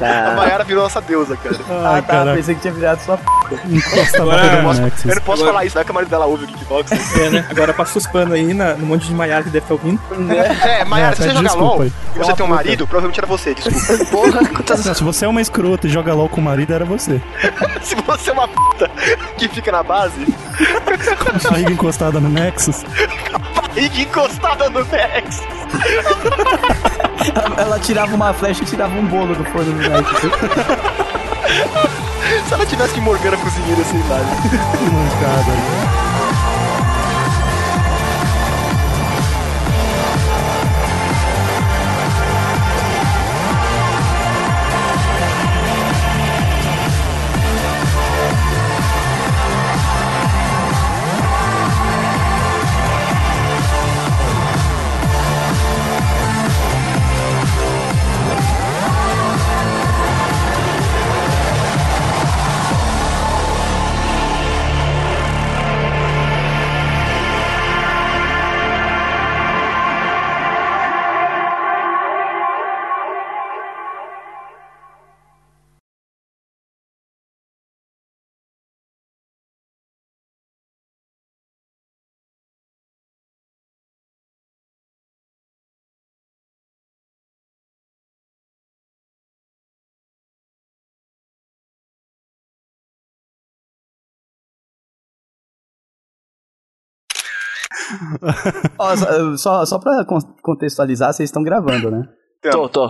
A 0.00 0.34
Maiara 0.36 0.62
virou 0.64 0.82
nossa 0.82 1.00
deusa, 1.00 1.36
cara. 1.36 1.56
Ai, 1.70 1.98
Ah, 1.98 2.02
tá, 2.02 2.12
cara. 2.12 2.34
pensei 2.34 2.54
que 2.54 2.60
tinha 2.60 2.72
virado 2.74 3.00
sua 3.02 3.16
p. 3.16 3.24
Encosta 3.70 4.18
a 4.18 4.22
Agora- 4.22 4.44
Eu, 4.46 4.56
no 4.62 4.68
posso- 4.68 4.80
eu 4.80 5.14
não 5.14 5.22
posso 5.22 5.42
Agora- 5.42 5.52
falar 5.52 5.64
isso, 5.64 5.74
vai 5.74 5.84
que 5.84 5.90
a 5.90 5.94
marido 5.94 6.10
dela 6.10 6.26
ouve 6.26 6.44
o 6.44 6.48
Kickbox. 6.48 6.90
É, 7.18 7.30
né? 7.30 7.46
Agora 7.50 7.72
passa 7.72 7.96
os 7.98 8.06
panos 8.06 8.34
aí 8.34 8.52
na, 8.52 8.74
no 8.74 8.86
monte 8.86 9.06
de 9.06 9.14
Maiara 9.14 9.42
que 9.44 9.50
deve 9.50 9.64
estar 9.64 9.74
ouvindo. 9.74 10.00
É, 10.66 10.84
Maiara, 10.84 11.16
se 11.16 11.22
É, 11.22 11.26
você 11.26 11.30
joga 11.32 11.42
desculpa 11.48 11.64
LOL 11.74 11.82
aí. 11.82 11.92
e 12.14 12.18
você 12.18 12.32
tem 12.34 12.44
um 12.46 12.48
marido, 12.48 12.86
provavelmente 12.86 13.18
era 13.20 13.26
você, 13.26 13.54
desculpa. 13.54 14.04
Porra. 14.10 14.40
Não, 14.84 14.94
se 14.94 15.04
você 15.04 15.24
é 15.24 15.28
uma 15.28 15.40
escrota 15.40 15.86
e 15.86 15.90
joga 15.90 16.12
LOL 16.12 16.28
com 16.28 16.40
o 16.40 16.44
marido, 16.44 16.72
era 16.74 16.84
você. 16.84 17.05
se 17.82 17.94
você 17.94 18.30
é 18.30 18.32
uma 18.32 18.48
puta 18.48 18.90
que 19.36 19.48
fica 19.48 19.72
na 19.72 19.82
base, 19.82 20.24
Com 20.24 21.48
a 21.48 21.50
barriga 21.50 21.72
encostada 21.72 22.20
no 22.20 22.28
Nexus. 22.28 22.84
e 23.76 23.88
que 23.88 24.02
encostada 24.02 24.68
no 24.70 24.84
Vex. 24.84 25.40
Ela, 27.34 27.60
ela 27.60 27.78
tirava 27.78 28.14
uma 28.14 28.32
flecha 28.32 28.62
e 28.62 28.66
tirava 28.66 28.94
um 28.94 29.06
bolo 29.06 29.34
do 29.34 29.44
forno 29.46 29.72
do 29.72 29.88
Nexus. 29.88 30.32
Se 32.48 32.54
ela 32.54 32.66
tivesse 32.66 32.94
que 32.94 33.00
Morgana 33.00 33.36
cozinheira, 33.36 33.84
sei 33.84 34.00
lá. 34.08 34.18
Que 34.78 34.84
mancada. 34.84 36.05
Ó, 98.78 98.96
só, 98.96 99.36
só, 99.36 99.66
só 99.66 99.78
pra 99.78 100.04
con- 100.04 100.18
contextualizar, 100.42 101.12
vocês 101.12 101.28
estão 101.28 101.42
gravando, 101.42 101.90
né? 101.90 102.02
Tô, 102.50 102.68
tô. 102.68 102.86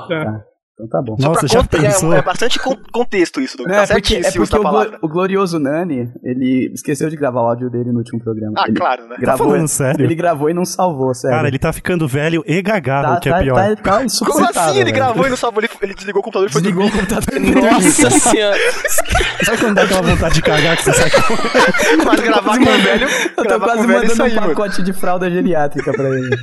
Então 0.78 0.88
tá 0.90 1.00
bom. 1.00 1.16
Nossa, 1.18 1.48
já 1.48 1.60
Conta- 1.60 1.78
pensou? 1.80 2.12
é, 2.12 2.18
é 2.18 2.22
bastante 2.22 2.58
con- 2.58 2.76
contexto 2.92 3.40
isso, 3.40 3.56
Douglas. 3.56 3.74
Não, 3.78 3.82
é 3.84 3.86
tá 3.86 3.94
porque, 3.94 4.16
é 4.16 4.30
porque 4.30 4.62
da 4.62 4.98
o, 5.00 5.06
o 5.06 5.08
glorioso 5.08 5.58
Nani, 5.58 6.12
ele 6.22 6.70
esqueceu 6.74 7.08
de 7.08 7.16
gravar 7.16 7.40
o 7.40 7.46
áudio 7.48 7.70
dele 7.70 7.90
no 7.92 7.96
último 8.00 8.22
programa. 8.22 8.52
Ah, 8.58 8.64
ele 8.68 8.76
claro, 8.76 9.04
né? 9.04 9.14
Tá 9.14 9.20
Gravou, 9.22 9.46
falando 9.48 9.68
sério? 9.68 10.04
Ele 10.04 10.14
gravou 10.14 10.50
e 10.50 10.52
não 10.52 10.66
salvou, 10.66 11.14
sério. 11.14 11.34
Cara, 11.34 11.48
ele 11.48 11.58
tá 11.58 11.72
ficando 11.72 12.06
velho 12.06 12.44
e 12.46 12.60
gagado, 12.60 13.08
tá, 13.08 13.14
o 13.16 13.20
que 13.20 13.30
tá, 13.30 13.38
é 13.38 13.42
pior. 13.42 13.54
tá, 13.54 13.76
tá 13.76 13.90
Como 13.92 14.04
insuportável, 14.04 14.60
assim? 14.60 14.74
Ele 14.80 14.84
velho. 14.84 14.96
gravou 14.96 15.26
e 15.26 15.30
não 15.30 15.36
salvou, 15.38 15.62
ele, 15.62 15.70
ele 15.80 15.94
desligou 15.94 16.20
o 16.20 16.24
computador 16.24 16.50
e 16.50 16.52
foi 16.52 16.60
Desligou 16.60 16.90
dormir. 16.90 17.02
o 17.04 17.06
computador. 17.08 17.72
Nossa 17.72 18.10
senhora. 18.10 18.56
Sabe 19.44 19.58
quando 19.58 19.74
dá 19.74 19.82
aquela 19.82 20.02
vontade 20.02 20.34
de 20.34 20.42
cagar 20.42 20.76
que 20.76 20.84
você 20.84 20.92
sai 20.92 21.10
com... 21.10 21.20
Mas 22.04 22.20
gravar 22.20 22.56
com 22.58 22.62
o 22.64 22.78
velho, 22.82 23.08
Eu 23.36 23.44
tô 23.44 23.60
quase 23.60 23.84
o 23.84 23.86
velho 23.86 24.04
é 24.04 24.08
mandando 24.08 24.24
um 24.24 24.34
mano. 24.34 24.48
pacote 24.48 24.82
de 24.82 24.92
fralda 24.92 25.30
geriátrica 25.30 25.92
pra 25.92 26.08
ele. 26.08 26.36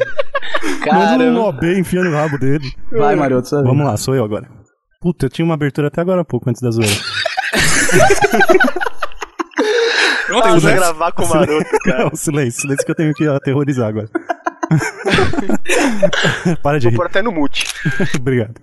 Manda 0.85 1.23
um 1.25 1.41
OB 1.41 1.79
enfiando 1.79 2.09
no 2.09 2.15
rabo 2.17 2.37
dele. 2.37 2.71
Vai, 2.91 3.15
Maroto, 3.15 3.49
sua. 3.49 3.63
Vamos 3.63 3.85
lá, 3.85 3.97
sou 3.97 4.15
eu 4.15 4.23
agora. 4.23 4.47
Puta, 5.01 5.25
eu 5.25 5.29
tinha 5.29 5.43
uma 5.45 5.53
abertura 5.55 5.87
até 5.87 5.99
agora 6.01 6.21
há 6.21 6.25
pouco, 6.25 6.49
antes 6.49 6.61
da 6.61 6.71
zoeira. 6.71 6.93
Pronto, 10.27 10.47
Ah, 10.47 10.49
eu 10.55 10.61
gravar 10.61 11.11
com 11.11 11.23
o 11.25 11.29
maroto, 11.29 11.69
cara. 11.83 12.05
Não, 12.05 12.15
silêncio, 12.15 12.61
silêncio 12.61 12.85
que 12.85 12.91
eu 12.91 12.95
tenho 12.95 13.13
que 13.13 13.27
aterrorizar 13.27 13.87
agora. 13.89 14.07
Para 16.63 16.79
de 16.79 16.85
Vou 16.85 16.91
rir. 16.91 16.97
pôr 16.97 17.05
até 17.05 17.21
no 17.21 17.31
mute. 17.31 17.65
Obrigado. 18.17 18.53